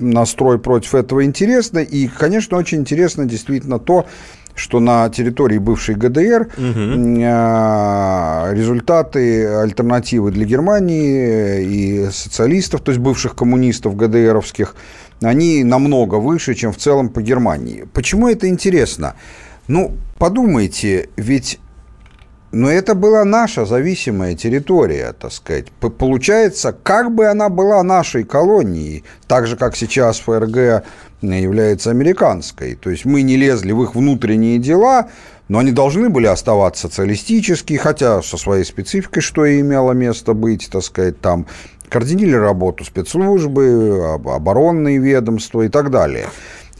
настрой 0.00 0.58
против 0.58 0.94
этого 0.94 1.24
интересно. 1.24 1.78
И, 1.78 2.08
конечно, 2.08 2.56
очень 2.58 2.78
интересно 2.78 3.26
действительно 3.26 3.78
то, 3.78 4.06
что 4.54 4.80
на 4.80 5.08
территории 5.08 5.58
бывшей 5.58 5.94
ГДР 5.94 6.48
э, 6.56 8.54
результаты 8.54 9.46
альтернативы 9.46 10.32
для 10.32 10.44
Германии 10.44 11.62
и 11.62 12.10
социалистов, 12.10 12.82
то 12.82 12.90
есть 12.90 13.00
бывших 13.00 13.34
коммунистов 13.34 13.96
ГДРовских, 13.96 14.74
они 15.22 15.64
намного 15.64 16.16
выше, 16.16 16.54
чем 16.54 16.72
в 16.72 16.76
целом 16.76 17.08
по 17.08 17.22
Германии. 17.22 17.86
Почему 17.92 18.28
это 18.28 18.48
интересно? 18.48 19.14
Ну, 19.68 19.92
подумайте, 20.18 21.08
ведь 21.16 21.58
но 22.52 22.70
это 22.70 22.94
была 22.94 23.24
наша 23.24 23.64
зависимая 23.64 24.34
территория, 24.34 25.12
так 25.12 25.32
сказать. 25.32 25.66
Получается, 25.70 26.72
как 26.82 27.14
бы 27.14 27.26
она 27.26 27.48
была 27.48 27.82
нашей 27.82 28.24
колонией, 28.24 29.04
так 29.28 29.46
же, 29.46 29.56
как 29.56 29.76
сейчас 29.76 30.18
ФРГ 30.20 30.84
является 31.22 31.90
американской. 31.90 32.74
То 32.74 32.90
есть 32.90 33.04
мы 33.04 33.22
не 33.22 33.36
лезли 33.36 33.72
в 33.72 33.82
их 33.82 33.94
внутренние 33.94 34.58
дела, 34.58 35.08
но 35.48 35.58
они 35.58 35.72
должны 35.72 36.08
были 36.08 36.26
оставаться 36.26 36.82
социалистические, 36.82 37.78
хотя 37.78 38.22
со 38.22 38.36
своей 38.36 38.64
спецификой, 38.64 39.22
что 39.22 39.44
и 39.44 39.60
имело 39.60 39.92
место 39.92 40.32
быть, 40.32 40.68
так 40.70 40.82
сказать, 40.82 41.20
там 41.20 41.46
координировали 41.88 42.36
работу 42.36 42.84
спецслужбы, 42.84 44.14
об- 44.14 44.28
оборонные 44.28 44.98
ведомства 44.98 45.62
и 45.62 45.68
так 45.68 45.90
далее. 45.90 46.26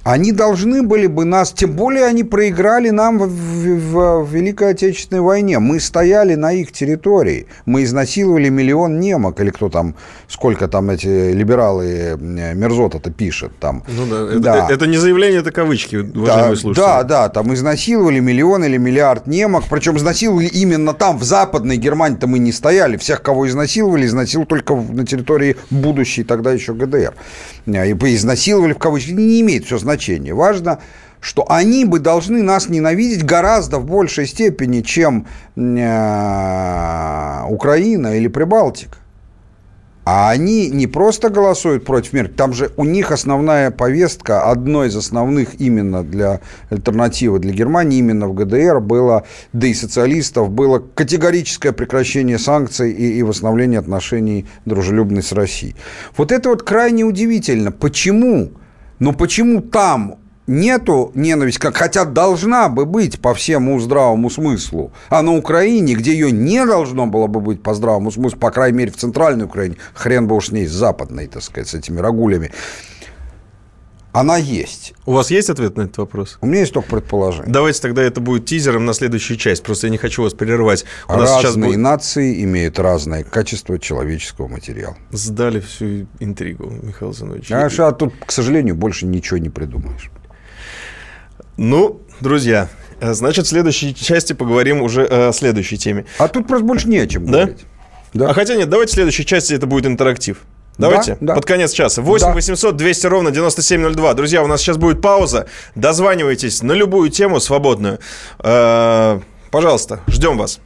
Они 0.03 0.33
должны 0.33 0.83
были 0.83 1.07
бы 1.07 1.27
нас, 1.27 1.53
тем 1.53 1.73
более 1.73 2.07
они 2.07 2.25
проиграли 2.25 2.89
нам 2.89 3.19
в, 3.19 3.27
в- 3.29 4.25
в 4.25 4.35
Великой 4.35 4.71
Отечественной 4.71 5.21
войне. 5.21 5.59
Мы 5.59 5.79
стояли 5.79 6.37
на 6.37 6.53
их 6.55 6.73
территории, 6.73 7.47
мы 7.67 7.85
изнасиловали 7.85 8.49
миллион 8.49 8.99
немок, 8.99 9.41
или 9.41 9.51
кто 9.51 9.69
там, 9.69 9.95
сколько 10.27 10.69
там 10.69 10.89
эти 10.89 11.33
либералы 11.33 11.85
э, 11.87 12.55
Мерзота-то 12.55 13.11
пишет 13.11 13.53
там. 13.61 13.83
Ну 13.89 14.07
да, 14.07 14.23
это, 14.31 14.41
Да. 14.41 14.69
это 14.71 14.87
не 14.87 14.97
заявление, 14.97 15.41
это 15.41 15.53
кавычки, 15.53 16.01
Да, 16.01 16.19
уважаемые 16.21 16.57
слушатели. 16.57 16.83
да, 16.87 17.03
да, 17.03 17.29
там 17.29 17.53
изнасиловали 17.53 18.21
миллион 18.21 18.65
или 18.65 18.79
миллиард 18.79 19.27
немок, 19.27 19.65
причем 19.69 19.99
изнасиловали 19.99 20.47
именно 20.47 20.95
там, 20.95 21.19
в 21.19 21.25
Западной 21.25 21.77
Германии-то 21.77 22.27
мы 22.27 22.39
не 22.39 22.53
стояли, 22.53 22.97
всех, 22.97 23.21
кого 23.21 23.47
изнасиловали, 23.47 24.07
изнасиловали 24.07 24.49
только 24.49 24.75
на 24.77 25.05
территории 25.05 25.57
будущей 25.69 26.25
тогда 26.25 26.53
еще 26.53 26.73
ГДР. 26.73 27.13
А, 27.67 27.85
И 27.85 27.93
изнасиловали 28.15 28.73
в 28.73 28.79
кавычках, 28.79 29.15
не 29.17 29.43
имеет 29.43 29.67
все 29.67 29.77
значения. 29.77 29.90
Важно, 30.33 30.81
что 31.21 31.45
они 31.49 31.85
бы 31.85 31.99
должны 31.99 32.43
нас 32.43 32.69
ненавидеть 32.69 33.25
гораздо 33.25 33.79
в 33.79 33.87
большей 33.87 34.27
степени, 34.27 34.81
чем 34.81 35.27
э, 35.57 37.43
Украина 37.49 38.17
или 38.17 38.29
Прибалтика. 38.29 38.97
А 40.13 40.31
они 40.31 40.71
не 40.71 40.87
просто 40.87 41.29
голосуют 41.29 41.85
против 41.85 42.15
мира, 42.15 42.29
там 42.29 42.55
же 42.55 42.73
у 42.77 42.85
них 42.85 43.13
основная 43.13 43.71
повестка, 43.71 44.51
одной 44.51 44.89
из 44.89 44.97
основных 44.97 45.61
именно 45.61 46.03
для 46.03 46.41
альтернативы 46.71 47.39
для 47.39 47.53
Германии, 47.53 47.99
именно 47.99 48.27
в 48.27 48.35
ГДР 48.35 48.81
было, 48.81 49.25
да 49.53 49.67
и 49.67 49.75
социалистов, 49.75 50.51
было 50.51 50.79
категорическое 50.79 51.73
прекращение 51.73 52.39
санкций 52.39 52.91
и, 52.91 53.19
и 53.19 53.23
восстановление 53.23 53.79
отношений 53.79 54.47
дружелюбной 54.65 55.23
с 55.23 55.33
Россией. 55.33 55.77
Вот 56.17 56.33
это 56.33 56.49
вот 56.49 56.63
крайне 56.63 57.05
удивительно. 57.05 57.71
Почему? 57.71 58.53
Ну 59.01 59.15
почему 59.15 59.63
там 59.63 60.17
нету 60.47 61.11
ненависти, 61.15 61.59
как 61.59 61.77
хотя 61.77 62.05
должна 62.05 62.69
бы 62.69 62.85
быть 62.85 63.19
по 63.19 63.33
всему 63.33 63.81
здравому 63.81 64.29
смыслу, 64.29 64.93
а 65.09 65.23
на 65.23 65.35
Украине, 65.37 65.95
где 65.95 66.13
ее 66.13 66.31
не 66.31 66.67
должно 66.67 67.07
было 67.07 67.27
бы 67.27 67.41
быть 67.41 67.63
по 67.63 67.73
здравому 67.73 68.11
смыслу, 68.11 68.39
по 68.39 68.51
крайней 68.51 68.77
мере 68.77 68.91
в 68.91 68.97
центральной 68.97 69.47
Украине, 69.47 69.77
хрен 69.95 70.27
бы 70.27 70.37
уж 70.37 70.49
с 70.49 70.53
ней, 70.53 70.67
с 70.67 70.73
западной, 70.73 71.29
так 71.29 71.43
сказать, 71.43 71.69
с 71.69 71.75
этими 71.75 71.99
рагулями, 71.99 72.51
она 74.13 74.37
есть. 74.37 74.95
У 75.07 75.13
вас 75.13 75.31
есть 75.31 75.51
ответ 75.51 75.77
на 75.77 75.83
этот 75.83 75.99
вопрос? 75.99 76.39
У 76.41 76.47
меня 76.47 76.61
есть 76.61 76.73
только 76.73 76.89
предположение. 76.91 77.53
Давайте 77.53 77.81
тогда 77.81 78.03
это 78.03 78.21
будет 78.21 78.45
тизером 78.47 78.85
на 78.85 78.93
следующую 78.93 79.37
часть. 79.37 79.63
Просто 79.63 79.87
я 79.87 79.91
не 79.91 79.99
хочу 79.99 80.23
вас 80.23 80.35
прерывать. 80.35 80.85
У 81.09 81.13
нас 81.13 81.31
Разные 81.31 81.41
сейчас 81.43 81.57
будет... 81.57 81.79
нации 81.79 82.45
имеют 82.45 82.79
разное 82.79 83.23
качество 83.23 83.79
человеческого 83.79 84.49
материала. 84.49 84.97
Сдали 85.13 85.61
всю 85.61 86.07
интригу, 86.19 86.71
Михаил 86.83 87.13
Зинович. 87.13 87.53
А, 87.53 87.69
а 87.79 87.93
тут, 87.93 88.15
к 88.25 88.33
сожалению, 88.33 88.75
больше 88.75 89.07
ничего 89.07 89.39
не 89.39 89.49
придумаешь. 89.49 90.11
Ну, 91.57 92.01
друзья, 92.21 92.69
э, 93.01 93.13
значит, 93.13 93.47
в 93.47 93.49
следующей 93.49 93.95
части 93.95 94.33
поговорим 94.33 94.83
уже 94.83 95.05
о 95.05 95.33
следующей 95.33 95.77
теме. 95.79 96.07
А 96.19 96.27
тут 96.29 96.47
просто 96.49 96.65
больше 96.67 96.89
не 96.89 96.99
о 96.99 97.07
чем 97.07 97.27
Да? 97.27 97.33
говорить. 97.45 97.67
Да. 98.13 98.31
А 98.31 98.35
хотя 98.35 98.57
нет, 98.57 98.69
давайте 98.69 98.93
в 98.93 98.95
следующей 98.95 99.25
части 99.25 99.55
это 99.55 99.67
будет 99.67 99.87
интерактив. 99.87 100.39
Давайте, 100.81 101.13
Да, 101.21 101.27
да. 101.29 101.35
под 101.35 101.45
конец 101.47 101.73
часа. 101.73 102.03
8 102.03 102.27
Да. 102.29 102.33
800 102.35 102.77
200 102.77 103.07
ровно 103.07 103.31
9702. 103.31 104.15
Друзья, 104.15 104.43
у 104.43 104.47
нас 104.47 104.61
сейчас 104.61 104.77
будет 104.77 105.01
пауза. 105.01 105.47
Дозванивайтесь 105.75 106.63
на 106.63 106.73
любую 106.73 107.11
тему 107.11 107.41
свободную. 107.41 107.99
Э, 108.43 109.21
Пожалуйста, 109.51 110.01
ждем 110.07 110.39
вас. 110.39 110.61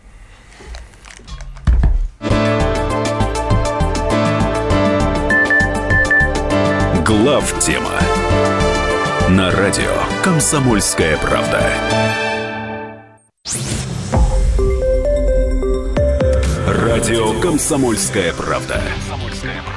Глав 7.04 7.58
тема 7.60 7.92
на 9.28 9.50
радио 9.50 9.90
Комсомольская 10.22 11.16
правда. 11.18 11.62
Радио 16.66 17.38
Комсомольская 17.40 18.32
правда. 18.32 18.80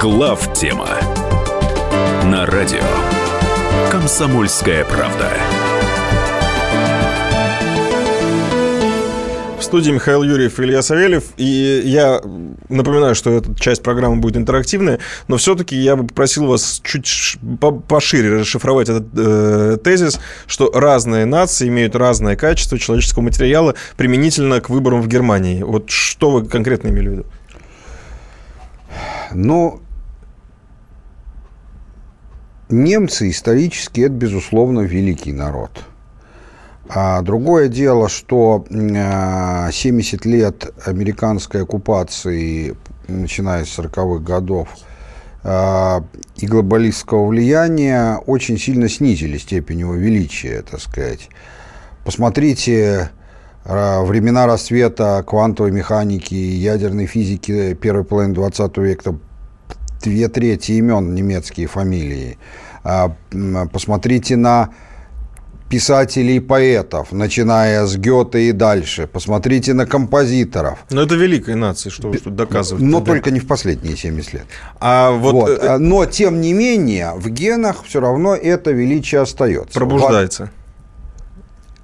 Глав 0.00 0.52
тема 0.52 0.88
на 2.26 2.46
радио 2.46 2.84
Комсомольская 3.90 4.84
правда. 4.84 5.28
В 9.58 9.62
студии 9.64 9.90
Михаил 9.90 10.22
Юрьев 10.22 10.60
и 10.60 10.62
Илья 10.62 10.82
Савельев. 10.82 11.24
И 11.36 11.82
я 11.84 12.20
напоминаю, 12.68 13.16
что 13.16 13.30
эта 13.30 13.52
часть 13.58 13.82
программы 13.82 14.20
будет 14.20 14.36
интерактивная, 14.36 15.00
но 15.26 15.36
все-таки 15.36 15.74
я 15.74 15.96
бы 15.96 16.06
попросил 16.06 16.46
вас 16.46 16.80
чуть 16.84 17.36
пошире 17.88 18.38
расшифровать 18.38 18.88
этот 18.88 19.08
э, 19.16 19.78
тезис, 19.82 20.20
что 20.46 20.70
разные 20.72 21.24
нации 21.24 21.66
имеют 21.66 21.96
разное 21.96 22.36
качество 22.36 22.78
человеческого 22.78 23.24
материала 23.24 23.74
применительно 23.96 24.60
к 24.60 24.70
выборам 24.70 25.02
в 25.02 25.08
Германии. 25.08 25.64
Вот 25.64 25.90
что 25.90 26.30
вы 26.30 26.46
конкретно 26.46 26.86
имели 26.86 27.08
в 27.08 27.12
виду? 27.12 27.26
Ну, 29.32 29.82
немцы 32.70 33.30
исторически 33.30 34.02
это, 34.02 34.14
безусловно, 34.14 34.80
великий 34.80 35.32
народ. 35.32 35.70
А 36.88 37.20
другое 37.20 37.68
дело, 37.68 38.08
что 38.08 38.64
э, 38.70 39.70
70 39.70 40.24
лет 40.24 40.72
американской 40.86 41.62
оккупации, 41.62 42.76
начиная 43.08 43.64
с 43.66 43.78
40-х 43.78 44.24
годов, 44.24 44.68
э, 45.44 46.00
и 46.36 46.46
глобалистского 46.46 47.26
влияния 47.26 48.16
очень 48.26 48.58
сильно 48.58 48.88
снизили 48.88 49.36
степень 49.36 49.80
его 49.80 49.94
величия, 49.94 50.62
так 50.62 50.80
сказать. 50.80 51.28
Посмотрите 52.04 53.10
э, 53.64 54.02
времена 54.02 54.46
расцвета 54.46 55.22
квантовой 55.26 55.72
механики 55.72 56.32
ядерной 56.32 57.04
физики 57.04 57.74
первой 57.74 58.04
половины 58.04 58.32
20 58.32 58.78
века, 58.78 59.14
две 60.02 60.28
трети 60.28 60.72
имен 60.72 61.14
немецкие 61.14 61.66
фамилии. 61.66 62.38
А, 62.84 63.12
Посмотрите 63.72 64.36
на 64.36 64.70
писателей 65.68 66.36
и 66.36 66.40
поэтов, 66.40 67.12
начиная 67.12 67.84
с 67.86 67.96
Гёте 67.98 68.48
и 68.48 68.52
дальше. 68.52 69.06
Посмотрите 69.06 69.74
на 69.74 69.84
композиторов. 69.84 70.78
Но 70.90 71.02
это 71.02 71.14
великая 71.14 71.56
нация, 71.56 71.90
что 71.90 72.08
вы 72.08 72.16
тут 72.18 72.34
доказываете. 72.36 72.86
Но 72.86 73.00
Да. 73.00 73.06
только 73.06 73.30
не 73.30 73.38
в 73.40 73.46
последние 73.46 73.94
70 73.96 74.32
лет. 74.32 74.44
А 74.80 75.10
вот, 75.10 75.34
Вот, 75.34 75.50
э, 75.50 75.66
а, 75.68 75.78
Но, 75.78 76.06
тем 76.06 76.40
не 76.40 76.54
менее, 76.54 77.12
в 77.16 77.28
генах 77.28 77.84
все 77.84 78.00
равно 78.00 78.34
это 78.34 78.70
величие 78.70 79.20
остается. 79.20 79.74
пробуждается. 79.78 80.50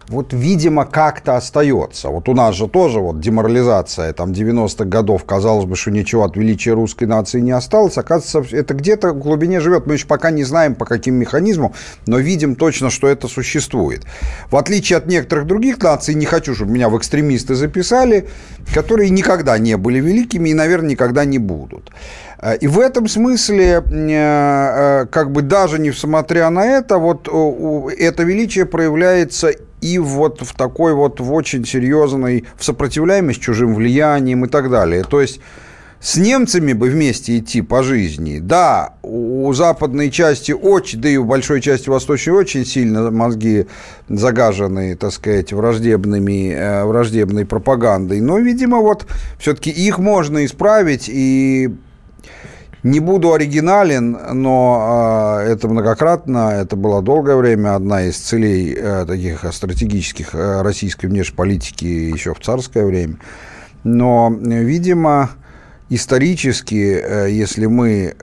Вот, 0.09 0.33
видимо, 0.33 0.85
как-то 0.85 1.37
остается. 1.37 2.09
Вот 2.11 2.29
у 2.29 2.35
нас 2.35 2.55
же 2.55 2.69
тоже 2.69 3.01
вот 3.01 3.21
деморализация 3.21 4.13
там 4.13 4.33
90-х 4.33 4.85
годов, 4.85 5.25
казалось 5.25 5.65
бы, 5.65 5.77
что 5.77 5.91
ничего 5.91 6.25
от 6.25 6.37
величия 6.37 6.73
русской 6.73 7.05
нации 7.05 7.41
не 7.41 7.53
осталось. 7.53 7.97
Оказывается, 7.97 8.57
это 8.57 8.75
где-то 8.75 9.13
в 9.13 9.19
глубине 9.19 9.61
живет. 9.61 9.87
Мы 9.87 9.95
еще 9.95 10.07
пока 10.07 10.31
не 10.31 10.45
знаем, 10.45 10.75
по 10.75 10.85
каким 10.85 11.15
механизмам, 11.15 11.73
но 12.07 12.19
видим 12.19 12.55
точно, 12.55 12.91
что 12.91 13.09
это 13.09 13.29
существует. 13.29 14.05
В 14.51 14.57
отличие 14.57 14.99
от 14.99 15.07
некоторых 15.07 15.47
других 15.47 15.83
наций, 15.83 16.15
не 16.15 16.27
хочу, 16.27 16.55
чтобы 16.55 16.73
меня 16.73 16.89
в 16.89 16.99
экстремисты 16.99 17.55
записали, 17.55 18.29
которые 18.75 19.11
никогда 19.11 19.59
не 19.59 19.77
были 19.77 20.01
великими 20.01 20.51
и, 20.51 20.55
наверное, 20.55 20.91
никогда 20.91 21.25
не 21.25 21.39
будут. 21.39 21.91
Э, 22.45 22.57
И 22.61 22.67
в 22.67 22.79
этом 22.79 23.09
смысле, 23.09 23.83
э, 23.91 25.03
э, 25.03 25.07
как 25.11 25.33
бы 25.33 25.43
даже 25.43 25.79
несмотря 25.79 26.51
на 26.51 26.65
это, 26.67 26.99
вот 26.99 27.29
у- 27.29 27.89
это 27.89 28.23
величие 28.23 28.67
проявляется 28.67 29.51
и 29.81 29.99
вот 29.99 30.43
в 30.43 30.55
такой 30.55 30.93
вот 30.95 31.21
в 31.21 31.33
очень 31.33 31.65
серьезной, 31.65 32.45
в 32.57 32.65
сопротивляемость 32.65 33.41
чужим 33.41 33.75
влиянием 33.75 34.45
и 34.45 34.49
так 34.49 34.71
далее. 34.71 35.05
То 35.05 35.21
есть 35.21 35.41
с 36.01 36.17
немцами 36.19 36.75
бы 36.75 36.91
вместе 36.91 37.39
идти 37.39 37.63
по 37.63 37.83
жизни. 37.83 38.39
Да, 38.39 38.95
у 39.03 39.51
западной 39.55 40.11
части 40.11 40.53
очень, 40.53 41.01
да 41.01 41.09
и 41.09 41.17
у 41.17 41.25
большой 41.25 41.63
части 41.63 41.89
восточной 41.89 42.35
очень 42.35 42.67
сильно 42.67 43.11
мозги 43.11 43.67
загажены, 44.11 44.97
так 44.97 45.13
сказать, 45.13 45.55
враждебными, 45.55 46.53
э, 46.53 46.85
враждебной 46.85 47.47
пропагандой. 47.47 48.21
Но, 48.21 48.39
видимо, 48.39 48.79
вот 48.81 49.07
все-таки 49.39 49.71
их 49.71 49.99
можно 49.99 50.45
исправить 50.45 51.09
и 51.09 51.71
не 52.85 53.01
буду 53.01 53.33
оригинален, 53.33 54.17
но 54.35 55.41
э, 55.43 55.53
это 55.53 55.69
многократно, 55.69 56.51
это 56.51 56.77
было 56.77 57.01
долгое 57.01 57.35
время 57.35 57.75
одна 57.75 58.05
из 58.05 58.19
целей 58.19 58.75
э, 58.77 59.07
таких 59.07 59.43
э, 59.43 59.53
стратегических 59.53 60.35
э, 60.35 60.61
российской 60.61 61.07
внешнеполитики 61.07 61.87
еще 61.87 62.35
в 62.35 62.41
царское 62.41 62.85
время. 62.85 63.17
Но, 63.85 64.31
видимо, 64.31 65.31
исторически, 65.89 67.31
если 67.31 67.67
мы 67.67 68.17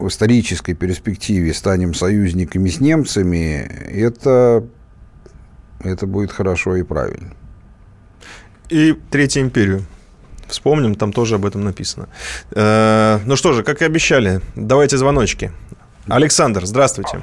в 0.00 0.08
исторической 0.08 0.74
перспективе 0.74 1.54
станем 1.54 1.94
союзниками 1.94 2.68
с 2.68 2.80
немцами, 2.80 3.68
это, 3.92 4.64
это 5.80 6.06
будет 6.06 6.32
хорошо 6.32 6.76
и 6.76 6.82
правильно. 6.82 7.32
И 8.68 8.96
Третью 9.10 9.42
империю. 9.42 9.84
Вспомним, 10.50 10.94
там 10.94 11.12
тоже 11.12 11.36
об 11.36 11.46
этом 11.46 11.64
написано. 11.64 12.08
Э, 12.54 13.18
Ну 13.24 13.36
что 13.36 13.52
же, 13.52 13.62
как 13.62 13.82
и 13.82 13.84
обещали, 13.84 14.40
давайте 14.56 14.96
звоночки. 14.96 15.52
Александр, 16.08 16.64
здравствуйте. 16.66 17.22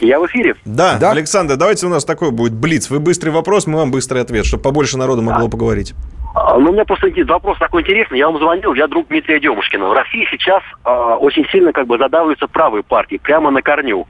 Я 0.00 0.18
в 0.18 0.26
эфире. 0.26 0.56
Да, 0.64 0.96
Да. 0.98 1.10
Александр, 1.10 1.56
давайте 1.56 1.86
у 1.86 1.88
нас 1.88 2.04
такой 2.04 2.30
будет 2.30 2.52
блиц. 2.54 2.90
Вы 2.90 2.98
быстрый 2.98 3.30
вопрос, 3.30 3.66
мы 3.66 3.78
вам 3.78 3.90
быстрый 3.90 4.20
ответ, 4.22 4.44
чтобы 4.46 4.62
побольше 4.62 4.98
народу 4.98 5.22
могло 5.22 5.48
поговорить. 5.48 5.94
А, 6.34 6.58
Ну, 6.58 6.70
у 6.70 6.72
меня 6.72 6.84
просто 6.84 7.08
один 7.08 7.26
вопрос 7.26 7.58
такой 7.58 7.82
интересный. 7.82 8.18
Я 8.18 8.28
вам 8.28 8.38
звонил, 8.38 8.74
я 8.74 8.88
друг 8.88 9.08
Дмитрия 9.08 9.38
Демушкина. 9.38 9.86
В 9.88 9.92
России 9.92 10.26
сейчас 10.30 10.62
а, 10.82 11.16
очень 11.16 11.46
сильно 11.52 11.72
как 11.72 11.86
бы 11.86 11.98
задавливаются 11.98 12.48
правые 12.48 12.82
партии, 12.82 13.20
прямо 13.22 13.50
на 13.50 13.62
корню. 13.62 14.06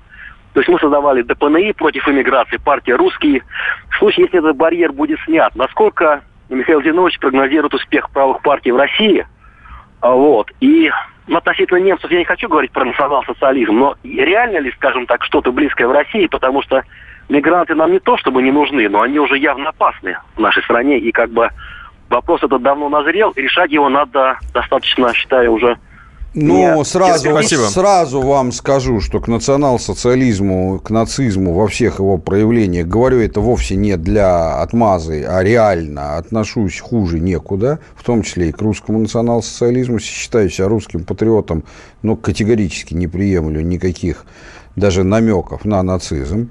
То 0.55 0.61
есть 0.61 0.69
мы 0.69 0.79
создавали 0.79 1.23
ДПНИ 1.23 1.73
против 1.73 2.07
иммиграции, 2.09 2.59
партия 2.59 2.95
«Русские». 2.95 3.43
В 3.91 3.99
случае, 3.99 4.27
если 4.27 4.39
этот 4.39 4.57
барьер 4.57 4.93
будет 4.93 5.19
снят, 5.25 5.55
насколько 5.57 6.21
Михаил 6.53 6.83
Зинович 6.83 7.19
прогнозирует 7.19 7.75
успех 7.75 8.11
правых 8.11 8.43
партий 8.43 8.73
в 8.73 8.77
России? 8.77 9.27
А, 10.01 10.13
Вот. 10.13 10.51
И 10.61 10.91
ну, 11.27 11.37
относительно 11.39 11.79
немцев 11.79 12.11
я 12.11 12.19
не 12.19 12.25
хочу 12.25 12.49
говорить 12.49 12.73
про 12.73 12.85
национал-социализм, 12.85 13.73
но 13.73 13.97
реально 14.03 14.59
ли, 14.59 14.73
скажем 14.73 15.07
так, 15.07 15.25
что-то 15.25 15.53
близкое 15.53 15.87
в 15.87 15.93
России, 15.93 16.27
потому 16.27 16.63
что 16.63 16.83
мигранты 17.29 17.75
нам 17.75 17.93
не 17.93 18.01
то 18.01 18.17
чтобы 18.17 18.43
не 18.43 18.51
нужны, 18.51 18.89
но 18.89 19.03
они 19.03 19.19
уже 19.19 19.39
явно 19.39 19.71
опасны 19.71 20.19
в 20.35 20.41
нашей 20.41 20.63
стране, 20.65 20.99
и 20.99 21.13
как 21.13 21.31
бы 21.31 21.49
вопрос 22.11 22.43
этот 22.43 22.61
давно 22.63 22.89
назрел, 22.89 23.31
и 23.31 23.43
решать 23.43 23.71
его 23.71 23.89
надо 23.89 24.39
достаточно, 24.53 25.15
считаю, 25.15 25.53
уже 25.53 25.79
Ну, 26.35 26.77
Нет. 26.79 26.87
сразу, 26.87 27.31
Спасибо. 27.31 27.63
сразу 27.63 28.23
вам 28.23 28.53
скажу, 28.53 29.01
что 29.01 29.21
к 29.21 29.29
национал-социализму, 29.29 30.81
к 30.81 30.89
нацизму 30.89 31.53
во 31.53 31.67
всех 31.67 31.99
его 31.99 32.17
проявлениях, 32.17 32.87
говорю 32.87 33.21
это 33.21 33.41
вовсе 33.41 33.77
не 33.77 33.99
для 33.99 34.63
отмазы, 34.63 35.25
а 35.29 35.43
реально 35.43 36.17
отношусь 36.17 36.81
хуже 36.81 37.21
некуда, 37.21 37.81
в 37.95 38.03
том 38.03 38.23
числе 38.23 38.49
и 38.49 38.53
к 38.53 38.63
русскому 38.63 39.01
национал-социализму, 39.01 39.99
считаю 39.99 40.49
себя 40.49 40.69
русским 40.69 41.05
патриотом, 41.05 41.65
но 42.01 42.17
категорически 42.17 42.95
не 42.95 43.09
приемлю 43.09 43.61
никаких 43.61 44.25
даже 44.75 45.05
намеков 45.05 45.67
на 45.67 45.83
нацизм. 45.83 46.49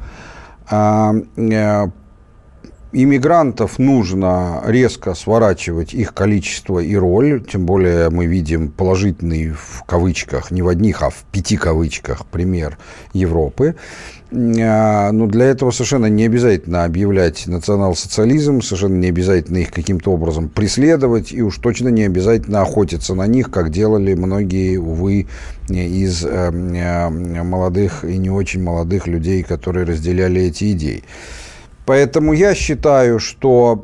Иммигрантов 2.94 3.80
нужно 3.80 4.62
резко 4.66 5.14
сворачивать 5.14 5.94
их 5.94 6.14
количество 6.14 6.80
и 6.80 6.94
роль, 6.96 7.42
тем 7.50 7.66
более 7.66 8.10
мы 8.10 8.26
видим 8.26 8.70
положительный 8.70 9.52
в 9.52 9.84
кавычках, 9.86 10.52
не 10.52 10.62
в 10.62 10.68
одних, 10.68 11.02
а 11.02 11.10
в 11.10 11.24
пяти 11.32 11.56
кавычках 11.56 12.26
пример 12.26 12.78
Европы. 13.14 13.76
А, 14.34 15.12
но 15.14 15.28
для 15.28 15.46
этого 15.46 15.72
совершенно 15.72 16.08
не 16.08 16.26
обязательно 16.26 16.84
объявлять 16.84 17.48
национал-социализм, 17.48 18.62
совершенно 18.62 18.98
не 18.98 19.08
обязательно 19.08 19.60
их 19.60 19.72
каким-то 19.72 20.12
образом 20.12 20.50
преследовать, 20.50 21.32
и 21.32 21.42
уж 21.42 21.60
точно 21.60 21.88
не 21.88 22.04
обязательно 22.04 22.62
охотиться 22.62 23.16
на 23.16 23.26
них, 23.26 23.52
как 23.52 23.72
делали 23.72 24.16
многие, 24.16 24.76
увы, 24.76 25.28
из 25.70 26.26
э, 26.26 26.30
э, 26.30 27.10
молодых 27.10 28.04
и 28.04 28.18
не 28.18 28.30
очень 28.30 28.62
молодых 28.62 29.08
людей, 29.08 29.44
которые 29.44 29.86
разделяли 29.86 30.42
эти 30.42 30.74
идеи. 30.74 31.04
Поэтому 31.86 32.34
я 32.34 32.54
считаю, 32.54 33.20
что 33.20 33.84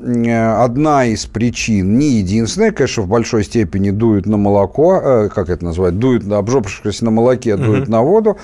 одна 0.60 1.06
из 1.06 1.26
причин, 1.26 1.98
не 1.98 2.20
единственная, 2.20 2.72
конечно, 2.72 3.04
в 3.04 3.08
большой 3.08 3.44
степени 3.44 3.90
дует 3.90 4.28
на 4.28 4.38
молоко, 4.38 5.02
э, 5.04 5.30
как 5.34 5.50
это 5.50 5.66
назвать, 5.66 5.98
дует, 5.98 6.32
обжопшись 6.32 7.02
на 7.02 7.10
молоке, 7.10 7.58
дует 7.58 7.84
угу. 7.84 7.92
на 7.92 8.02
воду, 8.04 8.38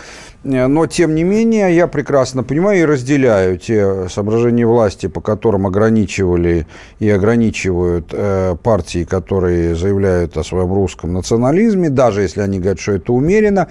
э, 0.44 0.68
но, 0.68 0.88
тем 0.88 1.14
не 1.14 1.24
менее, 1.24 1.76
я 1.76 1.86
прекрасно 1.86 2.44
понимаю 2.44 2.82
и 2.82 2.86
разделяю 2.86 3.60
те 3.60 4.10
соображения 4.10 4.66
власти, 4.66 5.06
по 5.08 5.22
которым 5.22 5.68
ограничивали 5.68 6.66
и 7.00 7.10
ограничивают 7.10 8.10
э, 8.12 8.56
партии, 8.62 9.04
которые 9.04 9.76
заявляют 9.76 10.36
о 10.36 10.44
своем 10.44 10.74
русском 10.74 11.14
национализме, 11.14 11.90
даже 11.90 12.24
если 12.24 12.42
они 12.42 12.60
говорят, 12.60 12.80
что 12.80 12.94
это 12.94 13.14
умеренно, 13.14 13.68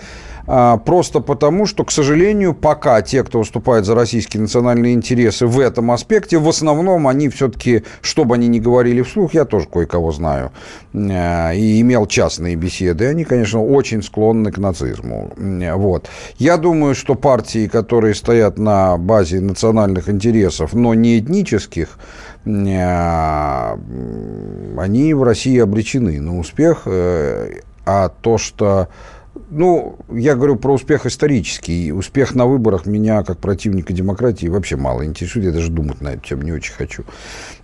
просто 0.46 1.20
потому, 1.20 1.66
что, 1.66 1.84
к 1.84 1.90
сожалению, 1.90 2.54
пока 2.54 3.00
те, 3.02 3.22
кто 3.22 3.40
выступает 3.40 3.84
за 3.84 3.94
российские 3.94 4.42
национальные 4.42 4.94
интересы 4.94 5.46
в 5.46 5.58
этом 5.60 5.90
аспекте, 5.90 6.38
в 6.38 6.48
основном 6.48 7.08
они 7.08 7.28
все-таки, 7.28 7.84
что 8.00 8.24
бы 8.24 8.34
они 8.34 8.48
ни 8.48 8.58
говорили 8.58 9.02
вслух, 9.02 9.34
я 9.34 9.44
тоже 9.44 9.66
кое-кого 9.66 10.12
знаю, 10.12 10.52
э, 10.92 11.56
и 11.56 11.80
имел 11.80 12.06
частные 12.06 12.56
беседы, 12.56 13.06
они, 13.06 13.24
конечно, 13.24 13.64
очень 13.64 14.02
склонны 14.02 14.50
к 14.50 14.58
нацизму. 14.58 15.32
Вот. 15.36 16.08
Я 16.38 16.56
думаю, 16.56 16.94
что 16.94 17.14
партии, 17.14 17.68
которые 17.68 18.14
стоят 18.14 18.58
на 18.58 18.96
базе 18.96 19.40
национальных 19.40 20.08
интересов, 20.08 20.72
но 20.72 20.94
не 20.94 21.18
этнических, 21.18 21.98
э, 22.44 23.76
они 24.78 25.14
в 25.14 25.22
России 25.22 25.58
обречены 25.58 26.20
на 26.20 26.38
успех, 26.38 26.82
э, 26.86 27.60
а 27.84 28.08
то, 28.08 28.38
что 28.38 28.88
ну, 29.54 29.98
я 30.10 30.34
говорю 30.34 30.56
про 30.56 30.72
успех 30.72 31.04
исторический. 31.04 31.92
Успех 31.92 32.34
на 32.34 32.46
выборах 32.46 32.86
меня, 32.86 33.22
как 33.22 33.38
противника 33.38 33.92
демократии, 33.92 34.46
вообще 34.46 34.76
мало 34.76 35.04
интересует. 35.04 35.44
Я 35.44 35.52
даже 35.52 35.70
думать 35.70 36.00
на 36.00 36.14
эту 36.14 36.26
тему 36.26 36.42
не 36.42 36.52
очень 36.52 36.72
хочу. 36.72 37.04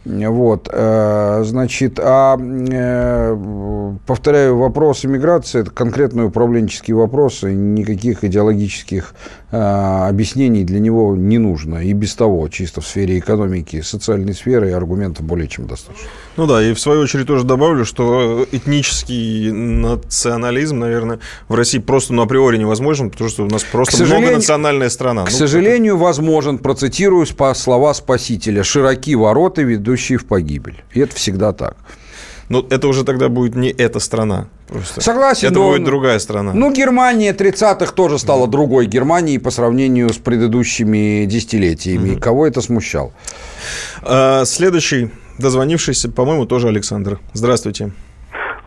Вот, 0.09 0.71
э, 0.73 1.43
значит, 1.45 2.01
а, 2.03 2.39
э, 2.39 3.97
повторяю, 4.07 4.57
вопрос 4.57 5.05
иммиграции– 5.05 5.61
это 5.63 5.71
конкретные 5.71 6.29
управленческие 6.29 6.97
вопросы, 6.97 7.53
никаких 7.53 8.25
идеологических 8.25 9.15
э, 9.51 9.57
объяснений 9.57 10.65
для 10.65 10.81
него 10.81 11.15
не 11.15 11.37
нужно. 11.37 11.85
И 11.85 11.93
без 11.93 12.15
того, 12.15 12.49
чисто 12.49 12.81
в 12.81 12.87
сфере 12.87 13.19
экономики, 13.19 13.83
социальной 13.83 14.33
сферы 14.33 14.73
аргументов 14.73 15.27
более 15.27 15.47
чем 15.47 15.67
достаточно. 15.67 16.09
Ну 16.39 16.47
да, 16.47 16.63
и 16.63 16.73
в 16.73 16.81
свою 16.81 17.03
очередь 17.03 17.27
тоже 17.27 17.45
добавлю, 17.45 17.85
что 17.85 18.47
этнический 18.51 19.51
национализм, 19.51 20.79
наверное, 20.79 21.19
в 21.49 21.55
России 21.55 21.81
просто 21.81 22.15
ну, 22.15 22.23
априори 22.23 22.57
невозможен, 22.57 23.11
потому 23.11 23.29
что 23.29 23.45
у 23.45 23.49
нас 23.49 23.63
просто 23.63 24.05
многонациональная 24.05 24.89
страна. 24.89 25.25
К 25.25 25.31
ну, 25.31 25.37
сожалению, 25.37 25.97
это... 25.97 26.05
возможен, 26.05 26.57
процитирую 26.59 27.27
по 27.37 27.53
слова 27.53 27.93
спасителя, 27.93 28.63
«широки 28.63 29.15
ворота, 29.15 29.61
ведущие 29.63 29.98
в 30.17 30.27
погибель». 30.27 30.83
И 30.93 31.01
это 31.01 31.15
всегда 31.15 31.53
так. 31.53 31.77
Но 32.49 32.65
это 32.71 32.89
уже 32.89 33.05
тогда 33.05 33.29
будет 33.29 33.55
не 33.55 33.71
эта 33.71 34.01
страна. 34.01 34.49
Просто. 34.69 35.01
Согласен. 35.01 35.49
Это 35.49 35.59
но, 35.59 35.71
будет 35.71 35.85
другая 35.85 36.19
страна. 36.19 36.53
Ну, 36.55 36.73
Германия 36.73 37.33
30-х 37.33 37.93
тоже 37.93 38.19
стала 38.19 38.47
да. 38.47 38.53
другой 38.53 38.87
Германией 38.87 39.39
по 39.39 39.51
сравнению 39.51 40.11
с 40.11 40.17
предыдущими 40.17 41.27
десятилетиями. 41.27 42.13
Угу. 42.13 42.21
Кого 42.21 42.47
это 42.47 42.61
смущало? 42.63 43.13
А, 44.03 44.45
следующий 44.45 45.11
дозвонившийся, 45.39 46.11
по-моему, 46.11 46.47
тоже 46.47 46.69
Александр. 46.69 47.19
Здравствуйте. 47.33 47.93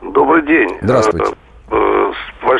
Добрый 0.01 0.45
день. 0.45 0.69
Здравствуйте. 0.81 1.35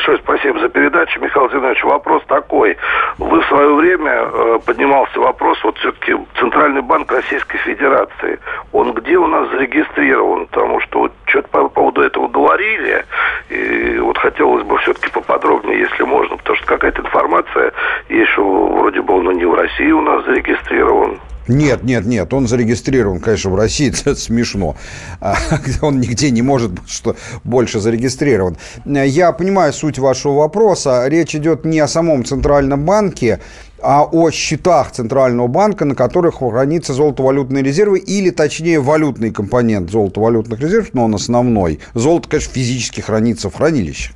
Большое 0.02 0.18
спасибо 0.18 0.58
за 0.58 0.68
передачу. 0.68 1.20
Михаил 1.20 1.48
Зинович, 1.48 1.84
вопрос 1.84 2.24
такой. 2.26 2.76
Вы 3.18 3.40
в 3.40 3.46
свое 3.46 3.72
время 3.72 4.10
э, 4.10 4.58
поднимался 4.66 5.20
вопрос, 5.20 5.62
вот 5.62 5.78
все-таки 5.78 6.16
Центральный 6.40 6.82
банк 6.82 7.12
Российской 7.12 7.58
Федерации, 7.58 8.40
он 8.72 8.94
где 8.94 9.16
у 9.16 9.28
нас 9.28 9.48
зарегистрирован? 9.50 10.48
Потому 10.48 10.80
что 10.80 10.98
вот 10.98 11.12
что-то 11.26 11.48
по 11.50 11.68
поводу 11.68 12.02
этого 12.02 12.26
говорили, 12.26 13.04
и 13.48 13.98
вот 14.00 14.18
хотелось 14.18 14.64
бы 14.64 14.76
все-таки 14.78 15.08
поподробнее, 15.08 15.78
если 15.78 16.02
можно, 16.02 16.36
потому 16.36 16.56
что 16.56 16.66
какая-то 16.66 17.02
информация 17.02 17.72
есть, 18.08 18.32
что 18.32 18.42
вроде 18.42 19.02
бы 19.02 19.14
он 19.14 19.30
не 19.36 19.44
в 19.44 19.54
России 19.54 19.92
у 19.92 20.00
нас 20.00 20.24
зарегистрирован. 20.24 21.20
Нет, 21.48 21.82
нет, 21.82 22.06
нет, 22.06 22.32
он 22.32 22.46
зарегистрирован, 22.46 23.20
конечно, 23.20 23.50
в 23.50 23.56
России, 23.56 23.88
это 24.04 24.14
смешно. 24.14 24.76
А, 25.20 25.36
он 25.80 26.00
нигде 26.00 26.30
не 26.30 26.42
может 26.42 26.72
быть 26.72 26.88
что 26.88 27.16
больше 27.44 27.80
зарегистрирован. 27.80 28.56
Я 28.84 29.32
понимаю 29.32 29.72
суть 29.72 29.98
вашего 29.98 30.34
вопроса. 30.34 31.06
Речь 31.08 31.34
идет 31.34 31.64
не 31.64 31.80
о 31.80 31.88
самом 31.88 32.24
Центральном 32.24 32.84
банке, 32.84 33.40
а 33.82 34.04
о 34.04 34.30
счетах 34.30 34.92
Центрального 34.92 35.48
банка, 35.48 35.84
на 35.84 35.94
которых 35.94 36.38
хранится 36.38 36.94
золотовалютные 36.94 37.64
резервы, 37.64 37.98
или, 37.98 38.30
точнее, 38.30 38.78
валютный 38.78 39.32
компонент 39.32 39.90
золотовалютных 39.90 40.60
резервов, 40.60 40.90
но 40.92 41.04
он 41.04 41.14
основной. 41.14 41.80
Золото, 41.94 42.28
конечно, 42.28 42.52
физически 42.52 43.00
хранится 43.00 43.50
в 43.50 43.54
хранилищах 43.54 44.14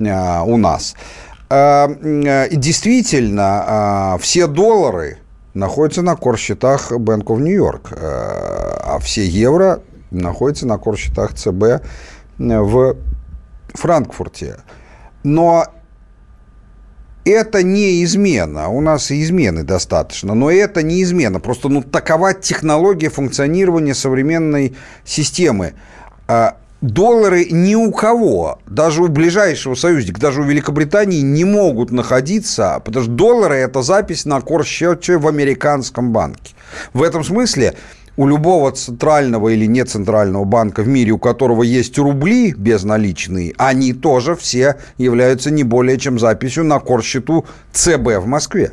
а, 0.00 0.42
у 0.42 0.56
нас. 0.56 0.96
А, 1.48 1.88
действительно, 2.50 4.18
все 4.20 4.48
доллары– 4.48 5.18
находятся 5.54 6.02
на 6.02 6.16
корсчетах 6.16 6.92
Bank 6.92 7.24
of 7.24 7.38
York, 7.38 7.92
э, 7.92 8.78
а 8.82 8.98
все 9.00 9.24
евро 9.24 9.80
находятся 10.10 10.66
на 10.66 10.78
корсчетах 10.78 11.34
ЦБ 11.34 11.62
э, 11.62 11.80
в 12.38 12.96
Франкфурте. 13.74 14.58
Но 15.22 15.66
это 17.24 17.62
не 17.62 18.04
измена. 18.04 18.68
У 18.68 18.80
нас 18.80 19.10
и 19.10 19.22
измены 19.22 19.62
достаточно, 19.62 20.34
но 20.34 20.50
это 20.50 20.82
не 20.82 21.02
измена. 21.02 21.40
Просто 21.40 21.68
ну, 21.68 21.82
такова 21.82 22.34
технология 22.34 23.08
функционирования 23.08 23.94
современной 23.94 24.76
системы. 25.04 25.74
Доллары 26.84 27.46
ни 27.46 27.74
у 27.74 27.90
кого, 27.92 28.58
даже 28.66 29.04
у 29.04 29.08
ближайшего 29.08 29.74
союзника, 29.74 30.20
даже 30.20 30.42
у 30.42 30.44
Великобритании 30.44 31.22
не 31.22 31.42
могут 31.42 31.90
находиться, 31.90 32.78
потому 32.84 33.04
что 33.04 33.14
доллары– 33.14 33.54
это 33.56 33.80
запись 33.80 34.26
на 34.26 34.42
корсчете 34.42 35.16
в 35.16 35.26
американском 35.26 36.12
банке. 36.12 36.54
В 36.92 37.02
этом 37.02 37.24
смысле 37.24 37.72
у 38.18 38.28
любого 38.28 38.70
центрального 38.72 39.48
или 39.48 39.64
нецентрального 39.64 40.44
банка 40.44 40.82
в 40.82 40.88
мире, 40.88 41.12
у 41.12 41.18
которого 41.18 41.62
есть 41.62 41.96
рубли 41.96 42.52
безналичные, 42.52 43.54
они 43.56 43.94
тоже 43.94 44.36
все 44.36 44.76
являются 44.98 45.50
не 45.50 45.64
более 45.64 45.96
чем 45.96 46.18
записью 46.18 46.64
на 46.64 46.80
корсчету 46.80 47.46
ЦБ 47.72 48.18
в 48.18 48.26
Москве. 48.26 48.72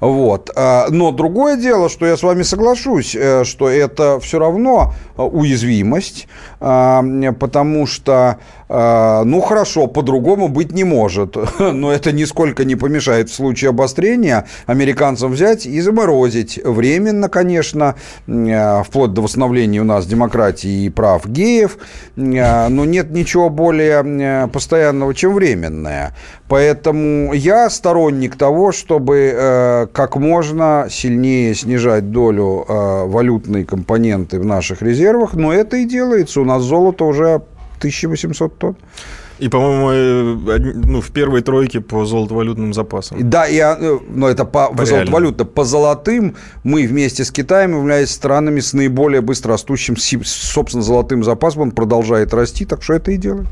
Вот. 0.00 0.50
А, 0.56 0.86
но 0.90 1.12
другое 1.12 1.56
дело, 1.56 1.88
что 1.88 2.06
я 2.06 2.16
с 2.16 2.22
вами 2.22 2.42
соглашусь, 2.42 3.14
э, 3.14 3.44
что 3.44 3.68
это 3.68 4.18
все 4.20 4.38
равно 4.38 4.94
уязвимость, 5.16 6.26
а, 6.26 6.51
потому 6.62 7.86
что 7.86 8.38
а, 8.74 9.22
ну 9.24 9.42
хорошо, 9.42 9.86
по-другому 9.86 10.48
быть 10.48 10.72
не 10.72 10.82
может. 10.82 11.36
Но 11.58 11.92
это 11.92 12.10
нисколько 12.10 12.64
не 12.64 12.74
помешает 12.74 13.28
в 13.28 13.34
случае 13.34 13.68
обострения 13.68 14.46
американцам 14.64 15.32
взять 15.32 15.66
и 15.66 15.78
заморозить. 15.82 16.58
Временно, 16.64 17.28
конечно, 17.28 17.96
а, 18.26 18.82
вплоть 18.82 19.12
до 19.12 19.20
восстановления 19.20 19.80
у 19.80 19.84
нас 19.84 20.06
демократии 20.06 20.86
и 20.86 20.88
прав 20.88 21.28
геев. 21.28 21.76
А, 22.16 22.68
но 22.70 22.86
нет 22.86 23.10
ничего 23.10 23.50
более 23.50 24.48
постоянного, 24.48 25.14
чем 25.14 25.34
временное. 25.34 26.14
Поэтому 26.52 27.32
я 27.32 27.70
сторонник 27.70 28.36
того, 28.36 28.72
чтобы 28.72 29.32
э, 29.34 29.86
как 29.90 30.16
можно 30.16 30.86
сильнее 30.90 31.54
снижать 31.54 32.10
долю 32.10 32.66
э, 32.68 33.06
валютной 33.06 33.64
компоненты 33.64 34.38
в 34.38 34.44
наших 34.44 34.82
резервах. 34.82 35.32
Но 35.32 35.50
это 35.50 35.78
и 35.78 35.86
делается. 35.86 36.42
У 36.42 36.44
нас 36.44 36.51
золото 36.60 37.04
уже 37.04 37.42
1800 37.78 38.58
тонн. 38.58 38.76
И, 39.42 39.48
по-моему, 39.48 39.90
э, 39.90 40.58
ну, 40.86 41.00
в 41.00 41.10
первой 41.10 41.40
тройке 41.40 41.80
по 41.80 42.04
золотовалютным 42.04 42.72
запасам. 42.72 43.28
Да, 43.28 43.48
и, 43.48 43.56
э, 43.56 43.98
но 44.08 44.28
это 44.28 44.44
по, 44.44 44.68
по 44.68 44.84
золотовалютно. 44.84 45.44
По 45.44 45.64
золотым 45.64 46.36
мы 46.62 46.86
вместе 46.86 47.24
с 47.24 47.32
Китаем 47.32 47.72
являемся 47.76 48.14
странами 48.14 48.60
с 48.60 48.72
наиболее 48.72 49.20
быстро 49.20 49.54
растущим, 49.54 49.96
собственно, 49.96 50.84
золотым 50.84 51.24
запасом. 51.24 51.62
Он 51.62 51.70
продолжает 51.72 52.32
расти, 52.32 52.64
так 52.64 52.84
что 52.84 52.94
это 52.94 53.10
и 53.10 53.16
делает. 53.16 53.48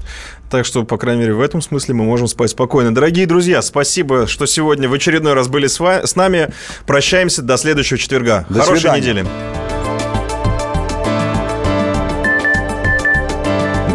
Так 0.49 0.65
что, 0.65 0.85
по 0.85 0.97
крайней 0.97 1.23
мере, 1.23 1.35
в 1.35 1.41
этом 1.41 1.61
смысле 1.61 1.95
мы 1.95 2.05
можем 2.05 2.29
спать 2.29 2.51
спокойно. 2.51 2.95
Дорогие 2.95 3.27
друзья, 3.27 3.61
спасибо, 3.61 4.29
что 4.29 4.47
сегодня 4.47 4.89
в 4.89 4.93
очередной 4.93 5.35
раз 5.35 5.49
были 5.49 5.67
с, 5.67 5.81
вами, 5.81 6.07
с 6.07 6.15
нами. 6.15 6.51
Прощаемся 6.87 7.43
до 7.43 7.57
следующего 7.57 7.99
четверга. 7.99 8.47
До 8.49 8.61
Хорошей 8.61 8.81
свидания. 8.83 9.01
недели. 9.01 9.70